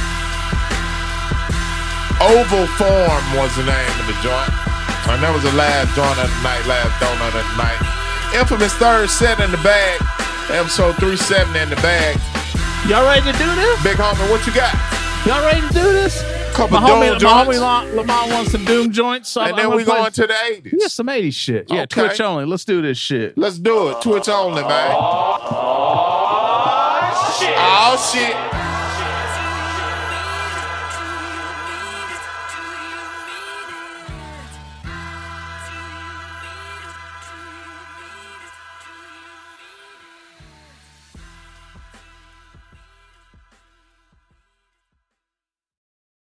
Oval 2.20 2.66
Form 2.78 3.24
was 3.36 3.54
the 3.56 3.64
name 3.66 3.94
of 4.00 4.06
the 4.08 4.16
joint. 4.24 4.52
And 5.10 5.20
that 5.22 5.32
was 5.34 5.42
the 5.44 5.52
last 5.52 5.92
joint 5.94 6.16
of 6.16 6.30
the 6.30 6.40
night, 6.42 6.64
last 6.66 6.88
donut 6.96 7.36
of 7.36 7.44
the 7.44 7.56
night. 7.60 7.76
Infamous 8.40 8.72
third 8.74 9.10
set 9.10 9.38
in 9.40 9.50
the 9.50 9.58
bag. 9.58 10.00
Episode 10.50 10.96
370 10.96 11.58
in 11.60 11.68
the 11.70 11.76
bag. 11.76 12.16
Y'all 12.88 13.04
ready 13.04 13.20
to 13.30 13.36
do 13.38 13.54
this? 13.54 13.82
Big 13.82 13.96
homie, 13.96 14.28
what 14.30 14.46
you 14.46 14.52
got? 14.54 14.72
Y'all 15.26 15.42
ready 15.44 15.60
to 15.60 15.68
do 15.72 15.92
this? 15.92 16.22
Couple 16.54 16.80
my 16.80 16.88
homie, 16.88 17.18
Doom 17.18 17.30
my 17.30 17.44
homie 17.44 17.58
joints. 17.58 17.94
Lamont 17.96 18.30
wants 18.30 18.52
some 18.52 18.64
Doom 18.64 18.92
joints. 18.92 19.28
So 19.30 19.40
And 19.40 19.50
I'm 19.50 19.56
then 19.56 19.64
gonna 19.66 19.76
we 19.76 19.84
play- 19.84 19.96
going 19.96 20.12
to 20.12 20.26
the 20.26 20.34
80s. 20.34 20.72
Yeah, 20.78 20.86
some 20.88 21.06
80s 21.08 21.34
shit. 21.34 21.66
Yeah, 21.68 21.82
Okay. 21.82 22.06
Twitch 22.06 22.20
only. 22.20 22.44
Let's 22.46 22.64
do 22.64 22.80
this 22.82 22.96
shit. 22.98 23.36
Let's 23.36 23.58
do 23.58 23.88
it. 23.88 24.00
Twitch 24.02 24.28
only, 24.28 24.62
man. 24.62 24.96
Oh, 24.96 25.38
shit. 27.40 27.54
Oh 27.56 27.96
shit. 28.12 28.36